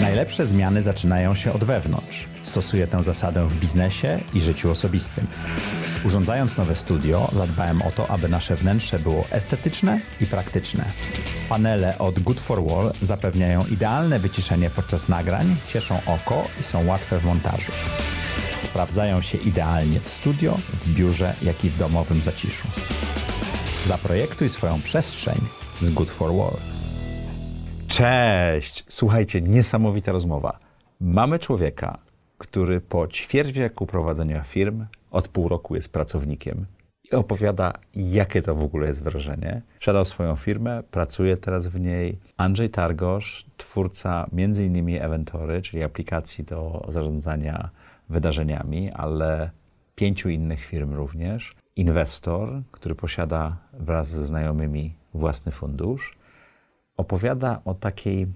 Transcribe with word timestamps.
Najlepsze 0.00 0.46
zmiany 0.46 0.82
zaczynają 0.82 1.34
się 1.34 1.52
od 1.52 1.64
wewnątrz. 1.64 2.26
Stosuję 2.42 2.86
tę 2.86 3.02
zasadę 3.02 3.48
w 3.48 3.60
biznesie 3.60 4.18
i 4.34 4.40
życiu 4.40 4.70
osobistym. 4.70 5.26
Urządzając 6.04 6.56
nowe 6.56 6.74
studio, 6.74 7.30
zadbałem 7.32 7.82
o 7.82 7.90
to, 7.90 8.10
aby 8.10 8.28
nasze 8.28 8.56
wnętrze 8.56 8.98
było 8.98 9.24
estetyczne 9.30 10.00
i 10.20 10.26
praktyczne. 10.26 10.84
Panele 11.48 11.98
od 11.98 12.18
Good 12.18 12.40
for 12.40 12.64
Wall 12.64 12.92
zapewniają 13.02 13.66
idealne 13.66 14.20
wyciszenie 14.20 14.70
podczas 14.70 15.08
nagrań, 15.08 15.56
cieszą 15.68 16.00
oko 16.06 16.48
i 16.60 16.62
są 16.62 16.86
łatwe 16.86 17.18
w 17.18 17.24
montażu. 17.24 17.72
Sprawdzają 18.60 19.22
się 19.22 19.38
idealnie 19.38 20.00
w 20.00 20.08
studio, 20.08 20.58
w 20.72 20.94
biurze, 20.94 21.34
jak 21.42 21.64
i 21.64 21.70
w 21.70 21.76
domowym 21.76 22.22
zaciszu. 22.22 22.68
Zaprojektuj 23.86 24.48
swoją 24.48 24.82
przestrzeń 24.82 25.38
z 25.80 25.90
Good 25.90 26.10
for 26.10 26.32
Wall. 26.34 26.77
Cześć! 27.88 28.84
Słuchajcie, 28.88 29.40
niesamowita 29.40 30.12
rozmowa. 30.12 30.58
Mamy 31.00 31.38
człowieka, 31.38 31.98
który 32.38 32.80
po 32.80 33.08
ćwierć 33.08 33.52
wieku 33.52 33.86
prowadzenia 33.86 34.42
firm 34.42 34.86
od 35.10 35.28
pół 35.28 35.48
roku 35.48 35.74
jest 35.74 35.88
pracownikiem 35.88 36.66
i 37.04 37.14
opowiada, 37.14 37.72
jakie 37.94 38.42
to 38.42 38.54
w 38.54 38.62
ogóle 38.62 38.88
jest 38.88 39.02
wrażenie. 39.02 39.62
Sprzedał 39.76 40.04
swoją 40.04 40.36
firmę, 40.36 40.82
pracuje 40.90 41.36
teraz 41.36 41.66
w 41.66 41.80
niej. 41.80 42.18
Andrzej 42.36 42.70
Targosz, 42.70 43.46
twórca 43.56 44.26
m.in. 44.32 45.02
Eventory, 45.02 45.62
czyli 45.62 45.82
aplikacji 45.82 46.44
do 46.44 46.86
zarządzania 46.88 47.70
wydarzeniami, 48.08 48.90
ale 48.92 49.50
pięciu 49.94 50.28
innych 50.28 50.64
firm 50.64 50.94
również. 50.94 51.54
Inwestor, 51.76 52.62
który 52.70 52.94
posiada 52.94 53.56
wraz 53.72 54.08
ze 54.08 54.24
znajomymi 54.24 54.94
własny 55.14 55.52
fundusz. 55.52 56.17
Opowiada 56.98 57.60
o 57.64 57.74
takiej 57.74 58.26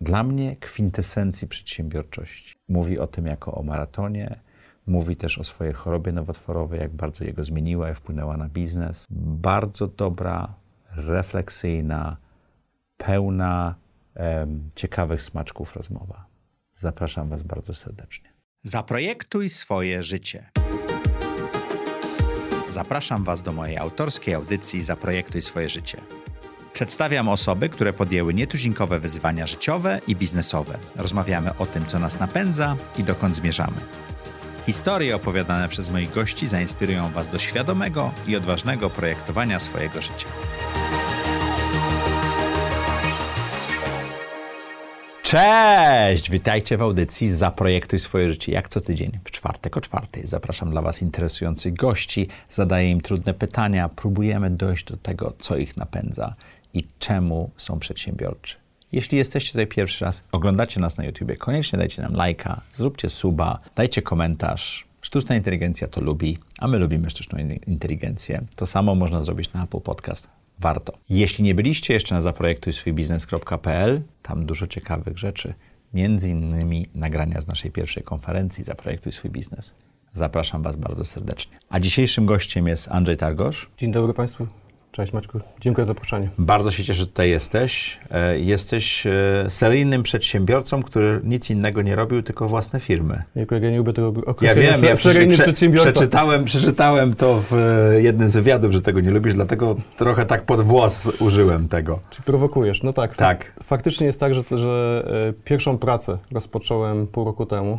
dla 0.00 0.22
mnie 0.22 0.56
kwintesencji 0.56 1.48
przedsiębiorczości. 1.48 2.54
Mówi 2.68 2.98
o 2.98 3.06
tym 3.06 3.26
jako 3.26 3.54
o 3.54 3.62
maratonie, 3.62 4.40
mówi 4.86 5.16
też 5.16 5.38
o 5.38 5.44
swojej 5.44 5.74
chorobie 5.74 6.12
nowotworowej, 6.12 6.80
jak 6.80 6.90
bardzo 6.90 7.24
jego 7.24 7.44
zmieniła 7.44 7.90
i 7.90 7.94
wpłynęła 7.94 8.36
na 8.36 8.48
biznes. 8.48 9.06
Bardzo 9.10 9.86
dobra, 9.86 10.54
refleksyjna, 10.96 12.16
pełna 12.96 13.74
em, 14.14 14.70
ciekawych 14.74 15.22
smaczków 15.22 15.76
rozmowa. 15.76 16.26
Zapraszam 16.76 17.28
Was 17.28 17.42
bardzo 17.42 17.74
serdecznie. 17.74 18.30
Zaprojektuj 18.64 19.50
swoje 19.50 20.02
życie. 20.02 20.50
Zapraszam 22.70 23.24
Was 23.24 23.42
do 23.42 23.52
mojej 23.52 23.78
autorskiej 23.78 24.34
audycji 24.34 24.82
Zaprojektuj 24.82 25.42
swoje 25.42 25.68
życie. 25.68 26.00
Przedstawiam 26.72 27.28
osoby, 27.28 27.68
które 27.68 27.92
podjęły 27.92 28.34
nietuzinkowe 28.34 29.00
wyzwania 29.00 29.46
życiowe 29.46 30.00
i 30.06 30.16
biznesowe. 30.16 30.78
Rozmawiamy 30.96 31.50
o 31.58 31.66
tym, 31.66 31.86
co 31.86 31.98
nas 31.98 32.18
napędza 32.18 32.76
i 32.98 33.04
dokąd 33.04 33.36
zmierzamy. 33.36 33.76
Historie 34.66 35.16
opowiadane 35.16 35.68
przez 35.68 35.90
moich 35.90 36.12
gości 36.12 36.48
zainspirują 36.48 37.10
Was 37.10 37.28
do 37.28 37.38
świadomego 37.38 38.10
i 38.26 38.36
odważnego 38.36 38.90
projektowania 38.90 39.60
swojego 39.60 40.02
życia. 40.02 40.26
Cześć! 45.22 46.30
Witajcie 46.30 46.76
w 46.76 46.82
audycji 46.82 47.34
Zaprojektuj 47.34 47.98
swoje 47.98 48.30
życie. 48.30 48.52
Jak 48.52 48.68
co 48.68 48.80
tydzień, 48.80 49.10
w 49.24 49.30
czwartek 49.30 49.76
o 49.76 49.80
czwartej. 49.80 50.26
Zapraszam 50.26 50.70
dla 50.70 50.82
Was 50.82 51.02
interesujących 51.02 51.74
gości, 51.74 52.28
zadaję 52.50 52.90
im 52.90 53.00
trudne 53.00 53.34
pytania, 53.34 53.88
próbujemy 53.88 54.50
dojść 54.50 54.84
do 54.84 54.96
tego, 54.96 55.32
co 55.38 55.56
ich 55.56 55.76
napędza 55.76 56.34
i 56.74 56.86
czemu 56.98 57.50
są 57.56 57.78
przedsiębiorczy. 57.78 58.56
Jeśli 58.92 59.18
jesteście 59.18 59.52
tutaj 59.52 59.66
pierwszy 59.66 60.04
raz, 60.04 60.22
oglądacie 60.32 60.80
nas 60.80 60.96
na 60.96 61.04
YouTubie, 61.04 61.36
koniecznie 61.36 61.78
dajcie 61.78 62.02
nam 62.02 62.14
lajka, 62.14 62.60
zróbcie 62.74 63.10
suba, 63.10 63.58
dajcie 63.76 64.02
komentarz. 64.02 64.86
Sztuczna 65.00 65.36
inteligencja 65.36 65.88
to 65.88 66.00
lubi, 66.00 66.38
a 66.58 66.68
my 66.68 66.78
lubimy 66.78 67.10
sztuczną 67.10 67.38
in- 67.38 67.58
inteligencję. 67.66 68.42
To 68.56 68.66
samo 68.66 68.94
można 68.94 69.24
zrobić 69.24 69.52
na 69.52 69.64
Apple 69.64 69.80
Podcast. 69.80 70.28
Warto. 70.58 70.92
Jeśli 71.10 71.44
nie 71.44 71.54
byliście 71.54 71.94
jeszcze 71.94 72.14
na 72.14 72.22
zaprojektujswójbiznes.pl, 72.22 74.02
tam 74.22 74.46
dużo 74.46 74.66
ciekawych 74.66 75.18
rzeczy, 75.18 75.54
między 75.94 76.28
innymi 76.28 76.88
nagrania 76.94 77.40
z 77.40 77.46
naszej 77.46 77.70
pierwszej 77.70 78.02
konferencji 78.02 78.64
Zaprojektuj 78.64 79.12
swój 79.12 79.30
biznes. 79.30 79.74
Zapraszam 80.12 80.62
Was 80.62 80.76
bardzo 80.76 81.04
serdecznie. 81.04 81.58
A 81.68 81.80
dzisiejszym 81.80 82.26
gościem 82.26 82.68
jest 82.68 82.88
Andrzej 82.88 83.16
Targosz. 83.16 83.70
Dzień 83.78 83.92
dobry 83.92 84.14
Państwu. 84.14 84.46
Cześć 84.92 85.12
Maćku. 85.12 85.40
Dziękuję 85.60 85.84
za 85.84 85.90
zaproszenie. 85.90 86.28
Bardzo 86.38 86.70
się 86.70 86.84
cieszę, 86.84 86.94
że 87.00 87.06
tutaj 87.06 87.30
jesteś. 87.30 87.98
E, 88.10 88.38
Jesteś 88.38 89.06
e, 89.06 89.10
seryjnym 89.48 90.02
przedsiębiorcą, 90.02 90.82
który 90.82 91.20
nic 91.24 91.50
innego 91.50 91.82
nie 91.82 91.94
robił, 91.94 92.22
tylko 92.22 92.48
własne 92.48 92.80
firmy. 92.80 93.22
Jako 93.34 93.54
ja 93.54 93.70
nie 93.70 93.78
lubię 93.78 93.92
tego 93.92 94.12
Ja 94.16 94.24
określenia. 94.26 94.72
wiem, 94.72 94.84
ja 94.84 94.96
seryjny 94.96 95.34
prze- 95.34 95.42
przedsiębiorca. 95.42 95.90
przeczytałem, 95.92 96.44
przeczytałem 96.44 97.14
to 97.14 97.40
w 97.50 97.52
e, 97.54 98.02
jednym 98.02 98.28
z 98.28 98.34
wywiadów, 98.34 98.72
że 98.72 98.82
tego 98.82 99.00
nie 99.00 99.10
lubisz, 99.10 99.34
dlatego 99.34 99.76
trochę 99.96 100.26
tak 100.26 100.46
pod 100.46 100.60
włos 100.60 101.06
użyłem 101.20 101.68
tego. 101.68 101.98
Czy 102.10 102.22
prowokujesz? 102.22 102.82
No 102.82 102.92
tak. 102.92 103.16
Tak. 103.16 103.52
Faktycznie 103.62 104.06
jest 104.06 104.20
tak, 104.20 104.34
że, 104.34 104.42
że 104.56 105.04
pierwszą 105.44 105.78
pracę 105.78 106.18
rozpocząłem 106.32 107.06
pół 107.06 107.24
roku 107.24 107.46
temu 107.46 107.78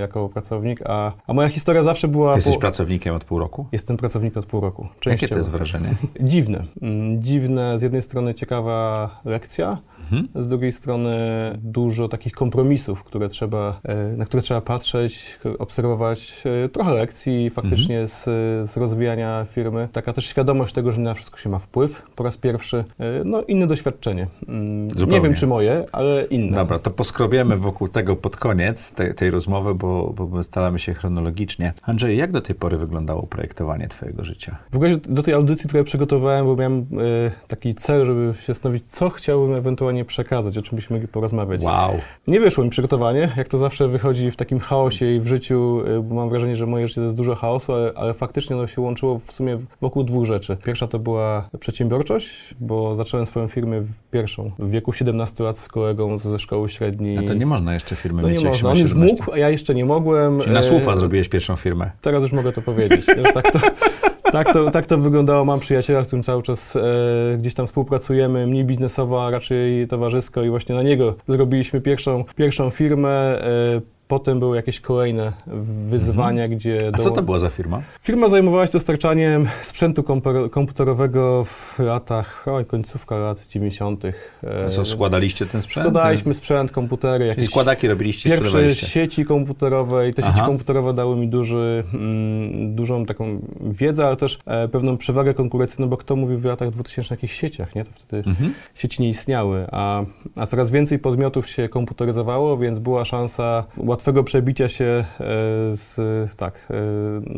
jako 0.00 0.28
pracownik, 0.28 0.80
a, 0.86 1.12
a 1.26 1.32
moja 1.32 1.48
historia 1.48 1.82
zawsze 1.82 2.08
była... 2.08 2.32
Ty 2.32 2.38
jesteś 2.38 2.54
po- 2.54 2.60
pracownikiem 2.60 3.14
od 3.14 3.24
pół 3.24 3.38
roku? 3.38 3.66
Jestem 3.72 3.96
pracownikiem 3.96 4.38
od 4.40 4.46
pół 4.46 4.60
roku. 4.60 4.82
Jakie 4.82 5.00
częściowo. 5.00 5.28
to 5.34 5.38
jest 5.38 5.50
wrażenie? 5.50 5.94
Dziwne. 6.20 6.49
Mm, 6.58 7.22
Dziwne, 7.22 7.78
z 7.78 7.82
jednej 7.82 8.02
strony 8.02 8.34
ciekawa 8.34 9.10
lekcja, 9.24 9.78
Mhm. 10.12 10.28
z 10.44 10.48
drugiej 10.48 10.72
strony 10.72 11.10
dużo 11.62 12.08
takich 12.08 12.32
kompromisów, 12.32 13.04
które 13.04 13.28
trzeba, 13.28 13.80
e, 13.84 14.16
na 14.16 14.24
które 14.24 14.42
trzeba 14.42 14.60
patrzeć, 14.60 15.38
obserwować. 15.58 16.42
e, 16.64 16.68
Trochę 16.68 16.94
lekcji 16.94 17.50
faktycznie 17.50 18.06
z, 18.06 18.24
z 18.70 18.76
rozwijania 18.76 19.46
firmy. 19.52 19.88
Taka 19.92 20.12
też 20.12 20.26
świadomość 20.26 20.74
tego, 20.74 20.92
że 20.92 20.98
nie 20.98 21.04
na 21.04 21.14
wszystko 21.14 21.38
się 21.38 21.48
ma 21.50 21.58
wpływ 21.58 22.02
po 22.16 22.24
raz 22.24 22.36
pierwszy. 22.36 22.84
E, 22.98 23.24
No 23.24 23.42
inne 23.42 23.66
doświadczenie. 23.66 24.26
Mm, 24.48 24.86
Nie 24.88 24.94
Zupełnie. 24.94 25.20
wiem 25.20 25.34
czy 25.34 25.46
moje, 25.46 25.84
ale 25.92 26.24
inne. 26.24 26.56
Dobra, 26.56 26.78
to 26.78 26.90
poskrobiemy 26.90 27.56
wokół 27.56 27.88
tego 27.88 28.16
pod 28.16 28.36
koniec 28.36 28.92
te, 28.92 29.14
tej 29.14 29.30
rozmowy, 29.30 29.74
bo, 29.74 30.12
bo 30.16 30.26
my 30.26 30.42
staramy 30.42 30.78
się 30.78 30.94
chronologicznie. 30.94 31.72
Andrzej, 31.82 32.16
jak 32.16 32.32
do 32.32 32.40
tej 32.40 32.54
pory 32.54 32.76
wyglądało 32.78 33.22
projektowanie 33.22 33.88
Twojego 33.88 34.24
życia? 34.24 34.56
W 34.72 34.76
ogóle 34.76 34.96
do 34.96 35.22
tej 35.22 35.34
audycji, 35.34 35.68
którą 35.68 35.84
przygotowałem, 35.84 36.46
bo 36.46 36.56
miałem 36.56 36.86
taki 37.48 37.74
cel, 37.74 38.06
żeby 38.06 38.34
się 38.40 38.46
zastanowić, 38.52 38.84
co 38.88 39.10
chciałbym 39.10 39.54
ewentualnie 39.54 39.99
przekazać, 40.04 40.58
o 40.58 40.62
czym 40.62 40.76
byśmy 40.76 40.94
mogli 40.94 41.08
porozmawiać. 41.08 41.62
Wow. 41.62 41.90
Nie 42.26 42.40
wyszło 42.40 42.64
mi 42.64 42.70
przygotowanie, 42.70 43.32
jak 43.36 43.48
to 43.48 43.58
zawsze 43.58 43.88
wychodzi 43.88 44.30
w 44.30 44.36
takim 44.36 44.60
chaosie 44.60 45.06
i 45.16 45.20
w 45.20 45.26
życiu, 45.26 45.82
y, 45.98 46.02
bo 46.02 46.14
mam 46.14 46.28
wrażenie, 46.28 46.56
że 46.56 46.66
moje 46.66 46.88
życie 46.88 47.00
to 47.00 47.04
jest 47.04 47.16
dużo 47.16 47.34
chaosu, 47.34 47.72
ale, 47.72 47.92
ale 47.94 48.14
faktycznie 48.14 48.56
ono 48.56 48.66
się 48.66 48.80
łączyło 48.80 49.18
w 49.18 49.32
sumie 49.32 49.58
wokół 49.80 50.04
dwóch 50.04 50.24
rzeczy. 50.24 50.56
Pierwsza 50.64 50.88
to 50.88 50.98
była 50.98 51.48
przedsiębiorczość, 51.60 52.54
bo 52.60 52.96
zacząłem 52.96 53.26
swoją 53.26 53.48
firmę 53.48 53.80
w 53.80 54.02
pierwszą 54.10 54.50
w 54.58 54.70
wieku 54.70 54.92
17 54.92 55.44
lat 55.44 55.58
z 55.58 55.68
kolegą 55.68 56.18
ze 56.18 56.38
szkoły 56.38 56.68
średniej. 56.68 57.18
A 57.18 57.22
to 57.22 57.34
nie 57.34 57.46
można 57.46 57.74
jeszcze 57.74 57.96
firmy 57.96 58.22
no 58.22 58.28
mieć 58.28 58.42
nie 58.42 58.44
jak 58.44 58.52
można. 58.52 58.68
się 58.68 58.72
On 58.72 58.78
już 58.78 58.90
17. 58.90 59.16
mógł, 59.16 59.32
a 59.32 59.38
ja 59.38 59.50
jeszcze 59.50 59.74
nie 59.74 59.84
mogłem. 59.84 60.40
Czyli 60.40 60.54
na 60.54 60.62
słupa 60.62 60.96
zrobiłeś 60.96 61.28
pierwszą 61.28 61.56
firmę. 61.56 61.90
Teraz 62.00 62.22
już 62.22 62.32
mogę 62.32 62.52
to 62.52 62.62
powiedzieć. 62.62 63.06
Tak, 63.34 63.52
to, 63.52 63.58
tak, 64.32 64.52
to, 64.52 64.70
tak 64.70 64.86
to 64.86 64.98
wyglądało. 64.98 65.44
Mam 65.44 65.60
przyjaciela, 65.60 66.04
z 66.04 66.06
którym 66.06 66.22
cały 66.22 66.42
czas 66.42 66.76
e, 66.76 66.80
gdzieś 67.38 67.54
tam 67.54 67.66
współpracujemy, 67.66 68.46
mniej 68.46 68.64
biznesowo, 68.64 69.26
a 69.26 69.30
raczej 69.30 69.88
towarzysko 69.88 70.42
i 70.42 70.50
właśnie 70.50 70.74
na 70.74 70.82
niego 70.82 71.14
zrobiliśmy 71.28 71.80
pierwszą, 71.80 72.24
pierwszą 72.36 72.70
firmę. 72.70 73.10
E, 73.42 73.99
Potem 74.10 74.40
były 74.40 74.56
jakieś 74.56 74.80
kolejne 74.80 75.32
wyzwania, 75.90 76.48
gdzie... 76.48 76.74
Mhm. 76.74 76.94
A 76.94 76.96
do- 76.96 77.02
co 77.04 77.10
to 77.10 77.22
była 77.22 77.38
za 77.38 77.50
firma? 77.50 77.82
Firma 78.02 78.28
zajmowała 78.28 78.66
się 78.66 78.72
dostarczaniem 78.72 79.46
sprzętu 79.64 80.04
komputerowego 80.50 81.44
w 81.44 81.78
latach, 81.78 82.44
oj, 82.48 82.64
końcówka 82.66 83.18
lat 83.18 83.46
90. 83.46 84.04
E, 84.04 84.12
A 84.66 84.70
co, 84.70 84.76
więc 84.76 84.88
składaliście 84.88 85.46
ten 85.46 85.62
sprzęt? 85.62 85.86
Składaliśmy 85.86 86.34
sprzęt, 86.34 86.72
komputery, 86.72 87.18
Czyli 87.18 87.28
jakieś 87.28 87.44
składaki 87.46 87.88
robiliście, 87.88 88.30
Pierwsze 88.30 88.74
sieci 88.74 89.24
komputerowe 89.24 90.08
i 90.08 90.14
te 90.14 90.22
sieci 90.22 90.34
Aha. 90.36 90.46
komputerowe 90.46 90.94
dały 90.94 91.16
mi 91.16 91.28
duży, 91.28 91.84
mm, 91.94 92.74
dużą 92.74 93.06
taką 93.06 93.40
wiedzę, 93.60 94.06
ale 94.06 94.16
też 94.16 94.38
e, 94.46 94.68
pewną 94.68 94.96
przewagę 94.96 95.34
konkurencyjną, 95.34 95.88
bo 95.88 95.96
kto 95.96 96.16
mówił 96.16 96.38
w 96.38 96.44
latach 96.44 96.70
2000 96.70 97.10
o 97.10 97.16
jakichś 97.16 97.34
sieciach, 97.40 97.74
nie? 97.74 97.84
To 97.84 97.90
wtedy 97.94 98.28
Mhm. 98.30 98.54
sieci 98.74 99.02
nie 99.02 99.08
istniały, 99.08 99.66
a, 99.72 100.02
a 100.36 100.46
coraz 100.46 100.70
więcej 100.70 100.98
podmiotów 100.98 101.48
się 101.48 101.68
komputeryzowało, 101.68 102.58
więc 102.58 102.78
była 102.78 103.04
szansa 103.04 103.64
łatwego 104.00 104.24
przebicia 104.24 104.68
się 104.68 104.84
e, 104.84 105.04
z, 105.76 105.96
tak, 106.36 106.66
e, 106.70 106.74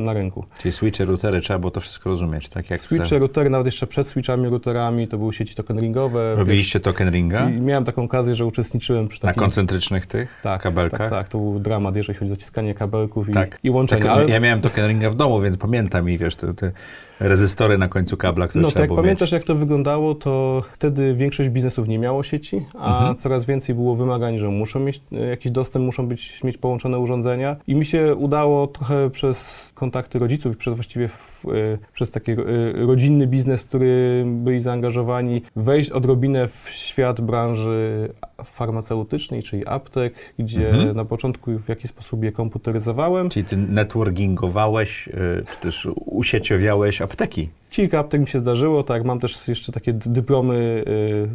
na 0.03 0.12
rynku. 0.12 0.44
Czyli 0.59 0.73
switche, 0.73 1.05
routery, 1.05 1.41
trzeba 1.41 1.59
było 1.59 1.70
to 1.70 1.81
wszystko 1.81 2.11
rozumieć, 2.11 2.49
tak? 2.49 2.70
Jak 2.70 2.81
Switche, 2.81 3.19
routery, 3.19 3.50
nawet 3.50 3.67
jeszcze 3.67 3.87
przed 3.87 4.09
switchami, 4.09 4.49
routerami, 4.49 5.09
to 5.09 5.19
były 5.19 5.32
sieci 5.32 5.55
token 5.55 5.81
ringowe. 5.81 6.35
Robiliście 6.35 6.81
token 6.81 7.11
ringa? 7.11 7.50
I 7.50 7.61
miałem 7.61 7.85
taką 7.85 8.03
okazję, 8.03 8.35
że 8.35 8.47
uczestniczyłem 8.47 9.09
przy 9.09 9.23
Na 9.23 9.29
takim... 9.29 9.41
koncentrycznych 9.41 10.06
tych 10.06 10.41
tak, 10.43 10.62
kabelkach? 10.62 11.00
Tak, 11.00 11.11
tak, 11.11 11.29
to 11.29 11.38
był 11.38 11.59
dramat, 11.59 11.97
jeżeli 11.97 12.19
chodzi 12.19 12.32
o 12.32 12.35
zaciskanie 12.35 12.75
kabelków 12.75 13.29
i, 13.29 13.32
Tak. 13.32 13.58
i 13.62 13.70
łączenie. 13.70 14.03
Tak, 14.03 14.11
ale... 14.11 14.29
Ja 14.29 14.41
miałem 14.41 14.61
token 14.61 14.88
ringa 14.88 15.11
w 15.11 15.17
domu, 15.17 15.41
więc 15.41 15.56
pamiętam 15.56 16.11
i 16.11 16.19
wiesz, 16.19 16.37
te, 16.37 16.55
te 16.55 16.73
rezystory 17.20 17.79
na 17.79 17.88
końcu 17.88 18.17
kabla, 18.17 18.49
które 18.49 18.62
No 18.62 18.69
trzeba 18.69 18.81
tak, 18.81 18.88
było 18.88 19.00
pamiętasz 19.03 19.29
mieć. 19.29 19.32
jak 19.32 19.44
to 19.44 19.55
wyglądało, 19.55 20.14
to 20.14 20.62
wtedy 20.75 21.14
większość 21.14 21.49
biznesów 21.50 21.88
nie 21.88 21.99
miało 21.99 22.23
sieci, 22.23 22.67
a 22.79 22.88
Mhm. 22.99 23.17
coraz 23.17 23.44
więcej 23.44 23.75
było 23.75 23.97
wymagań, 23.97 24.38
że 24.38 24.49
muszą 24.49 24.81
mieć 24.81 25.03
e, 25.12 25.17
jakiś 25.26 25.53
dostęp, 25.53 25.85
muszą 25.85 26.06
być, 26.09 26.44
mieć 26.44 26.59
połączone 26.59 26.99
urządzenia 26.99 27.56
i 27.67 27.75
mi 27.75 27.85
się 27.87 28.14
udało 28.14 28.67
trochę 28.67 29.11
przez 29.11 29.70
kontakty 29.75 30.19
rodziców 30.19 30.56
przez 30.56 30.75
właściwie 30.75 31.09
w, 31.09 31.44
e, 31.47 31.79
przez 31.93 32.11
taki 32.11 32.32
e, 32.32 32.37
rodzinny 32.87 33.26
biznes, 33.26 33.65
który 33.65 34.25
byli 34.26 34.61
zaangażowani, 34.61 35.43
wejść 35.56 35.91
odrobinę 35.91 36.49
w 36.49 36.69
świat 36.70 37.20
branży 37.20 38.08
farmaceutycznej, 38.44 39.43
czyli 39.43 39.67
aptek, 39.67 40.15
gdzie 40.38 40.70
Mhm. 40.70 40.97
na 40.97 41.05
początku 41.05 41.58
w 41.58 41.69
jakiś 41.69 41.91
sposób 41.91 42.25
je 42.25 42.32
komputeryzowałem. 42.32 43.29
Czyli 43.29 43.44
ty 43.47 43.56
networkingowałeś, 43.56 45.08
czy 45.53 45.61
też 45.61 45.88
usieciowiałeś 46.06 47.01
apteki. 47.02 47.49
Kilka 47.70 47.99
aptek 47.99 48.20
mi 48.20 48.26
się 48.28 48.38
zdarzyło, 48.38 48.82
tak, 48.82 49.04
mam 49.04 49.20
też 49.20 49.49
jeszcze 49.49 49.72
takie 49.72 49.93
dy- 49.93 50.10
dyplomy 50.10 50.84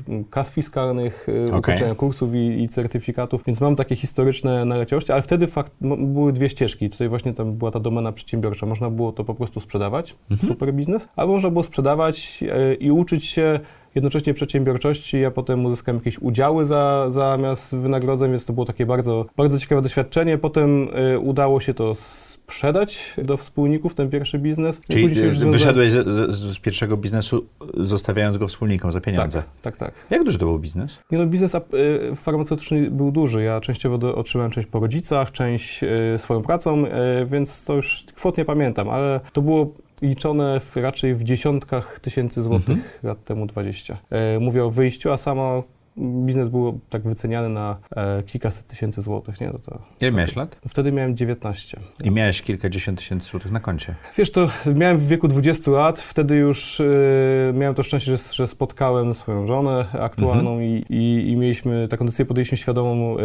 y, 0.10 0.24
kas 0.30 0.52
fiskalnych, 0.52 1.30
y, 1.30 1.58
ukończenia 1.58 1.96
kursów 1.96 2.36
i, 2.36 2.62
i 2.64 2.70
certyfikatów, 2.70 3.44
więc 3.48 3.62
mam 3.62 3.76
takie 3.76 3.96
historyczne 3.96 4.66
naleciałości, 4.66 5.12
ale 5.12 5.22
wtedy 5.22 5.48
fakt, 5.48 5.74
były 5.98 6.34
dwie 6.34 6.50
ścieżki. 6.50 6.90
Tutaj 6.90 7.10
właśnie 7.10 7.34
tam 7.34 7.54
była 7.54 7.72
ta 7.72 7.80
domena 7.80 8.12
przedsiębiorcza. 8.12 8.66
Można 8.66 8.90
było 8.90 9.12
to 9.12 9.24
po 9.24 9.36
prostu 9.36 9.60
sprzedawać, 9.60 10.16
Mhm. 10.32 10.50
super 10.50 10.74
biznes, 10.74 11.08
albo 11.16 11.34
można 11.34 11.50
było 11.50 11.64
sprzedawać 11.64 12.44
y, 12.72 12.76
i 12.76 12.92
uczyć 12.92 13.26
się 13.26 13.60
jednocześnie 13.98 14.34
przedsiębiorczości, 14.34 15.20
ja 15.20 15.32
potem 15.32 15.66
uzyskałem 15.66 15.98
jakieś 16.00 16.20
udziały 16.20 16.66
za, 16.66 17.08
zamiast 17.10 17.76
wynagrodzeń, 17.76 18.32
więc 18.32 18.46
to 18.46 18.54
było 18.54 18.66
takie 18.66 18.86
bardzo, 18.86 19.26
bardzo 19.38 19.60
ciekawe 19.60 19.82
doświadczenie. 19.82 20.38
Potem 20.38 20.88
y, 21.14 21.20
udało 21.20 21.60
się 21.60 21.74
to 21.74 21.96
sprzedać 21.96 23.14
do 23.24 23.38
wspólników, 23.38 23.96
ten 23.96 24.10
pierwszy 24.10 24.40
biznes. 24.40 24.82
Czyli 24.90 25.04
już 25.04 25.12
y, 25.12 25.16
związałem- 25.16 25.52
wyszedłeś 25.52 25.92
z, 25.92 26.08
z, 26.08 26.36
z 26.36 26.60
pierwszego 26.60 26.98
biznesu, 26.98 27.46
zostawiając 27.78 28.38
go 28.38 28.48
wspólnikom 28.48 28.92
za 28.92 29.02
pieniądze. 29.02 29.38
Tak, 29.38 29.62
tak, 29.62 29.78
tak. 29.78 29.94
Jak 30.10 30.24
duży 30.24 30.38
to 30.38 30.46
był 30.46 30.60
biznes? 30.60 31.00
Nie 31.12 31.18
no, 31.18 31.26
biznes 31.26 31.56
y, 31.56 31.60
farmaceutyczny 32.16 32.92
był 32.92 33.12
duży. 33.12 33.44
Ja 33.44 33.62
częściowo 33.62 33.98
do, 33.98 34.16
otrzymałem 34.16 34.52
część 34.52 34.68
po 34.68 34.80
rodzicach, 34.80 35.32
część 35.32 35.84
y, 35.84 35.88
swoją 36.18 36.42
pracą, 36.42 36.86
y, 36.86 36.90
więc 37.26 37.64
to 37.64 37.74
już 37.74 38.06
kwot 38.16 38.38
nie 38.38 38.46
pamiętam, 38.46 38.90
ale 38.90 39.20
to 39.34 39.42
było 39.42 39.74
liczone 40.02 40.60
w, 40.60 40.76
raczej 40.76 41.16
w 41.16 41.24
dziesiątkach 41.24 42.00
tysięcy 42.00 42.42
złotych 42.42 42.70
Mhm. 42.70 42.90
lat 43.04 43.24
temu 43.24 43.46
20. 43.46 43.98
Y, 44.36 44.40
mówię 44.40 44.64
o 44.64 44.70
wyjściu, 44.70 45.12
a 45.12 45.18
samo 45.18 45.64
biznes 45.98 46.50
był 46.50 46.80
tak 46.90 47.02
wyceniany 47.04 47.50
na 47.50 47.78
e, 47.96 48.24
kilkaset 48.24 48.68
tysięcy 48.68 49.02
złotych, 49.02 49.42
nie? 49.42 49.48
No 49.48 49.60
to, 49.66 49.80
Ile 50.02 50.12
miałeś 50.12 50.36
lat? 50.36 50.58
wtedy 50.68 50.92
miałem 50.92 51.18
19. 51.18 51.78
I 52.04 52.12
miałeś 52.12 52.42
kilkadziesiąt 52.42 53.00
tysięcy 53.00 53.30
złotych 53.30 53.52
na 53.52 53.60
koncie. 53.60 53.96
Wiesz, 54.18 54.32
to 54.32 54.50
miałem 54.76 54.98
w 54.98 55.08
wieku 55.08 55.28
20 55.28 55.72
lat, 55.72 56.00
wtedy 56.00 56.36
już 56.36 56.80
y, 56.80 56.86
miałem 57.54 57.76
to 57.76 57.84
szczęście, 57.84 58.18
że, 58.18 58.34
że 58.34 58.48
spotkałem 58.48 59.14
swoją 59.14 59.48
żonę 59.48 59.86
aktualną 60.00 60.60
i, 60.60 60.84
i, 60.90 61.30
i 61.30 61.36
mieliśmy 61.38 61.88
taką 61.88 62.06
decyzję, 62.06 62.26
podjęliśmy 62.26 62.58
świadomą 62.58 63.18
y, 63.18 63.22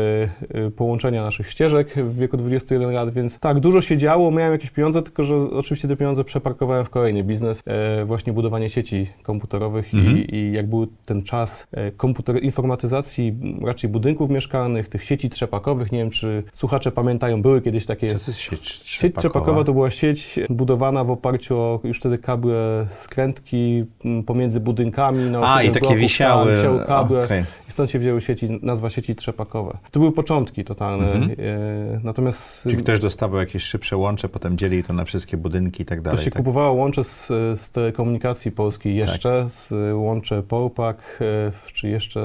y, 0.67 0.71
połączenia 0.71 1.23
naszych 1.23 1.51
ścieżek 1.51 1.95
w 1.97 2.19
wieku 2.19 2.37
21 2.37 2.91
lat, 2.93 3.11
więc 3.15 3.39
tak, 3.39 3.61
dużo 3.61 3.81
się 3.81 3.97
działo, 3.97 4.31
miałem 4.31 4.53
jakieś 4.53 4.71
pieniądze, 4.71 5.03
tylko 5.03 5.25
że 5.25 5.37
oczywiście 5.37 5.89
te 5.89 5.97
pieniądze 5.97 6.25
przeparkowałem 6.25 6.85
w 6.85 6.91
kolejny 6.91 7.25
biznes, 7.25 7.63
e, 7.67 8.05
właśnie 8.05 8.33
budowanie 8.33 8.71
sieci 8.71 9.07
komputerowych 9.23 9.95
Mhm. 9.95 10.19
i, 10.19 10.35
i 10.35 10.53
jak 10.53 10.67
był 10.69 10.87
ten 10.87 11.23
czas 11.23 11.67
e, 11.73 11.91
komputer, 11.91 12.45
informatyzacji 12.63 13.29
m, 13.43 13.67
raczej 13.67 13.91
budynków 13.91 14.31
mieszkalnych, 14.31 14.89
tych 14.89 15.05
sieci 15.05 15.31
trzepakowych, 15.31 15.93
nie 15.93 15.99
wiem, 15.99 16.11
czy 16.11 16.43
słuchacze 16.53 16.93
pamiętają, 16.93 17.43
były 17.43 17.63
kiedyś 17.63 17.87
takie... 17.87 18.07
Co 18.07 18.19
to 18.19 18.31
jest 18.31 18.41
sieć 18.41 18.69
Sieć 18.85 19.17
trzepakowa 19.17 19.65
to 19.65 19.73
była 19.73 19.91
sieć 19.91 20.41
budowana 20.51 21.05
w 21.05 21.11
oparciu 21.11 21.59
o 21.59 21.81
już 21.85 21.99
wtedy 21.99 22.19
kable 22.19 22.87
skrętki 22.91 23.85
m, 24.05 24.23
pomiędzy 24.23 24.61
budynkami. 24.61 25.31
Na 25.31 25.55
A, 25.55 25.63
i 25.63 25.69
takie 25.69 25.81
bloków, 25.81 25.99
wisiały. 25.99 26.47
Tak, 26.47 26.57
wisiały 26.57 26.85
kable. 26.85 27.25
Okej. 27.25 27.45
I 27.73 27.75
stąd 27.75 27.91
się 27.91 27.99
wzięły 27.99 28.21
sieci, 28.21 28.59
nazwa 28.63 28.91
sieci 28.91 29.15
trzepakowe. 29.15 29.79
To 29.91 30.01
były 30.01 30.13
początki 30.13 30.65
totalne. 30.65 31.13
Mhm. 31.13 31.31
E, 31.31 32.01
natomiast 32.05 32.63
Czyli 32.63 32.77
ktoś 32.77 33.01
dostawał 33.01 33.41
jakieś 33.41 33.63
szybsze 33.63 33.97
łącze, 33.97 34.29
potem 34.29 34.57
dzielił 34.59 34.83
to 34.83 34.93
na 34.93 35.05
wszystkie 35.05 35.37
budynki 35.37 35.83
i 35.83 35.87
tak 35.87 35.99
to 35.99 36.03
dalej. 36.05 36.25
się 36.25 36.31
tak? 36.31 36.37
kupowało 36.43 36.73
łącze 36.73 37.05
z, 37.05 37.27
z 37.61 37.71
telekomunikacji 37.71 38.51
polskiej 38.51 38.97
jeszcze, 38.97 39.45
z 39.49 39.73
łącze 39.95 40.43
Polpak, 40.43 41.19
e, 41.21 41.53
czy 41.73 41.89
jeszcze 41.89 42.21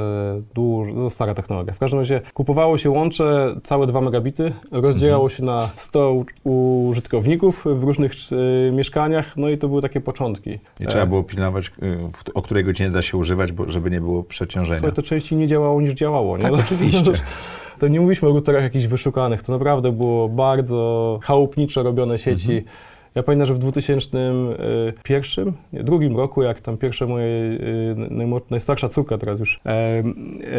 dużo, 0.55 0.91
no 0.93 1.09
stara 1.09 1.33
technologia. 1.33 1.73
W 1.73 1.79
każdym 1.79 1.99
razie 1.99 2.21
kupowało 2.33 2.77
się 2.77 2.89
łącze 2.89 3.55
całe 3.63 3.87
2 3.87 4.01
megabity, 4.01 4.53
rozdzielało 4.71 5.23
Mhm. 5.23 5.37
się 5.37 5.43
na 5.45 5.69
100 5.75 6.23
u- 6.43 6.87
użytkowników 6.87 7.65
w 7.65 7.83
różnych 7.83 8.11
e, 8.67 8.71
mieszkaniach, 8.71 9.37
no 9.37 9.49
i 9.49 9.57
to 9.57 9.67
były 9.67 9.81
takie 9.81 10.01
początki. 10.01 10.59
I 10.79 10.85
trzeba 10.87 11.05
było 11.05 11.23
pilnować, 11.23 11.71
o 12.33 12.41
której 12.41 12.63
godzinie 12.63 12.89
da 12.89 13.01
się 13.01 13.17
używać, 13.17 13.51
bo, 13.51 13.71
żeby 13.71 13.91
nie 13.91 14.01
było 14.01 14.23
przeciążenia. 14.23 14.79
Słuchaj, 14.79 14.95
to 14.95 15.01
nie 15.37 15.47
działało 15.47 15.81
niż 15.81 15.93
działało, 15.93 16.37
nie? 16.37 16.43
Tak, 16.43 16.51
No, 16.51 16.57
oczywiście. 16.59 17.11
To 17.79 17.87
nie 17.87 17.99
mówiliśmy 17.99 18.27
o 18.27 18.31
routerach 18.31 18.63
jakichś 18.63 18.85
wyszukanych, 18.85 19.43
to 19.43 19.51
naprawdę 19.51 19.91
było 19.91 20.29
bardzo 20.29 21.19
chałupniczo 21.23 21.83
robione 21.83 22.19
sieci. 22.19 22.51
Mhm. 22.51 22.73
Ja 23.17 23.23
pamiętam, 23.23 23.47
że 23.47 23.53
w 23.53 23.57
2001, 23.57 25.53
nie, 25.73 25.83
drugim 25.83 26.17
roku, 26.17 26.43
jak 26.43 26.61
tam 26.61 26.77
pierwsza 26.77 27.05
moja 27.05 27.25
y, 27.25 27.95
najstarsza 28.49 28.89
córka 28.89 29.17
teraz 29.17 29.39
już, 29.39 29.59
e, 29.65 30.03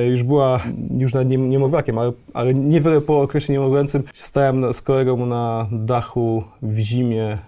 już 0.07 0.23
była 0.23 0.61
już 0.99 1.15
nawet 1.15 1.29
nie, 1.29 1.37
niemowlakiem, 1.37 1.99
ale, 1.99 2.13
ale 2.35 2.55
niewiele 2.55 3.01
po 3.01 3.21
okresie 3.21 3.53
niemowlęcym 3.53 4.03
stałem 4.15 4.75
z 4.75 4.83
kolegą 4.83 5.27
na 5.27 5.69
dachu 5.73 6.45
w 6.63 6.79
zimie 6.79 7.39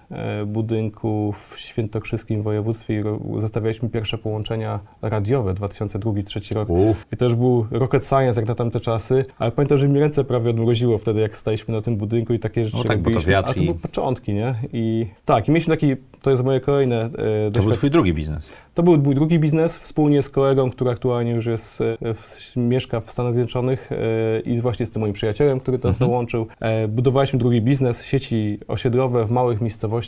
budynku 0.47 1.35
w 1.49 1.61
świętokrzyskim 1.61 2.43
województwie 2.43 3.01
i 3.01 3.03
zostawialiśmy 3.41 3.89
pierwsze 3.89 4.19
połączenia 4.19 4.81
radiowe 5.03 5.55
2002-2003 5.55 6.55
rok. 6.55 6.71
U, 6.71 6.95
I 7.13 7.17
to 7.17 7.25
już 7.25 7.35
był 7.35 7.67
rocket 7.71 8.07
science 8.07 8.41
jak 8.41 8.49
na 8.49 8.55
tamte 8.55 8.81
czasy, 8.81 9.25
ale 9.39 9.53
pamiętam, 9.53 9.79
że 9.79 9.89
mi 9.89 10.01
ręce 10.01 10.25
prawie 10.25 10.51
odmroziło 10.51 10.99
wtedy, 10.99 11.21
jak 11.21 11.37
staliśmy 11.37 11.75
na 11.75 11.83
tym 11.83 11.97
budynku 11.97 12.33
i 12.35 12.39
takie 12.39 12.65
rzeczy 12.65 12.77
No 12.77 12.85
tak, 12.85 12.99
bo 12.99 13.05
to 13.05 13.11
robiliśmy. 13.11 13.33
wiatr 13.33 13.51
A 13.51 13.55
to 13.55 13.61
i- 13.61 13.67
były 13.67 13.79
początki, 13.79 14.35
nie? 14.35 14.55
I 14.73 15.07
tak, 15.25 15.49
i 15.49 15.51
mieliśmy 15.51 15.75
taki, 15.77 15.97
to 16.23 16.31
jest 16.31 16.45
moje 16.45 16.61
kolejne 16.61 17.11
e, 17.47 17.51
to 17.53 17.63
był 17.63 17.73
twój 17.73 17.91
drugi 17.91 18.15
biznes. 18.15 18.49
To 18.75 18.83
był 18.83 18.99
mój 18.99 19.15
drugi 19.15 19.39
biznes, 19.39 19.77
wspólnie 19.79 20.23
z 20.23 20.29
kolegą, 20.29 20.71
który 20.71 20.91
aktualnie 20.91 21.31
już 21.33 21.47
jest, 21.47 21.81
e, 21.81 22.15
w, 22.15 22.57
mieszka 22.57 23.01
w 23.01 23.11
Stanach 23.11 23.35
Zjednoczonych 23.35 23.91
e, 23.93 24.41
i 24.41 24.61
właśnie 24.61 24.87
z 24.87 24.91
tym 24.91 25.01
moim 25.01 25.13
przyjacielem, 25.13 25.61
który 25.61 25.77
nas 25.79 25.85
Mhm. 25.87 26.11
dołączył. 26.11 26.47
E, 26.61 26.89
budowaliśmy 26.89 27.39
drugi 27.39 27.63
biznes, 27.63 28.05
sieci 28.05 28.59
osiedlowe 28.69 29.27
w 29.27 29.31
małych 29.31 29.61
miejscowościach. 29.61 30.00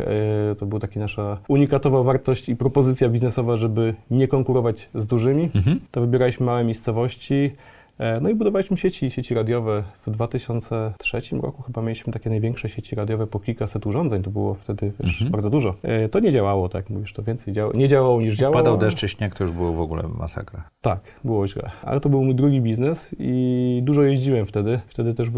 E, 0.00 0.54
to 0.58 0.66
była 0.66 0.80
taka 0.80 1.00
nasza 1.00 1.38
unikatowa 1.48 2.02
wartość 2.02 2.48
i 2.48 2.56
propozycja 2.56 3.08
biznesowa, 3.08 3.56
żeby 3.56 3.94
nie 4.10 4.28
konkurować 4.28 4.88
z 4.94 5.06
dużymi. 5.06 5.50
Mhm. 5.54 5.80
To 5.90 6.00
wybieraliśmy 6.00 6.46
małe 6.46 6.64
miejscowości. 6.64 7.50
E, 8.00 8.20
No 8.20 8.28
i 8.30 8.34
budowaliśmy 8.34 8.76
sieci, 8.76 9.10
sieci 9.10 9.34
radiowe. 9.34 9.84
W 10.06 10.10
2003 10.10 11.20
roku 11.42 11.62
chyba 11.62 11.82
mieliśmy 11.82 12.12
takie 12.12 12.30
największe 12.30 12.68
sieci 12.68 12.96
radiowe 12.96 13.26
po 13.26 13.40
kilkaset 13.40 13.86
urządzeń. 13.86 14.22
To 14.22 14.30
było 14.30 14.54
wtedy 14.54 14.92
wiesz, 15.00 15.12
Mhm. 15.12 15.30
bardzo 15.30 15.50
dużo. 15.50 15.74
E, 15.82 16.08
To 16.08 16.20
nie 16.20 16.32
działało, 16.32 16.68
tak 16.68 16.84
jak 16.84 16.90
mówisz, 16.90 17.12
to 17.12 17.22
więcej 17.22 17.54
działało. 17.54 17.76
Nie 17.76 17.88
działało 17.88 18.20
niż 18.20 18.34
działało. 18.36 18.56
Padał 18.56 18.78
deszcz 18.78 18.98
czy 18.98 19.08
śnieg, 19.08 19.34
to 19.34 19.44
już 19.44 19.52
było 19.52 19.72
w 19.72 19.80
ogóle 19.80 20.02
masakra. 20.18 20.68
Tak, 20.80 21.00
było 21.24 21.48
źle. 21.48 21.70
Ale 21.82 22.00
to 22.00 22.08
był 22.08 22.24
mój 22.24 22.34
drugi 22.34 22.60
biznes 22.60 23.14
i 23.18 23.80
dużo 23.84 24.02
jeździłem 24.02 24.46
wtedy. 24.46 24.80
Wtedy 24.86 25.14
też 25.14 25.28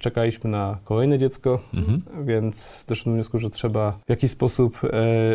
czekaliśmy 0.00 0.50
na 0.50 0.78
kolejne 0.84 1.18
dziecko, 1.18 1.60
Mhm. 1.74 2.02
więc 2.26 2.84
doszedłem 2.88 3.14
do 3.14 3.16
wniosku, 3.16 3.38
że 3.38 3.50
trzeba 3.50 3.92
w 4.06 4.10
jakiś 4.10 4.30
sposób 4.30 4.80
e, 4.84 4.90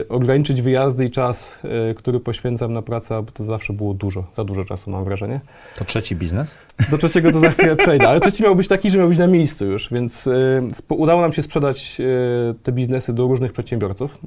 ograniczyć 0.10 0.62
wyjazdy 0.62 1.06
i 1.06 1.10
czas, 1.10 1.60
e, 1.90 1.94
który 1.94 2.20
poświęcam 2.20 2.74
na 2.74 2.82
pracę, 2.82 3.24
bo 3.24 3.32
to 3.32 3.44
zawsze 3.44 3.74
było 3.74 3.94
dużo, 3.94 4.24
za 4.36 4.44
dużo 4.44 4.66
czasu 4.66 4.92
mam 4.92 5.04
wrażenie. 5.04 5.40
To 5.78 5.86
trzeci 5.86 6.16
biznes? 6.16 6.45
Do 6.92 6.98
trzeciego 6.98 7.32
to 7.32 7.40
za 7.40 7.50
chwilę 7.50 7.76
przejdę, 7.76 8.08
ale 8.10 8.20
trzeci 8.20 8.44
miał 8.44 8.56
być 8.56 8.68
taki, 8.68 8.90
że 8.90 8.98
miał 8.98 9.08
być 9.10 9.18
na 9.18 9.28
miejscu 9.28 9.66
już, 9.66 9.90
więc 9.92 10.30
spo- 10.74 10.96
udało 10.96 11.22
nam 11.22 11.34
się 11.34 11.44
sprzedać 11.44 11.98
e, 12.02 12.54
te 12.64 12.72
biznesy 12.72 13.14
do 13.14 13.24
różnych 13.28 13.54
przedsiębiorców. 13.54 14.12
E, 14.14 14.18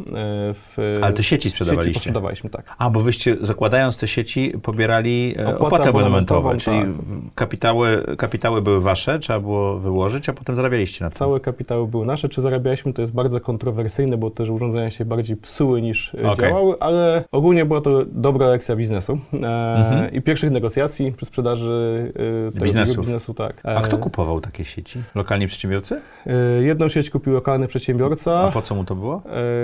w, 0.54 0.76
Ale 1.02 1.12
te 1.12 1.22
sieci 1.22 1.28
sieci 1.28 1.50
sprzedawaliście. 1.50 1.98
sprzedawaliśmy, 2.00 2.50
tak. 2.50 2.74
A, 2.78 2.90
bo 2.90 3.00
wyście 3.00 3.36
zakładając 3.40 3.96
te 3.96 4.08
sieci 4.08 4.52
pobierali 4.62 5.34
Opłatę 5.38 5.58
opłatę 5.58 5.88
abonamentową, 5.88 6.38
abonamentową, 6.50 6.58
czyli 6.58 6.94
tak. 7.26 7.34
kapitały, 7.34 8.04
kapitały 8.18 8.62
były 8.62 8.80
wasze, 8.80 9.18
trzeba 9.18 9.40
było 9.40 9.78
wyłożyć, 9.78 10.28
a 10.28 10.32
potem 10.32 10.56
zarabialiście 10.56 11.04
na 11.04 11.10
tym. 11.10 11.18
Całe 11.18 11.40
kapitały 11.40 11.86
były 11.88 12.06
nasze. 12.06 12.28
Czy 12.28 12.42
zarabialiśmy, 12.42 12.92
to 12.92 13.00
jest 13.02 13.12
bardzo 13.14 13.40
kontrowersyjne, 13.40 14.16
bo 14.16 14.30
też 14.30 14.50
urządzenia 14.50 14.90
się 14.90 15.04
bardziej 15.04 15.36
psuły 15.36 15.82
niż 15.82 16.14
Okej. 16.14 16.48
działały, 16.50 16.76
ale 16.80 17.24
ogólnie 17.32 17.64
była 17.64 17.80
to 17.80 18.04
dobra 18.06 18.46
lekcja 18.48 18.76
biznesu 18.76 19.18
e, 19.32 19.36
Mhm. 19.78 20.12
i 20.12 20.22
pierwszych 20.22 20.50
negocjacji 20.50 21.12
przy 21.12 21.26
sprzedaży 21.26 21.68
y, 22.07 22.07
tego 22.52 22.64
Biznesu. 22.64 23.00
biznesu, 23.00 23.34
tak. 23.34 23.54
A 23.66 23.80
kto 23.82 23.96
E, 23.96 24.00
kupował 24.00 24.40
takie 24.40 24.64
sieci? 24.64 25.02
Lokalni 25.14 25.46
przedsiębiorcy? 25.46 26.00
e, 26.26 26.32
Jedną 26.62 26.88
sieć 26.88 27.10
kupił 27.10 27.32
lokalny 27.32 27.66
przedsiębiorca. 27.68 28.40
A 28.40 28.50
po 28.50 28.62
co 28.62 28.74
mu 28.74 28.84
to 28.84 28.94
było? 28.94 29.22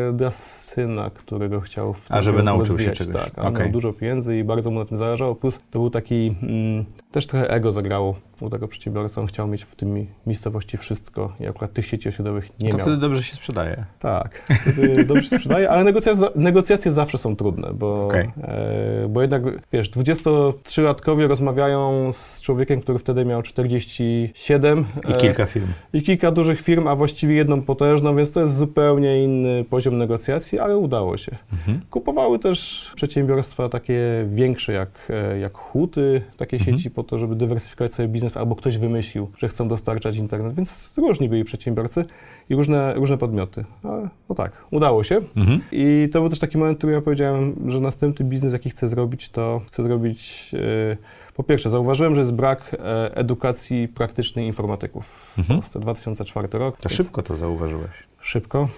E, 0.08 0.12
dla 0.12 0.30
syna, 0.30 1.10
którego 1.14 1.60
chciał 1.60 1.94
w 1.94 2.06
A, 2.12 2.22
żeby 2.22 2.42
nauczył 2.42 2.64
się 2.66 2.72
rozwijać, 2.72 2.98
czegoś. 2.98 3.14
Tak, 3.24 3.32
a 3.38 3.48
Okej. 3.48 3.62
miał 3.62 3.72
dużo 3.72 3.92
pieniędzy 3.92 4.38
i 4.38 4.44
bardzo 4.44 4.70
mu 4.70 4.78
na 4.78 4.84
tym 4.84 4.98
zależało. 4.98 5.34
Plus 5.34 5.58
to 5.70 5.78
był 5.78 5.90
taki, 5.90 6.34
mm, 6.42 6.84
też 7.12 7.26
trochę 7.26 7.50
ego 7.50 7.72
zagrało 7.72 8.14
u 8.40 8.50
tego 8.50 8.68
przedsiębiorcy. 8.68 9.20
On 9.20 9.26
chciał 9.26 9.46
mieć 9.46 9.62
w 9.64 9.74
tym 9.74 10.06
miejscowości 10.26 10.76
wszystko 10.76 11.32
i 11.40 11.46
akurat 11.46 11.72
tych 11.72 11.86
sieci 11.86 12.08
osiedlowych 12.08 12.50
nie 12.60 12.70
to 12.70 12.76
miał. 12.76 12.86
wtedy 12.86 13.00
dobrze 13.00 13.22
się 13.22 13.36
sprzedaje. 13.36 13.84
Tak, 13.98 14.42
wtedy 14.60 15.04
dobrze 15.04 15.22
się 15.30 15.36
sprzedaje, 15.36 15.70
ale 15.70 15.84
negocjacje, 15.84 16.28
negocjacje 16.34 16.92
zawsze 16.92 17.18
są 17.18 17.36
trudne, 17.36 17.70
bo, 17.74 18.06
Okej. 18.06 18.30
e, 18.42 19.08
bo 19.08 19.20
jednak, 19.22 19.42
wiesz, 19.72 19.90
23-latkowie 19.90 21.26
rozmawiają 21.28 22.12
z 22.12 22.23
człowiekiem, 22.42 22.80
który 22.80 22.98
wtedy 22.98 23.24
miał 23.24 23.42
47 23.42 24.84
I 25.08 25.12
e, 25.12 25.16
kilka 25.16 25.46
firm. 25.46 25.66
i 25.92 26.02
kilka 26.02 26.30
dużych 26.30 26.60
firm, 26.60 26.86
a 26.88 26.96
właściwie 26.96 27.34
jedną 27.34 27.62
potężną, 27.62 28.16
więc 28.16 28.32
to 28.32 28.40
jest 28.40 28.56
zupełnie 28.56 29.24
inny 29.24 29.64
poziom 29.64 29.98
negocjacji, 29.98 30.58
ale 30.58 30.76
udało 30.78 31.16
się. 31.16 31.36
Mhm. 31.52 31.80
Kupowały 31.90 32.38
też 32.38 32.90
przedsiębiorstwa 32.96 33.68
takie 33.68 34.00
większe 34.28 34.72
jak, 34.72 34.90
e, 35.10 35.38
jak 35.38 35.56
huty, 35.58 36.22
takie 36.36 36.56
Mhm. 36.56 36.76
sieci 36.78 36.90
po 36.90 37.02
to, 37.02 37.18
żeby 37.18 37.36
dywersyfikować 37.36 37.94
sobie 37.94 38.08
biznes, 38.08 38.36
albo 38.36 38.56
ktoś 38.56 38.78
wymyślił, 38.78 39.30
że 39.38 39.48
chcą 39.48 39.68
dostarczać 39.68 40.16
internet, 40.16 40.54
więc 40.54 40.94
różni 40.96 41.28
byli 41.28 41.44
przedsiębiorcy 41.44 42.04
i 42.50 42.54
różne, 42.54 42.94
różne 42.94 43.18
podmioty. 43.18 43.64
Ale 43.82 44.08
no 44.28 44.34
tak, 44.34 44.52
udało 44.70 45.04
się. 45.04 45.18
Mhm. 45.36 45.60
I 45.72 46.08
to 46.12 46.20
był 46.20 46.28
też 46.30 46.38
taki 46.38 46.58
moment, 46.58 46.76
w 46.76 46.78
którym 46.78 46.94
ja 46.96 47.02
powiedziałem, 47.02 47.54
że 47.66 47.80
następny 47.80 48.24
biznes, 48.26 48.52
jaki 48.52 48.70
chcę 48.70 48.88
zrobić, 48.88 49.28
to 49.28 49.60
chcę 49.66 49.82
zrobić. 49.82 50.50
e, 50.92 50.96
po 51.34 51.42
pierwsze, 51.42 51.70
zauważyłem, 51.70 52.14
że 52.14 52.20
jest 52.20 52.32
brak 52.32 52.76
e, 52.78 53.16
edukacji 53.16 53.88
praktycznej 53.88 54.46
informatyków 54.46 55.06
w 55.06 55.38
Mhm. 55.38 55.60
Polsce. 55.60 55.80
2004 55.80 56.48
rok. 56.52 56.76
To 56.76 56.88
szybko 56.88 57.22
to 57.22 57.36
zauważyłeś. 57.36 57.90
Szybko? 58.20 58.68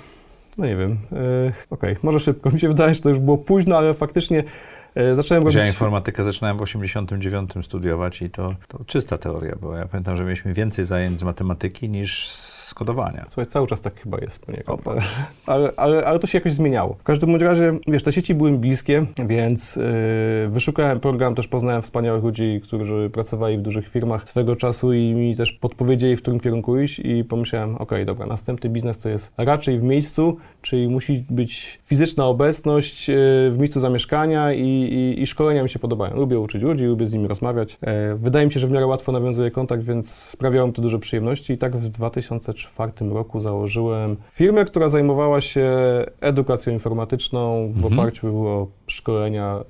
No 0.58 0.66
nie 0.66 0.76
wiem. 0.76 0.98
E, 1.12 1.52
Okej, 1.70 1.96
może 2.02 2.20
szybko. 2.20 2.50
Mi 2.50 2.60
się 2.60 2.68
wydaje, 2.68 2.94
że 2.94 3.00
to 3.00 3.08
już 3.08 3.18
było 3.18 3.38
późno, 3.38 3.76
ale 3.76 3.94
faktycznie 3.94 4.44
e, 4.94 5.16
zacząłem 5.16 5.42
robić... 5.44 5.56
Ja 5.56 5.66
informatykę 5.66 6.25
zaczynałem 6.25 6.58
w 6.58 6.62
89 6.62 7.50
studiować 7.62 8.22
i 8.22 8.30
to, 8.30 8.54
to 8.68 8.84
czysta 8.86 9.18
teoria 9.18 9.56
była. 9.60 9.78
Ja 9.78 9.86
pamiętam, 9.86 10.16
że 10.16 10.25
mieliśmy 10.25 10.52
więcej 10.54 10.84
zajęć 10.84 11.20
z 11.20 11.22
matematyki 11.22 11.88
niż 11.88 12.28
z 12.28 12.55
kodowania. 12.75 13.25
Słuchaj, 13.28 13.46
cały 13.46 13.66
czas 13.66 13.80
tak 13.80 14.00
chyba 14.00 14.18
jest 14.18 14.46
poniekąd, 14.46 14.88
ale, 14.88 15.00
ale, 15.46 15.73
ale, 15.76 16.04
ale 16.04 16.18
to 16.18 16.26
się 16.26 16.38
jakoś 16.38 16.52
zmieniało. 16.52 16.94
W 16.94 17.02
każdym 17.02 17.30
bądź 17.30 17.42
razie, 17.42 17.78
wiesz, 17.88 18.02
te 18.02 18.12
sieci 18.12 18.35
były 18.35 18.52
mi 18.52 18.58
bliskie, 18.58 19.06
więc 19.26 19.76
yy, 19.76 19.82
wyszukałem 20.49 21.00
program, 21.00 21.35
też 21.35 21.49
poznałem 21.49 21.82
wspaniałych 21.82 22.25
ludzi, 22.25 22.61
którzy 22.64 23.11
pracowali 23.12 23.58
w 23.58 23.62
dużych 23.62 23.88
firmach 23.88 24.28
swego 24.28 24.56
czasu 24.56 24.92
i 24.92 25.14
mi 25.14 25.37
też 25.37 25.52
podpowiedzieli, 25.52 26.16
w 26.16 26.23
którym 26.23 26.40
kierunku 26.40 26.80
iść 26.80 26.99
i 26.99 27.25
pomyślałem, 27.25 27.76
okej, 27.76 28.06
dobra, 28.06 28.26
następny 28.26 28.70
biznes 28.70 28.99
to 28.99 29.08
jest 29.08 29.32
raczej 29.38 29.78
w 29.78 29.82
miejscu, 29.82 30.37
czyli 30.62 30.88
musi 30.88 31.25
być 31.30 31.78
fizyczna 31.85 32.26
obecność 32.26 33.08
yy, 33.08 33.14
w 33.50 33.56
miejscu 33.58 33.80
zamieszkania 33.80 34.52
i, 34.52 34.62
i, 34.62 35.23
i 35.23 35.26
szkolenia 35.26 35.62
mi 35.62 35.68
się 35.68 35.78
podobają. 35.78 36.16
Lubię 36.16 36.40
uczyć 36.40 36.62
ludzi, 36.62 36.85
lubię 36.85 37.06
z 37.06 37.12
nimi 37.12 37.28
rozmawiać. 37.28 37.78
E, 37.80 38.14
wydaje 38.14 38.46
mi 38.46 38.52
się, 38.52 38.61
że 38.61 38.66
w 38.66 38.70
miarę 38.70 38.87
łatwo 38.87 39.12
nawiązuję 39.12 39.50
kontakt, 39.50 39.85
więc 39.85 40.11
sprawiało 40.11 40.66
mi 40.66 40.73
to 40.73 40.82
dużo 40.82 40.99
przyjemności 40.99 41.52
i 41.52 41.58
tak 41.58 41.76
w 41.76 41.90
2004 42.56 43.10
roku 43.14 43.40
założyłem 43.40 44.16
firmę, 44.30 44.64
która 44.64 44.88
zajmowała 44.88 45.40
się 45.40 45.70
edukacją 46.20 46.72
informatyczną 46.72 47.72
w 47.72 47.76
Mhm. 47.76 47.92
oparciu 47.98 48.46
o 48.46 48.66
szkolenia 48.86 49.64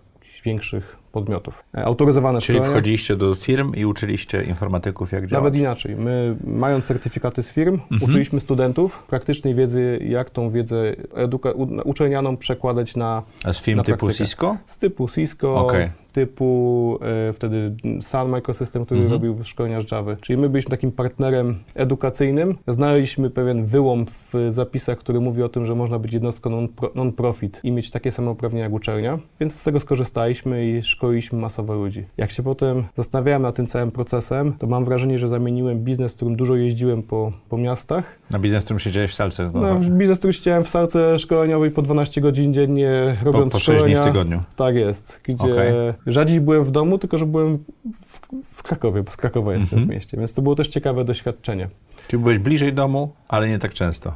większych 0.45 0.97
podmiotów. 1.13 1.65
E, 1.75 1.85
Autoryzowane 1.85 2.41
Czyli 2.41 2.59
szkolenia. 2.59 2.77
wchodziliście 2.77 3.17
do 3.17 3.35
firm 3.35 3.75
i 3.75 3.85
uczyliście 3.85 4.45
informatyków, 4.45 5.13
jak 5.13 5.27
działać. 5.27 5.33
Nawet 5.45 5.57
inaczej. 5.61 5.97
My, 5.97 6.37
mając 6.45 6.85
certyfikaty 6.85 7.43
z 7.43 7.51
firm, 7.51 7.75
Mhm. 7.91 8.11
uczyliśmy 8.11 8.41
studentów 8.41 9.03
praktycznej 9.03 9.55
wiedzy, 9.55 9.99
jak 10.09 10.31
tą 10.31 10.51
wiedzę 10.51 10.93
eduka- 11.15 11.83
uczelnianą 11.85 12.37
przekładać 12.37 12.97
na 12.97 13.23
A 13.45 13.53
z 13.53 13.63
firm 13.63 13.77
na 13.77 13.85
typu 13.85 13.99
praktykę. 13.99 14.25
Cisco? 14.25 14.57
z 14.67 14.79
typu 14.79 15.09
Cisco, 15.09 15.55
Okej. 15.67 15.91
Typu 16.21 16.99
e, 17.29 17.33
wtedy 17.33 17.77
Sun 18.01 18.29
Microsystem, 18.29 18.85
który 18.85 19.01
Mhm. 19.01 19.13
robił 19.13 19.45
szkolenia 19.45 19.81
z 19.81 19.91
Java. 19.93 20.17
Czyli 20.21 20.39
my 20.41 20.49
byliśmy 20.49 20.71
takim 20.71 20.93
partnerem 20.93 21.59
edukacyjnym. 21.75 22.57
Znaleźliśmy 22.69 23.31
pewien 23.31 23.65
wyłom 23.65 24.07
w 24.07 24.49
zapisach, 24.51 24.99
który 24.99 25.21
mówi 25.21 25.43
o 25.43 25.49
tym, 25.49 25.67
że 25.67 25.75
można 25.75 25.99
być 25.99 26.13
jednostką 26.13 26.51
non-pro- 26.51 26.91
non-profit 26.95 27.61
i 27.65 27.73
mieć 27.73 27.91
takie 27.91 28.13
same 28.13 28.31
uprawnienia 28.31 28.65
jak 28.65 28.73
uczelnia, 28.73 29.19
więc 29.41 29.55
z 29.55 29.63
tego 29.65 29.81
skorzystaliśmy 29.81 30.67
i 30.67 30.83
szkoliliśmy 30.83 31.39
masowo 31.39 31.75
ludzi. 31.75 32.05
Jak 32.17 32.31
się 32.31 32.43
potem 32.43 32.85
zastanawiałem 32.95 33.43
nad 33.43 33.55
tym 33.55 33.67
całym 33.67 33.91
procesem, 33.91 34.53
to 34.59 34.67
mam 34.67 34.85
wrażenie, 34.85 35.19
że 35.19 35.29
zamieniłem 35.29 35.79
biznes, 35.85 36.13
w 36.13 36.17
którym 36.17 36.37
dużo 36.37 36.57
jeździłem 36.57 37.03
po, 37.03 37.33
po 37.49 37.59
miastach, 37.59 38.19
Na 38.31 38.39
biznes, 38.39 38.63
w 38.63 38.65
którym 38.65 38.79
siedziałeś 38.81 39.11
w 39.11 39.15
salce. 39.15 39.51
no, 39.55 39.75
w 39.75 39.89
biznes, 39.89 40.19
który 40.19 40.33
siedziałem 40.33 40.65
w 40.65 40.69
salce 40.69 41.19
szkoleniowej 41.19 41.71
po 41.71 41.83
12 41.83 42.21
godzin 42.21 42.55
dziennie, 42.55 43.17
po, 43.25 43.33
robiąc 43.33 43.53
po 43.53 43.59
6 43.59 43.67
dni 43.85 43.95
w 43.95 43.97
szkolenia. 43.97 44.13
tygodniu. 44.13 44.41
Tak 44.57 44.75
jest, 44.77 45.21
gdzie 45.25 45.45
Okej. 45.53 45.73
Rzadziej 46.07 46.41
byłem 46.41 46.65
w 46.65 46.71
domu, 46.71 46.99
tylko 46.99 47.19
że 47.19 47.27
byłem 47.27 47.59
w, 47.93 48.21
w 48.45 48.63
Krakowie, 48.63 49.03
bo 49.03 49.11
z 49.11 49.17
Krakowa 49.17 49.53
jestem 49.53 49.79
Mhm. 49.79 49.87
w 49.87 49.95
mieście, 49.95 50.17
więc 50.17 50.33
to 50.33 50.43
było 50.43 50.55
też 50.55 50.69
ciekawe 50.69 51.05
doświadczenie. 51.05 51.69
Czyli 52.09 52.23
byłeś 52.23 52.39
bliżej 52.39 52.73
domu, 52.73 53.13
ale 53.29 53.49
nie 53.49 53.59
tak 53.59 53.75
często. 53.75 54.15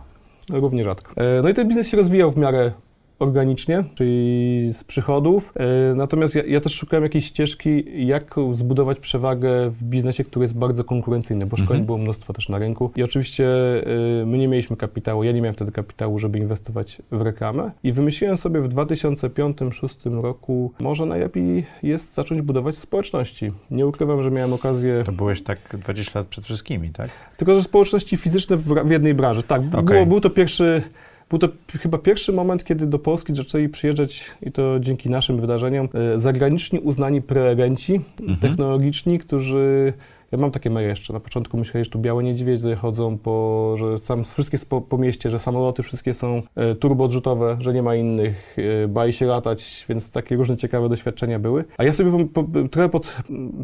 Równie 0.50 0.84
rzadko. 0.84 1.12
E, 1.16 1.42
No 1.42 1.48
i 1.48 1.54
ten 1.54 1.68
biznes 1.68 1.88
się 1.88 1.96
rozwijał 1.96 2.30
w 2.30 2.36
miarę 2.36 2.72
organicznie, 3.20 3.84
czyli 3.94 4.70
z 4.72 4.84
przychodów. 4.84 5.52
E, 5.56 5.94
Natomiast 5.94 6.34
ja, 6.34 6.42
ja 6.46 6.60
też 6.60 6.74
szukałem 6.74 7.02
jakiejś 7.04 7.24
ścieżki, 7.24 7.84
jak 8.06 8.34
zbudować 8.52 8.98
przewagę 9.00 9.70
w 9.70 9.84
biznesie, 9.84 10.24
który 10.24 10.44
jest 10.44 10.54
bardzo 10.58 10.84
konkurencyjny, 10.84 11.46
bo 11.46 11.56
szkoleń 11.56 11.70
Mhm. 11.80 11.86
było 11.86 11.98
mnóstwo 11.98 12.32
też 12.32 12.48
na 12.48 12.58
rynku. 12.58 12.90
I 12.96 13.02
oczywiście 13.02 13.46
e, 14.22 14.26
my 14.26 14.38
nie 14.38 14.48
mieliśmy 14.48 14.76
kapitału, 14.76 15.24
ja 15.24 15.32
nie 15.32 15.40
miałem 15.40 15.54
wtedy 15.54 15.72
kapitału, 15.72 16.18
żeby 16.18 16.38
inwestować 16.38 17.02
w 17.10 17.20
reklamę. 17.20 17.70
I 17.82 17.92
wymyśliłem 17.92 18.36
sobie 18.36 18.60
w 18.60 18.68
2005-2006 18.68 20.20
roku, 20.22 20.72
może 20.80 21.06
najlepiej 21.06 21.66
jest 21.82 22.14
zacząć 22.14 22.40
budować 22.42 22.76
społeczności. 22.76 23.52
Nie 23.70 23.86
ukrywam, 23.86 24.22
że 24.22 24.30
miałem 24.30 24.52
okazję 24.52 25.02
To 25.06 25.12
byłeś 25.12 25.42
tak 25.42 25.58
20 25.72 26.18
lat 26.18 26.28
przed 26.28 26.44
wszystkimi, 26.44 26.90
tak? 26.90 27.08
tylko, 27.36 27.54
że 27.54 27.62
społeczności 27.62 28.16
fizyczne 28.16 28.56
w, 28.56 28.62
w 28.84 28.90
jednej 28.90 29.14
branży. 29.14 29.42
Tak, 29.42 29.62
Okej. 29.72 29.82
było, 29.84 30.06
był 30.06 30.20
to 30.20 30.30
pierwszy. 30.30 30.82
Był 31.30 31.38
to 31.38 31.48
chyba 31.80 31.98
pierwszy 31.98 32.32
moment, 32.32 32.64
kiedy 32.64 32.86
do 32.86 32.98
Polski 32.98 33.34
zaczęli 33.34 33.68
przyjeżdżać, 33.68 34.30
i 34.42 34.52
to 34.52 34.80
dzięki 34.80 35.10
naszym 35.10 35.40
wydarzeniom, 35.40 35.88
e, 36.14 36.18
zagraniczni 36.18 36.78
uznani 36.78 37.22
prelegenci 37.22 38.00
Mhm. 38.20 38.38
technologiczni, 38.38 39.18
którzy. 39.18 39.92
Ja 40.32 40.38
mam 40.38 40.50
takie 40.50 40.70
maile 40.70 40.88
jeszcze. 40.88 41.12
Na 41.12 41.20
początku 41.20 41.58
myśleli, 41.58 41.84
że 41.84 41.90
tu 41.90 41.98
białe 41.98 42.22
niedźwiedzie 42.22 42.76
chodzą, 42.76 43.18
po, 43.18 43.74
że 43.78 43.98
sam 43.98 44.24
wszystkie 44.24 44.58
po, 44.68 44.80
po 44.80 44.98
mieście, 44.98 45.30
że 45.30 45.38
samoloty 45.38 45.82
wszystkie 45.82 46.14
są 46.14 46.42
e, 46.56 46.74
turboodrzutowe, 46.74 47.56
że 47.60 47.74
nie 47.74 47.82
ma 47.82 47.94
innych, 47.94 48.56
e, 48.84 48.88
bali 48.88 49.12
się 49.12 49.26
latać, 49.26 49.86
więc 49.88 50.10
takie 50.10 50.36
różne 50.36 50.56
ciekawe 50.56 50.88
doświadczenia 50.88 51.38
były. 51.38 51.64
A 51.78 51.84
ja 51.84 51.92
sobie 51.92 52.26
po, 52.26 52.44
po, 52.44 52.68
trochę 52.68 52.88
pod 52.88 53.16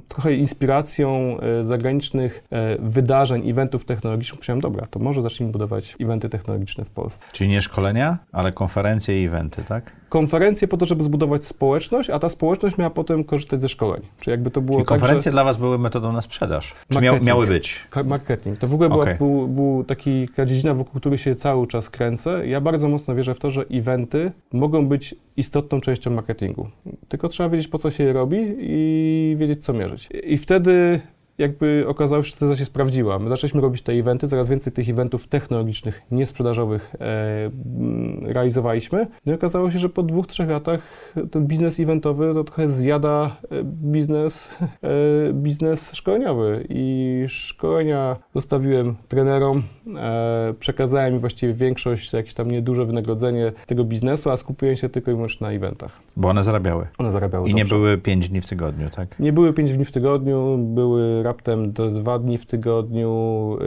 trochę 0.09 0.35
inspiracją 0.35 1.37
e, 1.41 1.65
zagranicznych 1.65 2.45
e, 2.51 2.77
wydarzeń, 2.79 3.51
eventów 3.51 3.85
technologicznych 3.85 4.41
myślałem, 4.41 4.61
dobra, 4.61 4.87
to 4.87 4.99
może 4.99 5.23
zacznijmy 5.23 5.53
budować 5.53 5.97
eventy 6.01 6.29
technologiczne 6.29 6.85
w 6.85 6.91
Polsce. 6.91 7.27
Czyli 7.33 7.51
nie 7.51 7.61
szkolenia, 7.61 8.19
ale 8.33 8.53
konferencje 8.53 9.23
i 9.23 9.27
eventy, 9.27 9.63
tak? 9.63 9.93
Konferencje 10.09 10.69
po 10.69 10.77
to, 10.77 10.87
żeby 10.87 11.05
zbudować 11.05 11.45
społeczność, 11.45 12.11
a 12.11 12.19
ta 12.19 12.29
społeczność 12.29 12.79
miała 12.79 12.91
potem 12.91 13.25
korzystać 13.25 13.61
ze 13.61 13.69
szkoleń. 13.69 14.03
Czy 14.21 14.31
jakby 14.31 14.51
to 14.51 14.61
było 14.61 14.79
Czyli 14.79 14.87
tak, 14.87 14.99
konferencje 14.99 15.33
dla 15.33 15.45
was 15.45 15.57
były 15.57 15.79
metodą 15.79 16.13
na 16.13 16.23
sprzedaż? 16.23 16.75
Czy 16.93 17.01
miały 17.01 17.47
być? 17.47 17.85
Marketing. 18.05 18.59
To 18.59 18.69
w 18.69 18.75
ogóle 18.75 18.89
była, 18.89 19.07
był, 19.07 19.49
był 19.49 19.85
taki 19.85 20.29
taka 20.29 20.47
dziedzina, 20.47 20.75
wokół 20.75 21.01
której 21.01 21.19
się 21.19 21.35
cały 21.35 21.67
czas 21.67 21.91
kręcę. 21.91 22.49
Ja 22.49 22.61
bardzo 22.61 22.89
mocno 22.89 23.15
wierzę 23.15 23.35
w 23.35 23.39
to, 23.39 23.51
że 23.51 23.65
eventy 23.73 24.33
mogą 24.53 24.87
być 24.89 25.15
istotną 25.37 25.81
częścią 25.81 26.11
marketingu. 26.11 26.69
Tylko 27.09 27.29
trzeba 27.29 27.49
wiedzieć, 27.49 27.69
po 27.69 27.79
co 27.79 27.91
się 27.91 28.05
je 28.05 28.13
robi 28.13 28.57
i 28.59 29.35
wiedzieć, 29.39 29.65
co 29.65 29.73
mierzyć. 29.73 30.09
I 30.25 30.39
wtedy 30.39 31.01
jakby 31.39 31.85
okazało 31.89 32.23
się, 32.23 32.31
że 32.31 32.37
teza 32.37 32.57
się 32.57 32.65
sprawdziła. 32.65 33.19
My 33.19 33.29
zaczęliśmy 33.29 33.61
robić 33.61 33.83
te 33.83 33.93
eventy, 33.93 34.29
coraz 34.29 34.49
więcej 34.49 34.73
tych 34.73 34.89
eventów 34.89 35.27
technologicznych, 35.27 36.03
niesprzedażowych 36.11 36.95
e, 37.01 37.51
mm, 37.77 38.27
realizowaliśmy. 38.27 39.07
No 39.27 39.33
i 39.33 39.35
okazało 39.35 39.71
się, 39.71 39.79
że 39.79 39.89
po 39.89 40.03
dwóch, 40.03 40.27
trzech 40.27 40.49
latach 40.49 41.15
ten 41.31 41.47
biznes 41.47 41.81
eventowy 41.81 42.35
to 42.35 42.45
trochę 42.45 42.69
zjada 42.69 43.37
e, 43.51 43.65
biznes, 43.65 44.59
e, 44.63 45.33
biznes 45.33 45.93
szkoleniowy. 45.93 46.67
I 46.69 47.25
szkolenia 47.29 48.17
zostawiłem 48.35 48.95
trenerom, 49.09 49.63
e, 49.97 50.55
przekazałem 50.59 51.15
im 51.15 51.21
właściwie 51.21 51.55
większość, 51.55 52.13
jakieś 52.13 52.35
tam 52.35 52.51
nieduże 52.51 52.87
wynagrodzenie 52.87 53.53
tego 53.67 53.85
biznesu, 53.85 54.31
a 54.31 54.37
skupiłem 54.37 54.77
się 54.77 54.89
tylko 54.89 55.11
i 55.11 55.15
wyłącznie 55.15 55.47
na 55.47 55.53
eventach. 55.53 56.01
Bo 56.17 56.29
one 56.29 56.43
zarabiały. 56.43 56.87
One 56.99 57.13
zarabiały 57.13 57.49
I 57.49 57.55
nie 57.55 57.63
dobrze. 57.63 57.75
były 57.75 57.99
5 57.99 58.29
dni 58.29 58.41
w 58.41 58.47
tygodniu, 58.47 58.91
tak? 58.91 59.19
Nie 59.21 59.33
były 59.33 59.53
5 59.53 59.73
dni 59.73 59.85
w 59.85 59.93
tygodniu, 59.93 60.59
były 60.59 61.23
raptem 61.27 61.73
do 61.73 61.91
dwa 61.91 62.19
dni 62.19 62.39
w 62.39 62.47
tygodniu 62.47 63.11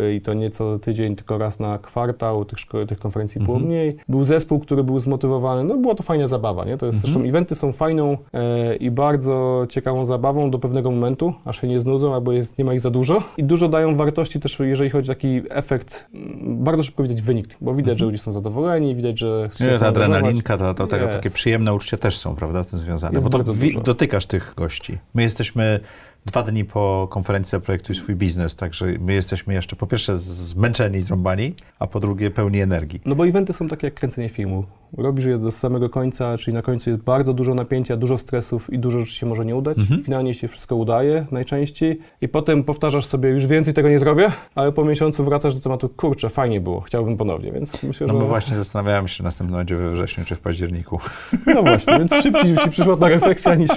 y, 0.09 0.13
i 0.15 0.21
to 0.21 0.33
nie 0.33 0.49
co 0.51 0.79
tydzień, 0.79 1.15
tylko 1.15 1.37
raz 1.37 1.59
na 1.59 1.77
kwartał, 1.77 2.45
tych, 2.45 2.59
szko- 2.59 2.85
tych 2.87 2.99
konferencji 2.99 3.41
było 3.41 3.57
Mhm. 3.57 3.71
mniej. 3.71 3.97
Był 4.09 4.23
zespół, 4.23 4.59
który 4.59 4.83
był 4.83 4.99
zmotywowany, 4.99 5.63
no 5.63 5.77
była 5.77 5.95
to 5.95 6.03
fajna 6.03 6.27
zabawa, 6.27 6.65
nie? 6.65 6.77
To 6.77 6.85
jest, 6.85 6.95
Mhm. 6.97 7.13
zresztą 7.13 7.29
eventy 7.29 7.55
są 7.55 7.71
fajną 7.71 8.17
e, 8.33 8.75
i 8.75 8.91
bardzo 8.91 9.65
ciekawą 9.69 10.05
zabawą 10.05 10.51
do 10.51 10.59
pewnego 10.59 10.91
momentu, 10.91 11.33
aż 11.45 11.61
się 11.61 11.67
nie 11.67 11.79
znudzą, 11.81 12.13
albo 12.13 12.31
jest, 12.31 12.57
nie 12.57 12.65
ma 12.65 12.73
ich 12.73 12.81
za 12.81 12.89
dużo. 12.89 13.23
I 13.37 13.43
dużo 13.43 13.69
dają 13.69 13.95
wartości 13.95 14.39
też, 14.39 14.59
jeżeli 14.59 14.89
chodzi 14.89 15.11
o 15.11 15.13
taki 15.13 15.41
efekt, 15.49 16.07
bardzo 16.43 16.83
szybko 16.83 17.03
widać 17.03 17.21
wynik, 17.21 17.57
bo 17.61 17.73
widać, 17.73 17.99
że 17.99 18.05
ludzie 18.05 18.17
są 18.17 18.33
zadowoleni, 18.33 18.95
widać, 18.95 19.19
że 19.19 19.43
Mhm. 19.51 19.71
Nie, 19.71 19.79
ta 19.79 19.87
adrenalinka, 19.87 20.57
to, 20.57 20.73
to, 20.73 20.87
tego, 20.87 21.07
takie 21.07 21.29
przyjemne 21.29 21.73
uczucia 21.73 21.97
też 21.97 22.17
są, 22.17 22.35
prawda, 22.35 22.63
tym 22.63 22.79
związane. 22.79 23.13
Jest 23.15 23.29
Bo 23.29 23.43
to 23.43 23.53
wi- 23.53 23.77
dotykasz 23.83 24.25
tych 24.25 24.53
gości. 24.57 24.97
My 25.13 25.21
jesteśmy 25.21 25.79
dwa 26.25 26.43
dni 26.43 26.65
po 26.65 27.07
konferencji 27.11 27.51
Zaprojektuj 27.51 27.95
swój 27.95 28.15
biznes, 28.15 28.55
także 28.55 28.85
my 28.99 29.13
jesteśmy 29.13 29.53
jeszcze 29.53 29.75
po 29.75 29.87
pierwsze 29.87 30.17
zmęczeni, 30.17 31.01
zrąbani, 31.01 31.53
a 31.79 31.87
po 31.87 31.99
drugie 31.99 32.31
pełni 32.31 32.61
energii. 32.61 33.01
No 33.05 33.15
bo 33.15 33.27
eventy 33.27 33.53
są 33.53 33.67
takie 33.67 33.87
jak 33.87 33.93
kręcenie 33.93 34.29
filmu. 34.29 34.63
Robisz 34.97 35.25
je 35.25 35.37
do 35.37 35.51
samego 35.51 35.89
końca, 35.89 36.37
czyli 36.37 36.53
na 36.53 36.61
końcu 36.61 36.89
jest 36.89 37.01
bardzo 37.01 37.33
dużo 37.33 37.53
napięcia, 37.53 37.97
dużo 37.97 38.17
stresów 38.17 38.73
i 38.73 38.79
dużo 38.79 38.99
rzeczy 38.99 39.13
się 39.13 39.25
może 39.25 39.45
nie 39.45 39.55
udać. 39.55 39.77
Mhm. 39.77 40.03
Finalnie 40.03 40.33
się 40.33 40.47
wszystko 40.47 40.75
udaje 40.75 41.25
najczęściej 41.31 41.99
i 42.21 42.27
potem 42.27 42.63
powtarzasz 42.63 43.05
sobie, 43.05 43.29
już 43.29 43.47
więcej 43.47 43.73
tego 43.73 43.89
nie 43.89 43.99
zrobię, 43.99 44.31
ale 44.55 44.71
po 44.71 44.85
miesiącu 44.85 45.23
wracasz 45.23 45.55
do 45.55 45.61
tematu, 45.61 45.89
kurczę, 45.89 46.29
fajnie 46.29 46.61
było, 46.61 46.81
chciałbym 46.81 47.17
ponownie, 47.17 47.51
więc 47.51 47.83
myślę, 47.83 48.07
No 48.07 48.13
że... 48.13 48.19
bo 48.19 48.25
właśnie 48.25 48.55
zastanawiałem 48.55 49.07
się, 49.07 49.17
czy 49.17 49.23
następny 49.23 49.57
będzie 49.57 49.75
we 49.75 49.91
wrześniu, 49.91 50.25
czy 50.25 50.35
w 50.35 50.39
październiku. 50.39 50.99
No 51.47 51.61
właśnie, 51.61 51.97
więc 51.99 52.13
szybciej 52.23 52.57
ci 52.57 52.69
przyszła 52.69 52.97
ta 52.97 53.07
refleksja 53.07 53.55
niż, 53.55 53.69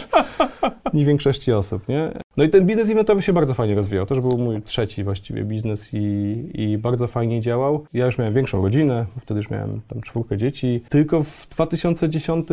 niż 0.95 1.05
większości 1.05 1.53
osób, 1.53 1.89
nie? 1.89 2.13
No 2.37 2.45
i 2.45 2.49
ten 2.49 2.67
biznes 2.67 2.91
eventowy 2.91 3.23
się 3.23 3.33
bardzo 3.33 3.55
fajnie 3.55 3.75
rozwijał. 3.75 4.07
To 4.07 4.15
już 4.15 4.25
był 4.25 4.39
mój 4.39 4.63
trzeci 4.63 5.05
właściwie 5.05 5.45
biznes 5.45 5.91
i, 5.93 6.51
i 6.55 6.79
bardzo 6.79 7.07
fajnie 7.07 7.41
działał. 7.41 7.85
Ja 7.93 8.07
już 8.07 8.19
miałem 8.19 8.35
większą 8.35 8.63
rodzinę, 8.63 9.07
wtedy 9.21 9.39
już 9.39 9.51
miałem 9.51 9.81
tam 9.89 10.01
czwórkę 10.01 10.37
dzieci. 10.37 10.83
Tylko 10.89 11.23
w 11.23 11.47
2010 11.51 12.49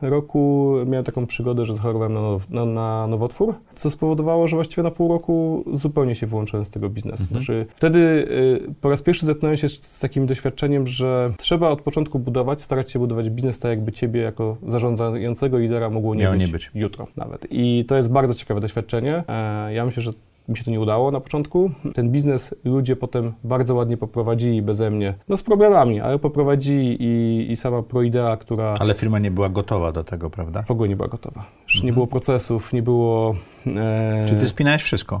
roku 0.00 0.74
miałem 0.86 1.04
taką 1.04 1.26
przygodę, 1.26 1.66
że 1.66 1.74
zachorowałem 1.74 2.14
na, 2.14 2.20
now, 2.20 2.50
na, 2.50 2.64
na 2.64 3.06
nowotwór, 3.06 3.54
co 3.74 3.90
spowodowało, 3.90 4.48
że 4.48 4.56
właściwie 4.56 4.82
na 4.82 4.90
pół 4.90 5.08
roku 5.08 5.64
zupełnie 5.72 6.14
się 6.14 6.26
wyłączyłem 6.26 6.64
z 6.64 6.70
tego 6.70 6.88
biznesu. 6.88 7.22
Mhm. 7.22 7.40
Znaczy, 7.40 7.66
wtedy 7.76 7.98
y, 7.98 8.74
po 8.80 8.90
raz 8.90 9.02
pierwszy 9.02 9.26
zetknąłem 9.26 9.56
się 9.56 9.68
z, 9.68 9.98
takim 9.98 10.26
doświadczeniem, 10.26 10.86
że 10.86 11.32
trzeba 11.38 11.68
od 11.68 11.80
początku 11.80 12.18
budować, 12.18 12.62
starać 12.62 12.90
się 12.92 12.98
budować 12.98 13.30
biznes 13.30 13.58
tak, 13.58 13.70
jakby 13.70 13.92
ciebie 13.92 14.20
jako 14.20 14.56
zarządzającego 14.68 15.58
lidera 15.58 15.90
mogło 15.90 16.14
nie, 16.14 16.28
być, 16.28 16.40
nie 16.40 16.48
być. 16.48 16.70
jutro 16.74 17.06
nawet. 17.16 17.46
I 17.50 17.84
to 17.88 17.96
jest 17.96 18.10
bardzo 18.10 18.34
ciekawe 18.34 18.60
doświadczenie. 18.60 19.24
E, 19.28 19.74
ja 19.74 19.86
myślę, 19.86 20.02
że 20.02 20.12
mi 20.48 20.56
się 20.56 20.64
to 20.64 20.70
nie 20.70 20.80
udało 20.80 21.10
na 21.10 21.20
początku. 21.20 21.70
Ten 21.94 22.10
biznes 22.10 22.54
ludzie 22.64 22.96
potem 22.96 23.32
bardzo 23.44 23.74
ładnie 23.74 23.96
poprowadzili 23.96 24.62
beze 24.62 24.90
mnie. 24.90 25.14
No 25.28 25.36
z 25.36 25.42
problemami, 25.42 26.00
ale 26.00 26.18
poprowadzili 26.18 26.96
i, 27.02 27.46
i 27.52 27.56
sama 27.56 27.82
proidea, 27.82 28.36
która 28.36 28.74
Ale 28.80 28.94
firma 28.94 29.18
nie 29.18 29.30
była 29.30 29.48
gotowa 29.48 29.92
do 29.92 30.04
tego, 30.04 30.30
prawda? 30.30 30.62
w 30.62 30.70
ogóle 30.70 30.88
nie 30.88 30.96
była 30.96 31.08
gotowa. 31.08 31.44
Już 31.64 31.74
nie 31.74 31.80
Mhm. 31.80 31.94
było 31.94 32.06
procesów, 32.06 32.72
nie 32.72 32.82
było... 32.82 33.34
E, 33.76 34.24
Czyli 34.28 34.40
ty 34.40 34.48
spinałeś 34.48 34.82
wszystko. 34.82 35.20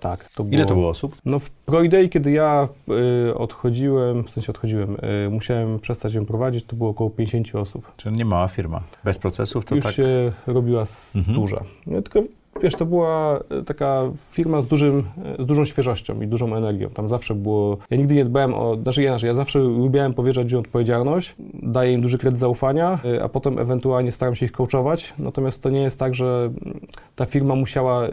Tak. 0.00 0.28
To 0.34 0.44
było, 0.44 0.54
Ile 0.54 0.66
to 0.66 0.74
było 0.74 0.88
osób? 0.88 1.16
No 1.24 1.38
w 1.38 1.50
ProIdei, 1.50 2.08
kiedy 2.08 2.30
ja 2.30 2.68
y, 3.30 3.34
odchodziłem, 3.34 4.24
w 4.24 4.30
sensie 4.30 4.50
odchodziłem, 4.52 4.96
y, 5.26 5.30
musiałem 5.30 5.78
przestać 5.78 6.14
ją 6.14 6.26
prowadzić, 6.26 6.64
to 6.64 6.76
było 6.76 6.90
około 6.90 7.10
50 7.10 7.54
osób. 7.54 7.92
Czyli 7.96 8.16
nie 8.16 8.24
mała 8.24 8.48
firma. 8.48 8.80
Bez 9.04 9.18
procesów 9.18 9.64
to 9.64 9.74
Już 9.74 9.84
tak... 9.84 9.94
się 9.94 10.32
robiła 10.46 10.84
Mhm. 11.16 11.34
duża. 11.40 11.60
Nie, 11.86 12.02
tylko 12.02 12.20
wiesz, 12.62 12.74
to 12.74 12.86
była 12.86 13.40
y, 13.60 13.64
taka 13.64 14.02
firma 14.30 14.60
z, 14.62 14.66
dużym, 14.66 15.04
y, 15.40 15.42
z 15.42 15.46
dużą 15.46 15.64
świeżością 15.64 16.20
i 16.20 16.26
dużą 16.26 16.54
energią. 16.54 16.88
Tam 16.90 17.08
zawsze 17.08 17.34
było, 17.34 17.78
ja 17.90 17.96
nigdy 17.96 18.14
nie 18.14 18.24
dbałem 18.24 18.54
o, 18.54 18.76
znaczy 18.82 19.02
ja, 19.02 19.16
ja 19.22 19.34
zawsze 19.34 19.58
lubiałem 19.58 20.14
powierzać 20.14 20.44
ludziom 20.44 20.60
odpowiedzialność, 20.60 21.36
daję 21.54 21.92
im 21.92 22.00
duży 22.00 22.18
kredyt 22.18 22.40
zaufania, 22.40 22.98
y, 23.04 23.22
a 23.22 23.28
potem 23.28 23.58
ewentualnie 23.58 24.12
staram 24.12 24.34
się 24.34 24.46
ich 24.46 24.52
coachować, 24.52 25.14
natomiast 25.18 25.62
to 25.62 25.70
nie 25.70 25.82
jest 25.82 25.98
tak, 25.98 26.14
że 26.14 26.50
mm, 26.64 26.80
ta 27.16 27.26
firma 27.26 27.54
musiała, 27.54 28.08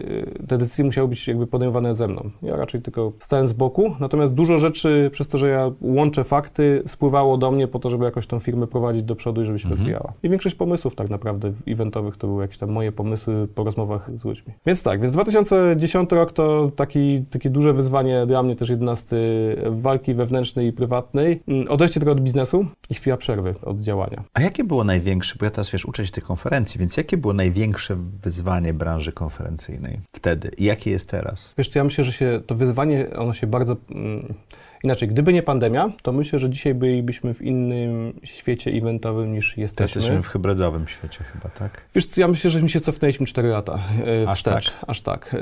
te 0.47 0.57
decyzje 0.57 0.85
musiały 0.85 1.07
być 1.07 1.27
jakby 1.27 1.47
podejmowane 1.47 1.95
ze 1.95 2.07
mną. 2.07 2.29
Ja 2.41 2.55
raczej 2.55 2.81
tylko 2.81 3.11
stałem 3.19 3.47
z 3.47 3.53
boku, 3.53 3.95
natomiast 3.99 4.33
dużo 4.33 4.59
rzeczy, 4.59 5.09
przez 5.13 5.27
to, 5.27 5.37
że 5.37 5.49
ja 5.49 5.71
łączę 5.81 6.23
fakty, 6.23 6.83
spływało 6.85 7.37
do 7.37 7.51
mnie 7.51 7.67
po 7.67 7.79
to, 7.79 7.89
żeby 7.89 8.05
jakoś 8.05 8.27
tą 8.27 8.39
firmę 8.39 8.67
prowadzić 8.67 9.03
do 9.03 9.15
przodu 9.15 9.41
i 9.41 9.45
żeby 9.45 9.59
się 9.59 9.63
Mhm. 9.65 9.79
rozwijała. 9.79 10.13
I 10.23 10.29
większość 10.29 10.55
pomysłów 10.55 10.95
tak 10.95 11.09
naprawdę 11.09 11.51
eventowych 11.67 12.17
to 12.17 12.27
były 12.27 12.41
jakieś 12.41 12.57
tam 12.57 12.69
moje 12.71 12.91
pomysły 12.91 13.47
po 13.55 13.63
rozmowach 13.63 14.09
z 14.15 14.25
ludźmi. 14.33 14.53
Więc 14.65 14.83
tak, 14.83 15.01
więc 15.01 15.13
2010 15.13 16.11
rok 16.11 16.31
to 16.31 16.71
taki, 16.75 17.25
takie 17.31 17.49
duże 17.49 17.73
wyzwanie 17.73 18.25
dla 18.25 18.43
mnie 18.43 18.55
też 18.55 18.69
11 18.69 19.15
walki 19.69 20.13
wewnętrznej 20.13 20.67
i 20.67 20.73
prywatnej. 20.73 21.43
Mm, 21.47 21.67
Odejście 21.67 21.99
trochę 21.99 22.11
od 22.11 22.21
biznesu 22.21 22.65
i 22.89 22.93
chwila 22.93 23.17
przerwy 23.17 23.55
od 23.61 23.79
działania. 23.79 24.23
A 24.33 24.41
jakie 24.41 24.63
było 24.63 24.83
największe, 24.83 25.35
bo 25.39 25.45
ja 25.45 25.51
teraz 25.51 25.71
wiesz, 25.71 25.85
uczę 25.85 26.05
się 26.05 26.11
tych 26.11 26.23
konferencji, 26.23 26.79
więc 26.79 26.97
jakie 26.97 27.17
było 27.17 27.33
największe 27.33 27.95
wyzwanie 28.23 28.73
branży 28.73 29.11
konferencyjnej 29.11 29.99
wtedy 30.15 30.51
i 30.57 30.63
jakie 30.63 30.91
jest 30.91 31.09
teraz? 31.09 31.53
Wiesz 31.57 31.75
ja 31.75 31.83
myślę, 31.83 32.03
że 32.03 32.11
się 32.11 32.41
to 32.47 32.55
wyzwanie, 32.55 33.07
ono 33.17 33.33
się 33.33 33.47
bardzo... 33.47 33.75
Inaczej, 34.83 35.07
gdyby 35.07 35.33
nie 35.33 35.43
pandemia, 35.43 35.91
to 36.01 36.11
myślę, 36.11 36.39
że 36.39 36.49
dzisiaj 36.49 36.73
bylibyśmy 36.75 37.33
w 37.33 37.41
innym 37.41 38.13
świecie 38.23 38.71
eventowym 38.71 39.33
niż 39.33 39.57
jesteśmy. 39.57 39.99
jesteśmy 40.01 40.23
w 40.23 40.27
hybrydowym 40.27 40.87
świecie 40.87 41.23
chyba, 41.23 41.49
tak? 41.49 41.85
Wiesz 41.95 42.05
co, 42.05 42.21
ja 42.21 42.27
myślę, 42.27 42.49
że 42.49 42.61
my 42.61 42.69
się 42.69 42.81
cofnęliśmy 42.81 43.25
4 43.25 43.49
lata 43.49 43.79
e, 44.23 44.29
Aż 44.29 44.37
wstecz. 44.37 44.71
tak? 44.71 44.85
Aż 44.87 45.01
tak. 45.01 45.35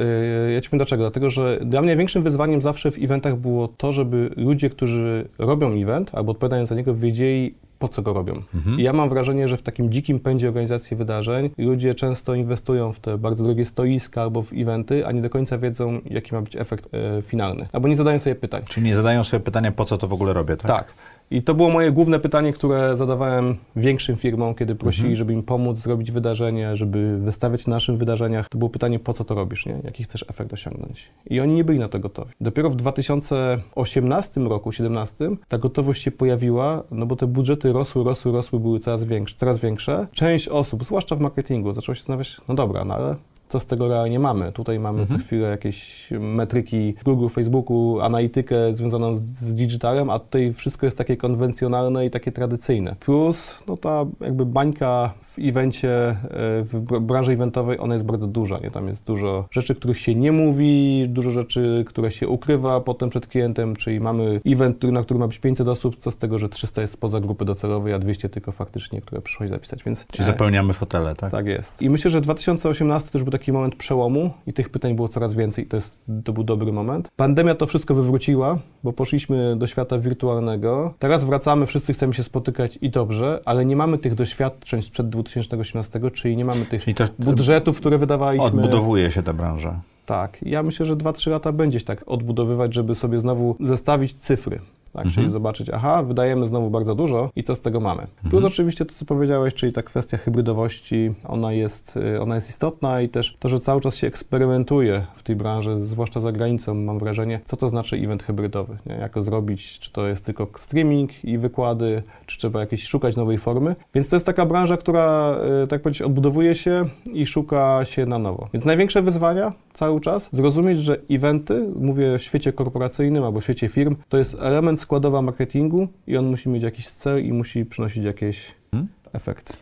E, 0.47 0.51
ja 0.51 0.61
ci 0.61 0.69
powiem 0.69 0.79
dlaczego. 0.79 1.03
Dlatego, 1.03 1.29
że 1.29 1.59
dla 1.65 1.81
mnie 1.81 1.87
największym 1.87 2.23
wyzwaniem 2.23 2.61
zawsze 2.61 2.91
w 2.91 2.97
eventach 3.03 3.35
było 3.35 3.67
to, 3.67 3.93
żeby 3.93 4.29
ludzie, 4.37 4.69
którzy 4.69 5.29
robią 5.37 5.71
event 5.73 6.09
albo 6.13 6.31
odpowiadają 6.31 6.65
za 6.65 6.75
niego, 6.75 6.95
wiedzieli, 6.95 7.55
po 7.81 7.87
co 7.87 8.01
go 8.01 8.13
robią. 8.13 8.41
Mhm. 8.55 8.79
Ja 8.79 8.93
mam 8.93 9.09
wrażenie, 9.09 9.47
że 9.47 9.57
w 9.57 9.61
takim 9.61 9.91
dzikim 9.91 10.19
pędzie 10.19 10.47
organizacji 10.47 10.97
wydarzeń 10.97 11.49
ludzie 11.57 11.95
często 11.95 12.35
inwestują 12.35 12.91
w 12.91 12.99
te 12.99 13.17
bardzo 13.17 13.43
drogie 13.43 13.65
stoiska 13.65 14.21
albo 14.21 14.41
w 14.41 14.53
eventy, 14.53 15.07
a 15.07 15.11
nie 15.11 15.21
do 15.21 15.29
końca 15.29 15.57
wiedzą, 15.57 16.01
jaki 16.05 16.35
ma 16.35 16.41
być 16.41 16.55
efekt 16.55 16.89
e, 16.93 17.21
finalny. 17.21 17.67
Albo 17.73 17.87
nie 17.87 17.95
zadają 17.95 18.19
sobie 18.19 18.35
pytań. 18.35 18.63
Czyli 18.69 18.85
nie 18.85 18.95
zadają 18.95 19.23
sobie 19.23 19.43
pytania, 19.43 19.71
po 19.71 19.85
co 19.85 19.97
to 19.97 20.07
w 20.07 20.13
ogóle 20.13 20.33
robię, 20.33 20.57
tak? 20.57 20.67
Tak. 20.67 20.93
I 21.31 21.41
to 21.43 21.53
było 21.53 21.69
moje 21.69 21.91
główne 21.91 22.19
pytanie, 22.19 22.53
które 22.53 22.97
zadawałem 22.97 23.55
większym 23.75 24.15
firmom, 24.15 24.55
kiedy 24.55 24.75
prosili, 24.75 25.03
Mhm. 25.03 25.15
żeby 25.15 25.33
im 25.33 25.43
pomóc 25.43 25.77
zrobić 25.77 26.11
wydarzenie, 26.11 26.77
żeby 26.77 27.17
wystawiać 27.17 27.67
na 27.67 27.75
naszych 27.75 27.97
wydarzeniach. 27.97 28.49
To 28.49 28.57
było 28.57 28.69
pytanie, 28.69 28.99
po 28.99 29.13
co 29.13 29.23
to 29.23 29.35
robisz, 29.35 29.65
nie? 29.65 29.79
Jaki 29.83 30.03
chcesz 30.03 30.25
efekt 30.29 30.53
osiągnąć? 30.53 31.09
I 31.29 31.39
oni 31.39 31.53
nie 31.53 31.63
byli 31.63 31.79
na 31.79 31.87
to 31.87 31.99
gotowi. 31.99 32.31
Dopiero 32.41 32.69
w 32.69 32.75
2018 32.75 34.41
roku, 34.41 34.69
2017, 34.71 35.29
ta 35.47 35.57
gotowość 35.57 36.03
się 36.03 36.11
pojawiła, 36.11 36.83
no 36.91 37.05
bo 37.05 37.15
te 37.15 37.27
budżety 37.27 37.73
rosły, 37.73 38.03
rosły, 38.03 38.31
rosły, 38.31 38.59
były 38.59 38.79
coraz 38.79 39.03
większe, 39.03 39.35
coraz 39.37 39.59
większe. 39.59 40.07
Część 40.11 40.47
osób, 40.47 40.83
zwłaszcza 40.85 41.15
w 41.15 41.19
marketingu, 41.19 41.73
zaczęło 41.73 41.95
się 41.95 41.99
zastanawiać, 41.99 42.37
no 42.47 42.55
dobra, 42.55 42.85
no 42.85 42.93
ale 42.93 43.15
co 43.51 43.59
z 43.59 43.65
tego 43.65 43.87
realnie 43.87 44.19
mamy. 44.19 44.51
Tutaj 44.51 44.79
mamy 44.79 45.01
Mhm. 45.01 45.19
co 45.19 45.25
chwilę 45.25 45.49
jakieś 45.49 46.09
metryki 46.19 46.95
Google, 47.05 47.27
Facebooku, 47.27 47.99
analitykę 48.01 48.73
związaną 48.73 49.15
z, 49.15 49.21
z 49.21 49.55
digitalem, 49.55 50.09
a 50.09 50.19
tutaj 50.19 50.53
wszystko 50.53 50.85
jest 50.85 50.97
takie 50.97 51.17
konwencjonalne 51.17 52.05
i 52.05 52.09
takie 52.09 52.31
tradycyjne. 52.31 52.95
Plus, 52.99 53.57
no 53.67 53.77
ta 53.77 54.05
jakby 54.21 54.45
bańka 54.45 55.13
w 55.21 55.39
evencie, 55.39 55.89
e, 55.89 56.15
w 56.63 56.81
br- 56.85 57.01
branży 57.01 57.31
eventowej, 57.31 57.79
ona 57.79 57.93
jest 57.93 58.05
bardzo 58.05 58.27
duża, 58.27 58.59
nie? 58.59 58.71
Tam 58.71 58.87
jest 58.87 59.03
dużo 59.03 59.45
rzeczy, 59.51 59.75
których 59.75 59.99
się 59.99 60.15
nie 60.15 60.31
mówi, 60.31 61.05
dużo 61.09 61.31
rzeczy, 61.31 61.83
które 61.87 62.11
się 62.11 62.27
ukrywa 62.27 62.81
potem 62.81 63.09
przed 63.09 63.27
klientem, 63.27 63.75
czyli 63.75 63.99
mamy 63.99 64.41
event, 64.45 64.83
na 64.83 65.03
który 65.03 65.19
ma 65.19 65.27
być 65.27 65.39
500 65.39 65.67
osób, 65.67 65.95
co 65.97 66.11
z 66.11 66.17
tego, 66.17 66.39
że 66.39 66.49
300 66.49 66.81
jest 66.81 66.93
spoza 66.93 67.19
grupy 67.19 67.45
docelowej, 67.45 67.93
a 67.93 67.99
200 67.99 68.29
tylko 68.29 68.51
faktycznie, 68.51 69.01
które 69.01 69.21
przyszło 69.21 69.47
zapisać, 69.47 69.83
więc... 69.83 70.05
Czyli 70.11 70.23
e, 70.23 70.27
zapełniamy 70.27 70.73
fotele, 70.73 71.15
tak? 71.15 71.31
tak 71.31 71.45
jest. 71.45 71.81
I 71.81 71.89
myślę, 71.89 72.11
że 72.11 72.21
2018 72.21 73.09
to 73.11 73.17
już 73.17 73.23
był 73.23 73.31
taki 73.31 73.40
moment 73.47 73.75
przełomu 73.75 74.31
i 74.47 74.53
tych 74.53 74.69
pytań 74.69 74.95
było 74.95 75.07
coraz 75.07 75.33
więcej. 75.33 75.65
To, 75.65 75.77
jest, 75.77 76.01
to 76.23 76.33
był 76.33 76.43
dobry 76.43 76.71
moment. 76.71 77.09
Pandemia 77.15 77.55
to 77.55 77.67
wszystko 77.67 77.95
wywróciła, 77.95 78.57
bo 78.83 78.93
poszliśmy 78.93 79.55
do 79.55 79.67
świata 79.67 79.99
wirtualnego. 79.99 80.93
Teraz 80.99 81.23
wracamy, 81.23 81.65
wszyscy 81.65 81.93
chcemy 81.93 82.13
się 82.13 82.23
spotykać 82.23 82.77
i 82.81 82.89
dobrze, 82.89 83.41
ale 83.45 83.65
nie 83.65 83.75
mamy 83.75 83.97
tych 83.97 84.15
doświadczeń 84.15 84.81
sprzed 84.81 85.09
2018, 85.09 85.99
czyli 86.13 86.37
nie 86.37 86.45
mamy 86.45 86.65
tych 86.65 86.85
to 86.95 87.05
budżetów, 87.19 87.77
które 87.77 87.97
wydawaliśmy. 87.97 88.47
odbudowuje 88.47 89.11
się 89.11 89.23
ta 89.23 89.33
branża. 89.33 89.81
Tak. 90.05 90.37
Ja 90.41 90.63
myślę, 90.63 90.85
że 90.85 90.95
2-3 90.95 91.31
lata 91.31 91.51
będzie 91.51 91.79
się 91.79 91.85
tak 91.85 92.03
odbudowywać, 92.07 92.73
żeby 92.73 92.95
sobie 92.95 93.19
znowu 93.19 93.55
zestawić 93.59 94.13
cyfry. 94.19 94.59
Tak? 94.93 95.07
Czyli 95.07 95.31
zobaczyć, 95.31 95.69
aha, 95.69 96.03
wydajemy 96.03 96.47
znowu 96.47 96.69
bardzo 96.69 96.95
dużo 96.95 97.29
i 97.35 97.43
co 97.43 97.55
z 97.55 97.61
tego 97.61 97.79
mamy. 97.79 98.07
Plus 98.29 98.43
oczywiście 98.43 98.85
to, 98.85 98.93
co 98.93 99.05
powiedziałeś, 99.05 99.53
czyli 99.53 99.73
ta 99.73 99.83
kwestia 99.83 100.17
hybrydowości, 100.17 101.13
ona 101.27 101.53
jest, 101.53 101.97
y, 101.97 102.21
ona 102.21 102.35
jest 102.35 102.49
istotna 102.49 103.01
i 103.01 103.09
też 103.09 103.35
to, 103.39 103.49
że 103.49 103.59
cały 103.59 103.81
czas 103.81 103.95
się 103.95 104.07
eksperymentuje 104.07 105.05
w 105.15 105.23
tej 105.23 105.35
branży, 105.35 105.79
zwłaszcza 105.79 106.19
za 106.19 106.31
granicą, 106.31 106.73
mam 106.73 106.99
wrażenie, 106.99 107.39
co 107.45 107.57
to 107.57 107.69
znaczy 107.69 107.95
event 107.95 108.23
hybrydowy, 108.23 108.77
nie? 108.85 108.95
jak 108.95 109.11
go 109.11 109.23
zrobić, 109.23 109.79
czy 109.79 109.91
to 109.91 110.07
jest 110.07 110.25
tylko 110.25 110.47
streaming 110.55 111.25
i 111.25 111.37
wykłady, 111.37 112.03
czy 112.25 112.37
trzeba 112.37 112.59
jakieś 112.59 112.87
szukać 112.87 113.15
nowej 113.15 113.37
formy. 113.37 113.75
Więc 113.93 114.09
to 114.09 114.15
jest 114.15 114.25
taka 114.25 114.45
branża, 114.45 114.77
która, 114.77 115.35
y, 115.63 115.67
tak 115.67 115.81
powiedzieć, 115.81 116.01
odbudowuje 116.01 116.55
się 116.55 116.85
i 117.13 117.25
szuka 117.25 117.85
się 117.85 118.05
na 118.05 118.19
nowo. 118.19 118.47
Więc 118.53 118.65
największe 118.65 119.01
wyzwania 119.01 119.53
cały 119.73 120.01
czas 120.01 120.29
zrozumieć, 120.31 120.79
że 120.79 120.97
eventy, 121.09 121.69
mówię 121.75 122.17
w 122.17 122.23
świecie 122.23 122.53
korporacyjnym 122.53 123.23
albo 123.23 123.39
w 123.39 123.43
świecie 123.43 123.67
firm, 123.67 123.95
to 124.09 124.17
jest 124.17 124.37
element 124.39 124.80
składowa 124.81 125.21
marketingu 125.21 125.87
i 126.07 126.17
on 126.17 126.25
musi 126.25 126.49
mieć 126.49 126.63
jakiś 126.63 126.87
cel 126.89 127.25
i 127.25 127.33
musi 127.33 127.65
przynosić 127.65 128.03
jakieś 128.03 128.55
Hmm? 128.71 128.87
efekty. 129.13 129.53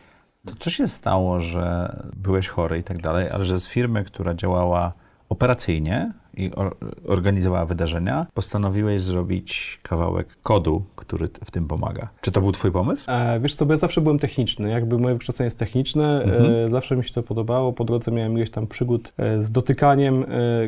To 0.46 0.54
co 0.58 0.70
się 0.70 0.88
stało, 0.88 1.40
że 1.40 1.96
byłeś 2.16 2.48
chory 2.48 2.78
i 2.78 2.82
tak 2.82 3.02
dalej, 3.02 3.30
ale 3.30 3.44
że 3.44 3.60
z 3.60 3.68
firmy, 3.68 4.04
która 4.04 4.34
działała 4.34 4.92
operacyjnie 5.28 6.12
i 6.36 6.54
or, 6.54 6.76
organizowała 7.06 7.66
wydarzenia, 7.66 8.26
postanowiłeś 8.34 9.02
zrobić 9.02 9.80
kawałek 9.82 10.38
kodu, 10.42 10.82
który 10.96 11.28
w 11.44 11.50
tym 11.50 11.68
pomaga. 11.68 12.08
Czy 12.20 12.32
to 12.32 12.40
był 12.40 12.52
twój 12.52 12.72
pomysł? 12.72 13.10
E, 13.10 13.40
wiesz 13.40 13.54
co, 13.54 13.66
bo 13.66 13.72
ja 13.72 13.76
zawsze 13.76 14.00
byłem 14.00 14.18
techniczny, 14.18 14.70
jakby 14.70 14.98
moje 14.98 15.14
wykształcenie 15.14 15.46
jest 15.46 15.58
techniczne, 15.58 16.24
e, 16.64 16.68
zawsze 16.68 16.96
mi 16.96 17.04
się 17.04 17.12
to 17.12 17.22
podobało, 17.22 17.72
po 17.72 17.84
drodze 17.84 18.10
miałem 18.10 18.36
ileś 18.36 18.50
tam 18.50 18.66
przygód 18.66 19.12
e, 19.18 19.42
z 19.42 19.50
dotykaniem 19.50 20.22
e, 20.22 20.26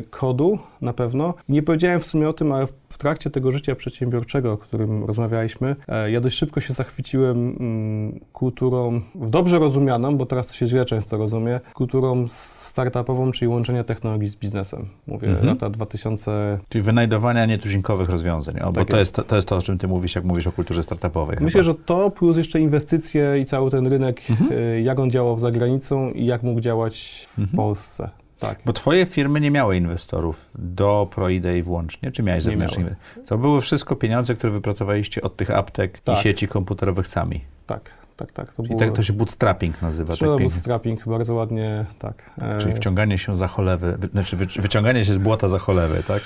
kodu 0.09 0.59
na 0.81 0.93
pewno. 0.93 1.33
Nie 1.49 1.63
powiedziałem 1.63 1.99
w 1.99 2.05
sumie 2.05 2.29
o 2.29 2.33
tym, 2.33 2.51
ale 2.51 2.67
w, 2.67 2.73
w 2.93 2.97
trakcie 2.97 3.29
tego 3.29 3.51
życia 3.51 3.75
przedsiębiorczego, 3.75 4.51
o 4.51 4.57
którym 4.57 5.03
rozmawialiśmy, 5.05 5.75
e, 5.87 6.11
ja 6.11 6.21
dość 6.21 6.37
szybko 6.37 6.61
się 6.61 6.73
zachwyciłem 6.73 7.37
mm, 7.59 8.19
kulturą, 8.33 9.01
dobrze 9.15 9.59
rozumianą, 9.59 10.17
bo 10.17 10.25
teraz 10.25 10.47
to 10.47 10.53
się 10.53 10.67
źle 10.67 10.85
często 10.85 11.17
rozumie, 11.17 11.59
kulturą 11.73 12.25
startupową, 12.27 13.31
czyli 13.31 13.47
łączenia 13.49 13.83
technologii 13.83 14.29
z 14.29 14.35
biznesem. 14.35 14.85
Mówię, 15.07 15.27
Mhm. 15.27 15.47
lata 15.47 15.69
2000... 15.69 16.59
Czyli 16.69 16.81
wynajdowania 16.83 17.45
nietuzinkowych 17.45 18.09
rozwiązań, 18.09 18.59
o, 18.59 18.65
bo 18.71 18.79
Tak 18.81 18.87
to 18.89 18.97
jest. 18.97 19.17
jest. 19.17 19.29
to, 19.29 19.35
jest 19.35 19.47
to, 19.47 19.57
o 19.57 19.61
czym 19.61 19.77
ty 19.77 19.87
mówisz, 19.87 20.15
jak 20.15 20.23
mówisz 20.23 20.47
o 20.47 20.51
kulturze 20.51 20.83
startupowej. 20.83 21.37
Myślę, 21.41 21.51
chyba. 21.51 21.63
że 21.63 21.75
to 21.85 22.11
plus 22.11 22.37
jeszcze 22.37 22.59
inwestycje 22.59 23.39
i 23.39 23.45
cały 23.45 23.71
ten 23.71 23.87
rynek, 23.87 24.21
Mhm. 24.29 24.51
y, 24.51 24.81
jak 24.81 24.99
on 24.99 25.11
działał 25.11 25.39
za 25.39 25.51
granicą 25.51 26.11
i 26.11 26.25
jak 26.25 26.43
mógł 26.43 26.59
działać 26.61 27.27
w 27.33 27.39
Mhm. 27.39 27.57
Polsce. 27.57 28.09
Tak. 28.43 28.59
Bo 28.65 28.73
twoje 28.73 29.05
firmy 29.05 29.39
nie 29.41 29.51
miały 29.51 29.77
inwestorów 29.77 30.51
do 30.55 31.07
ProIdei 31.15 31.63
włącznie, 31.63 32.11
czy 32.11 32.23
miałeś 32.23 32.43
zewnętrznych? 32.43 32.93
To 33.25 33.37
były 33.37 33.61
wszystko 33.61 33.95
pieniądze, 33.95 34.35
które 34.35 34.53
wypracowaliście 34.53 35.21
od 35.21 35.35
tych 35.35 35.51
aptek 35.51 35.99
Tak. 35.99 36.19
i 36.19 36.21
sieci 36.21 36.47
komputerowych 36.47 37.07
sami. 37.07 37.41
Tak, 37.67 37.81
tak, 38.17 38.31
tak. 38.31 38.53
To 38.53 38.63
było... 38.63 38.79
tak, 38.79 38.91
to 38.93 39.03
się 39.03 39.13
bootstrapping 39.13 39.81
nazywa. 39.81 40.17
Tak 40.17 40.29
bootstrapping, 40.29 41.05
bardzo 41.05 41.33
ładnie, 41.33 41.85
tak. 41.99 42.29
E, 42.41 42.57
Czyli 42.57 42.73
wciąganie 42.73 43.17
się 43.17 43.35
za 43.35 43.47
cholewy, 43.47 43.95
wy- 43.99 44.07
znaczy 44.07 44.37
wy- 44.37 44.45
wyciąganie 44.61 45.05
się 45.05 45.13
z 45.13 45.17
błota 45.17 45.47
za 45.47 45.59
cholewy, 45.59 46.03
tak? 46.07 46.21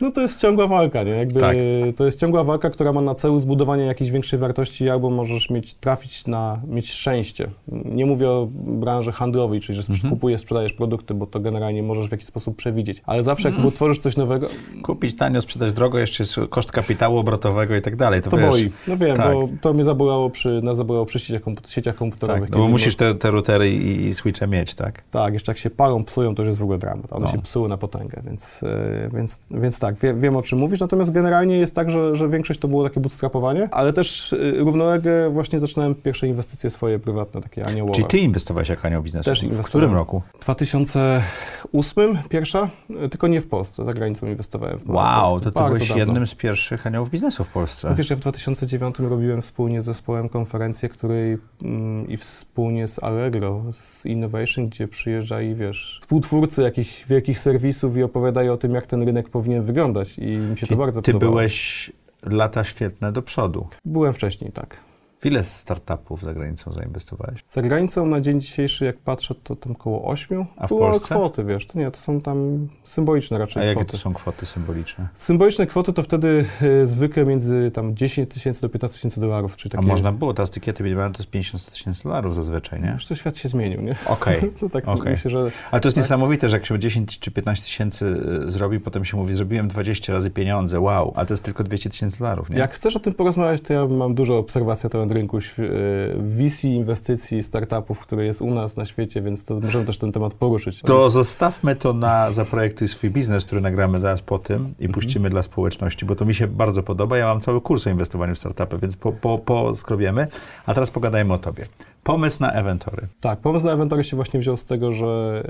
No 0.00 0.10
to 0.10 0.20
jest 0.20 0.40
ciągła 0.40 0.66
walka, 0.66 1.02
nie? 1.02 1.10
Jakby 1.10 1.40
Tak. 1.40 1.56
To 1.96 2.04
jest 2.04 2.20
ciągła 2.20 2.44
walka, 2.44 2.70
która 2.70 2.92
ma 2.92 3.00
na 3.00 3.14
celu 3.14 3.38
zbudowanie 3.38 3.84
jakiejś 3.84 4.10
większej 4.10 4.38
wartości, 4.38 4.90
albo 4.90 5.10
możesz 5.10 5.50
mieć, 5.50 5.74
trafić 5.74 6.26
na, 6.26 6.60
mieć 6.68 6.90
szczęście. 6.92 7.50
Nie 7.68 8.06
mówię 8.06 8.30
o 8.30 8.48
branży 8.52 9.12
handlowej, 9.12 9.60
czyli 9.60 9.82
że 9.82 9.92
Mhm. 9.92 10.10
kupujesz, 10.14 10.40
sprzedajesz 10.40 10.72
produkty, 10.72 11.14
bo 11.14 11.26
to 11.26 11.40
generalnie 11.40 11.82
możesz 11.82 12.08
w 12.08 12.12
jakiś 12.12 12.26
sposób 12.26 12.56
przewidzieć. 12.56 13.02
Ale 13.06 13.22
zawsze 13.22 13.50
jak 13.50 13.58
tworzysz 13.74 13.98
coś 13.98 14.16
nowego, 14.16 14.46
Kupić 14.82 15.16
tanio, 15.16 15.42
sprzedać 15.42 15.72
drogo, 15.72 15.98
jeszcze 15.98 16.22
jest 16.22 16.36
koszt 16.50 16.72
kapitału 16.72 17.18
obrotowego 17.18 17.76
i 17.76 17.80
tak 17.82 17.96
dalej. 17.96 18.22
To, 18.22 18.30
to 18.30 18.36
wiesz, 18.36 18.50
boi. 18.50 18.70
No 18.88 18.96
wiem, 18.96 19.16
tak. 19.16 19.32
bo 19.34 19.48
to 19.60 19.72
mnie 19.72 19.84
zabolało 19.84 20.30
przy, 20.30 20.60
nas 20.62 20.76
zabolało 20.76 21.06
przy 21.06 21.18
sieciach, 21.18 21.42
komput- 21.42 21.68
sieciach 21.68 21.94
komputerowych. 21.94 22.42
Tak, 22.42 22.50
no 22.50 22.58
bo 22.58 22.68
musisz 22.68 22.96
te, 22.96 23.14
te 23.14 23.30
routery 23.30 23.70
i, 23.70 24.06
i 24.06 24.14
switche 24.14 24.46
mieć, 24.46 24.74
tak? 24.74 25.02
Tak, 25.10 25.32
jeszcze 25.34 25.52
jak 25.52 25.58
się 25.58 25.70
palą, 25.70 26.04
psują, 26.04 26.34
to 26.34 26.42
już 26.42 26.48
jest 26.48 26.60
w 26.60 26.62
ogóle 26.62 26.78
dramat. 26.78 27.12
One 27.12 27.26
No. 27.26 27.32
się 27.32 27.42
psuły 27.42 27.68
na 27.68 27.76
potęgę, 27.76 28.22
więc, 28.26 28.62
e, 28.62 29.08
więc, 29.14 29.40
więc 29.50 29.78
tak, 29.78 29.91
wie, 30.02 30.14
wiem 30.14 30.36
o 30.36 30.42
czym 30.42 30.58
mówisz. 30.58 30.80
Natomiast 30.80 31.12
generalnie 31.12 31.58
jest 31.58 31.74
tak, 31.74 31.90
że, 31.90 32.16
że 32.16 32.28
większość 32.28 32.60
to 32.60 32.68
było 32.68 32.84
takie 32.84 33.00
bootstrapowanie, 33.00 33.68
ale 33.70 33.92
też 33.92 34.32
e, 34.32 34.36
równolegle 34.50 35.30
właśnie 35.30 35.60
zaczynałem 35.60 35.94
pierwsze 35.94 36.26
inwestycje 36.28 36.70
swoje 36.70 36.98
prywatne, 36.98 37.42
takie 37.42 37.66
aniołowe. 37.66 37.94
Czyli 37.94 38.06
ty 38.06 38.18
inwestowałeś 38.18 38.68
jako 38.68 38.86
anioł 38.86 39.02
biznesu. 39.02 39.30
Też 39.30 39.46
w 39.46 39.62
którym 39.62 39.94
roku? 39.94 40.22
W 40.38 40.40
2008 40.40 42.18
pierwsza, 42.28 42.70
e, 42.90 43.08
tylko 43.08 43.28
nie 43.28 43.40
w 43.40 43.48
Polsce, 43.48 43.84
za 43.84 43.92
granicą 43.92 44.26
inwestowałem. 44.26 44.78
W 44.78 44.90
Wow, 44.90 45.40
to 45.40 45.50
ty 45.50 45.60
byłeś 45.60 45.88
dawno. 45.88 45.96
jednym 45.96 46.26
z 46.26 46.34
pierwszych 46.34 46.86
aniołów 46.86 47.10
biznesu 47.10 47.44
w 47.44 47.48
Polsce. 47.48 47.88
No 47.88 47.94
wiesz, 47.94 48.10
ja 48.10 48.16
w 48.16 48.20
2009 48.20 48.98
robiłem 48.98 49.42
wspólnie 49.42 49.82
z 49.82 49.84
zespołem 49.84 50.28
konferencję, 50.28 50.88
której 50.88 51.38
mm, 51.62 52.08
i 52.08 52.16
wspólnie 52.16 52.88
z 52.88 53.02
Allegro, 53.02 53.62
z 53.72 54.06
Innovation, 54.06 54.68
gdzie 54.68 54.88
przyjeżdżali, 54.88 55.54
wiesz, 55.54 55.98
współtwórcy 56.00 56.62
jakichś 56.62 57.06
wielkich 57.06 57.38
serwisów 57.38 57.96
i 57.96 58.02
opowiadają 58.02 58.52
o 58.52 58.56
tym, 58.56 58.74
jak 58.74 58.86
ten 58.86 59.02
rynek 59.02 59.28
powinien 59.28 59.62
wyglądać 59.62 59.71
i 60.18 60.26
mi 60.26 60.58
się 60.58 60.60
to 60.60 60.66
Czyli 60.66 60.78
bardzo 60.78 61.02
ty 61.02 61.12
podobało. 61.12 61.32
byłeś 61.32 61.92
lata 62.22 62.64
świetne 62.64 63.12
do 63.12 63.22
przodu. 63.22 63.68
Byłem 63.84 64.12
wcześniej, 64.12 64.52
tak. 64.52 64.76
W 65.22 65.26
ile 65.26 65.44
startupów 65.44 66.22
za 66.22 66.34
granicą 66.34 66.72
zainwestowałeś? 66.72 67.44
Za 67.48 67.62
granicą 67.62 68.06
na 68.06 68.20
dzień 68.20 68.40
dzisiejszy, 68.40 68.84
jak 68.84 68.98
patrzę, 68.98 69.34
to 69.44 69.56
tam 69.56 69.72
około 69.72 70.04
8. 70.04 70.44
A 70.56 70.66
w 70.66 70.68
Było 70.68 70.80
Polsce? 70.90 71.14
kwoty, 71.14 71.44
wiesz, 71.44 71.66
to 71.66 71.78
nie, 71.78 71.90
to 71.90 72.00
są 72.00 72.20
tam 72.20 72.68
symboliczne 72.84 73.36
A 73.36 73.40
raczej 73.40 73.62
jakie 73.62 73.74
kwoty. 73.74 73.90
to 73.92 73.98
są 73.98 74.14
kwoty 74.14 74.46
symboliczne? 74.46 75.08
Symboliczne 75.14 75.66
kwoty 75.66 75.92
to 75.92 76.02
wtedy 76.02 76.44
y, 76.62 76.86
zwykle 76.86 77.24
między 77.24 77.70
tam 77.74 77.96
10 77.96 78.34
tysięcy 78.34 78.62
do 78.62 78.68
15 78.68 78.94
tysięcy 78.96 79.20
dolarów, 79.20 79.56
czyli 79.56 79.72
A 79.74 79.76
takie... 79.76 79.88
można 79.88 80.12
było, 80.12 80.34
teraz 80.34 80.50
tykiety 80.50 80.82
minimalne 80.82 81.14
to 81.14 81.18
jest 81.22 81.30
50 81.30 81.70
tysięcy 81.70 82.02
dolarów 82.02 82.34
zazwyczaj, 82.34 82.82
nie? 82.82 82.90
Już 82.90 83.06
to 83.06 83.14
świat 83.14 83.36
się 83.36 83.48
zmienił, 83.48 83.80
nie? 83.80 83.96
Okej. 84.06 84.40
To 84.60 84.68
tak 84.70 84.84
myślę, 85.04 85.30
że 85.30 85.38
Ale 85.70 85.80
to 85.80 85.88
jest 85.88 85.94
Tak. 85.96 86.04
niesamowite, 86.04 86.48
że 86.48 86.56
jak 86.56 86.66
się 86.66 86.78
10 86.78 87.18
czy 87.18 87.30
15 87.30 87.64
tysięcy 87.64 88.06
y, 88.46 88.50
zrobi, 88.50 88.80
potem 88.80 89.04
się 89.04 89.16
mówi, 89.16 89.34
zrobiłem 89.34 89.68
20 89.68 90.12
razy 90.12 90.30
pieniądze, 90.30 90.80
wow, 90.80 91.12
ale 91.16 91.26
to 91.26 91.32
jest 91.32 91.44
tylko 91.44 91.64
200 91.64 91.90
tysięcy 91.90 92.18
dolarów, 92.18 92.50
nie? 92.50 92.58
Jak 92.58 92.74
chcesz 92.74 92.96
o 92.96 93.00
tym 93.00 93.12
porozmawiać, 93.12 93.60
to 93.60 93.72
ja 93.72 93.86
mam 93.86 94.14
dużo 94.14 94.38
obserwacji 94.38 94.86
na 94.86 94.90
temat 94.90 95.11
rynku 95.12 95.38
św- 95.40 95.62
e, 95.64 96.48
VC, 96.48 96.64
inwestycji, 96.64 97.42
startupów, 97.42 97.98
które 98.00 98.24
jest 98.24 98.42
u 98.42 98.54
nas 98.54 98.76
na 98.76 98.84
świecie, 98.84 99.22
więc 99.22 99.44
to 99.44 99.60
możemy 99.60 99.84
też 99.84 99.98
ten 99.98 100.12
temat 100.12 100.34
poruszyć. 100.34 100.80
To 100.82 101.10
zostawmy 101.10 101.76
to 101.76 101.92
na 101.92 102.32
Zaprojektuj 102.32 102.88
swój 102.88 103.10
biznes, 103.10 103.44
który 103.44 103.60
nagramy 103.60 104.00
zaraz 104.00 104.22
po 104.22 104.38
tym 104.38 104.56
Mhm. 104.56 104.74
i 104.78 104.88
puścimy 104.88 105.30
dla 105.30 105.42
społeczności, 105.42 106.06
bo 106.06 106.14
to 106.14 106.24
mi 106.24 106.34
się 106.34 106.46
bardzo 106.46 106.82
podoba. 106.82 107.18
Ja 107.18 107.26
mam 107.26 107.40
cały 107.40 107.60
kurs 107.60 107.86
o 107.86 107.90
inwestowaniu 107.90 108.34
w 108.34 108.38
startupy, 108.38 108.78
więc 108.78 108.96
po, 108.96 109.12
po, 109.12 109.38
poskrobiemy. 109.38 110.26
A 110.66 110.74
teraz 110.74 110.90
pogadajmy 110.90 111.32
o 111.34 111.38
tobie. 111.38 111.66
Pomysł 112.04 112.40
na 112.42 112.52
eventory. 112.52 113.06
Tak, 113.20 113.38
pomysł 113.38 113.66
na 113.66 113.72
Eventory 113.72 114.04
się 114.04 114.16
właśnie 114.16 114.40
wziął 114.40 114.56
z 114.56 114.64
tego, 114.64 114.92
że 114.92 115.42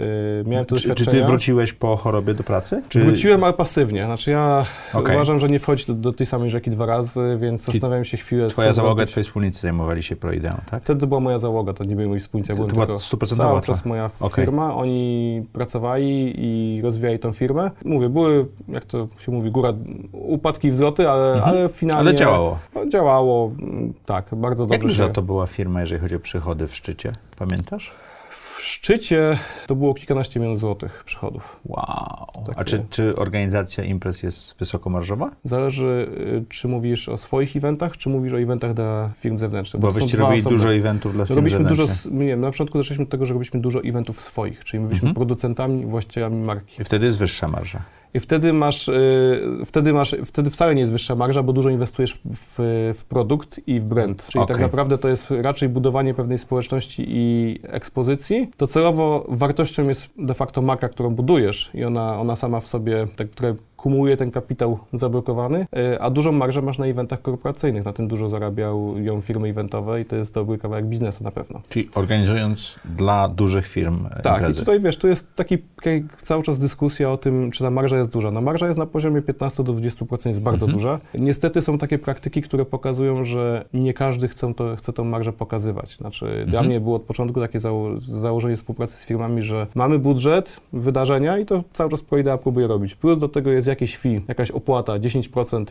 e, 0.44 0.48
miałem 0.50 0.66
tu 0.66 0.76
Czy, 0.76 0.94
czy 0.94 1.06
ty 1.06 1.24
wróciłeś 1.24 1.72
po 1.72 1.96
chorobie 1.96 2.34
do 2.34 2.42
pracy? 2.44 2.82
Czy... 2.88 3.00
Wróciłem, 3.00 3.44
ale 3.44 3.52
pasywnie. 3.52 4.04
Znaczy 4.04 4.30
ja 4.30 4.64
Okej. 4.94 5.16
uważam, 5.16 5.38
że 5.38 5.48
nie 5.48 5.58
wchodzi 5.58 5.84
do, 5.86 5.94
do 5.94 6.12
tej 6.12 6.26
samej 6.26 6.50
rzeki 6.50 6.70
dwa 6.70 6.86
razy, 6.86 7.36
więc 7.40 7.64
zastanawiałem 7.64 8.04
się 8.04 8.16
chwilę, 8.16 8.48
Twoja 8.48 8.72
załoga, 8.72 8.94
zrobić. 8.94 9.10
twoi 9.12 9.24
wspólnicy 9.24 9.60
zajmowali 9.60 10.02
się 10.02 10.16
proideą, 10.16 10.54
tak? 10.70 10.82
Wtedy 10.82 11.00
to 11.00 11.06
była 11.06 11.20
moja 11.20 11.38
załoga, 11.38 11.72
to 11.72 11.84
nie 11.84 11.96
byli 11.96 12.08
moi 12.08 12.20
wspólnicy, 12.20 12.52
ja 12.52 12.56
byłem 12.56 12.70
To 12.70 12.74
była 12.74 12.86
tylko 12.86 13.00
stuprocentowa 13.00 13.48
cały 13.48 13.60
twoja- 13.60 13.66
czas 13.76 13.84
moja 13.84 14.10
firma, 14.36 14.74
oni 14.74 15.42
pracowali 15.52 16.34
i 16.36 16.80
rozwijali 16.82 17.18
tą 17.18 17.32
firmę. 17.32 17.70
Mówię, 17.84 18.08
były, 18.08 18.46
jak 18.68 18.84
to 18.84 19.08
się 19.18 19.32
mówi, 19.32 19.50
góra, 19.50 19.72
upadki 20.12 20.68
i 20.68 20.70
wzloty, 20.70 21.08
ale, 21.10 21.32
Mhm. 21.34 21.48
ale 21.56 21.68
finalnie... 21.68 22.00
Ale 22.00 22.14
działało. 22.14 22.58
No, 22.74 22.86
Działało, 22.88 23.52
mm, 23.62 23.92
tak, 24.06 24.24
bardzo 24.32 24.64
Jak 24.64 24.70
dobrze 24.70 24.88
duża 24.88 25.06
się... 25.06 25.12
to 25.12 25.22
była 25.22 25.46
firma, 25.46 25.80
jeżeli 25.80 26.00
chodzi 26.00 26.14
o 26.14 26.20
przychody 26.20 26.41
w 26.46 26.74
szczycie? 26.74 27.12
Pamiętasz? 27.38 27.92
W 28.30 28.60
szczycie 28.62 29.38
to 29.66 29.76
było 29.76 29.94
kilkanaście 29.94 30.40
milionów 30.40 30.60
złotych 30.60 31.02
przychodów. 31.04 31.60
Wow. 31.64 32.26
A 32.36 32.54
Takie- 32.54 32.64
czy, 32.64 32.84
czy 32.90 33.16
organizacja 33.16 33.84
imprez 33.84 34.22
jest 34.22 34.58
wysokomarżowa? 34.58 35.30
Zależy, 35.44 36.08
y, 36.42 36.44
czy 36.48 36.68
mówisz 36.68 37.08
o 37.08 37.18
swoich 37.18 37.56
eventach, 37.56 37.96
czy 37.96 38.08
mówisz 38.08 38.32
o 38.32 38.40
eventach 38.40 38.74
dla 38.74 39.10
firm 39.18 39.38
zewnętrznych. 39.38 39.80
Bo 39.80 39.92
są 39.92 40.00
wyście 40.00 40.16
robili 40.16 40.40
osobne- 40.40 40.50
dużo 40.56 40.74
eventów 40.74 41.12
dla 41.12 41.24
firm 41.26 41.36
Robiliśmy 41.36 41.64
dużo, 41.64 41.74
zewnętrznych. 41.82 42.12
s- 42.12 42.20
nie 42.20 42.26
wiem, 42.26 42.40
na 42.40 42.50
początku 42.50 42.78
zaczęliśmy 42.78 43.04
od 43.04 43.10
tego, 43.10 43.26
że 43.26 43.32
robiliśmy 43.34 43.60
dużo 43.60 43.80
eventów 43.84 44.22
swoich, 44.22 44.64
czyli 44.64 44.80
my 44.80 44.88
byliśmy 44.88 45.08
Mhm. 45.08 45.14
producentami, 45.14 45.86
właścicielami 45.86 46.36
marki. 46.36 46.82
I 46.82 46.84
wtedy 46.84 47.06
jest 47.06 47.18
wyższa 47.18 47.48
marża. 47.48 47.82
I 48.14 48.20
wtedy 48.20 48.52
masz, 48.52 48.88
y, 48.88 49.58
wtedy 49.64 49.92
masz, 49.92 50.16
wtedy 50.24 50.50
wcale 50.50 50.74
nie 50.74 50.80
jest 50.80 50.92
wyższa 50.92 51.14
marża, 51.14 51.42
bo 51.42 51.52
dużo 51.52 51.70
inwestujesz 51.70 52.14
w, 52.14 52.18
w, 52.24 52.54
w 52.98 53.04
produkt 53.04 53.60
i 53.66 53.80
w 53.80 53.84
brand. 53.84 54.26
Czyli 54.26 54.42
Okej. 54.42 54.54
tak 54.54 54.62
naprawdę 54.62 54.98
to 54.98 55.08
jest 55.08 55.30
raczej 55.30 55.68
budowanie 55.68 56.14
pewnej 56.14 56.38
społeczności 56.38 57.04
i 57.08 57.58
ekspozycji. 57.62 58.50
Docelowo 58.58 59.26
wartością 59.28 59.88
jest 59.88 60.10
de 60.18 60.34
facto 60.34 60.62
marka, 60.62 60.88
którą 60.88 61.14
budujesz 61.14 61.70
i 61.74 61.84
ona, 61.84 62.20
ona 62.20 62.36
sama 62.36 62.60
w 62.60 62.66
sobie, 62.66 63.06
tak, 63.16 63.30
która 63.30 63.54
kumuluje 63.82 64.16
ten 64.16 64.30
kapitał 64.30 64.78
zablokowany, 64.92 65.66
e, 65.76 66.02
a 66.02 66.10
dużą 66.10 66.32
marżę 66.32 66.62
masz 66.62 66.78
na 66.78 66.86
eventach 66.86 67.22
korporacyjnych. 67.22 67.84
Na 67.84 67.92
tym 67.92 68.08
dużo 68.08 68.28
zarabiał 68.28 68.98
ją 68.98 69.20
firmy 69.20 69.48
eventowe 69.48 70.00
i 70.00 70.04
to 70.04 70.16
jest 70.16 70.34
dobry 70.34 70.58
kawałek 70.58 70.86
biznesu 70.86 71.24
na 71.24 71.30
pewno. 71.30 71.60
Czyli 71.68 71.88
organizując 71.94 72.78
dla 72.96 73.28
dużych 73.28 73.66
firm 73.68 74.08
Tak, 74.22 74.34
imprezy. 74.38 74.58
i 74.60 74.64
tutaj 74.64 74.80
wiesz, 74.80 74.96
tu 74.96 75.08
jest 75.08 75.34
taki, 75.34 75.58
taki 75.58 76.04
cały 76.22 76.42
czas 76.42 76.58
dyskusja 76.58 77.10
o 77.12 77.16
tym, 77.16 77.50
czy 77.50 77.64
ta 77.64 77.70
marża 77.70 77.96
jest 77.98 78.10
duża. 78.10 78.30
No 78.30 78.40
marża 78.40 78.66
jest 78.66 78.78
na 78.78 78.86
poziomie 78.86 79.22
15 79.22 79.62
do 79.64 79.72
20%, 79.72 80.26
jest 80.26 80.40
bardzo 80.42 80.66
Mhm. 80.66 80.78
duża. 80.78 81.00
Niestety 81.14 81.62
są 81.62 81.78
takie 81.78 81.98
praktyki, 81.98 82.42
które 82.42 82.64
pokazują, 82.64 83.24
że 83.24 83.64
nie 83.74 83.94
każdy 83.94 84.28
chce, 84.28 84.54
to, 84.54 84.76
chce 84.76 84.92
tą 84.92 85.04
marżę 85.04 85.32
pokazywać. 85.32 85.96
Znaczy, 85.96 86.26
dla 86.26 86.44
Mhm. 86.60 86.66
mnie 86.66 86.80
było 86.80 86.96
od 86.96 87.02
początku 87.02 87.40
takie 87.40 87.60
zało 87.60 87.88
założenie 88.00 88.56
współpracy 88.56 88.96
z 88.96 89.04
firmami, 89.04 89.42
że 89.42 89.66
mamy 89.74 89.98
budżet, 89.98 90.60
wydarzenia 90.72 91.38
i 91.38 91.46
to 91.46 91.64
cały 91.72 91.90
czas 91.90 92.02
ProIdea 92.02 92.38
próbuje 92.38 92.66
robić. 92.66 92.94
Plus 92.94 93.18
do 93.18 93.28
tego 93.28 93.50
jest 93.50 93.66
jakieś 93.72 93.96
fee, 93.96 94.20
jakaś 94.28 94.50
opłata, 94.50 94.92
10% 94.92 95.64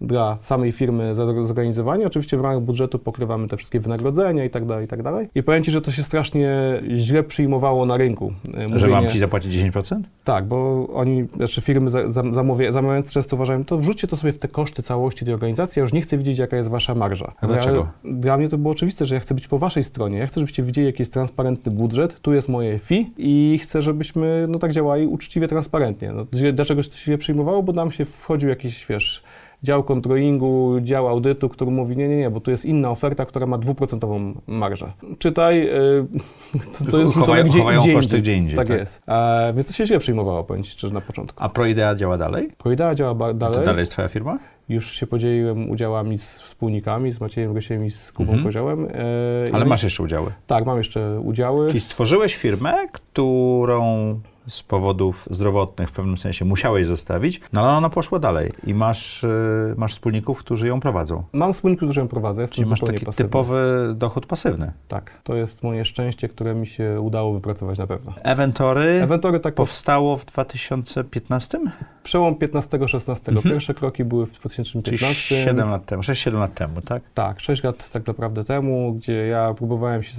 dla 0.00 0.38
samej 0.40 0.72
firmy 0.72 1.14
za 1.14 1.26
zorganizowanie. 1.26 2.06
Oczywiście 2.06 2.36
w 2.36 2.40
ramach 2.40 2.60
budżetu 2.60 2.98
pokrywamy 2.98 3.48
te 3.48 3.56
wszystkie 3.56 3.80
wynagrodzenia 3.80 4.44
i 4.44 4.50
tak 4.50 4.66
dalej, 4.66 4.84
i 4.84 4.88
tak 4.88 5.02
dalej. 5.02 5.28
I 5.34 5.42
powiem 5.42 5.64
Ci, 5.64 5.70
że 5.70 5.80
to 5.82 5.92
się 5.92 6.02
strasznie 6.02 6.82
źle 6.96 7.22
przyjmowało 7.22 7.86
na 7.86 7.96
rynku. 7.96 8.32
E, 8.54 8.78
Że 8.78 8.86
mam 8.86 8.96
mówienie- 8.96 9.10
ci 9.12 9.18
zapłacić 9.18 9.52
10%? 9.54 10.00
tak, 10.24 10.44
bo 10.46 10.88
oni, 10.94 11.24
znaczy 11.24 11.60
firmy 11.60 11.90
za, 11.90 12.10
za, 12.10 12.22
zamawia, 12.32 12.72
zamawiając 12.72 13.10
często 13.10 13.36
uważają, 13.36 13.64
to 13.64 13.76
wrzućcie 13.76 14.06
to 14.06 14.16
sobie 14.16 14.32
w 14.32 14.38
te 14.38 14.48
koszty 14.48 14.82
całości 14.82 15.24
tej 15.24 15.34
organizacji, 15.34 15.80
ja 15.80 15.82
już 15.82 15.92
nie 15.92 16.00
chcę 16.00 16.18
widzieć, 16.18 16.38
jaka 16.38 16.56
jest 16.56 16.70
wasza 16.70 16.94
marża. 16.94 17.32
A 17.40 17.46
dlaczego? 17.46 17.86
Ale 18.04 18.14
Dla 18.14 18.36
mnie 18.36 18.48
to 18.48 18.58
było 18.58 18.72
oczywiste, 18.72 19.06
że 19.06 19.14
ja 19.14 19.20
chcę 19.20 19.34
być 19.34 19.48
po 19.48 19.58
waszej 19.58 19.84
stronie. 19.84 20.18
Ja 20.18 20.26
chcę, 20.26 20.40
żebyście 20.40 20.62
widzieli, 20.62 20.86
jaki 20.86 21.02
jest 21.02 21.12
transparentny 21.12 21.72
budżet, 21.72 22.20
tu 22.20 22.32
jest 22.32 22.48
moje 22.48 22.78
fee 22.78 23.10
i 23.18 23.58
chcę, 23.62 23.82
żebyśmy 23.82 24.46
no 24.48 24.58
tak 24.58 24.72
działali 24.72 25.06
uczciwie, 25.06 25.48
transparentnie. 25.48 26.12
No, 26.12 26.26
dlaczego 26.52 26.82
się 26.82 26.90
to 26.90 26.96
źle 26.96 27.18
przyjmowało? 27.18 27.62
Bo 27.62 27.72
nam 27.72 27.90
się 27.92 28.04
wchodził 28.04 28.48
jakiś, 28.48 28.86
wiesz, 28.86 29.22
dział 29.66 29.82
controllingu, 29.82 30.76
dział 30.82 31.08
audytu, 31.08 31.48
który 31.48 31.70
mówi, 31.70 31.96
nie, 31.96 32.08
nie, 32.08 32.16
nie, 32.16 32.30
bo 32.30 32.40
tu 32.40 32.50
jest 32.50 32.64
inna 32.64 32.90
oferta, 32.90 33.26
która 33.26 33.46
ma 33.46 33.58
dwuprocentową 33.58 34.34
marżę. 34.46 34.92
Czytaj, 35.18 35.58
yy, 35.64 36.06
to, 36.84 36.90
to 36.90 36.98
jest 36.98 37.12
Chowają- 37.12 37.44
gdzie, 37.44 37.58
chowają 37.58 37.80
gdzie 37.82 37.94
koszty 37.94 38.18
gdzie 38.18 38.34
indziej, 38.34 38.56
Tak, 38.56 38.68
tak? 38.68 38.78
jest. 38.78 39.02
E, 39.08 39.52
więc 39.54 39.66
to 39.66 39.72
się 39.72 39.86
źle 39.86 39.98
przyjmowało, 39.98 40.44
powiem 40.44 40.62
Ci 40.62 40.70
szczerze, 40.70 40.94
na 40.94 41.00
początku. 41.00 41.44
A 41.44 41.48
ProIdea 41.48 41.94
działa 41.94 42.18
dalej? 42.18 42.48
Proidea 42.58 42.94
działa 42.94 43.14
ba- 43.14 43.28
To 43.32 43.34
dalej. 43.34 43.64
dalej 43.64 43.80
jest 43.80 43.92
twoja 43.92 44.08
firma? 44.08 44.38
Już 44.68 44.92
się 44.92 45.06
podzieliłem 45.06 45.70
udziałami 45.70 46.18
z 46.18 46.40
wspólnikami, 46.40 47.12
z 47.12 47.20
Maciejem 47.20 47.54
Rysiem 47.54 47.84
i 47.86 47.90
z 47.90 48.12
Kubą 48.12 48.28
Mhm. 48.32 48.44
Koziołem. 48.44 48.84
E, 48.84 49.54
Ale 49.54 49.64
masz 49.64 49.82
jeszcze 49.82 50.02
udziały. 50.02 50.32
Tak, 50.46 50.66
mam 50.66 50.78
jeszcze 50.78 51.20
udziały. 51.20 51.68
Czyli 51.68 51.80
stworzyłeś 51.80 52.36
firmę, 52.36 52.74
którą 52.92 54.20
z 54.48 54.62
powodów 54.62 55.28
zdrowotnych 55.30 55.88
w 55.88 55.92
pewnym 55.92 56.18
sensie 56.18 56.44
musiałeś 56.44 56.86
zostawić, 56.86 57.40
no 57.52 57.60
ale 57.60 57.76
ona 57.78 57.90
poszła 57.90 58.18
dalej 58.18 58.52
i 58.66 58.74
masz, 58.74 59.24
y, 59.24 59.74
masz 59.76 59.92
wspólników, 59.92 60.38
którzy 60.38 60.66
ją 60.66 60.80
prowadzą. 60.80 61.22
Mam 61.32 61.52
wspólników, 61.52 61.88
którzy 61.88 62.00
ją 62.00 62.08
prowadzę. 62.08 62.40
Jestem 62.40 62.54
Czyli 62.54 62.70
masz 62.70 62.80
taki 62.80 63.06
pasywny. 63.06 63.24
typowy 63.24 63.92
dochód 63.94 64.26
pasywny. 64.26 64.72
Tak, 64.88 65.20
to 65.24 65.34
jest 65.34 65.62
moje 65.62 65.84
szczęście, 65.84 66.28
które 66.28 66.54
mi 66.54 66.66
się 66.66 67.00
udało 67.00 67.34
wypracować 67.34 67.78
na 67.78 67.86
pewno. 67.86 68.12
Eventory 68.22 69.02
Eventory 69.02 69.40
tak 69.40 69.54
powstało 69.54 70.16
w 70.16 70.24
2015? 70.24 71.58
przełom 72.06 72.34
15-16. 72.34 73.28
Mhm. 73.28 73.42
Pierwsze 73.42 73.74
kroki 73.74 74.04
były 74.04 74.26
w 74.26 74.30
Czyli 74.30 74.40
2015. 74.40 75.44
7 75.44 75.70
lat 75.70 75.86
temu, 75.86 76.02
6-7 76.02 76.32
lat 76.38 76.54
temu, 76.54 76.80
tak? 76.80 77.02
Tak, 77.14 77.40
6 77.40 77.62
lat 77.62 77.90
tak 77.90 78.06
naprawdę 78.06 78.44
temu, 78.44 78.92
gdzie 78.92 79.26
ja 79.26 79.54
próbowałem 79.54 80.02
się 80.02 80.12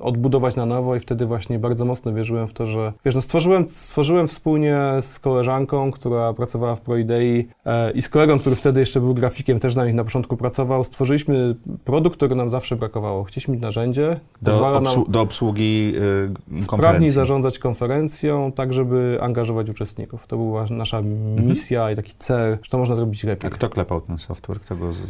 odbudować 0.00 0.56
na 0.56 0.66
nowo 0.66 0.96
i 0.96 1.00
wtedy 1.00 1.26
właśnie 1.26 1.58
bardzo 1.58 1.84
mocno 1.84 2.12
wierzyłem 2.12 2.48
w 2.48 2.52
to, 2.52 2.66
że 2.66 2.92
wiesz, 3.04 3.14
no 3.14 3.20
stworzyłem, 3.20 3.61
stworzyłem 3.70 4.28
wspólnie 4.28 4.78
z 5.00 5.18
koleżanką, 5.18 5.90
która 5.90 6.32
pracowała 6.32 6.74
w 6.76 6.80
ProIdei 6.80 7.48
e, 7.66 7.90
i 7.90 8.02
z 8.02 8.08
kolegą, 8.08 8.38
który 8.38 8.56
wtedy 8.56 8.80
jeszcze 8.80 9.00
był 9.00 9.14
grafikiem, 9.14 9.60
też 9.60 9.74
na 9.74 9.84
nich 9.86 9.94
na 9.94 10.04
początku 10.04 10.36
pracował, 10.36 10.84
stworzyliśmy 10.84 11.54
produkt, 11.84 12.16
który 12.16 12.34
nam 12.34 12.50
zawsze 12.50 12.76
brakowało. 12.76 13.24
Chcieliśmy 13.24 13.52
mieć 13.54 13.62
narzędzie, 13.62 14.20
Do, 14.42 14.52
obsłu- 14.52 15.10
do 15.10 15.20
obsługi 15.20 15.92
y, 15.96 16.00
sprawniej 16.32 16.66
konferencji. 16.66 17.10
zarządzać 17.10 17.58
konferencją, 17.58 18.52
tak 18.52 18.72
żeby 18.72 19.18
angażować 19.20 19.68
uczestników. 19.70 20.26
To 20.26 20.36
była 20.36 20.66
nasza 20.70 21.02
misja 21.36 21.90
i 21.90 21.96
taki 21.96 22.12
cel, 22.18 22.58
że 22.62 22.70
to 22.70 22.78
można 22.78 22.94
zrobić 22.96 23.24
A 23.24 23.28
lepiej. 23.28 23.50
kto 23.50 23.68
klepał 23.68 24.00
ten 24.00 24.18
software? 24.18 24.60
Kto 24.60 24.76
go 24.76 24.92
z, 24.92 25.00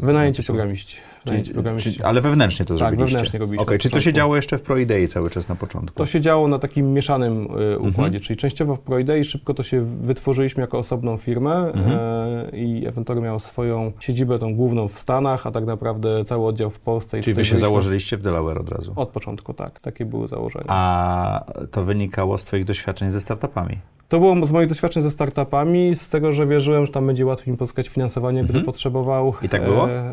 Wynajęcie 0.00 0.42
programiści. 0.42 0.96
Czyli, 1.24 1.42
czyli, 1.78 2.02
ale 2.02 2.20
wewnętrznie 2.20 2.64
to 2.66 2.74
Tak, 2.74 2.78
zrobiliście? 2.78 3.04
wewnętrznie 3.12 3.38
robiliśmy 3.38 3.72
na 3.72 3.78
czy 3.78 3.90
to 3.90 4.00
się 4.00 4.12
działo 4.12 4.36
jeszcze 4.36 4.58
w 4.58 4.62
ProIdei 4.62 5.08
cały 5.08 5.30
czas 5.30 5.48
na 5.48 5.54
początku? 5.54 5.96
To 5.98 6.06
się 6.06 6.20
działo 6.20 6.48
na 6.48 6.58
takim 6.58 6.92
mieszanym 6.92 7.42
y, 7.42 7.78
układzie, 7.78 8.04
Mhm. 8.06 8.20
czyli 8.20 8.36
częściowo 8.36 8.76
w 8.76 8.80
ProIdei 8.80 9.24
szybko 9.24 9.54
to 9.54 9.62
się 9.62 9.82
wytworzyliśmy 10.00 10.60
jako 10.60 10.78
osobną 10.78 11.16
firmę 11.16 11.72
Mhm. 11.72 11.98
e, 12.52 12.56
i 12.58 12.86
Eventory 12.86 13.20
miało 13.20 13.38
swoją 13.38 13.92
siedzibę 14.00 14.38
tą 14.38 14.54
główną 14.54 14.88
w 14.88 14.98
Stanach, 14.98 15.46
a 15.46 15.50
tak 15.50 15.64
naprawdę 15.66 16.24
cały 16.24 16.46
oddział 16.46 16.70
w 16.70 16.80
Polsce. 16.80 17.20
Czyli 17.20 17.22
wy 17.22 17.44
się 17.44 17.50
byliśmy 17.50 17.58
założyliście 17.58 18.16
w 18.16 18.22
Delaware 18.22 18.58
od 18.58 18.68
razu? 18.68 18.92
Od 18.96 19.08
początku, 19.08 19.54
tak. 19.54 19.80
Takie 19.80 20.04
były 20.06 20.28
założenia. 20.28 20.64
A 20.68 21.44
to 21.70 21.84
wynikało 21.84 22.38
z 22.38 22.44
twoich 22.44 22.64
doświadczeń 22.64 23.10
ze 23.10 23.20
startupami? 23.20 23.78
To 24.14 24.18
było 24.20 24.46
z 24.46 24.52
moich 24.52 24.68
doświadczeń 24.68 25.02
ze 25.02 25.10
startupami, 25.10 25.94
z 25.94 26.08
tego, 26.08 26.32
że 26.32 26.46
wierzyłem, 26.46 26.86
że 26.86 26.92
tam 26.92 27.06
będzie 27.06 27.26
łatwiej 27.26 27.52
mi 27.52 27.58
pozyskać 27.58 27.88
finansowanie, 27.88 28.38
gdy 28.42 28.48
Mhm. 28.48 28.64
potrzebował. 28.64 29.34
I 29.42 29.48
tak 29.48 29.64
było? 29.64 29.90
E, 29.90 29.92
e, 29.92 30.12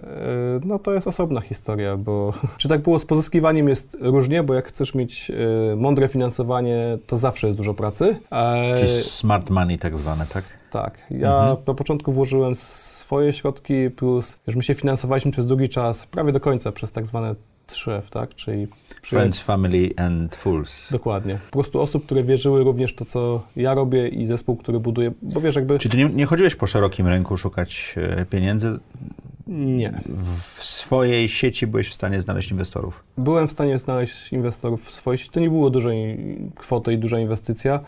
no 0.65 0.79
to 0.79 0.93
jest 0.93 1.07
osobna 1.07 1.41
historia, 1.41 1.97
bo 1.97 2.33
czy 2.57 2.67
tak 2.67 2.81
było 2.81 2.99
z 2.99 3.05
pozyskiwaniem 3.05 3.69
jest 3.69 3.97
różnie, 3.99 4.43
bo 4.43 4.53
jak 4.53 4.67
chcesz 4.67 4.95
mieć 4.95 5.31
e, 5.71 5.75
mądre 5.75 6.07
finansowanie, 6.07 6.97
to 7.07 7.17
zawsze 7.17 7.47
jest 7.47 7.57
dużo 7.57 7.73
pracy. 7.73 8.15
E, 8.31 8.75
Czyli 8.77 8.87
smart 9.03 9.49
money 9.49 9.77
tak 9.79 9.97
zwane, 9.97 10.23
tak? 10.33 10.43
Tak. 10.71 10.97
Ja 11.11 11.33
Mhm. 11.39 11.57
na 11.67 11.73
początku 11.73 12.11
włożyłem 12.11 12.55
swoje 12.55 13.33
środki, 13.33 13.89
plus 13.89 14.39
już 14.47 14.55
my 14.55 14.63
się 14.63 14.73
finansowaliśmy 14.75 15.31
przez 15.31 15.45
długi 15.45 15.69
czas, 15.69 16.05
prawie 16.05 16.31
do 16.31 16.39
końca, 16.39 16.71
przez 16.71 16.91
tak 16.91 17.07
zwane 17.07 17.35
TRZEW, 17.67 18.09
tak? 18.09 18.35
Czyli 18.35 18.67
Friends, 19.01 19.41
family 19.41 19.89
and 19.97 20.35
fools. 20.35 20.91
Dokładnie. 20.91 21.39
Po 21.51 21.59
prostu 21.59 21.81
osób, 21.81 22.05
które 22.05 22.23
wierzyły 22.23 22.63
również 22.63 22.91
w 22.91 22.95
to, 22.95 23.05
co 23.05 23.43
ja 23.55 23.73
robię 23.73 24.07
i 24.07 24.25
zespół, 24.25 24.55
który 24.55 24.79
buduję, 24.79 25.11
bo 25.21 25.41
wiesz, 25.41 25.55
jakby... 25.55 25.79
Czy 25.79 25.89
ty 25.89 25.97
nie, 25.97 26.09
nie 26.09 26.25
chodziłeś 26.25 26.55
po 26.55 26.67
szerokim 26.67 27.07
rynku 27.07 27.37
szukać 27.37 27.95
e, 27.97 28.25
pieniędzy? 28.25 28.79
Nie. 29.47 30.01
W 30.07 30.63
swojej 30.63 31.29
sieci 31.29 31.67
byłeś 31.67 31.89
w 31.89 31.93
stanie 31.93 32.21
znaleźć 32.21 32.51
inwestorów? 32.51 33.03
Byłem 33.17 33.47
w 33.47 33.51
stanie 33.51 33.79
znaleźć 33.79 34.33
inwestorów 34.33 34.85
w 34.85 34.91
swojej 34.91 35.17
sieci. 35.17 35.31
To 35.31 35.39
nie 35.39 35.49
było 35.49 35.69
dużej 35.69 36.17
kwoty 36.55 36.93
i 36.93 36.97
duża 36.97 37.19
inwestycja. 37.19 37.79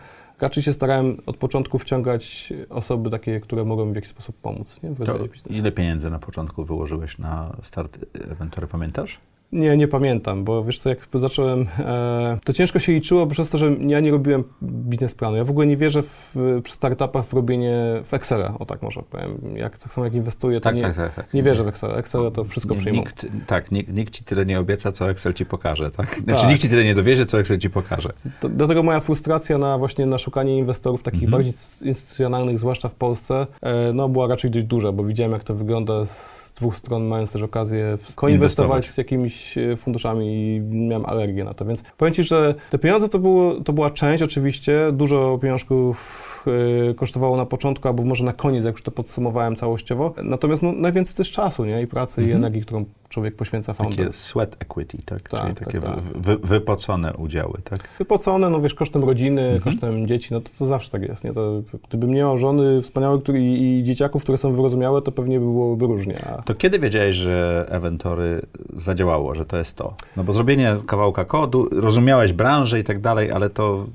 Raczej 0.41 0.63
się 0.63 0.73
starałem 0.73 1.17
od 1.25 1.37
początku 1.37 1.79
wciągać 1.79 2.53
osoby 2.69 3.09
takie, 3.09 3.39
które 3.39 3.65
mogą 3.65 3.85
mi 3.85 3.91
w 3.91 3.95
jakiś 3.95 4.09
sposób 4.09 4.35
pomóc 4.41 4.79
nie? 4.83 4.91
w 4.91 5.51
ile 5.51 5.71
pieniędzy 5.71 6.09
na 6.09 6.19
początku 6.19 6.65
wyłożyłeś 6.65 7.17
na 7.17 7.55
start 7.61 7.97
Eventory, 8.13 8.67
pamiętasz? 8.67 9.19
Nie, 9.53 9.77
nie 9.77 9.87
pamiętam, 9.87 10.43
bo 10.43 10.63
wiesz 10.63 10.79
co, 10.79 10.89
jak 10.89 11.07
zacząłem, 11.13 11.67
e, 11.79 12.37
to 12.43 12.53
ciężko 12.53 12.79
się 12.79 12.93
liczyło 12.93 13.27
przez 13.27 13.49
to, 13.49 13.57
że 13.57 13.75
ja 13.87 13.99
nie 13.99 14.11
robiłem 14.11 14.43
biznesplanu. 14.63 15.37
Ja 15.37 15.43
w 15.43 15.49
ogóle 15.49 15.67
nie 15.67 15.77
wierzę 15.77 16.01
w, 16.01 16.35
przy 16.63 16.73
startupach 16.73 17.25
w 17.25 17.33
robienie 17.33 18.01
w 18.05 18.13
Excela, 18.13 18.53
o 18.59 18.65
tak 18.65 18.81
może 18.81 19.01
powiem. 19.09 19.37
Jak, 19.55 19.77
tak 19.77 19.93
samo 19.93 20.05
jak 20.05 20.13
inwestuję, 20.13 20.59
to 20.59 20.63
Tak, 20.63 20.75
nie, 20.75 20.81
tak, 20.81 20.95
tak, 20.95 21.15
tak. 21.15 21.33
nie 21.33 21.43
wierzę 21.43 21.63
w 21.63 21.67
Excela. 21.67 21.95
Excela 21.95 22.31
to 22.31 22.43
wszystko 22.43 22.75
przyjmą. 22.75 22.99
Nikt, 22.99 23.25
tak, 23.47 23.71
nikt, 23.71 23.93
nikt 23.93 24.13
ci 24.13 24.23
tyle 24.23 24.45
nie 24.45 24.59
obieca, 24.59 24.91
co 24.91 25.09
Excel 25.09 25.33
ci 25.33 25.45
pokaże, 25.45 25.91
tak? 25.91 26.19
Znaczy 26.23 26.41
Tak. 26.41 26.49
nikt 26.51 26.61
ci 26.61 26.69
tyle 26.69 26.83
nie 26.83 26.93
dowierzy, 26.95 27.25
co 27.25 27.39
Excel 27.39 27.57
ci 27.59 27.69
pokaże. 27.69 28.13
To, 28.39 28.49
dlatego 28.49 28.83
moja 28.83 28.99
frustracja 28.99 29.57
na 29.57 29.77
właśnie 29.77 30.05
na 30.05 30.17
szukanie 30.17 30.57
inwestorów 30.57 31.03
takich 31.03 31.23
Mhm. 31.23 31.31
bardziej 31.31 31.53
instytucjonalnych, 31.89 32.59
zwłaszcza 32.59 32.89
w 32.89 32.95
Polsce, 32.95 33.47
e, 33.61 33.93
no 33.93 34.09
była 34.09 34.27
raczej 34.27 34.51
dość 34.51 34.65
duża, 34.65 34.91
bo 34.91 35.03
widziałem 35.03 35.31
jak 35.31 35.43
to 35.43 35.55
wygląda 35.55 36.05
z 36.05 36.42
dwóch 36.55 36.77
stron, 36.77 37.03
mając 37.03 37.31
też 37.31 37.41
okazję 37.41 37.97
koinwestować 38.15 38.89
z 38.89 38.97
jakimiś 38.97 39.57
e, 39.57 39.75
funduszami 39.75 40.55
i 40.55 40.59
miałem 40.61 41.05
alergię 41.05 41.43
na 41.43 41.53
to, 41.53 41.65
więc 41.65 41.83
powiem 41.97 42.13
Ci, 42.13 42.23
że 42.23 42.55
te 42.69 42.77
pieniądze 42.79 43.09
to, 43.09 43.19
było, 43.19 43.55
to 43.61 43.73
była 43.73 43.91
część 43.91 44.23
oczywiście, 44.23 44.91
dużo 44.93 45.39
pieniążków 45.41 46.45
e, 46.91 46.93
kosztowało 46.93 47.37
na 47.37 47.45
początku, 47.45 47.87
albo 47.87 48.03
może 48.03 48.23
na 48.25 48.33
koniec, 48.33 48.65
jak 48.65 48.73
już 48.73 48.81
to 48.83 48.91
podsumowałem 48.91 49.55
całościowo, 49.55 50.13
natomiast 50.23 50.63
no, 50.63 50.71
najwięcej 50.71 51.15
też 51.15 51.31
czasu, 51.31 51.65
nie, 51.65 51.81
i 51.81 51.87
pracy 51.87 52.21
i 52.21 52.23
Mhm. 52.23 52.41
energii, 52.43 52.61
którą 52.61 52.85
człowiek 53.13 53.35
poświęca 53.35 53.73
founder. 53.73 53.97
Takie 53.97 54.13
sweat 54.13 54.55
equity, 54.59 54.97
tak? 55.05 55.29
Tak, 55.29 55.41
Czyli 55.41 55.55
tak, 55.55 55.65
takie 55.65 55.79
tak. 55.81 55.99
Wy, 55.99 56.37
wypocone 56.37 57.13
udziały, 57.13 57.53
tak? 57.63 57.89
wypłacone, 57.99 58.49
no 58.49 58.61
wiesz, 58.61 58.73
kosztem 58.73 59.03
rodziny, 59.03 59.41
Mhm. 59.41 59.61
kosztem 59.61 60.07
dzieci, 60.07 60.33
no 60.33 60.41
to, 60.41 60.49
to 60.59 60.65
zawsze 60.65 60.89
tak 60.91 61.01
jest, 61.01 61.23
nie? 61.23 61.33
To, 61.33 61.61
gdybym 61.89 62.09
nie 62.09 62.15
miał 62.19 62.37
żony 62.37 62.81
wspaniałych 62.81 63.23
który, 63.23 63.39
i, 63.41 63.79
i 63.79 63.83
dzieciaków, 63.83 64.23
które 64.23 64.37
są 64.37 64.53
wyrozumiałe, 64.55 65.01
to 65.01 65.11
pewnie 65.11 65.39
byłoby 65.39 65.85
różnie. 65.87 66.15
A 66.37 66.41
To 66.41 66.55
kiedy 66.55 66.79
wiedziałeś, 66.79 67.15
że 67.15 67.65
Eventory 67.69 68.41
zadziałało, 68.73 69.35
że 69.35 69.45
to 69.45 69.57
jest 69.57 69.75
to? 69.75 69.93
No 70.17 70.23
bo 70.23 70.33
zrobienie 70.33 70.75
kawałka 70.87 71.25
kodu, 71.25 71.67
rozumiałeś 71.71 72.33
branżę 72.33 72.79
i 72.79 72.83
tak 72.83 73.01
dalej, 73.01 73.31
ale 73.31 73.49
to 73.49 73.85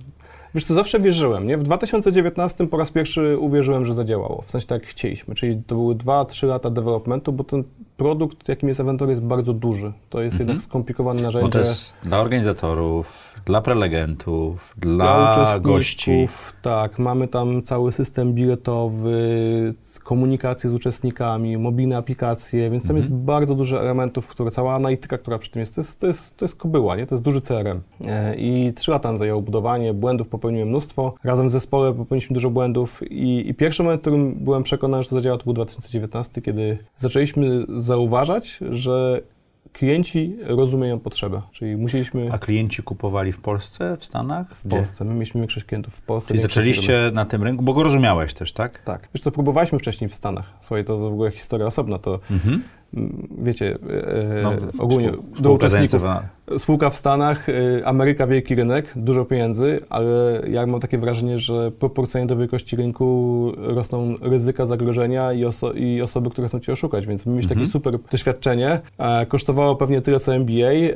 wiesz 0.55 0.65
co, 0.65 0.75
zawsze 0.75 1.01
wierzyłem, 1.01 1.47
nie? 1.47 1.57
W 1.59 1.63
2019 1.63 2.67
po 2.67 2.77
raz 2.77 2.91
pierwszy 2.91 3.39
uwierzyłem, 3.39 3.87
że 3.87 3.95
zadziałało, 3.95 4.43
w 4.47 4.51
sensie 4.51 4.67
tak 4.67 4.83
jak 4.83 4.91
chcieliśmy, 4.91 5.35
czyli 5.35 5.63
to 5.67 5.75
były 5.75 5.95
2-3 5.95 6.47
lata 6.47 6.71
developmentu, 6.71 7.33
bo 7.33 7.45
ten 7.45 7.65
produkt, 7.97 8.49
jakim 8.49 8.69
jest 8.69 8.81
Aventor, 8.81 9.09
jest 9.09 9.23
bardzo 9.23 9.53
duży. 9.53 9.93
To 10.11 10.23
jest 10.23 10.39
jednak 10.39 10.63
skomplikowane 10.63 11.23
narzędzie. 11.23 11.47
Bo 11.47 11.53
to 11.53 11.59
jest 11.59 11.95
dla 12.03 12.21
organizatorów, 12.21 13.28
dla 13.49 13.61
prelegentów, 13.61 14.75
dla 14.79 15.35
Dla 15.35 15.59
gości. 15.59 16.29
tak, 16.63 16.99
mamy 16.99 17.29
tam 17.29 17.63
cały 17.63 17.93
system 17.93 18.33
biletowy, 18.35 19.19
z- 19.81 19.99
komunikację 19.99 20.71
z 20.71 20.75
uczestnikami, 20.75 21.57
mobilne 21.59 21.97
aplikacje, 21.97 22.71
więc 22.71 22.87
tam 22.87 22.97
jest 22.97 23.13
bardzo 23.13 23.55
dużo 23.55 23.81
elementów, 23.81 24.27
które, 24.27 24.51
cała 24.51 24.75
analityka, 24.75 25.19
która 25.19 25.39
przy 25.39 25.51
tym 25.51 25.61
jest, 25.61 25.75
to 25.75 25.81
jest, 25.81 26.01
to 26.01 26.07
jest, 26.07 26.37
to 26.37 26.45
jest 26.45 26.57
kobyła, 26.57 26.97
nie? 26.97 27.07
to 27.07 27.15
jest 27.15 27.25
duży 27.25 27.41
CRM. 27.41 27.81
E, 28.07 28.35
I 28.37 28.73
trzy 28.77 28.91
lata 28.91 29.17
zajęło 29.17 29.43
budowanie, 29.43 29.95
błędów 29.95 30.29
popełniłem 30.29 30.69
mnóstwo, 30.69 31.15
razem 31.25 31.49
w 31.49 31.53
zespole 31.53 31.95
popełniliśmy 31.95 32.35
dużo 32.35 32.51
błędów 32.51 33.01
i, 33.11 33.49
i 33.49 33.55
pierwszy 33.55 33.83
moment, 33.83 34.01
w 34.01 34.03
którym 34.03 34.35
byłem 34.35 34.63
przekonany, 34.63 35.03
że 35.03 35.09
to 35.09 35.15
zadziała, 35.17 35.39
to 35.39 35.45
był 35.45 35.53
2019, 35.53 36.43
kiedy 36.43 36.79
zaczęliśmy 36.97 37.67
zauważać, 37.79 38.59
że 38.71 39.21
klienci 39.79 40.37
rozumieją 40.41 40.99
potrzebę, 41.01 41.43
czyli 41.53 41.77
musieliśmy... 41.77 42.33
A 42.33 42.39
klienci 42.39 42.83
kupowali 42.83 43.33
w 43.33 43.41
Polsce, 43.41 43.97
w 43.97 44.05
Stanach? 44.05 44.51
W 44.51 44.69
Polsce. 44.69 45.05
My 45.05 45.15
mieliśmy 45.15 45.41
większość 45.41 45.67
klientów 45.67 45.95
w 45.95 46.03
Polsce. 46.03 46.29
Czyli 46.29 46.43
zaczęliście 46.43 47.11
na 47.13 47.25
tym 47.25 47.43
rynku, 47.43 47.65
bo 47.65 47.75
go 47.75 47.83
rozumiałeś 47.83 48.35
też, 48.35 48.53
tak? 48.53 48.83
Tak. 48.83 49.09
Wiesz 49.15 49.23
co, 49.23 49.31
próbowaliśmy 49.31 49.79
wcześniej 49.79 50.11
w 50.11 50.15
Stanach. 50.15 50.53
Słuchaj, 50.61 50.85
to 50.85 50.99
w 50.99 51.05
ogóle 51.05 51.31
historia 51.31 51.67
osobna. 51.67 51.99
To 51.99 52.21
Mhm. 52.31 52.63
Mm, 52.95 53.29
wiecie, 53.39 53.79
e, 54.39 54.43
No, 54.43 54.53
ogólnie 54.79 55.13
współ- 55.13 55.41
do 55.43 55.53
uczestników. 55.53 56.03
Spółka 56.59 56.91
w 56.91 56.97
Stanach, 56.97 57.49
y, 57.49 57.83
Ameryka 57.85 58.27
wielki 58.27 58.55
rynek, 58.55 58.93
dużo 58.97 59.25
pieniędzy, 59.25 59.81
ale 59.89 60.43
ja 60.51 60.67
mam 60.67 60.81
takie 60.81 60.99
wrażenie, 60.99 61.39
że 61.39 61.71
proporcjonalnie 61.71 62.29
do 62.29 62.37
wielkości 62.37 62.77
rynku 62.77 63.53
rosną 63.57 64.15
ryzyka 64.23 64.67
zagrożenia 64.67 65.33
i, 65.33 65.45
oso 65.45 65.73
i 65.73 66.03
osoby, 66.03 66.31
które 66.31 66.49
chcą 66.49 66.61
cię 66.61 66.73
oszukać, 66.73 67.07
więc 67.07 67.27
mieliśmy 67.27 67.51
Mhm. 67.53 67.61
takie 67.61 67.73
super 67.73 67.99
doświadczenie. 68.13 68.81
E, 68.99 69.27
kosztowało 69.27 69.77
pewnie 69.77 70.01
tyle 70.01 70.21
co 70.21 70.35
MBA. 70.35 70.71
E, 70.71 70.95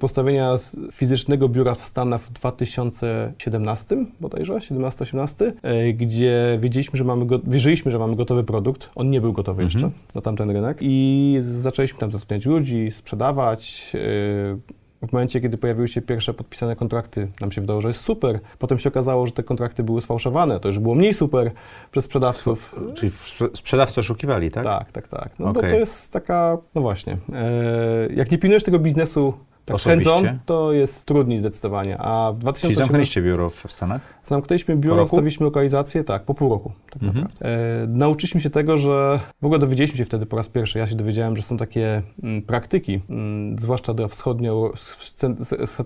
postawienia 0.00 0.54
fizycznego 0.92 1.48
biura 1.48 1.74
w 1.74 1.84
Stanach 1.84 2.20
w 2.20 2.32
2017 2.32 4.06
bodajże, 4.20 4.60
17-18, 4.60 5.52
e, 5.62 5.92
gdzie 5.92 6.58
wiedzieliśmy, 6.60 6.98
że 6.98 7.04
mamy, 7.04 7.26
wierzyliśmy, 7.46 7.90
że 7.92 7.98
mamy 7.98 8.16
gotowy 8.16 8.44
produkt. 8.44 8.90
On 8.94 9.10
nie 9.10 9.20
był 9.20 9.32
gotowy 9.32 9.62
Mhm. 9.62 9.82
jeszcze 9.84 9.98
na 10.14 10.20
tamten 10.20 10.50
rynek 10.50 10.78
i 10.80 11.03
zaczęliśmy 11.40 11.98
tam 11.98 12.12
zatrudniać 12.12 12.46
ludzi, 12.46 12.90
sprzedawać. 12.90 13.92
e, 13.94 14.84
w 15.08 15.12
momencie, 15.12 15.40
kiedy 15.40 15.58
pojawiły 15.58 15.88
się 15.88 16.02
pierwsze 16.02 16.34
podpisane 16.34 16.76
kontrakty, 16.76 17.28
nam 17.40 17.52
się 17.52 17.60
wydało, 17.60 17.80
że 17.80 17.88
jest 17.88 18.00
super. 18.00 18.40
Potem 18.58 18.78
się 18.78 18.88
okazało, 18.88 19.26
że 19.26 19.32
te 19.32 19.42
kontrakty 19.42 19.82
były 19.82 20.00
sfałszowane. 20.00 20.60
To 20.60 20.68
już 20.68 20.78
było 20.78 20.94
mniej 20.94 21.14
super 21.14 21.50
przez 21.90 22.04
sprzedawców. 22.04 22.74
Czyli 22.94 23.12
sprzedawcy 23.54 24.00
oszukiwali, 24.00 24.50
tak? 24.50 24.64
Tak, 24.64 24.92
tak, 24.92 25.08
tak. 25.08 25.30
No 25.38 25.50
Okej. 25.50 25.62
bo 25.62 25.68
to 25.68 25.76
jest 25.76 26.12
taka, 26.12 26.58
no 26.74 26.82
właśnie, 26.82 27.16
e, 27.32 28.08
jak 28.14 28.30
nie 28.30 28.38
pilnujesz 28.38 28.64
tego 28.64 28.78
biznesu 28.78 29.34
tak 29.64 29.74
Osobiście? 29.74 30.38
to 30.46 30.72
jest 30.72 31.04
trudniej 31.04 31.38
zdecydowanie. 31.40 31.98
A 31.98 32.32
w 32.32 32.34
Czyli 32.34 32.40
2018 32.40 32.78
zamknęliście 32.82 33.22
biuro 33.22 33.50
w 33.50 33.62
Stanach? 33.68 34.02
zamknęliśmy 34.24 34.76
biuro, 34.76 34.96
zostawiliśmy 35.06 35.44
lokalizację, 35.44 36.04
tak, 36.04 36.24
po 36.24 36.34
pół 36.34 36.50
roku, 36.50 36.72
tak 36.90 37.02
Mhm. 37.02 37.24
naprawdę. 37.24 37.46
E, 37.82 37.86
nauczyliśmy 37.86 38.40
się 38.40 38.50
tego, 38.50 38.78
że 38.78 39.20
w 39.42 39.44
ogóle 39.44 39.58
dowiedzieliśmy 39.58 39.96
się 39.98 40.04
wtedy 40.04 40.26
po 40.26 40.36
raz 40.36 40.48
pierwszy, 40.48 40.78
ja 40.78 40.86
się 40.86 40.94
dowiedziałem, 40.94 41.36
że 41.36 41.42
są 41.42 41.56
takie 41.56 42.02
mm, 42.22 42.42
praktyki, 42.42 43.00
mm, 43.10 43.58
zwłaszcza 43.58 43.94
dla 43.94 44.08
wschodnio, 44.08 44.72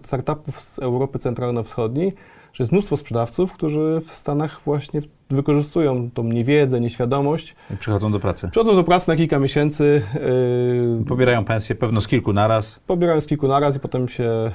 startupów 0.05 0.61
z 0.61 0.79
Europy 0.79 1.19
Centralno-Wschodniej, 1.19 2.13
że 2.53 2.63
jest 2.65 2.73
mnóstwo 2.73 2.97
sprzedawców, 2.97 3.53
którzy 3.53 4.01
w 4.07 4.15
Stanach 4.15 4.61
właśnie 4.65 5.01
wykorzystują 5.31 6.11
tą 6.11 6.25
niewiedzę, 6.25 6.81
nieświadomość, 6.81 7.57
I 7.75 7.77
przychodzą 7.77 8.13
do 8.13 8.21
pracy. 8.21 8.49
przychodzą 8.51 8.77
do 8.77 8.85
pracy 8.85 9.09
na 9.09 9.17
kilka 9.17 9.39
miesięcy, 9.39 10.03
yy, 10.99 11.05
Pobierają 11.05 11.45
pensję, 11.45 11.75
pewno 11.75 12.01
z 12.01 12.09
kilku 12.09 12.33
naraz. 12.33 12.81
pobierają 12.87 13.21
z 13.21 13.27
kilku 13.27 13.49
naraz 13.49 13.77
i 13.77 13.81
potem 13.81 14.09
się 14.09 14.53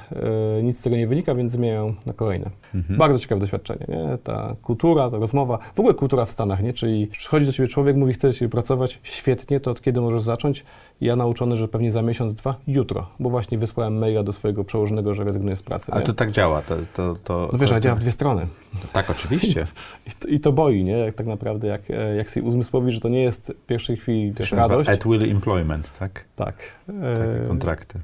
yy, 0.56 0.62
nic 0.62 0.78
z 0.78 0.82
tego 0.82 0.96
nie 0.96 1.06
wynika, 1.06 1.34
więc 1.34 1.52
zmieniają 1.52 1.94
na 2.06 2.12
kolejne. 2.12 2.50
Mhm. 2.74 2.98
Bardzo 2.98 3.18
ciekawe 3.18 3.40
doświadczenie, 3.40 3.86
nie? 3.88 4.18
Ta 4.18 4.56
kultura, 4.62 5.10
ta 5.10 5.16
rozmowa, 5.18 5.58
w 5.74 5.80
ogóle 5.80 5.94
kultura 5.94 6.24
w 6.24 6.30
Stanach, 6.30 6.62
nie? 6.62 6.72
Czyli 6.72 7.06
przychodzi 7.06 7.46
do 7.46 7.52
ciebie 7.52 7.68
człowiek, 7.68 7.96
mówi, 7.96 8.12
chce 8.12 8.34
ciebie 8.34 8.48
pracować, 8.48 9.00
świetnie, 9.02 9.60
to 9.60 9.70
od 9.70 9.80
kiedy 9.82 10.00
możesz 10.00 10.22
zacząć? 10.22 10.64
Ja 11.00 11.16
nauczony, 11.16 11.56
że 11.56 11.68
pewnie 11.68 11.90
za 11.90 12.02
miesiąc, 12.02 12.34
dwa, 12.34 12.54
jutro, 12.66 13.06
bo 13.20 13.30
właśnie 13.30 13.58
wysłałem 13.58 13.98
maila 13.98 14.22
do 14.22 14.32
swojego 14.32 14.64
przełożonego, 14.64 15.14
że 15.14 15.24
rezygnuję 15.24 15.56
z 15.56 15.62
pracy. 15.62 15.92
Ale 15.92 16.00
nie? 16.00 16.06
to 16.06 16.14
tak 16.14 16.30
działa. 16.30 16.62
To, 16.62 16.76
to, 16.94 17.14
to, 17.24 17.48
no 17.52 17.58
wiesz, 17.58 17.68
to, 17.68 17.74
ale 17.74 17.82
działa 17.82 17.96
w 17.96 17.98
dwie 17.98 18.12
strony. 18.12 18.46
Tak, 18.92 19.10
oczywiście. 19.10 19.66
I 20.06 20.10
to, 20.10 20.28
I 20.28 20.40
to 20.40 20.52
boi, 20.64 20.84
nie? 20.84 20.98
Jak 20.98 21.14
tak 21.14 21.26
naprawdę, 21.26 21.68
jak, 21.68 21.90
e, 21.90 22.16
jak 22.16 22.30
sobie 22.30 22.46
uzmysłowi, 22.46 22.92
że 22.92 23.00
to 23.00 23.08
nie 23.08 23.22
jest 23.22 23.52
w 23.62 23.66
pierwszej 23.66 23.96
chwili 23.96 24.30
nazywa 24.40 24.56
radość. 24.66 24.90
at 24.90 25.04
will 25.04 25.30
employment, 25.30 25.98
tak? 25.98 26.24
Tak. 26.36 26.56
Takie 26.86 27.42
E, 27.42 27.46
kontrakty. 27.48 27.98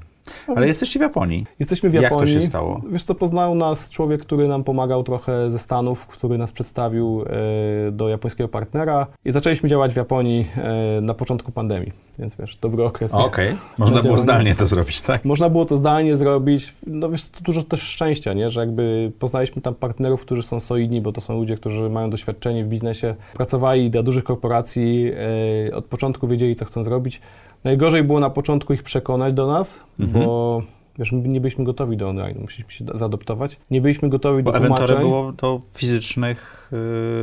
Ale 0.55 0.67
jesteście 0.67 0.99
w 0.99 1.01
Japonii. 1.01 1.45
Jesteśmy 1.59 1.89
w 1.89 1.93
Jak 1.93 2.03
to 2.03 2.09
Japonii. 2.15 2.33
się 2.33 2.41
stało? 2.41 2.81
Wiesz 2.89 3.03
co, 3.03 3.15
poznał 3.15 3.55
nas 3.55 3.89
człowiek, 3.89 4.21
który 4.21 4.47
nam 4.47 4.63
pomagał 4.63 5.03
trochę 5.03 5.51
ze 5.51 5.59
Stanów, 5.59 6.07
który 6.07 6.37
nas 6.37 6.51
przedstawił 6.51 7.25
e, 7.87 7.91
do 7.91 8.09
japońskiego 8.09 8.47
partnera 8.47 9.07
i 9.25 9.31
zaczęliśmy 9.31 9.69
działać 9.69 9.93
w 9.93 9.95
Japonii 9.95 10.47
e, 10.57 11.01
na 11.01 11.13
początku 11.13 11.51
pandemii, 11.51 11.91
więc 12.19 12.35
wiesz, 12.35 12.57
dobry 12.61 12.83
okres. 12.83 13.11
Okej. 13.13 13.55
Można 13.77 14.01
było 14.01 14.17
zdalnie 14.17 14.55
to 14.55 14.65
zrobić, 14.65 15.01
tak? 15.01 15.25
Można 15.25 15.49
było 15.49 15.65
to 15.65 15.77
zdalnie 15.77 16.15
zrobić, 16.15 16.73
no 16.87 17.09
wiesz, 17.09 17.25
to 17.29 17.41
dużo 17.41 17.63
też 17.63 17.81
szczęścia, 17.81 18.33
nie, 18.33 18.49
że 18.49 18.59
jakby 18.59 19.11
poznaliśmy 19.19 19.61
tam 19.61 19.75
partnerów, 19.75 20.21
którzy 20.21 20.43
są 20.43 20.59
solidni, 20.59 21.01
bo 21.01 21.11
to 21.11 21.21
są 21.21 21.37
ludzie, 21.37 21.57
którzy 21.57 21.89
mają 21.89 22.09
doświadczenie 22.09 22.63
w 22.63 22.67
biznesie, 22.67 23.15
pracowali 23.33 23.89
dla 23.89 24.03
dużych 24.03 24.23
korporacji, 24.23 25.11
e, 25.69 25.75
od 25.75 25.85
początku 25.85 26.27
wiedzieli, 26.27 26.55
co 26.55 26.65
chcą 26.65 26.83
zrobić. 26.83 27.21
Najgorzej 27.63 28.03
było 28.03 28.19
na 28.19 28.29
początku 28.29 28.73
ich 28.73 28.83
przekonać 28.83 29.33
do 29.33 29.47
nas, 29.47 29.83
Mhm. 29.99 30.25
bo 30.25 30.61
wiesz, 30.99 31.11
my 31.11 31.27
nie 31.27 31.41
byliśmy 31.41 31.63
gotowi 31.65 31.97
do 31.97 32.09
online, 32.09 32.37
musieliśmy 32.41 32.71
się 32.71 32.85
zaadoptować. 32.97 33.57
Nie 33.71 33.81
byliśmy 33.81 34.09
gotowi 34.09 34.43
Bo 34.43 34.51
do 34.51 34.59
tłumaczeń. 34.59 34.97
było 34.99 35.31
do 35.31 35.61
fizycznych, 35.73 36.60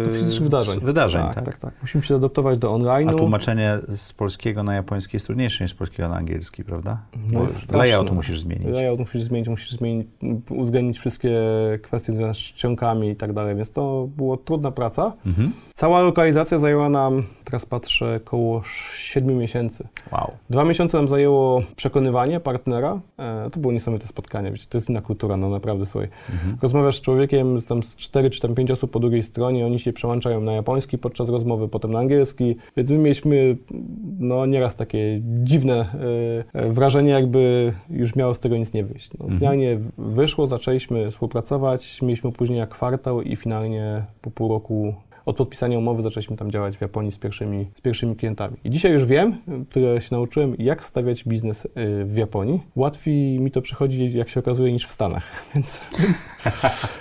Do 0.05 0.11
fizycznych 0.11 0.43
wydarzeń. 0.43 0.81
wydarzeń 0.81 1.23
tak, 1.23 1.35
tak? 1.35 1.45
tak, 1.45 1.59
tak. 1.59 1.75
Musimy 1.81 2.05
się 2.05 2.09
zaadoptować 2.09 2.59
do 2.59 2.73
online'u. 2.73 3.11
A 3.11 3.13
tłumaczenie 3.13 3.79
z 3.89 4.13
polskiego 4.13 4.63
na 4.63 4.75
japoński 4.75 5.17
jest 5.17 5.27
trudniejsze 5.27 5.65
niż 5.65 5.71
z 5.71 5.75
polskiego 5.75 6.09
na 6.09 6.17
angielski, 6.17 6.65
prawda? 6.65 6.99
No 7.33 7.47
layout 7.73 8.13
musisz 8.13 8.41
zmienić. 8.41 8.69
Layout 8.69 8.99
musisz 8.99 9.23
zmienić, 9.23 9.49
musisz 9.49 9.71
zmienić, 9.71 10.07
uwzględnić 10.51 10.99
wszystkie 10.99 11.39
kwestie 11.83 12.13
związane 12.13 12.35
z 12.35 12.39
czcionkami 12.39 13.11
i 13.11 13.17
tak 13.17 13.33
dalej, 13.33 13.57
więc 13.57 13.71
to 13.71 14.09
była 14.17 14.37
trudna 14.37 14.71
praca. 14.71 15.13
Mhm. 15.27 15.53
Cała 15.75 16.03
lokalizacja 16.03 16.59
zajęła 16.59 16.89
nam, 16.89 17.23
teraz 17.45 17.67
patrzę, 17.67 18.21
około 18.27 18.63
7 18.95 19.39
miesięcy. 19.39 19.89
Wow. 20.13 20.31
Dwa 20.51 20.65
miesiące 20.65 20.97
nam 20.97 21.09
zajęło 21.09 21.63
przekonywanie 21.77 22.41
partnera. 22.41 23.01
E, 23.19 23.51
to 23.51 23.61
było 23.61 23.73
niesamowite 23.73 24.07
spotkanie, 24.07 24.53
wiecie, 24.53 24.67
to 24.69 24.79
jest 24.79 24.91
inna 24.91 25.01
kultura, 25.01 25.37
no 25.37 25.51
naprawdę, 25.51 25.87
słuchaj. 25.87 26.09
Mhm. 26.31 26.57
Rozmawiasz 26.63 26.97
z 26.97 27.01
człowiekiem, 27.01 27.61
z 27.61 27.67
tam 27.67 27.83
z 27.83 27.97
4 27.97 28.31
czy 28.31 28.41
tam 28.41 28.55
5 28.55 28.71
osób 28.71 28.91
po 28.91 29.01
drugiej 29.01 29.23
stronie, 29.23 29.38
oni 29.46 29.79
się 29.79 29.92
przełączają 29.92 30.40
na 30.40 30.53
japoński 30.53 30.98
podczas 30.98 31.29
rozmowy, 31.29 31.68
potem 31.68 31.92
na 31.92 31.98
angielski, 31.98 32.57
więc 32.77 32.90
my 32.90 32.98
mieliśmy 32.98 33.57
no 34.18 34.46
nieraz 34.46 34.77
takie 34.77 35.20
dziwne 35.22 35.74
e, 36.55 36.61
e, 36.61 36.72
wrażenie, 36.72 37.11
jakby 37.11 37.72
już 37.90 38.16
miało 38.16 38.35
z 38.35 38.38
tego 38.38 38.57
nic 38.57 38.72
nie 38.72 38.85
wyjść. 38.85 39.11
No, 39.18 39.29
Mhm. 39.29 39.38
Finalnie 39.40 39.79
wyszło, 39.98 40.46
zaczęliśmy 40.46 41.11
współpracować, 41.11 42.03
mieliśmy 42.03 42.29
opóźnienia 42.29 42.66
kwartał 42.66 43.22
i 43.22 43.37
finalnie 43.37 44.05
po 44.22 44.31
pół 44.31 44.48
roku 44.48 44.94
od 45.29 45.37
podpisania 45.37 45.79
umowy 45.79 46.03
zaczęliśmy 46.03 46.37
tam 46.37 46.51
działać 46.51 46.77
w 46.77 46.81
Japonii 46.81 47.12
z 47.12 47.19
pierwszymi, 47.19 47.71
z 47.75 47.81
pierwszymi 47.81 48.17
klientami. 48.17 48.57
I 48.64 48.71
dzisiaj 48.71 48.93
już 48.93 49.05
wiem, 49.05 49.37
tyle 49.71 50.01
się 50.01 50.09
nauczyłem, 50.11 50.55
jak 50.59 50.87
stawiać 50.87 51.25
biznes 51.25 51.64
y, 51.64 51.69
w 52.05 52.17
Japonii. 52.17 52.61
Łatwiej 52.77 53.41
mi 53.41 53.51
to 53.51 53.62
przychodzi, 53.62 54.12
jak 54.12 54.29
się 54.29 54.41
okazuje, 54.41 54.73
niż 54.73 54.87
w 54.87 54.93
Stanach, 54.93 55.25
więc, 55.55 55.81
więc 55.99 56.27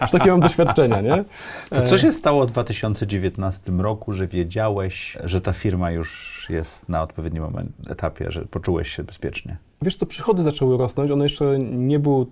już 0.02 0.12
takie 0.12 0.32
mam 0.32 0.40
doświadczenia, 0.40 1.02
nie? 1.02 1.24
To 1.70 1.82
co 1.82 1.98
się 1.98 2.12
stało 2.12 2.46
w 2.46 2.52
2019 2.52 3.72
roku, 3.72 4.14
że 4.14 4.28
wiedziałeś, 4.28 5.18
że 5.24 5.42
ta 5.42 5.54
firma 5.54 5.92
już 5.92 6.46
jest 6.50 6.90
na 6.90 7.02
odpowiednim 7.02 7.44
moment, 7.44 7.72
etapie, 7.90 8.32
że 8.32 8.46
poczułeś 8.46 8.96
się 8.96 9.04
bezpiecznie? 9.04 9.58
Wiesz 9.82 9.96
co, 9.96 10.06
przychody 10.06 10.44
zaczęły 10.44 10.78
rosnąć, 10.78 11.12
one 11.12 11.26
jeszcze 11.26 11.60
nie, 11.60 12.00
były, 12.00 12.26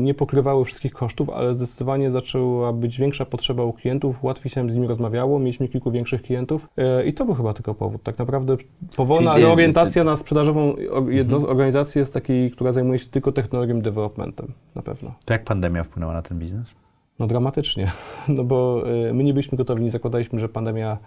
nie 0.00 0.14
pokrywały 0.14 0.64
wszystkich 0.64 0.92
kosztów, 0.92 1.30
ale 1.30 1.54
zdecydowanie 1.54 2.10
zaczęła 2.10 2.72
być 2.72 2.98
większa 2.98 3.24
potrzeba 3.24 3.64
u 3.64 3.72
klientów, 3.72 4.24
łatwiej 4.24 4.50
się 4.50 4.70
z 4.70 4.74
nimi 4.74 4.86
rozmawiało, 4.86 5.38
mieliśmy 5.38 5.68
kilku 5.68 5.90
większych 5.90 6.22
klientów 6.22 6.68
e, 6.76 7.06
i 7.06 7.14
to 7.14 7.24
był 7.24 7.34
chyba 7.34 7.54
tylko 7.54 7.74
powód. 7.74 8.02
Tak 8.02 8.18
naprawdę 8.18 8.56
powolna 8.96 9.32
Czyli- 9.32 9.44
reorientacja 9.44 10.04
na 10.04 10.16
sprzedażową 10.16 10.74
jedno, 11.08 11.36
organizację 11.36 12.00
jest 12.00 12.14
takiej, 12.14 12.50
która 12.50 12.72
zajmuje 12.72 12.98
się 12.98 13.08
tylko 13.08 13.32
technologią 13.32 13.80
developmentem, 13.80 14.52
na 14.74 14.82
pewno. 14.82 15.14
To 15.24 15.32
jak 15.32 15.44
pandemia 15.44 15.84
wpłynęła 15.84 16.12
na 16.12 16.22
ten 16.22 16.38
biznes? 16.38 16.74
No 17.18 17.26
dramatycznie, 17.26 17.92
no 18.28 18.44
bo 18.44 18.82
e, 19.08 19.12
my 19.12 19.24
nie 19.24 19.32
byliśmy 19.32 19.58
gotowi, 19.58 19.82
nie 19.82 19.90
zakładaliśmy, 19.90 20.38
że 20.38 20.48
pandemia, 20.48 20.98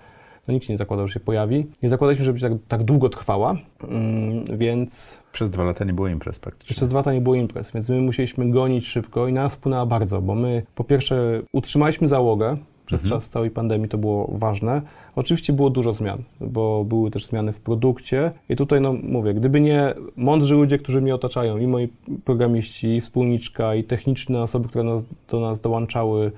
no 0.49 0.53
nikt 0.53 0.65
się 0.65 0.73
nie 0.73 0.77
zakładał, 0.77 1.07
że 1.07 1.13
się 1.13 1.19
pojawi. 1.19 1.65
Nie 1.83 1.89
zakładaliśmy, 1.89 2.25
że 2.25 2.31
będzie 2.33 2.49
tak, 2.49 2.57
tak 2.67 2.83
długo 2.83 3.09
trwała, 3.09 3.55
mm, 3.83 4.45
więc 4.57 5.19
Przez 5.31 5.49
dwa 5.49 5.63
lata 5.63 5.85
nie 5.85 5.93
było 5.93 6.07
imprez 6.07 6.39
praktycznie. 6.39 6.75
Przez 6.75 6.89
dwa 6.89 6.99
lata 6.99 7.13
nie 7.13 7.21
było 7.21 7.35
imprez, 7.35 7.71
więc 7.71 7.89
my 7.89 8.01
musieliśmy 8.01 8.49
gonić 8.49 8.87
szybko 8.87 9.27
i 9.27 9.33
na 9.33 9.43
nas 9.43 9.55
wpłynęła 9.55 9.85
bardzo, 9.85 10.21
bo 10.21 10.35
my 10.35 10.63
po 10.75 10.83
pierwsze 10.83 11.41
utrzymaliśmy 11.53 12.07
załogę, 12.07 12.57
Przez 12.85 13.03
Mhm. 13.03 13.21
czas 13.21 13.29
całej 13.29 13.51
pandemii 13.51 13.89
to 13.89 13.97
było 13.97 14.31
ważne. 14.33 14.81
Oczywiście 15.15 15.53
było 15.53 15.69
dużo 15.69 15.93
zmian, 15.93 16.23
bo 16.41 16.83
były 16.85 17.11
też 17.11 17.25
zmiany 17.25 17.53
w 17.53 17.59
produkcie 17.61 18.31
i 18.49 18.55
tutaj, 18.55 18.81
no 18.81 18.93
mówię, 19.03 19.33
gdyby 19.33 19.61
nie 19.61 19.93
mądrzy 20.15 20.55
ludzie, 20.55 20.77
którzy 20.77 21.01
mnie 21.01 21.15
otaczają, 21.15 21.57
i 21.57 21.67
moi 21.67 21.89
programiści, 22.25 22.87
i 22.87 23.01
wspólniczka, 23.01 23.75
i 23.75 23.83
techniczne 23.83 24.41
osoby, 24.41 24.69
które 24.69 24.83
nas, 24.83 25.05
do 25.31 25.39
nas 25.39 25.61
dołączały, 25.61 26.31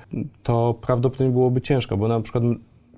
to 0.43 0.75
prawdopodobnie 0.81 1.33
byłoby 1.33 1.61
ciężko, 1.61 1.97
bo 1.97 2.07
na 2.07 2.21
przykład 2.21 2.43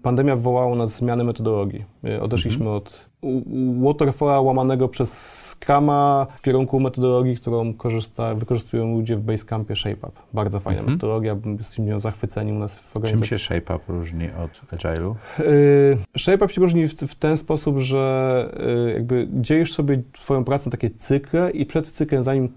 pandemia 0.03 0.35
wywołała 0.35 0.67
u 0.67 0.75
nas 0.75 0.95
zmianę 0.95 1.23
metodologii. 1.23 1.85
My 2.03 2.21
Odeszliśmy 2.21 2.69
od 2.69 3.09
u- 3.21 3.27
u- 3.37 3.83
waterfalla 3.83 4.41
łamanego 4.41 4.89
przez 4.89 5.52
Scrama 5.53 6.27
w 6.35 6.41
kierunku 6.41 6.79
metodologii, 6.79 7.35
którą 7.37 7.73
korzysta, 7.73 8.35
wykorzystują 8.35 8.97
ludzie 8.97 9.15
w 9.15 9.21
Basecampie 9.21 9.75
ShapeUp. 9.75 10.13
Bardzo 10.33 10.59
fajna 10.59 10.79
Mhm. 10.79 10.95
metodologia, 10.97 11.35
jesteśmy 11.57 11.85
nią 11.85 11.99
zachwyceni 11.99 12.51
u 12.51 12.55
nas 12.59 12.79
w 12.79 12.93
Czym 12.93 13.01
organizacji. 13.03 13.39
się 13.39 13.45
ShapeUp 13.45 13.81
różni 13.89 14.25
od 14.45 14.79
Agile'u? 14.79 15.15
Y, 15.39 15.97
ShapeUp 16.17 16.51
się 16.51 16.61
różni 16.61 16.87
w, 16.87 16.93
w 16.93 17.15
ten 17.15 17.37
sposób, 17.37 17.77
że 17.79 18.51
y, 18.89 18.93
jakby 18.93 19.27
dzielisz 19.33 19.73
sobie 19.73 20.01
swoją 20.17 20.43
pracę 20.43 20.65
na 20.69 20.71
takie 20.71 20.89
cykle 20.89 21.51
i 21.51 21.65
przed 21.65 21.91
cyklem, 21.91 22.23
zanim 22.23 22.49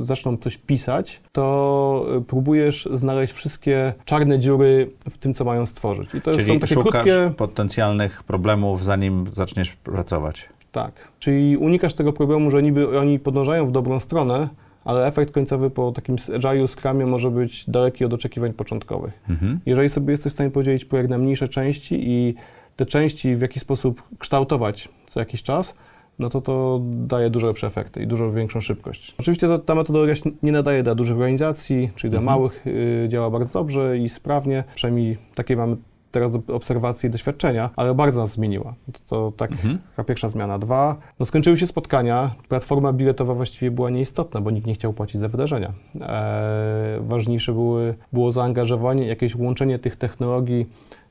zaczną 0.00 0.36
coś 0.36 0.56
pisać, 0.58 1.20
to 1.32 2.06
y, 2.18 2.20
próbujesz 2.22 2.88
znaleźć 2.94 3.32
wszystkie 3.32 3.92
czarne 4.04 4.38
dziury 4.38 4.90
w 5.10 5.18
tym, 5.18 5.34
co 5.34 5.44
mają 5.44 5.66
stworzyć. 5.66 6.14
I 6.14 6.20
to 6.20 6.32
Czyli 6.32 6.46
są 6.46 6.58
takie 6.60 6.74
szukasz 6.74 6.92
krótkie... 6.92 7.32
potencjalnych 7.36 8.22
problemów, 8.22 8.84
zanim 8.84 9.24
zaczniesz 9.32 9.72
pracować. 9.76 10.48
Tak. 10.76 11.08
Czyli 11.18 11.56
unikasz 11.56 11.94
tego 11.94 12.12
problemu, 12.12 12.50
że 12.50 12.62
niby 12.62 12.98
oni 12.98 13.18
podążają 13.18 13.66
w 13.66 13.70
dobrą 13.70 14.00
stronę, 14.00 14.48
ale 14.84 15.06
efekt 15.06 15.32
końcowy 15.32 15.70
po 15.70 15.92
takim 15.92 16.16
Agile'u, 16.16 16.68
Scrumie 16.68 17.06
może 17.06 17.30
być 17.30 17.70
daleki 17.70 18.04
od 18.04 18.14
oczekiwań 18.14 18.52
początkowych. 18.52 19.12
Mhm. 19.30 19.60
Jeżeli 19.66 19.88
sobie 19.88 20.10
jesteś 20.10 20.32
w 20.32 20.34
stanie 20.34 20.50
podzielić 20.50 20.84
projekt 20.84 21.10
na 21.10 21.18
mniejsze 21.18 21.48
części 21.48 22.10
i 22.10 22.34
te 22.76 22.86
części 22.86 23.36
w 23.36 23.40
jakiś 23.40 23.62
sposób 23.62 24.02
kształtować 24.18 24.88
co 25.10 25.20
jakiś 25.20 25.42
czas, 25.42 25.74
no 26.18 26.30
to 26.30 26.40
to 26.40 26.80
daje 26.82 27.30
dużo 27.30 27.46
lepsze 27.46 27.66
efekty 27.66 28.02
i 28.02 28.06
dużo 28.06 28.32
większą 28.32 28.60
szybkość. 28.60 29.14
Oczywiście 29.18 29.48
ta, 29.48 29.58
ta 29.58 29.74
metodologia 29.74 30.14
się 30.14 30.30
nie 30.42 30.52
nadaje 30.52 30.82
dla 30.82 30.94
dużych 30.94 31.16
organizacji, 31.16 31.90
czyli 31.94 32.10
dla 32.10 32.20
Mhm. 32.20 32.38
małych 32.38 32.66
y, 32.66 33.06
działa 33.08 33.30
bardzo 33.30 33.52
dobrze 33.52 33.98
i 33.98 34.08
sprawnie, 34.08 34.64
przynajmniej 34.74 35.16
takie 35.34 35.56
mamy 35.56 35.76
teraz 36.10 36.32
do- 36.32 36.54
obserwacje 36.54 37.08
i 37.08 37.12
doświadczenia, 37.12 37.70
ale 37.76 37.94
bardzo 37.94 38.20
nas 38.20 38.30
zmieniła. 38.30 38.74
To, 38.92 39.00
to 39.08 39.32
tak 39.36 39.52
Mhm. 39.52 39.78
taka 39.90 40.04
pierwsza 40.04 40.28
zmiana. 40.28 40.58
Dwa, 40.58 40.96
no 41.20 41.26
skończyły 41.26 41.56
się 41.58 41.66
spotkania, 41.66 42.34
platforma 42.48 42.92
biletowa 42.92 43.34
właściwie 43.34 43.70
była 43.70 43.90
nieistotna, 43.90 44.40
bo 44.40 44.50
nikt 44.50 44.66
nie 44.66 44.74
chciał 44.74 44.92
płacić 44.92 45.20
za 45.20 45.28
wydarzenia. 45.28 45.72
Eee, 46.00 47.00
ważniejsze 47.00 47.52
były, 47.52 47.94
było 48.12 48.32
zaangażowanie, 48.32 49.06
jakieś 49.06 49.34
łączenie 49.36 49.78
tych 49.78 49.96
technologii 49.96 50.66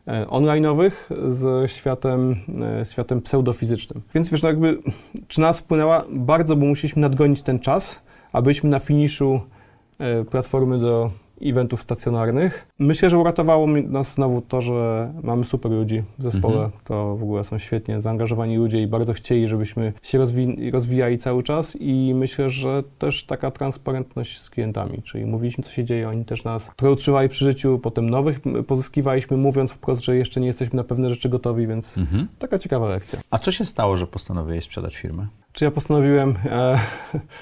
e, 0.08 0.26
online'owych 0.26 0.92
z 1.30 1.72
światem, 1.72 2.36
e, 2.82 2.86
światem 2.86 3.22
pseudofizycznym. 3.22 4.02
Więc 4.16 4.30
wiesz, 4.30 4.42
no 4.42 4.50
jakby, 4.50 4.78
czy 5.28 5.42
nas 5.42 5.60
wpłynęła? 5.60 6.04
Bardzo, 6.12 6.56
bo 6.56 6.66
musieliśmy 6.66 7.02
nadgonić 7.02 7.42
ten 7.42 7.60
czas, 7.60 8.02
a 8.34 8.42
byliśmy 8.42 8.70
na 8.70 8.80
finiszu 8.80 9.40
e, 10.00 10.24
platformy 10.24 10.80
do 10.80 11.12
eventów 11.42 11.82
stacjonarnych. 11.82 12.68
Myślę, 12.80 13.10
że 13.10 13.18
uratowało 13.18 13.68
nas 13.68 14.14
znowu 14.14 14.42
to, 14.42 14.62
że 14.62 15.14
mamy 15.24 15.46
super 15.46 15.72
ludzi 15.72 16.04
w 16.20 16.24
zespole. 16.24 16.56
Mhm. 16.56 16.72
To 16.84 17.16
w 17.16 17.24
ogóle 17.24 17.44
są 17.44 17.58
świetnie 17.58 18.02
zaangażowani 18.02 18.58
ludzie 18.58 18.82
i 18.82 18.88
bardzo 18.88 19.14
chcieli, 19.14 19.48
żebyśmy 19.48 19.94
się 20.02 20.20
rozwi- 20.20 20.72
rozwijali 20.74 21.18
cały 21.18 21.44
czas 21.44 21.78
i 21.80 22.14
myślę, 22.16 22.50
że 22.50 22.84
też 23.00 23.26
taka 23.26 23.52
transparentność 23.52 24.42
z 24.42 24.50
klientami, 24.50 25.02
czyli 25.02 25.26
mówiliśmy, 25.26 25.64
co 25.64 25.72
się 25.72 25.84
dzieje, 25.84 26.10
oni 26.10 26.26
też 26.26 26.44
nas 26.44 26.72
trochę 26.76 26.92
utrzymali 26.92 27.30
przy 27.30 27.46
życiu, 27.46 27.80
potem 27.84 28.10
nowych 28.10 28.40
pozyskiwaliśmy, 28.68 29.38
mówiąc 29.38 29.72
wprost, 29.72 30.02
że 30.04 30.16
jeszcze 30.16 30.42
nie 30.42 30.48
jesteśmy 30.48 30.78
na 30.78 30.84
pewne 30.84 31.10
rzeczy 31.10 31.30
gotowi, 31.30 31.68
więc 31.68 31.98
Mhm. 31.98 32.28
taka 32.40 32.60
ciekawa 32.60 32.90
lekcja. 32.90 33.20
A 33.30 33.38
co 33.38 33.52
się 33.52 33.66
stało, 33.66 33.98
że 33.98 34.08
postanowiłeś 34.08 34.64
sprzedać 34.64 34.96
firmę? 34.98 35.28
Czy 35.56 35.66
ja 35.66 35.72
postanowiłem 35.72 36.36
e, 36.46 36.80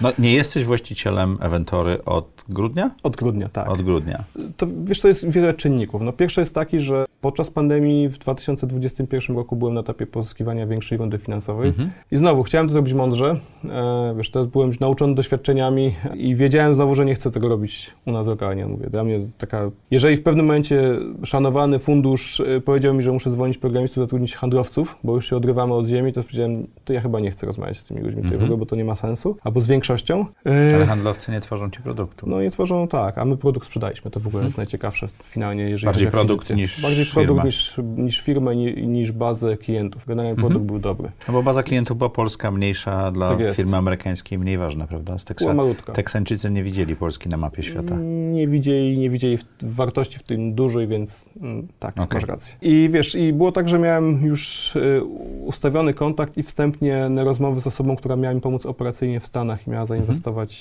No, 0.01 0.11
nie 0.19 0.33
jesteś 0.33 0.65
właścicielem 0.65 1.37
Eventory 1.41 2.05
od 2.05 2.45
grudnia? 2.49 2.91
od 3.03 3.15
grudnia, 3.15 3.49
tak. 3.49 3.69
Od 3.69 3.81
grudnia. 3.81 4.23
To 4.57 4.67
wiesz, 4.83 5.01
to 5.01 5.07
jest 5.07 5.29
wiele 5.29 5.53
czynników. 5.53 6.01
No 6.01 6.13
pierwszy 6.13 6.39
jest 6.41 6.55
taki, 6.55 6.79
że 6.79 7.05
podczas 7.23 7.51
pandemii 7.51 8.09
w 8.09 8.17
2021 8.17 9.35
roku 9.35 9.55
byłem 9.55 9.73
na 9.73 9.79
etapie 9.81 10.05
pozyskiwania 10.07 10.67
większej 10.67 10.97
rundy 10.97 11.17
finansowej 11.17 11.69
Mhm. 11.69 11.91
i 12.11 12.17
znowu 12.17 12.43
chciałem 12.43 12.67
to 12.67 12.73
zrobić 12.73 12.93
mądrze. 12.93 13.39
E, 13.65 14.13
wiesz, 14.17 14.31
teraz 14.31 14.47
byłem 14.47 14.67
już 14.67 14.79
nauczony 14.79 15.15
doświadczeniami 15.15 15.95
i 16.15 16.35
wiedziałem 16.35 16.73
znowu, 16.73 16.95
że 16.95 17.05
nie 17.05 17.15
chcę 17.15 17.31
tego 17.31 17.47
robić 17.49 17.91
u 18.05 18.11
nas 18.11 18.27
lokalnie. 18.27 18.65
Mówię, 18.65 18.89
dla 18.89 19.03
mnie 19.03 19.19
taka, 19.37 19.69
jeżeli 19.91 20.17
w 20.17 20.23
pewnym 20.23 20.45
momencie 20.45 20.81
szanowany 21.23 21.79
fundusz 21.79 22.39
e, 22.39 22.61
powiedział 22.61 22.93
mi, 22.93 23.03
że 23.03 23.11
muszę 23.11 23.29
zwolnić 23.29 23.57
programistów, 23.57 24.03
zatrudnić 24.03 24.35
handlowców, 24.35 24.95
bo 25.03 25.15
już 25.15 25.29
się 25.29 25.35
odrywamy 25.37 25.73
od 25.73 25.87
ziemi, 25.87 26.13
to 26.13 26.23
powiedziałem, 26.23 26.67
to 26.85 26.93
ja 26.93 27.01
chyba 27.01 27.19
nie 27.19 27.31
chcę 27.31 27.45
rozmawiać 27.45 27.79
z 27.79 27.85
tymi 27.85 28.01
ludźmi 28.01 28.15
tutaj 28.21 28.29
w 28.31 28.33
Mhm. 28.33 28.43
ogóle, 28.51 28.59
bo 28.59 28.65
to 28.65 28.75
nie 28.75 28.85
ma 28.85 28.95
sensu, 28.95 29.37
albo 29.43 29.61
z 29.61 29.67
większością. 29.67 30.25
E, 30.45 30.75
Ale 30.75 30.85
handlowcy 30.85 31.31
nie 31.31 31.41
tworzą 31.41 31.69
ci 31.69 31.81
produktu. 31.81 32.29
no 32.29 32.41
nie 32.41 32.51
tworzą 32.51 32.87
tak, 32.87 33.17
a 33.17 33.25
my 33.25 33.37
produkt 33.37 33.65
sprzedaliśmy. 33.67 34.11
To 34.11 34.19
w 34.19 34.27
ogóle 34.27 34.43
jest 34.43 34.57
najciekawsze 34.57 35.07
finalnie, 35.23 35.63
jeżeli 35.63 35.85
Bardziej 35.85 36.11
produkt 36.11 36.49
niż 36.49 36.81
Firma. 37.13 37.25
produkt 37.25 37.45
niż, 37.45 37.73
niż 37.97 38.21
firmę, 38.21 38.55
ni, 38.55 38.87
niż 38.87 39.11
bazę 39.11 39.57
klientów. 39.57 40.05
Generalnie 40.05 40.31
Mhm. 40.31 40.47
produkt 40.47 40.65
był 40.65 40.79
dobry. 40.79 41.11
No 41.27 41.33
bo 41.33 41.43
baza 41.43 41.63
klientów 41.63 41.97
była 41.97 42.09
polska, 42.09 42.51
mniejsza, 42.51 43.11
dla 43.11 43.35
Tak 43.35 43.55
firmy 43.55 43.77
amerykańskiej 43.77 44.39
mniej 44.39 44.57
ważna, 44.57 44.87
prawda? 44.87 45.15
Teksa... 45.25 45.53
malutka. 45.53 45.93
Teksańczycy 45.93 46.51
nie 46.51 46.63
widzieli 46.63 46.95
Polski 46.95 47.29
na 47.29 47.37
mapie 47.37 47.63
świata. 47.63 47.95
Nie 48.31 48.47
widzieli, 48.47 48.97
nie 48.97 49.09
widzieli 49.09 49.37
wartości 49.61 50.19
w 50.19 50.23
tym 50.23 50.53
dużej, 50.55 50.87
więc 50.87 51.25
mm, 51.41 51.67
tak, 51.79 51.99
Okej. 51.99 52.07
masz 52.21 52.29
rację. 52.29 52.55
I 52.61 52.89
wiesz, 52.91 53.15
i 53.15 53.33
było 53.33 53.51
tak, 53.51 53.69
że 53.69 53.79
miałem 53.79 54.25
już 54.25 54.75
y, 54.75 55.03
ustawiony 55.45 55.93
kontakt 55.93 56.37
i 56.37 56.43
wstępnie 56.43 57.09
na 57.09 57.23
rozmowy 57.23 57.61
z 57.61 57.67
osobą, 57.67 57.95
która 57.95 58.15
miała 58.15 58.35
mi 58.35 58.41
pomóc 58.41 58.65
operacyjnie 58.65 59.19
w 59.19 59.27
Stanach 59.27 59.67
i 59.67 59.69
miała 59.69 59.85
zainwestować 59.85 60.51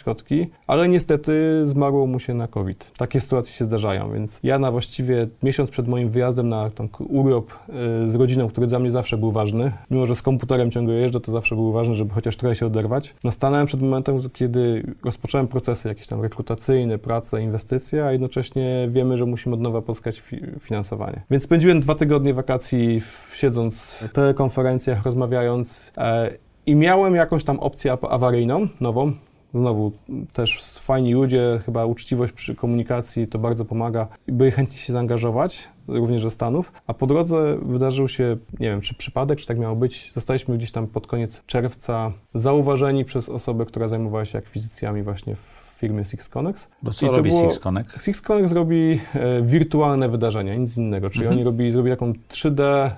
środki, 0.00 0.46
ale 0.66 0.88
niestety 0.88 1.62
zmarło 1.64 2.06
mu 2.06 2.18
się 2.20 2.34
na 2.34 2.48
COVID. 2.48 2.92
Takie 2.96 3.20
sytuacje 3.20 3.52
się 3.52 3.64
zdarzają, 3.64 4.12
więc 4.12 4.40
ja 4.42 4.58
na 4.58 4.70
właściwie 4.70 5.28
miesiąc 5.42 5.70
przed 5.70 5.88
moim 5.88 6.08
wyjazdem 6.08 6.48
na 6.48 6.70
tam 6.70 6.88
urlop 7.08 7.52
y, 7.52 8.10
z 8.10 8.14
rodziną, 8.14 8.48
który 8.48 8.66
dla 8.66 8.78
mnie 8.78 8.90
zawsze 8.90 9.16
był 9.16 9.32
ważny, 9.32 9.72
mimo 9.90 10.06
że 10.06 10.14
z 10.14 10.22
komputerem 10.22 10.70
ciągle 10.70 10.94
jeżdżę, 10.94 11.20
to 11.20 11.32
zawsze 11.32 11.54
był 11.54 11.72
ważny, 11.72 11.94
żeby 11.94 12.14
chociaż 12.14 12.36
trochę 12.36 12.54
się 12.54 12.66
oderwać. 12.66 13.14
No 13.24 13.32
stanąłem 13.32 13.66
przed 13.66 13.82
momentem, 13.82 14.20
kiedy 14.32 14.94
rozpocząłem 15.04 15.48
procesy 15.48 15.88
jakieś 15.88 16.06
tam 16.06 16.22
rekrutacyjne, 16.22 16.98
prace, 16.98 17.42
inwestycje, 17.42 18.04
a 18.04 18.12
jednocześnie 18.12 18.88
wiemy, 18.90 19.18
że 19.18 19.26
musimy 19.26 19.54
od 19.54 19.60
nowa 19.60 19.82
pozyskać 19.82 20.20
fi 20.20 20.40
finansowanie. 20.60 21.22
Więc 21.30 21.44
spędziłem 21.44 21.80
dwa 21.80 21.94
tygodnie 21.94 22.34
wakacji 22.34 23.02
siedząc 23.34 24.04
w 24.08 24.12
telekonferencjach, 24.12 25.04
rozmawiając 25.04 25.92
e, 25.96 26.30
i 26.66 26.74
miałem 26.74 27.14
jakąś 27.14 27.44
tam 27.44 27.58
opcję 27.58 27.92
awaryjną, 27.92 28.68
nową, 28.80 29.12
Znowu 29.54 29.92
też 30.32 30.62
fajni 30.80 31.14
ludzie, 31.14 31.60
chyba 31.66 31.86
uczciwość 31.86 32.32
przy 32.32 32.54
komunikacji 32.54 33.26
to 33.26 33.38
bardzo 33.38 33.64
pomaga 33.64 34.06
i 34.28 34.32
byli 34.32 34.50
chętni 34.50 34.76
się 34.78 34.92
zaangażować, 34.92 35.68
również 35.88 36.22
ze 36.22 36.30
Stanów. 36.30 36.72
A 36.86 36.94
po 36.94 37.06
drodze 37.06 37.56
wydarzył 37.62 38.08
się, 38.08 38.36
nie 38.60 38.68
wiem, 38.70 38.80
czy 38.80 38.94
przypadek, 38.94 39.38
czy 39.38 39.46
tak 39.46 39.58
miało 39.58 39.76
być, 39.76 40.12
zostaliśmy 40.14 40.56
gdzieś 40.58 40.72
tam 40.72 40.86
pod 40.86 41.06
koniec 41.06 41.42
czerwca 41.46 42.12
zauważeni 42.34 43.04
przez 43.04 43.28
osobę, 43.28 43.66
która 43.66 43.88
zajmowała 43.88 44.24
się 44.24 44.38
akwizycjami 44.38 45.02
właśnie 45.02 45.36
w 45.36 45.70
firmie 45.80 46.04
SixConnex. 46.04 46.68
Bo 46.82 46.90
I 46.90 46.94
co 46.94 47.06
to 47.06 47.16
robi 47.16 47.30
było- 47.30 47.42
Six 47.50 47.58
Connect? 47.58 48.02
SixConnex 48.04 48.52
robi 48.52 49.00
e, 49.14 49.42
wirtualne 49.42 50.08
wydarzenia, 50.08 50.54
nic 50.54 50.76
innego, 50.76 51.10
czyli 51.10 51.22
Mhm. 51.24 51.36
oni 51.38 51.44
robili, 51.44 51.70
zrobili 51.72 51.96
taką 51.96 52.12
3D 52.28 52.62
e, 52.62 52.90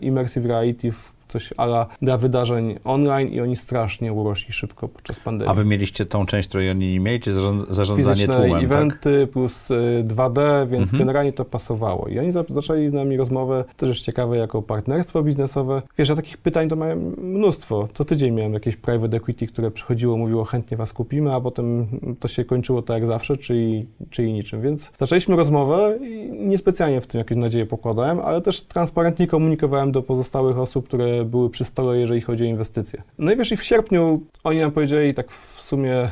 immersive 0.00 0.46
reality, 0.46 0.92
w- 0.92 1.19
coś 1.30 1.52
ala 1.56 1.86
dla 2.02 2.18
wydarzeń 2.18 2.78
online 2.84 3.28
i 3.28 3.40
oni 3.40 3.56
strasznie 3.56 4.12
urośli 4.12 4.52
szybko 4.52 4.88
podczas 4.88 5.20
pandemii. 5.20 5.50
A 5.50 5.54
wy 5.54 5.64
mieliście 5.64 6.06
tą 6.06 6.26
część, 6.26 6.48
której 6.48 6.70
oni 6.70 6.92
nie 6.92 7.00
mieli, 7.00 7.20
czy 7.20 7.32
zarząd- 7.34 7.66
zarządzanie 7.70 8.14
Fizyczne 8.16 8.34
tłumem, 8.36 8.52
tak? 8.52 8.62
eventy 8.64 9.26
plus 9.26 9.70
y, 9.70 10.04
2D, 10.06 10.66
więc 10.68 10.82
Mhm. 10.82 10.98
generalnie 10.98 11.32
to 11.32 11.44
pasowało. 11.44 12.08
I 12.08 12.18
oni 12.18 12.32
za, 12.32 12.44
zaczęli 12.48 12.88
z 12.90 12.92
nami 12.92 13.16
rozmowę, 13.16 13.64
też 13.76 13.88
jest 13.88 14.00
ciekawe, 14.02 14.36
jako 14.36 14.62
partnerstwo 14.62 15.22
biznesowe. 15.22 15.82
Wiesz, 15.98 16.08
ja 16.08 16.16
takich 16.16 16.38
pytań 16.38 16.68
to 16.68 16.76
miałem 16.76 17.14
mnóstwo. 17.22 17.88
Co 17.94 18.04
tydzień 18.04 18.34
miałem 18.34 18.54
jakieś 18.54 18.76
private 18.76 19.16
equity, 19.16 19.46
które 19.46 19.70
przychodziło, 19.70 20.16
mówiło 20.16 20.44
chętnie 20.44 20.76
was 20.76 20.92
kupimy, 20.92 21.34
a 21.34 21.40
potem 21.40 21.86
to 22.20 22.28
się 22.28 22.44
kończyło 22.44 22.82
tak 22.82 22.94
jak 22.94 23.06
zawsze, 23.06 23.36
czyli, 23.36 23.86
czyli 24.10 24.32
niczym. 24.32 24.60
Więc 24.62 24.92
zaczęliśmy 24.98 25.36
rozmowę 25.36 25.98
i 26.02 26.30
niespecjalnie 26.32 27.00
w 27.00 27.06
tym 27.06 27.18
jakieś 27.18 27.38
nadzieje 27.38 27.66
pokładałem, 27.66 28.20
ale 28.20 28.40
też 28.40 28.62
transparentnie 28.62 29.26
komunikowałem 29.26 29.92
do 29.92 30.02
pozostałych 30.02 30.58
osób, 30.58 30.88
które 30.88 31.19
były 31.24 31.50
przy 31.50 31.64
stole, 31.64 31.98
jeżeli 31.98 32.20
chodzi 32.20 32.44
o 32.44 32.46
inwestycje. 32.46 33.02
No 33.18 33.32
i 33.32 33.36
wiesz, 33.36 33.52
i 33.52 33.56
w 33.56 33.64
sierpniu 33.64 34.22
oni 34.44 34.60
nam 34.60 34.70
powiedzieli 34.70 35.14
tak 35.14 35.30
w 35.30 35.60
sumie 35.60 35.94
e, 35.94 36.10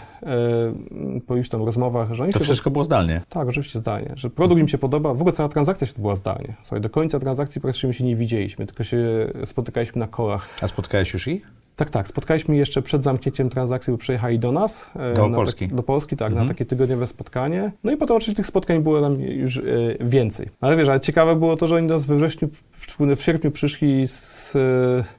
po 1.26 1.36
już 1.36 1.48
tam 1.48 1.64
rozmowach, 1.64 2.14
że 2.14 2.22
oni 2.24 2.32
To 2.32 2.40
wszystko 2.40 2.70
było 2.70 2.84
zdalnie. 2.84 3.20
tak, 3.28 3.48
oczywiście 3.48 3.78
zdalnie. 3.78 4.12
Że 4.16 4.30
produkt 4.30 4.60
im 4.60 4.68
się 4.68 4.78
podoba, 4.78 5.14
w 5.14 5.20
ogóle 5.20 5.32
cała 5.32 5.48
transakcja 5.48 5.86
się 5.86 5.92
odbyła 5.94 6.16
zdalnie. 6.16 6.54
Słuchaj, 6.62 6.80
do 6.80 6.90
końca 6.90 7.18
transakcji 7.20 7.60
praktycznie 7.60 7.92
się 7.92 8.04
nie 8.04 8.16
widzieliśmy, 8.16 8.66
tylko 8.66 8.84
się 8.84 8.98
spotykaliśmy 9.44 9.98
na 9.98 10.06
kolach. 10.08 10.48
A 10.62 10.68
spotkałeś 10.68 11.12
już 11.12 11.28
ich? 11.28 11.50
Tak, 11.78 11.90
tak. 11.90 12.08
Spotkaliśmy 12.08 12.56
jeszcze 12.56 12.82
przed 12.82 13.02
zamknięciem 13.02 13.50
transakcji, 13.50 13.90
bo 13.90 13.98
przyjechali 13.98 14.38
do 14.38 14.52
nas. 14.52 14.90
e, 14.96 15.14
do 15.14 15.28
Polski. 15.30 15.64
Taki, 15.64 15.76
do 15.76 15.82
Polski, 15.82 16.16
tak, 16.16 16.28
mhm. 16.28 16.46
na 16.46 16.52
takie 16.54 16.64
tygodniowe 16.64 17.06
spotkanie. 17.06 17.72
No 17.84 17.92
i 17.92 17.96
potem 17.96 18.16
oczywiście 18.16 18.36
tych 18.36 18.46
spotkań 18.46 18.82
było 18.82 19.00
nam 19.00 19.20
już 19.20 19.56
e, 19.56 19.62
więcej. 20.00 20.48
Ale 20.60 20.76
wiesz, 20.76 20.88
ale 20.88 21.00
ciekawe 21.00 21.36
było 21.36 21.56
to, 21.56 21.66
że 21.66 21.76
oni 21.76 21.86
nas 21.86 22.04
we 22.04 22.16
wrześniu, 22.16 22.48
w, 22.72 23.16
w 23.16 23.22
sierpniu 23.22 23.50
przyszli 23.50 24.08
z, 24.08 24.52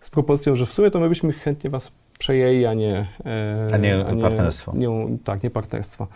z 0.02 0.10
propozycją, 0.12 0.56
że 0.56 0.66
w 0.66 0.72
sumie 0.72 0.92
to 0.92 1.00
my 1.00 1.10
byśmy 1.10 1.34
chętnie 1.34 1.70
was 1.70 1.92
przejęli, 2.20 2.66
a 2.66 2.74
nie... 2.74 3.08
a 3.74 3.78
nie, 3.78 4.06
a 4.06 4.12
nie 4.12 4.22
partnerstwo. 4.22 4.74
Nie, 4.76 4.90
tak, 5.24 5.44
nie 5.44 5.50
partnerstwo. 5.50 6.08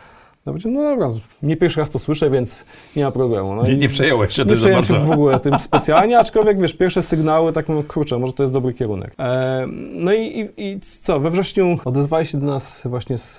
No, 0.46 0.54
no 0.66 0.82
dobra, 0.82 1.10
nie 1.44 1.58
pierwszy 1.58 1.80
raz 1.80 1.90
to 1.90 2.00
słyszę, 2.00 2.30
więc 2.30 2.66
nie 2.96 3.04
ma 3.04 3.12
problemu. 3.12 3.56
No 3.56 3.64
nie, 3.64 3.78
nie 3.78 3.90
przejąłeś 3.90 4.36
się 4.36 4.46
Nie 4.46 4.56
przejąłem 4.56 4.86
się 4.86 5.00
w 5.00 5.12
ogóle 5.12 5.40
tym 5.40 5.60
specjalnie, 5.60 6.20
aczkolwiek 6.20 6.60
wiesz, 6.62 6.74
pierwsze 6.74 7.02
sygnały, 7.02 7.54
tak 7.54 7.70
mówię, 7.70 7.84
kurczę, 7.84 8.20
może 8.20 8.34
to 8.34 8.44
jest 8.44 8.54
dobry 8.54 8.74
kierunek. 8.74 9.14
E, 9.20 9.66
no 9.94 10.14
i, 10.14 10.52
i, 10.58 10.64
i, 10.72 10.80
co, 10.80 11.20
we 11.20 11.32
wrześniu 11.32 11.80
odezwali 11.86 12.26
się 12.26 12.40
do 12.40 12.46
nas 12.48 12.82
właśnie 12.86 13.18
z 13.18 13.38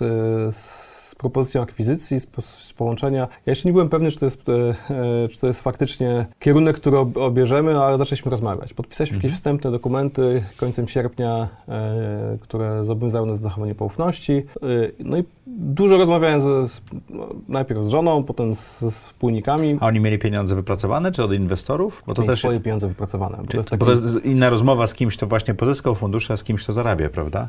z 0.57 0.94
propozycją 1.25 1.63
akwizycji, 1.63 2.21
z, 2.21 2.29
z, 2.41 2.73
połączenia. 2.73 3.21
Ja 3.21 3.51
jeszcze 3.51 3.69
nie 3.69 3.73
byłem 3.73 3.89
pewny, 3.89 4.11
czy 4.11 4.19
to 4.19 4.25
jest, 4.25 4.49
e, 4.49 5.29
czy 5.29 5.41
to 5.41 5.47
jest 5.47 5.61
faktycznie 5.61 6.27
kierunek, 6.39 6.77
który 6.77 6.97
obierzemy, 6.99 7.79
ale 7.79 7.99
zaczęliśmy 7.99 8.31
rozmawiać. 8.31 8.75
Podpisaliśmy 8.75 9.17
mhm. 9.17 9.29
jakieś 9.29 9.39
wstępne 9.39 9.71
dokumenty 9.71 10.45
końcem 10.57 10.89
sierpnia, 10.89 11.49
e, 11.69 12.39
które 12.41 12.85
zobowiązały 12.85 13.27
nas 13.27 13.39
do 13.41 13.45
zachowania 13.45 13.75
poufności. 13.75 14.33
E, 14.33 14.67
no 14.99 15.17
i 15.17 15.25
dużo 15.47 15.97
rozmawiałem 15.97 16.41
z, 16.41 16.71
z, 16.73 16.81
no, 17.11 17.29
najpierw 17.49 17.85
z 17.85 17.89
żoną, 17.89 18.25
potem 18.25 18.55
z, 18.55 18.79
z, 18.79 19.05
wspólnikami. 19.05 19.79
A 19.81 19.87
oni 19.87 20.01
mieli 20.01 20.19
pieniądze 20.19 20.55
wypracowane, 20.55 21.13
czy 21.13 21.25
od 21.25 21.33
inwestorów? 21.33 22.03
Bo 22.07 22.15
to 22.15 22.23
mieli 22.23 22.33
też 22.33 22.39
swoje 22.39 22.61
pieniądze 22.61 22.89
wypracowane. 22.89 23.37
Bo, 23.37 23.45
to 23.45 23.57
jest, 23.57 23.69
taki... 23.69 23.79
bo 23.79 23.87
to 23.87 23.93
jest 23.93 24.25
inna 24.25 24.51
rozmowa 24.51 24.87
z 24.87 24.95
kimś, 24.95 25.17
kto 25.17 25.27
właśnie 25.27 25.55
pozyskał 25.55 25.95
fundusze, 25.95 26.35
a 26.35 26.37
z 26.37 26.45
kimś, 26.45 26.63
kto 26.63 26.73
zarabia, 26.73 27.09
prawda? 27.09 27.49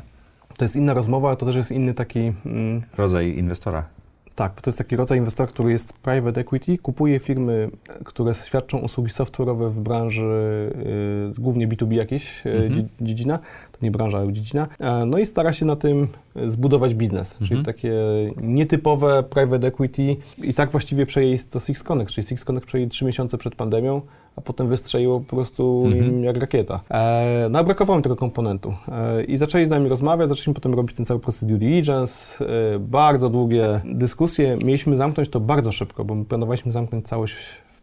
To 0.56 0.64
jest 0.64 0.76
inna 0.76 0.94
rozmowa, 0.94 1.28
ale 1.28 1.36
to 1.36 1.46
też 1.46 1.56
jest 1.56 1.70
inny 1.70 1.94
taki... 1.94 2.32
Mm, 2.46 2.82
rodzaj 2.96 3.38
inwestora. 3.38 3.84
Tak, 4.36 4.60
to 4.60 4.70
jest 4.70 4.78
taki 4.78 4.96
rodzaj 4.96 5.18
inwestora, 5.18 5.46
który 5.46 5.70
jest 5.70 5.92
private 5.92 6.40
equity, 6.40 6.78
kupuje 6.78 7.18
firmy, 7.18 7.70
które 8.04 8.34
świadczą 8.34 8.78
usługi 8.78 9.10
software'owe 9.10 9.70
w 9.70 9.80
branży 9.80 10.72
y, 11.36 11.40
głównie 11.40 11.68
B2B 11.68 11.92
jakieś, 11.92 12.46
y, 12.46 12.50
mhm. 12.50 12.88
dziedzina, 13.00 13.38
to 13.72 13.78
nie 13.82 13.90
branża, 13.90 14.18
ale 14.18 14.32
dziedzina, 14.32 14.68
e, 14.80 15.06
no 15.06 15.18
i 15.18 15.26
stara 15.26 15.52
się 15.52 15.66
na 15.66 15.76
tym 15.76 16.08
zbudować 16.46 16.94
biznes, 16.94 17.32
mhm. 17.32 17.48
czyli 17.48 17.64
takie 17.64 17.94
nietypowe 18.36 19.22
private 19.22 19.66
equity 19.66 20.16
i 20.38 20.54
tak 20.54 20.70
właściwie 20.70 21.06
przejęli 21.06 21.38
to 21.38 21.60
Six 21.60 21.82
Connect, 21.82 22.12
czyli 22.12 22.26
Six 22.26 22.44
Connect 22.44 22.66
przejęli 22.66 22.90
trzy 22.90 23.04
miesiące 23.04 23.38
przed 23.38 23.54
pandemią, 23.54 24.02
a 24.36 24.40
potem 24.40 24.68
wystrzeliło 24.68 25.20
po 25.20 25.36
prostu 25.36 25.84
mhm. 25.86 26.24
jak 26.24 26.36
rakieta. 26.36 26.80
E, 26.90 27.46
no 27.50 27.58
a 27.58 27.64
brakowało 27.64 27.96
mi 27.96 28.02
tego 28.02 28.16
komponentu. 28.16 28.74
E, 28.88 29.24
I 29.24 29.36
zaczęli 29.36 29.66
z 29.66 29.70
nami 29.70 29.88
rozmawiać, 29.88 30.28
zaczęliśmy 30.28 30.54
potem 30.54 30.74
robić 30.74 30.96
ten 30.96 31.06
cały 31.06 31.20
proces 31.20 31.44
due 31.44 31.58
diligence, 31.58 32.44
e, 32.44 32.78
bardzo 32.78 33.28
długie 33.28 33.80
dyskusje. 33.84 34.58
Mieliśmy 34.64 34.96
zamknąć 34.96 35.28
to 35.28 35.40
bardzo 35.40 35.72
szybko, 35.72 36.04
bo 36.04 36.24
planowaliśmy 36.24 36.72
zamknąć 36.72 37.06
całość 37.08 37.34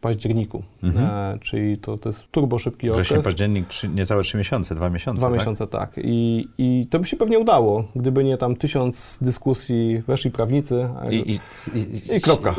październiku, 0.03 0.63
mhm. 0.83 1.05
e, 1.05 1.39
czyli 1.39 1.77
to, 1.77 1.97
to 1.97 2.09
jest 2.09 2.31
turbo 2.31 2.59
szybki 2.59 2.89
okres. 2.89 3.07
Wrzesień, 3.07 3.23
październik, 3.23 3.67
trzy, 3.67 3.89
niecałe 3.89 4.23
trzy 4.23 4.37
miesiące, 4.37 4.75
dwa 4.75 4.89
miesiące, 4.89 5.19
Dwa 5.19 5.29
tak? 5.29 5.39
miesiące, 5.39 5.67
tak. 5.67 5.91
I, 6.03 6.47
I 6.57 6.87
to 6.89 6.99
by 6.99 7.05
się 7.05 7.17
pewnie 7.17 7.39
udało, 7.39 7.83
gdyby 7.95 8.23
nie 8.23 8.37
tam 8.37 8.55
tysiąc 8.55 9.19
dyskusji, 9.21 10.01
weszli 10.07 10.31
prawnicy 10.31 10.89
i, 11.11 11.15
i, 11.15 11.39
i, 11.79 12.15
i 12.17 12.21
kropka. 12.21 12.55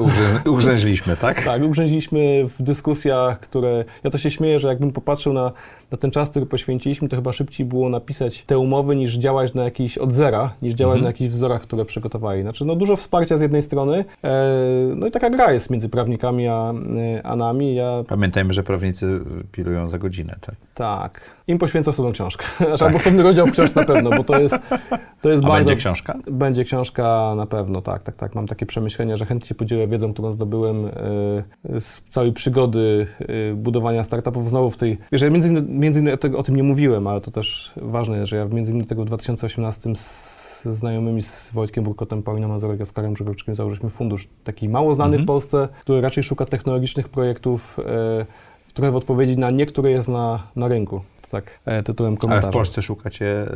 Ugrzęźliśmy, 0.47 1.17
tak? 1.17 1.43
tak, 1.45 1.63
ugrzęźliśmy 1.63 2.49
w 2.59 2.63
dyskusjach, 2.63 3.41
które... 3.41 3.85
Ja 4.05 4.11
to 4.11 4.19
się 4.19 4.31
śmieję, 4.31 4.59
że 4.59 4.69
jakbym 4.69 4.93
popatrzył 4.93 5.33
na 5.33 5.53
na 5.95 5.99
ten 5.99 6.11
czas, 6.11 6.31
który 6.31 6.47
poświęciliśmy, 6.47 7.09
to 7.09 7.17
chyba 7.17 7.33
szybciej 7.33 7.67
było 7.67 7.89
napisać 7.89 8.43
te 8.43 8.59
umowy, 8.59 8.97
niż 8.97 9.15
działać 9.15 9.55
na 9.55 9.65
jakiś 9.65 9.99
od 9.99 10.13
zera, 10.13 10.55
niż 10.63 10.75
działać 10.75 10.97
mhm. 10.97 11.03
na 11.03 11.09
jakichś 11.09 11.31
wzorach, 11.31 11.63
które 11.63 11.85
przygotowali. 11.85 12.43
Znaczy, 12.43 12.65
no 12.65 12.77
dużo 12.77 12.97
wsparcia 12.97 13.39
z 13.39 13.41
jednej 13.41 13.63
strony, 13.63 14.05
e, 14.25 14.49
no 14.97 15.07
i 15.07 15.11
taka 15.11 15.31
gra 15.31 15.53
jest 15.53 15.71
między 15.71 15.89
prawnikami 15.89 16.49
a, 16.49 16.73
e, 17.17 17.27
a 17.27 17.37
nami. 17.37 17.75
Ja... 17.75 18.05
Pamiętajmy, 18.09 18.53
że 18.53 18.63
prawnicy 18.63 19.21
pilują 19.53 19.89
za 19.89 19.99
godzinę, 19.99 20.37
tak? 20.41 20.55
Tak. 20.75 21.21
Im 21.47 21.59
poświęcę 21.59 21.91
osobną 21.91 22.13
książkę. 22.13 22.45
Tak. 22.75 22.83
Albo 22.83 22.97
osobny 22.97 23.23
rozdział 23.23 23.47
w 23.47 23.53
książce 23.53 23.81
na 23.81 23.87
pewno, 23.87 24.11
bo 24.11 24.25
to 24.25 24.41
jest, 24.41 24.59
to 25.21 25.29
jest 25.29 25.45
a 25.45 25.49
bardzo... 25.49 25.69
będzie 25.69 25.77
książka? 25.77 26.19
Będzie 26.31 26.65
książka 26.65 27.35
na 27.37 27.47
pewno, 27.47 27.83
tak, 27.83 28.03
tak, 28.03 28.17
tak. 28.17 28.35
Mam 28.35 28.47
takie 28.47 28.67
przemyślenia, 28.67 29.17
że 29.17 29.27
chętnie 29.27 29.49
się 29.49 29.55
podzielę 29.55 29.89
wiedzą, 29.89 30.13
którą 30.13 30.33
zdobyłem 30.33 30.87
e, 30.87 30.91
z 31.81 32.03
całej 32.11 32.33
przygody 32.33 33.07
e, 33.21 33.55
budowania 33.55 34.05
startupów. 34.05 34.49
Znowu 34.49 34.71
w 34.71 34.77
tej... 34.77 34.99
Wiesz, 35.13 35.23
ja 35.23 35.31
między, 35.31 35.51
między 35.69 36.01
innymi 36.01 36.37
o 36.37 36.43
tym 36.43 36.57
nie 36.57 36.63
mówiłem, 36.63 37.07
ale 37.07 37.21
to 37.21 37.31
też 37.31 37.73
ważne, 37.77 38.27
że 38.27 38.37
ja 38.37 38.45
między 38.45 38.71
innymi 38.71 38.87
tego 38.87 39.03
w 39.03 39.07
2018 39.07 39.97
z 39.97 40.45
znajomymi 40.73 41.23
z 41.23 41.51
Wojtkiem 41.53 41.85
Burkotem, 41.85 42.23
Pauliną 42.23 42.49
Mazurek, 42.49 42.81
Oskarem 42.81 43.13
Grzegorczykiem 43.13 43.55
założyliśmy 43.55 43.91
fundusz 43.91 44.29
taki 44.45 44.69
mało 44.69 44.95
znany 44.95 45.11
mhm. 45.11 45.23
w 45.23 45.27
Polsce, 45.27 45.69
który 45.81 46.01
raczej 46.01 46.25
szuka 46.25 46.45
technologicznych 46.45 47.09
projektów, 47.09 47.77
e, 47.87 48.27
trochę 48.75 48.93
w 48.93 48.97
odpowiedzi 48.97 49.39
na 49.39 49.51
nie, 49.51 49.67
które 49.67 49.91
jest 49.91 50.09
na, 50.09 50.47
na 50.57 50.69
rynku 50.69 51.01
tak 51.35 51.61
e, 51.65 51.83
tytułem 51.83 52.17
komentarza. 52.17 52.47
Ale 52.47 52.53
w 52.53 52.55
Polsce 52.55 52.83
szukacie 52.83 53.47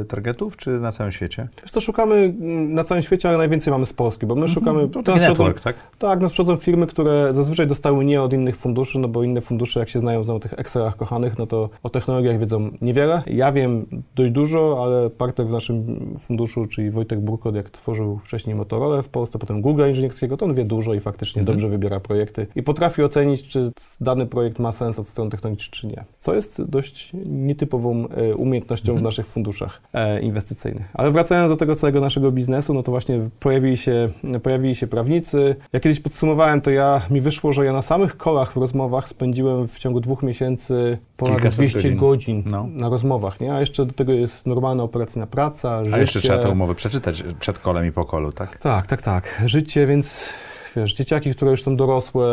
y, 0.00 0.04
targetów, 0.04 0.56
czy 0.56 0.70
na 0.70 0.92
całym 0.92 1.12
świecie? 1.12 1.48
Wiesz, 1.62 1.72
to 1.72 1.80
szukamy 1.80 2.14
mm, 2.14 2.74
na 2.74 2.84
całym 2.84 3.02
świecie, 3.02 3.28
ale 3.28 3.38
najwięcej 3.38 3.70
mamy 3.70 3.86
z 3.86 3.92
Polski, 3.92 4.26
bo 4.26 4.34
my 4.34 4.46
-hmm. 4.46 4.54
szukamy... 4.54 4.88
To 4.88 5.02
taki 5.02 5.20
network, 5.20 5.60
tak? 5.60 5.76
Tak, 5.98 6.20
nas 6.20 6.32
przychodzą 6.32 6.56
firmy, 6.56 6.86
które 6.86 7.34
zazwyczaj 7.34 7.66
dostały 7.66 8.04
nie 8.04 8.22
od 8.22 8.32
innych 8.32 8.56
funduszy, 8.56 8.98
no 8.98 9.08
bo 9.08 9.22
inne 9.22 9.40
fundusze, 9.40 9.80
jak 9.80 9.88
się 9.88 10.00
znają 10.00 10.24
znowu 10.24 10.40
tych 10.40 10.52
Excelach 10.52 10.96
kochanych, 10.96 11.38
no 11.38 11.46
to 11.46 11.70
o 11.82 11.90
technologiach 11.90 12.38
wiedzą 12.38 12.70
niewiele. 12.80 13.22
Ja 13.26 13.52
wiem 13.52 13.86
dość 14.14 14.32
dużo, 14.32 14.84
ale 14.84 15.10
partner 15.10 15.46
w 15.46 15.50
naszym 15.50 16.00
funduszu, 16.18 16.66
czyli 16.66 16.90
Wojtek 16.90 17.20
Burkot, 17.20 17.54
jak 17.54 17.70
tworzył 17.70 18.18
wcześniej 18.18 18.56
Motorola 18.56 19.02
w 19.02 19.08
Polsce, 19.08 19.38
potem 19.38 19.62
Google 19.62 19.88
Inżynierskiego, 19.88 20.36
to 20.36 20.44
on 20.44 20.54
wie 20.54 20.64
dużo 20.64 20.94
i 20.94 21.00
faktycznie 21.00 21.42
-hmm. 21.42 21.46
dobrze 21.46 21.68
wybiera 21.68 22.00
projekty 22.00 22.46
i 22.56 22.62
potrafi 22.62 23.02
ocenić, 23.02 23.48
czy 23.48 23.72
dany 24.00 24.26
projekt 24.26 24.58
ma 24.58 24.72
sens 24.72 24.98
od 24.98 25.08
strony 25.08 25.30
technologicznej, 25.30 25.70
czy 25.80 25.86
nie. 25.86 26.04
Co 26.18 26.34
jest 26.34 26.62
dość 26.64 27.12
nietypową 27.26 28.08
e, 28.08 28.34
umiejętnością 28.34 28.92
mhm. 28.92 28.98
w 28.98 29.02
naszych 29.02 29.26
funduszach 29.26 29.82
e, 29.92 30.20
inwestycyjnych. 30.20 30.88
Ale 30.94 31.10
wracając 31.10 31.50
do 31.50 31.56
tego 31.56 31.76
całego 31.76 32.00
naszego 32.00 32.32
biznesu, 32.32 32.74
no 32.74 32.82
to 32.82 32.90
właśnie 32.92 33.28
pojawili 33.40 33.76
się, 33.76 34.08
pojawili 34.42 34.74
się 34.74 34.86
prawnicy. 34.86 35.56
Ja 35.72 35.80
kiedyś 35.80 36.00
podsumowałem, 36.00 36.60
to 36.60 36.70
ja, 36.70 37.00
mi 37.10 37.20
wyszło, 37.20 37.52
że 37.52 37.64
ja 37.64 37.72
na 37.72 37.82
samych 37.82 38.16
kolach 38.16 38.52
w 38.52 38.56
rozmowach 38.56 39.08
spędziłem 39.08 39.68
w 39.68 39.78
ciągu 39.78 40.00
dwóch 40.00 40.22
miesięcy 40.22 40.98
ponad 41.16 41.34
Kilkaset 41.34 41.58
200 41.58 41.78
godzin, 41.78 41.96
godzin 41.98 42.42
no. 42.46 42.66
na 42.72 42.88
rozmowach, 42.88 43.40
nie? 43.40 43.54
A 43.54 43.60
jeszcze 43.60 43.86
do 43.86 43.92
tego 43.92 44.12
jest 44.12 44.46
normalna 44.46 44.82
operacyjna 44.82 45.26
praca, 45.26 45.84
życie. 45.84 45.96
A 45.96 46.00
jeszcze 46.00 46.20
trzeba 46.20 46.38
tę 46.38 46.50
umowę 46.50 46.74
przeczytać 46.74 47.24
przed 47.40 47.58
kolem 47.58 47.86
i 47.86 47.92
po 47.92 48.04
kolu, 48.04 48.32
tak? 48.32 48.56
Tak, 48.56 48.86
tak, 48.86 49.02
tak. 49.02 49.42
Życie, 49.46 49.86
więc 49.86 50.32
wiesz, 50.76 50.94
dzieciaki, 50.94 51.34
które 51.34 51.50
już 51.50 51.62
są 51.62 51.76
dorosłe, 51.76 52.26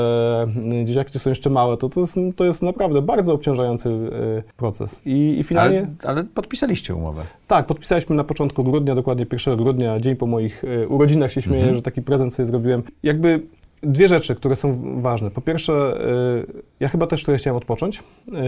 y, 0.81 0.85
dzieciaki, 0.85 1.09
które 1.09 1.19
są 1.19 1.29
jeszcze 1.29 1.49
małe, 1.49 1.77
to, 1.77 1.89
to, 1.89 1.99
jest, 1.99 2.15
to 2.35 2.45
jest 2.45 2.61
naprawdę 2.61 3.01
bardzo 3.01 3.33
obciążający 3.33 3.89
y, 3.89 4.43
proces. 4.57 5.01
I, 5.05 5.39
i 5.39 5.43
finalnie... 5.43 5.79
Ale, 5.79 6.11
ale, 6.11 6.23
podpisaliście 6.23 6.95
umowę. 6.95 7.21
Tak, 7.47 7.65
podpisaliśmy 7.65 8.15
na 8.15 8.23
początku 8.23 8.63
grudnia, 8.63 8.95
dokładnie 8.95 9.25
1 9.31 9.57
grudnia, 9.57 9.99
dzień 9.99 10.15
po 10.15 10.27
moich 10.27 10.63
y, 10.63 10.87
urodzinach 10.87 11.31
się 11.31 11.41
śmieję, 11.41 11.61
mhm. 11.61 11.75
że 11.75 11.81
taki 11.81 12.01
prezent 12.01 12.35
sobie 12.35 12.45
zrobiłem. 12.45 12.83
Jakby 13.03 13.41
Dwie 13.83 14.07
rzeczy, 14.07 14.35
które 14.35 14.55
są 14.55 15.01
ważne. 15.01 15.31
Po 15.31 15.41
pierwsze, 15.41 16.01
y, 16.49 16.63
ja 16.79 16.87
chyba 16.87 17.07
też 17.07 17.23
trochę 17.23 17.37
chciałem 17.37 17.57
odpocząć 17.57 18.03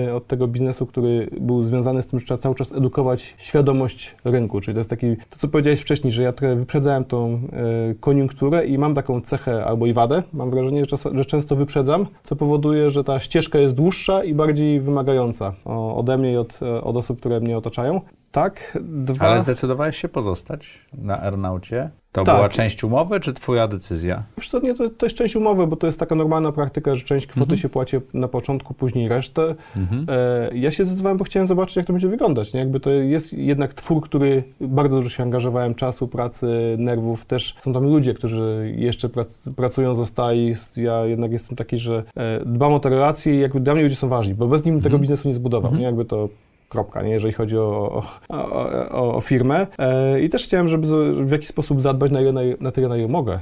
y, 0.08 0.14
od 0.14 0.28
tego 0.28 0.48
biznesu, 0.48 0.86
który 0.86 1.30
był 1.42 1.64
związany 1.64 2.02
z 2.02 2.08
tym, 2.08 2.20
że 2.20 2.26
trzeba 2.26 2.38
cały 2.38 2.56
czas 2.56 2.72
edukować 2.72 3.36
świadomość 3.38 4.16
rynku. 4.26 4.62
Czyli 4.62 4.76
to 4.76 4.80
jest 4.80 4.90
taki, 4.90 5.16
to 5.30 5.38
co 5.38 5.48
powiedziałeś 5.48 5.82
wcześniej, 5.82 6.14
że 6.14 6.24
ja 6.24 6.34
trochę 6.34 6.56
wyprzedzałem 6.56 7.04
tą 7.04 7.42
y, 7.92 7.96
koniunkturę 7.96 8.66
i 8.66 8.78
mam 8.78 8.94
taką 8.96 9.22
cechę 9.22 9.66
albo 9.66 9.86
i 9.86 9.94
wadę, 9.94 10.24
mam 10.34 10.52
wrażenie, 10.52 10.84
że, 10.86 10.98
że 11.14 11.26
często 11.26 11.56
wyprzedzam, 11.56 12.06
co 12.24 12.36
powoduje, 12.36 12.90
że 12.90 13.04
ta 13.04 13.20
ścieżka 13.20 13.60
jest 13.60 13.76
dłuższa 13.76 14.24
i 14.24 14.34
bardziej 14.34 14.82
wymagająca 14.82 15.54
ode 15.96 16.18
mnie 16.18 16.34
i 16.34 16.38
od, 16.38 16.60
od 16.84 16.98
osób, 16.98 17.20
które 17.20 17.40
mnie 17.40 17.58
otaczają. 17.58 18.02
Tak, 18.32 18.78
dwa... 18.82 19.28
Ale 19.28 19.40
zdecydowałeś 19.40 19.98
się 19.98 20.10
pozostać 20.10 20.80
na 20.94 21.22
Ernaucie? 21.22 21.90
To 22.12 22.24
tak. 22.24 22.36
była 22.36 22.50
część 22.50 22.84
umowy, 22.84 23.20
czy 23.20 23.34
twoja 23.34 23.68
decyzja? 23.68 24.24
Wiesz 24.38 24.50
to, 24.50 24.60
nie, 24.60 24.76
to, 24.76 24.90
to, 24.90 25.06
jest 25.06 25.16
część 25.16 25.36
umowy, 25.36 25.68
bo 25.68 25.76
to 25.76 25.88
jest 25.88 26.00
taka 26.00 26.16
normalna 26.16 26.52
praktyka, 26.52 26.96
że 26.96 27.04
część 27.04 27.28
kwoty 27.28 27.42
mhm. 27.42 27.58
się 27.58 27.70
płaci 27.70 27.98
na 28.14 28.28
początku, 28.28 28.74
później 28.74 29.08
resztę. 29.08 29.56
Mhm. 29.76 30.06
E, 30.10 30.58
ja 30.58 30.72
się 30.72 30.84
zdecydowałem, 30.84 31.18
bo 31.18 31.24
chciałem 31.24 31.48
zobaczyć, 31.48 31.76
jak 31.76 31.86
to 31.86 31.94
będzie 31.94 32.08
wyglądać. 32.08 32.54
Nie? 32.54 32.60
Jakby 32.60 32.80
to 32.80 32.90
jest 32.90 33.34
jednak 33.34 33.74
twór, 33.74 34.04
który 34.04 34.44
bardzo 34.62 34.96
dużo 34.96 35.10
się 35.10 35.24
angażowałem 35.24 35.76
czasu, 35.76 36.08
pracy, 36.08 36.76
nerwów. 36.80 37.26
Też 37.26 37.56
są 37.60 37.74
tam 37.74 37.84
ludzie, 37.84 38.14
którzy 38.14 38.74
jeszcze 38.78 39.10
prac, 39.10 39.50
pracują, 39.56 39.96
zostali. 39.96 40.56
Ja 40.78 41.06
jednak 41.06 41.32
jestem 41.32 41.58
taki, 41.58 41.78
że 41.78 42.04
e, 42.16 42.46
dbam 42.46 42.74
o 42.74 42.80
te 42.80 42.90
relacje 42.90 43.36
i 43.36 43.40
jakby 43.40 43.60
dla 43.60 43.74
mnie 43.74 43.84
ludzie 43.84 43.96
są 43.96 44.08
ważni, 44.08 44.34
bo 44.34 44.48
bez 44.48 44.66
nim 44.66 44.76
mhm. 44.76 44.84
tego 44.84 45.00
biznesu 45.00 45.28
nie 45.28 45.34
zbudował. 45.34 45.76
Nie? 45.76 45.84
Jakby 45.84 46.06
to 46.06 46.30
kropka, 46.70 47.02
nie? 47.02 47.12
jeżeli 47.12 47.34
chodzi 47.34 47.58
o, 47.58 48.02
o, 48.30 48.70
o, 48.92 49.16
o 49.16 49.22
firmę. 49.22 49.68
E, 49.78 50.22
I 50.22 50.30
też 50.30 50.44
chciałem, 50.44 50.68
żeby 50.68 51.14
w 51.26 51.32
jakiś 51.32 51.48
sposób 51.48 51.82
zadbać 51.82 52.12
na, 52.12 52.22
na, 52.22 52.42
na 52.60 52.72
tyle, 52.72 52.88
na 52.88 52.98
ile 52.98 53.08
mogę 53.08 53.34
e, 53.34 53.40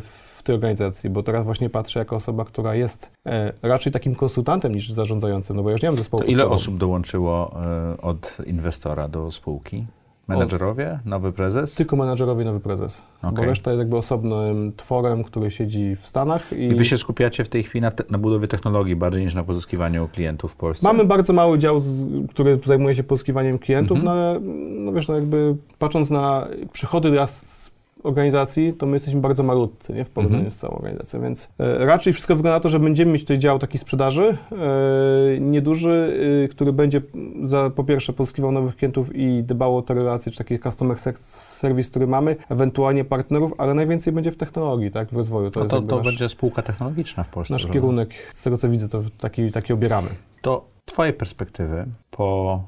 w 0.00 0.42
tej 0.44 0.54
organizacji, 0.54 1.10
bo 1.10 1.22
teraz 1.22 1.44
właśnie 1.44 1.70
patrzę 1.70 1.98
jako 1.98 2.16
osoba, 2.16 2.44
która 2.44 2.74
jest 2.74 3.10
e, 3.26 3.52
raczej 3.62 3.92
takim 3.92 4.14
konsultantem 4.14 4.74
niż 4.74 4.90
zarządzającym, 4.90 5.56
no 5.56 5.62
bo 5.62 5.68
ja 5.68 5.72
już 5.72 5.82
nie 5.82 5.88
mam 5.88 5.98
zespołu. 5.98 6.22
To 6.22 6.28
ile 6.28 6.48
osób 6.48 6.78
dołączyło 6.78 7.54
od 8.02 8.38
inwestora 8.46 9.08
do 9.08 9.30
spółki? 9.30 9.84
Menedżerowie? 10.28 10.98
Nowy 11.04 11.32
prezes? 11.32 11.74
Tylko 11.74 11.96
menadżerowie, 11.96 12.44
nowy 12.44 12.60
prezes. 12.60 13.02
Okej. 13.22 13.36
Bo 13.36 13.44
reszta 13.44 13.70
jest 13.70 13.78
jakby 13.78 13.96
osobnym 13.96 14.72
tworem, 14.76 15.24
który 15.24 15.50
siedzi 15.50 15.96
w 15.96 16.06
Stanach. 16.06 16.52
I 16.52 16.62
I 16.64 16.74
wy 16.74 16.84
się 16.84 16.98
skupiacie 16.98 17.44
w 17.44 17.48
tej 17.48 17.62
chwili 17.62 17.82
na, 17.82 17.90
te, 17.90 18.04
na 18.10 18.18
budowie 18.18 18.48
technologii 18.48 18.96
bardziej 18.96 19.24
niż 19.24 19.34
na 19.34 19.44
pozyskiwaniu 19.44 20.08
klientów 20.08 20.52
w 20.52 20.56
Polsce? 20.56 20.86
Mamy 20.86 21.04
bardzo 21.04 21.32
mały 21.32 21.58
dział, 21.58 21.78
z, 21.80 22.04
który 22.30 22.58
zajmuje 22.64 22.94
się 22.94 23.02
pozyskiwaniem 23.02 23.58
klientów, 23.58 23.98
Mhm. 23.98 24.04
no 24.16 24.22
ale 24.22 24.40
no 24.84 24.92
wiesz, 24.92 25.08
no 25.08 25.14
jakby 25.14 25.56
patrząc 25.78 26.10
na 26.10 26.46
przychody 26.72 27.10
raz 27.14 27.46
z 27.46 27.71
organizacji, 28.02 28.74
to 28.74 28.86
my 28.86 28.92
jesteśmy 28.96 29.20
bardzo 29.20 29.42
malutcy, 29.42 29.92
nie 29.92 30.04
w 30.04 30.10
porównaniu 30.10 30.38
Mhm. 30.40 30.50
z 30.50 30.56
całą 30.56 30.74
organizacją, 30.74 31.20
więc 31.22 31.50
e, 31.58 31.86
raczej 31.86 32.12
wszystko 32.12 32.36
wygląda 32.36 32.56
na 32.56 32.60
to, 32.60 32.68
że 32.68 32.78
będziemy 32.80 33.12
mieć 33.12 33.22
tutaj 33.22 33.38
dział 33.38 33.58
taki 33.58 33.78
sprzedaży, 33.78 34.36
e, 34.52 35.40
nieduży, 35.40 36.18
e, 36.44 36.48
który 36.48 36.72
będzie 36.72 37.02
za, 37.44 37.70
po 37.70 37.84
pierwsze 37.84 38.12
pozyskiwał 38.12 38.52
nowych 38.52 38.76
klientów 38.76 39.14
i 39.14 39.42
dbał 39.44 39.76
o 39.76 39.82
te 39.82 39.94
relacje, 39.94 40.32
czy 40.32 40.38
taki 40.38 40.58
customer 40.58 40.96
ser- 40.98 41.18
service, 41.26 41.90
który 41.90 42.06
mamy, 42.06 42.36
ewentualnie 42.48 43.04
partnerów, 43.04 43.52
ale 43.58 43.74
najwięcej 43.74 44.12
będzie 44.12 44.30
w 44.32 44.36
technologii, 44.36 44.90
tak, 44.90 45.08
w 45.08 45.16
rozwoju. 45.16 45.50
To 45.50 45.60
No 45.60 45.66
to, 45.82 45.96
nasz, 45.96 46.06
będzie 46.06 46.28
spółka 46.28 46.62
technologiczna 46.62 47.24
w 47.24 47.28
Polsce. 47.28 47.54
nasz 47.54 47.62
prawda? 47.62 47.80
kierunek, 47.80 48.10
z 48.34 48.42
tego 48.42 48.58
co 48.58 48.68
widzę, 48.68 48.88
to 48.88 49.02
taki, 49.20 49.52
taki 49.52 49.72
obieramy. 49.72 50.08
To 50.42 50.64
twoje 50.84 51.12
perspektywy 51.12 51.86
po 52.10 52.62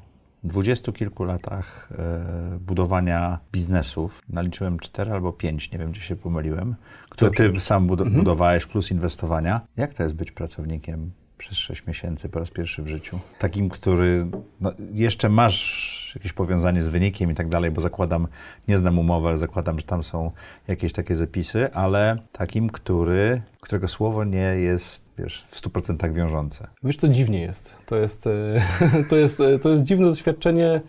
dwudziestu 0.45 0.93
kilku 0.93 1.23
latach 1.23 1.89
e, 1.91 2.57
budowania 2.59 3.39
biznesów, 3.51 4.21
naliczyłem 4.29 4.79
cztery 4.79 5.11
albo 5.11 5.33
pięć, 5.33 5.71
nie 5.71 5.79
wiem, 5.79 5.91
gdzie 5.91 6.01
się 6.01 6.15
pomyliłem, 6.15 6.75
które 7.09 7.31
ty 7.31 7.59
sam 7.61 7.87
bud- 7.87 8.01
Mhm. 8.01 8.15
budowałeś 8.17 8.65
plus 8.65 8.91
inwestowania. 8.91 9.61
Jak 9.77 9.93
to 9.93 10.03
jest 10.03 10.15
być 10.15 10.31
pracownikiem 10.31 11.11
przez 11.37 11.57
sześć 11.57 11.85
miesięcy 11.87 12.29
po 12.29 12.39
raz 12.39 12.49
pierwszy 12.51 12.83
w 12.83 12.87
życiu? 12.87 13.19
Takim, 13.39 13.69
który 13.69 14.27
no, 14.61 14.71
jeszcze 14.93 15.29
masz 15.29 16.04
jakieś 16.15 16.33
powiązanie 16.33 16.83
z 16.83 16.89
wynikiem 16.89 17.31
i 17.31 17.35
tak 17.35 17.49
dalej, 17.49 17.71
bo 17.71 17.81
zakładam, 17.81 18.27
nie 18.67 18.77
znam 18.77 18.99
umowy, 18.99 19.27
ale 19.27 19.37
zakładam, 19.37 19.79
że 19.79 19.85
tam 19.85 20.03
są 20.03 20.31
jakieś 20.67 20.93
takie 20.93 21.15
zapisy, 21.15 21.73
ale 21.73 22.17
takim, 22.31 22.69
który, 22.69 23.41
którego 23.61 23.87
słowo 23.87 24.23
nie 24.23 24.37
jest, 24.37 25.05
wiesz, 25.17 25.43
w 25.47 25.61
100% 25.61 26.13
wiążące. 26.13 26.67
Wiesz, 26.83 26.97
to 26.97 27.07
dziwnie 27.07 27.41
jest. 27.41 27.75
To 27.85 27.95
jest, 27.95 28.27
e, 28.27 28.61
to 29.09 29.15
jest, 29.15 29.39
e, 29.39 29.59
to 29.59 29.69
jest 29.69 29.83
dziwne 29.83 30.05
doświadczenie. 30.05 30.81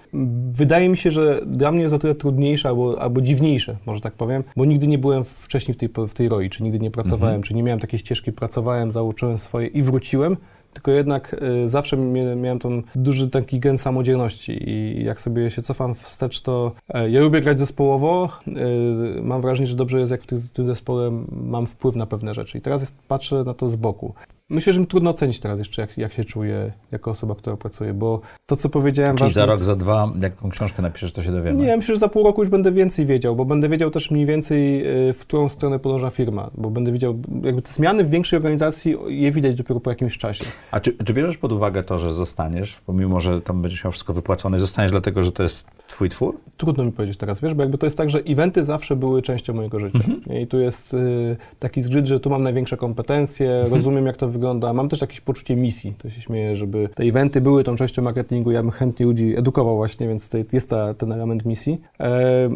Wydaje 0.53 0.89
mi 0.89 0.97
się, 0.97 1.11
że 1.11 1.41
dla 1.47 1.73
mnie 1.73 1.83
jest 1.83 1.95
o 1.95 1.99
tyle 1.99 2.15
trudniejsze 2.15 2.69
albo, 2.69 3.03
albo 3.03 3.21
dziwniejsze, 3.21 3.77
może 3.87 4.01
tak 4.01 4.13
powiem, 4.13 4.45
bo 4.57 4.65
nigdy 4.65 4.87
nie 4.87 4.99
byłem 4.99 5.25
wcześniej 5.25 5.75
w 5.75 5.79
tej, 5.79 5.89
w 6.09 6.15
tej 6.15 6.29
roli, 6.29 6.51
czy 6.51 6.63
nigdy 6.63 6.79
nie 6.79 6.91
pracowałem, 6.91 7.43
czy 7.43 7.55
nie 7.55 7.63
miałem 7.63 7.81
takiej 7.81 7.99
ścieżki, 7.99 8.33
pracowałem, 8.33 8.93
zauczyłem 8.93 9.39
swoje 9.39 9.67
i 9.67 9.83
wróciłem. 9.83 10.37
Tylko 10.77 10.91
jednak 10.91 11.37
e, 11.65 11.69
zawsze 11.69 11.97
miałem 12.37 12.59
ten 12.59 12.83
duży 12.95 13.31
taki 13.31 13.61
gen 13.61 13.79
samodzielności 13.79 14.71
i 14.71 15.05
jak 15.05 15.21
sobie 15.21 15.51
się 15.51 15.63
cofam 15.63 15.95
wstecz, 15.95 16.41
to 16.41 16.73
e, 16.89 17.11
ja 17.11 17.21
lubię 17.21 17.41
grać 17.41 17.59
zespołowo. 17.59 18.29
E, 18.47 19.23
mam 19.23 19.43
wrażenie, 19.43 19.67
że 19.67 19.77
dobrze 19.77 20.01
jest, 20.01 20.11
jak 20.11 20.23
w 20.23 20.27
tym, 20.27 20.67
zespole 20.67 21.25
mam 21.33 21.67
wpływ 21.67 21.97
na 21.97 22.07
pewne 22.07 22.35
rzeczy. 22.35 22.59
I 22.59 22.61
teraz 22.61 22.93
patrzę 23.09 23.45
na 23.45 23.55
to 23.55 23.69
z 23.69 23.77
boku. 23.77 24.15
Myślę, 24.51 24.73
że 24.73 24.81
mi 24.81 24.87
trudno 24.87 25.11
ocenić 25.11 25.41
teraz 25.41 25.59
jeszcze, 25.59 25.83
jak, 25.83 25.99
jak 25.99 26.13
się 26.13 26.25
czuję 26.25 26.73
jako 26.93 27.11
osoba, 27.11 27.35
która 27.35 27.57
pracuje, 27.57 27.95
bo 27.95 28.21
to, 28.47 28.57
co 28.57 28.69
powiedziałem... 28.69 29.17
Czyli 29.17 29.31
za 29.33 29.47
rok, 29.47 29.55
jest- 29.55 29.67
za 29.67 29.77
dwa, 29.77 30.13
jaką 30.21 30.51
książkę 30.51 30.83
napiszesz, 30.83 31.13
to 31.13 31.23
się 31.23 31.33
dowiemy. 31.33 31.63
nie, 31.67 31.77
myślę, 31.77 31.95
że 31.95 31.99
za 31.99 32.09
pół 32.09 32.25
roku 32.25 32.43
już 32.43 32.51
będę 32.51 32.73
więcej 32.73 33.07
wiedział, 33.07 33.37
bo 33.37 33.45
będę 33.45 33.69
wiedział 33.69 33.91
też 33.91 34.11
mniej 34.11 34.27
więcej, 34.27 34.87
y, 35.09 35.13
w 35.13 35.21
którą 35.21 35.49
stronę 35.49 35.79
podąża 35.79 36.11
firma, 36.11 36.51
bo 36.55 36.71
będę 36.71 36.93
wiedział, 36.93 37.15
jakby 37.43 37.63
te 37.63 37.71
zmiany 37.73 38.05
w 38.05 38.11
większej 38.11 38.37
organizacji, 38.37 38.97
je 39.09 39.33
widać 39.33 39.55
dopiero 39.55 39.81
po 39.81 39.91
jakimś 39.91 40.19
czasie. 40.19 40.45
A 40.71 40.81
czy, 40.81 40.97
czy 41.05 41.15
bierzesz 41.15 41.39
pod 41.39 41.53
uwagę 41.53 41.83
to, 41.83 41.99
że 41.99 42.13
zostaniesz, 42.13 42.81
pomimo, 42.87 43.21
że 43.21 43.41
tam 43.41 43.63
będziesz 43.63 43.85
miał 43.85 43.91
wszystko 43.93 44.13
wypłacone, 44.15 44.59
zostaniesz 44.59 44.91
dlatego, 44.93 45.23
że 45.23 45.33
to 45.33 45.43
jest 45.43 45.67
twój 45.89 46.09
twór? 46.09 46.37
Trudno 46.57 46.85
mi 46.85 46.93
powiedzieć 46.93 47.17
teraz, 47.17 47.41
wiesz, 47.41 47.55
bo 47.55 47.63
jakby 47.63 47.79
to 47.79 47.87
jest 47.87 47.97
tak, 47.97 48.11
że 48.11 48.19
eventy 48.19 48.65
zawsze 48.65 48.97
były 48.97 49.23
częścią 49.23 49.55
mojego 49.55 49.81
życia. 49.81 49.99
Mhm. 50.09 50.39
I 50.43 50.47
tu 50.47 50.59
jest 50.59 50.95
y, 50.95 51.37
taki 51.59 51.83
zgrzyt, 51.83 52.07
że 52.07 52.21
tu 52.21 52.31
mam 52.31 52.43
największe 52.43 52.77
kompetencje, 52.77 53.51
Mhm. 53.55 53.75
rozumiem 53.75 54.07
jak 54.07 54.17
to 54.17 54.29
wygląda, 54.37 54.73
mam 54.73 54.89
też 54.89 55.01
jakieś 55.01 55.21
poczucie 55.21 55.57
misji. 55.57 55.95
To 55.99 56.11
się 56.11 56.21
śmieję, 56.21 56.57
żeby 56.57 56.89
te 56.95 57.03
eventy 57.03 57.41
były 57.41 57.65
tą 57.65 57.77
częścią 57.77 58.03
marketingu, 58.03 58.51
ja 58.51 58.63
bym 58.63 58.71
chętnie 58.71 59.07
ludzi 59.07 59.35
edukował 59.37 59.77
właśnie, 59.77 60.09
więc 60.09 60.25
tutaj 60.25 60.45
jest 60.53 60.71
ta, 60.71 60.95
ten 60.95 61.13
element 61.13 61.45
misji. 61.45 61.81
E, 62.01 62.51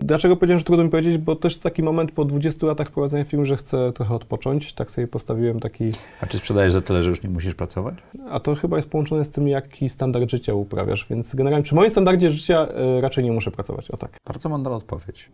dlaczego 0.00 0.36
powiedziałem, 0.36 0.58
że 0.58 0.64
trudno 0.64 0.84
mi 0.84 0.90
powiedzieć, 0.90 1.18
bo 1.18 1.36
też 1.36 1.56
taki 1.56 1.82
moment 1.82 2.12
po 2.12 2.24
20 2.24 2.66
latach 2.66 2.90
prowadzenia 2.90 3.24
firmy, 3.24 3.44
że 3.46 3.56
chcę 3.56 3.92
trochę 3.92 4.14
odpocząć, 4.14 4.72
tak 4.72 4.90
sobie 4.90 5.08
postawiłem 5.08 5.60
taki, 5.60 5.92
A 6.20 6.26
czy 6.26 6.38
sprzedajesz 6.38 6.72
za 6.72 6.80
tyle, 6.80 7.02
że 7.02 7.10
już 7.10 7.22
nie 7.22 7.30
musisz 7.30 7.54
pracować? 7.54 7.94
a 8.30 8.40
to 8.40 8.54
chyba 8.54 8.76
jest 8.76 8.90
połączone 8.90 9.24
z 9.24 9.28
tym, 9.28 9.48
jaki 9.48 9.88
standard 9.88 10.30
życia 10.30 10.54
uprawiasz, 10.54 11.06
więc 11.10 11.34
generalnie 11.34 11.64
przy 11.64 11.74
moim 11.74 11.90
standardzie 11.90 12.30
życia 12.30 12.68
e, 12.68 13.00
raczej 13.00 13.24
nie 13.24 13.32
muszę 13.32 13.50
pracować, 13.50 13.90
o 13.90 13.96
tak. 13.96 14.10
Bardzo 14.26 14.48
mądra 14.48 14.72
odpowiedź. 14.72 15.30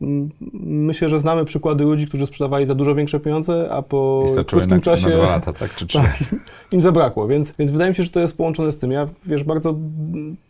Myślę, 0.63 1.09
że 1.09 1.21
znamy 1.21 1.45
przykłady 1.45 1.85
ludzi, 1.85 2.07
którzy 2.07 2.27
sprzedawali 2.27 2.67
za 2.67 2.75
dużo 2.75 2.95
większe 2.95 3.21
pieniądze, 3.21 3.69
a 3.71 3.83
po 3.83 4.25
krótkim 4.47 4.71
na, 4.71 4.81
czasie 4.81 5.09
na 5.09 5.15
dwa 5.15 5.27
lata, 5.27 5.53
tak? 5.53 5.75
Czy 5.75 5.86
trzy? 5.87 5.99
tak, 5.99 6.19
im 6.73 6.81
zabrakło, 6.81 7.29
więc, 7.29 7.53
więc 7.59 7.71
wydaje 7.71 7.91
mi 7.91 7.97
się, 7.97 8.03
że 8.03 8.11
to 8.11 8.21
jest 8.21 8.37
połączone 8.37 8.73
z 8.73 8.77
tym. 8.77 8.93
Ja, 8.93 9.09
wiesz, 9.27 9.45
bardzo 9.45 9.75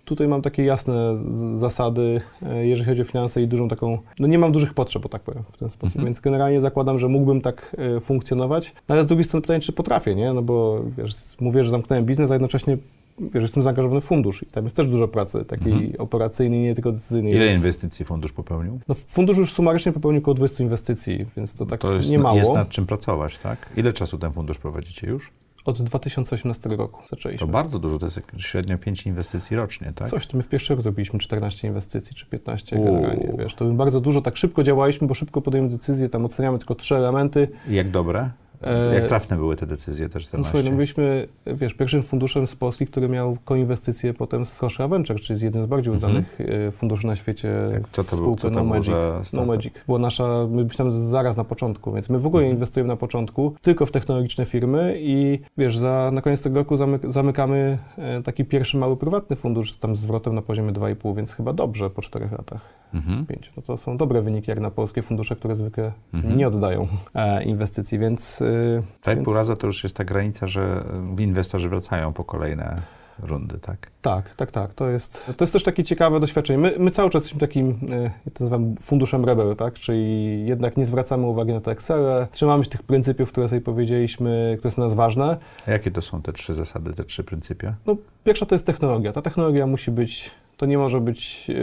tutaj 0.04 0.28
mam 0.28 0.42
takie 0.42 0.64
jasne 0.64 1.16
zasady, 1.54 2.20
e, 2.42 2.66
jeżeli 2.66 2.88
chodzi 2.88 3.02
o 3.02 3.04
finanse 3.04 3.42
i 3.42 3.46
dużą 3.46 3.68
taką, 3.68 3.98
no 4.18 4.26
nie 4.26 4.38
mam 4.38 4.52
dużych 4.52 4.74
potrzeb, 4.74 5.06
o 5.06 5.08
tak 5.08 5.22
powiem, 5.22 5.42
w 5.52 5.58
ten 5.58 5.70
sposób, 5.70 5.96
Mhm. 5.96 6.04
więc 6.06 6.20
generalnie 6.20 6.60
zakładam, 6.60 6.98
że 6.98 7.08
mógłbym 7.08 7.40
tak 7.40 7.76
e, 7.96 8.00
funkcjonować, 8.00 8.72
no, 8.88 8.92
ale 8.94 9.04
z 9.04 9.06
drugiej 9.06 9.24
strony 9.24 9.42
pytanie, 9.42 9.60
czy 9.60 9.72
potrafię, 9.72 10.14
nie? 10.14 10.32
No 10.32 10.42
bo, 10.42 10.80
wiesz, 10.98 11.14
mówię, 11.40 11.64
że 11.64 11.70
zamknąłem 11.70 12.04
biznes, 12.04 12.30
a 12.30 12.34
jednocześnie 12.34 12.76
Wiesz, 13.20 13.42
jestem 13.42 13.62
zaangażowany 13.62 14.00
w 14.00 14.04
fundusz 14.04 14.42
i 14.42 14.46
tam 14.46 14.64
jest 14.64 14.76
też 14.76 14.86
dużo 14.86 15.08
pracy, 15.08 15.44
takiej 15.44 15.72
Mhm. 15.72 15.92
operacyjnej, 16.00 16.60
nie 16.60 16.74
tylko 16.74 16.92
decyzyjnej. 16.92 17.34
Ile 17.34 17.44
więc- 17.44 17.56
inwestycji 17.56 18.04
fundusz 18.04 18.32
popełnił? 18.32 18.80
no, 18.88 18.94
fundusz 18.94 19.36
już 19.38 19.52
sumarycznie 19.52 19.92
popełnił 19.92 20.20
około 20.20 20.34
20 20.34 20.62
inwestycji, 20.64 21.26
więc 21.36 21.54
to 21.54 21.66
tak 21.66 21.80
to 21.80 21.92
jest, 21.94 22.10
nie 22.10 22.18
mało. 22.18 22.36
jest 22.38 22.52
nad 22.54 22.68
czym 22.68 22.86
pracować, 22.86 23.38
tak? 23.38 23.58
Ile 23.76 23.92
czasu 23.92 24.18
ten 24.18 24.32
fundusz 24.32 24.58
prowadzicie 24.58 25.06
już? 25.06 25.32
Od 25.64 25.82
2018 25.82 26.68
roku 26.76 27.02
To 27.02 27.08
zaczęliśmy. 27.16 27.46
bardzo 27.46 27.78
dużo, 27.78 27.98
to 27.98 28.06
jest 28.06 28.20
średnio 28.38 28.78
5 28.78 29.06
inwestycji 29.06 29.56
rocznie, 29.56 29.92
tak? 29.94 30.08
Coś, 30.08 30.26
to 30.26 30.36
my 30.36 30.42
w 30.42 30.48
pierwszy 30.48 30.74
rok 30.74 30.82
zrobiliśmy 30.82 31.18
14 31.18 31.68
inwestycji, 31.68 32.16
czy 32.16 32.26
15 32.26 32.76
Uuu. 32.76 32.84
generalnie, 32.84 33.32
wiesz, 33.38 33.54
to 33.54 33.64
bardzo 33.64 34.00
dużo, 34.00 34.20
tak 34.22 34.36
szybko 34.36 34.62
działaliśmy, 34.62 35.06
bo 35.06 35.14
szybko 35.14 35.40
podejmujemy 35.40 35.76
decyzje, 35.78 36.08
tam 36.08 36.24
oceniamy 36.24 36.58
tylko 36.58 36.74
trzy 36.74 36.96
elementy. 36.96 37.48
I 37.68 37.74
jak 37.74 37.90
dobre? 37.90 38.30
E, 38.62 38.94
Jak 38.94 39.06
trafne 39.06 39.36
były 39.36 39.56
te 39.56 39.66
decyzje, 39.66 40.08
te 40.08 40.14
No 40.14 40.20
14? 40.20 40.50
słuchaj, 40.52 40.70
no 40.70 40.76
byliśmy, 40.76 41.28
wiesz, 41.46 41.74
pierwszym 41.74 42.02
funduszem 42.02 42.46
z 42.46 42.56
Polski, 42.56 42.86
który 42.86 43.08
miał 43.08 43.36
koinwestycje 43.44 44.14
potem 44.14 44.46
z 44.46 44.52
Scotia 44.52 44.88
Venture, 44.88 45.20
czyli 45.20 45.38
z 45.38 45.42
jednym 45.42 45.64
z 45.64 45.66
bardziej 45.66 45.92
Mhm. 45.94 46.10
uznanych 46.12 46.38
e, 46.40 46.70
funduszy 46.70 47.06
na 47.06 47.16
świecie, 47.16 47.48
Tak, 47.72 47.88
co 47.88 48.04
to 48.04 48.16
spółkę 48.16 48.50
No 48.50 48.64
Magic. 48.64 48.94
No? 49.32 49.44
Magic. 49.46 49.74
Była 49.86 49.98
nasza, 49.98 50.46
my 50.50 50.64
byliśmy 50.64 50.92
zaraz 51.10 51.36
na 51.36 51.44
początku, 51.44 51.92
więc 51.92 52.08
my 52.10 52.18
w 52.18 52.26
ogóle 52.26 52.42
Mhm. 52.42 52.56
inwestujemy 52.56 52.88
na 52.88 52.96
początku 52.96 53.54
tylko 53.62 53.86
w 53.86 53.90
technologiczne 53.92 54.44
firmy 54.44 54.94
i 54.98 55.38
wiesz, 55.58 55.76
za, 55.78 56.10
na 56.12 56.22
koniec 56.22 56.42
tego 56.42 56.58
roku 56.58 56.76
zamyk, 56.76 57.12
zamykamy 57.12 57.78
e, 57.98 58.22
taki 58.22 58.44
pierwszy 58.44 58.76
mały 58.76 58.96
prywatny 58.96 59.36
fundusz 59.36 59.76
tam 59.76 59.96
z 59.96 60.00
zwrotem 60.00 60.34
na 60.34 60.42
poziomie 60.42 60.72
2,5, 60.72 61.16
więc 61.16 61.32
chyba 61.32 61.52
dobrze 61.52 61.90
po 61.90 62.02
czterech 62.02 62.32
latach. 62.32 62.60
Mhm. 62.94 63.26
No 63.56 63.62
to 63.62 63.76
są 63.76 63.96
dobre 63.96 64.22
wyniki 64.22 64.50
jak 64.50 64.60
na 64.60 64.70
polskie 64.70 65.02
fundusze, 65.02 65.36
które 65.36 65.56
zwykle 65.56 65.92
Mhm. 66.14 66.36
nie 66.36 66.48
oddają 66.48 66.86
e, 67.14 67.44
inwestycji, 67.44 67.98
więc... 67.98 68.42
E, 68.42 68.82
Tak, 69.02 69.14
więc 69.16 69.24
pół 69.24 69.34
raza 69.34 69.56
to 69.56 69.66
już 69.66 69.82
jest 69.84 69.96
ta 69.96 70.04
granica, 70.04 70.46
że 70.46 70.84
e, 71.18 71.22
inwestorzy 71.22 71.68
wracają 71.68 72.12
po 72.12 72.24
kolejne 72.24 72.76
rundy, 73.22 73.58
tak? 73.58 73.90
Tak, 74.02 74.34
tak, 74.34 74.50
tak. 74.50 74.74
To 74.74 74.88
jest, 74.88 75.26
to 75.36 75.44
jest 75.44 75.52
też 75.52 75.62
takie 75.62 75.84
ciekawe 75.84 76.20
doświadczenie. 76.20 76.58
My, 76.58 76.74
my 76.78 76.90
cały 76.90 77.10
czas 77.10 77.22
jesteśmy 77.22 77.40
takim, 77.40 77.78
e, 77.92 78.02
ja 78.02 78.10
to 78.34 78.44
nazywam 78.44 78.74
funduszem 78.80 79.24
rebel, 79.24 79.56
tak? 79.56 79.74
Czyli 79.74 80.46
jednak 80.46 80.76
nie 80.76 80.86
zwracamy 80.86 81.26
uwagi 81.26 81.52
na 81.52 81.60
te 81.60 81.70
Excele, 81.70 82.26
trzymamy 82.32 82.64
się 82.64 82.70
tych 82.70 82.82
pryncypiów, 82.82 83.28
które 83.32 83.48
sobie 83.48 83.60
powiedzieliśmy, 83.60 84.56
które 84.58 84.70
są 84.70 84.76
dla 84.76 84.84
nas 84.84 84.94
ważne. 84.94 85.36
A 85.66 85.70
jakie 85.70 85.90
to 85.90 86.02
są 86.02 86.22
te 86.22 86.32
trzy 86.32 86.54
zasady, 86.54 86.92
te 86.94 87.04
trzy 87.04 87.24
pryncypia? 87.24 87.74
No, 87.86 87.96
pierwsza 88.24 88.46
to 88.46 88.54
jest 88.54 88.66
technologia. 88.66 89.12
Ta 89.12 89.22
technologia 89.22 89.66
musi 89.66 89.90
być, 89.90 90.30
to 90.56 90.66
nie 90.66 90.78
może 90.78 91.00
być 91.00 91.50
e, 91.50 91.54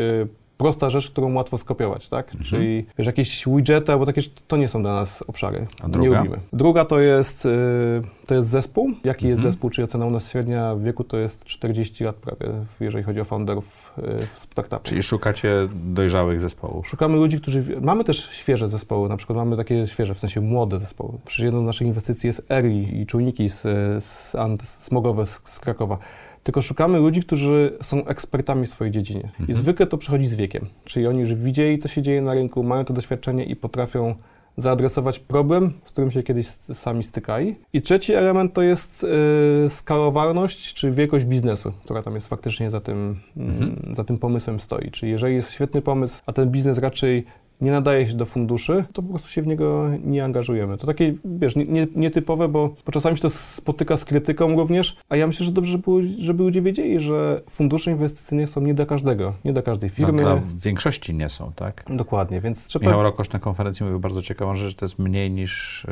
prosta 0.58 0.90
rzecz, 0.90 1.12
którą 1.12 1.34
łatwo 1.34 1.58
skopiować, 1.58 2.10
tak? 2.10 2.26
Mhm. 2.26 2.44
Czyli 2.44 2.86
wiesz, 2.98 3.08
jakieś 3.08 3.46
widgety 3.48 3.92
albo 3.92 4.06
takie, 4.06 4.22
to 4.48 4.58
nie 4.58 4.68
są 4.68 4.82
dla 4.82 4.94
nas 4.94 5.24
obszary. 5.28 5.68
A 5.84 5.88
druga? 5.90 6.10
Nie 6.10 6.18
lubimy. 6.18 6.40
Druga 6.54 6.86
to 6.86 7.00
jest, 7.00 7.46
e, 7.46 7.50
to 8.28 8.36
jest 8.36 8.48
zespół. 8.48 8.92
Jaki 9.04 9.28
jest 9.28 9.40
Mhm. 9.40 9.52
zespół, 9.52 9.70
czyli 9.70 9.86
ocena 9.86 10.06
u 10.06 10.10
nas 10.10 10.32
średnia 10.32 10.76
wieku 10.76 11.04
to 11.04 11.18
jest 11.18 11.46
40 11.46 12.04
lat 12.04 12.16
prawie, 12.16 12.46
jeżeli 12.80 13.04
chodzi 13.04 13.22
o 13.22 13.26
founderów 13.26 13.94
e, 13.98 14.02
w 14.36 14.40
startupach. 14.40 14.82
Czyli 14.82 15.04
szukacie 15.04 15.70
dojrzałych 15.86 16.42
zespołów. 16.42 16.88
Szukamy 16.88 17.16
ludzi, 17.16 17.42
którzy. 17.42 17.64
Mamy 17.82 18.04
też 18.04 18.30
świeże 18.32 18.70
zespoły, 18.70 19.10
na 19.10 19.18
przykład 19.18 19.38
mamy 19.38 19.58
takie 19.58 19.88
świeże, 19.88 20.14
w 20.14 20.20
sensie 20.20 20.42
młode 20.42 20.80
zespoły. 20.80 21.14
Przecież 21.26 21.46
jedną 21.46 21.62
z 21.62 21.66
naszych 21.66 21.88
inwestycji 21.88 22.28
jest 22.28 22.52
ERI 22.52 23.02
i 23.02 23.06
czujniki 23.06 23.50
z, 23.50 23.62
z 24.04 24.36
smogowe 24.64 25.26
z, 25.26 25.42
z 25.44 25.60
Krakowa. 25.60 25.98
Tylko 26.44 26.62
szukamy 26.62 27.00
ludzi, 27.00 27.22
którzy 27.22 27.78
są 27.82 28.06
ekspertami 28.06 28.68
w 28.68 28.70
swojej 28.70 28.92
dziedzinie. 28.92 29.32
I 29.40 29.42
Mhm. 29.42 29.60
zwykle 29.60 29.88
to 29.88 29.98
przychodzi 29.98 30.28
z 30.28 30.34
wiekiem. 30.34 30.68
Czyli 30.86 31.08
oni 31.08 31.20
już 31.20 31.34
widzieli, 31.34 31.80
co 31.80 31.88
się 31.88 32.02
dzieje 32.02 32.22
na 32.22 32.34
rynku, 32.34 32.64
mają 32.64 32.86
to 32.86 32.94
doświadczenie 32.94 33.46
i 33.46 33.56
potrafią 33.56 34.16
zaadresować 34.58 35.20
problem, 35.20 35.74
z 35.86 35.92
którym 35.92 36.12
się 36.12 36.24
kiedyś 36.24 36.48
sami 36.48 37.04
stykali. 37.04 37.56
I 37.74 37.82
trzeci 37.82 38.14
element 38.14 38.54
to 38.54 38.62
jest 38.62 39.04
y, 39.66 39.70
skalowalność, 39.70 40.74
czy 40.74 40.92
wielkość 40.92 41.26
biznesu, 41.26 41.74
która 41.84 42.04
tam 42.04 42.16
jest 42.16 42.28
faktycznie 42.28 42.72
za 42.72 42.82
tym, 42.82 43.20
mhm. 43.38 43.96
za 43.96 44.04
tym 44.04 44.18
pomysłem 44.18 44.60
stoi. 44.60 44.92
Czyli 44.92 45.12
jeżeli 45.12 45.36
jest 45.36 45.52
świetny 45.52 45.82
pomysł, 45.82 46.22
a 46.26 46.34
ten 46.34 46.50
biznes 46.50 46.78
raczej 46.78 47.26
nie 47.64 47.72
nadaje 47.72 48.08
się 48.08 48.14
do 48.14 48.26
funduszy, 48.26 48.86
to 48.94 49.02
po 49.02 49.10
prostu 49.10 49.30
się 49.30 49.42
w 49.42 49.48
niego 49.48 49.90
nie 50.04 50.24
angażujemy. 50.24 50.78
To 50.78 50.88
takie, 50.88 51.14
wiesz, 51.26 51.56
nie, 51.56 51.88
nietypowe, 51.96 52.48
bo, 52.48 52.76
bo 52.86 52.92
czasami 52.92 53.18
się 53.18 53.22
to 53.22 53.30
spotyka 53.30 53.98
z 53.98 54.06
krytyką 54.06 54.56
również, 54.56 54.98
a 55.10 55.16
ja 55.16 55.28
myślę, 55.28 55.46
że 55.46 55.52
dobrze, 55.52 55.72
żeby, 55.72 55.92
żeby 56.18 56.44
ludzie 56.44 56.62
wiedzieli, 56.62 57.00
że 57.00 57.42
fundusze 57.50 57.92
inwestycyjne 57.92 58.48
są 58.48 58.62
nie 58.62 58.74
dla 58.74 58.86
każdego, 58.86 59.34
nie 59.46 59.54
dla 59.54 59.62
każdej 59.62 59.90
no, 59.90 59.96
firmy. 59.96 60.24
No, 60.24 60.36
dla 60.36 60.42
większości 60.64 61.16
nie 61.16 61.30
są, 61.30 61.52
tak? 61.56 61.84
Dokładnie, 61.90 62.42
więc 62.42 62.66
trzeba... 62.66 62.86
Michał 62.86 63.04
Rokosz 63.04 63.32
na 63.32 63.40
konferencji 63.40 63.84
mówił 63.84 64.00
bardzo 64.00 64.22
ciekawą 64.22 64.56
rzecz, 64.56 64.70
że 64.70 64.76
to 64.76 64.86
jest 64.86 65.00
mniej 65.00 65.32
niż 65.32 65.86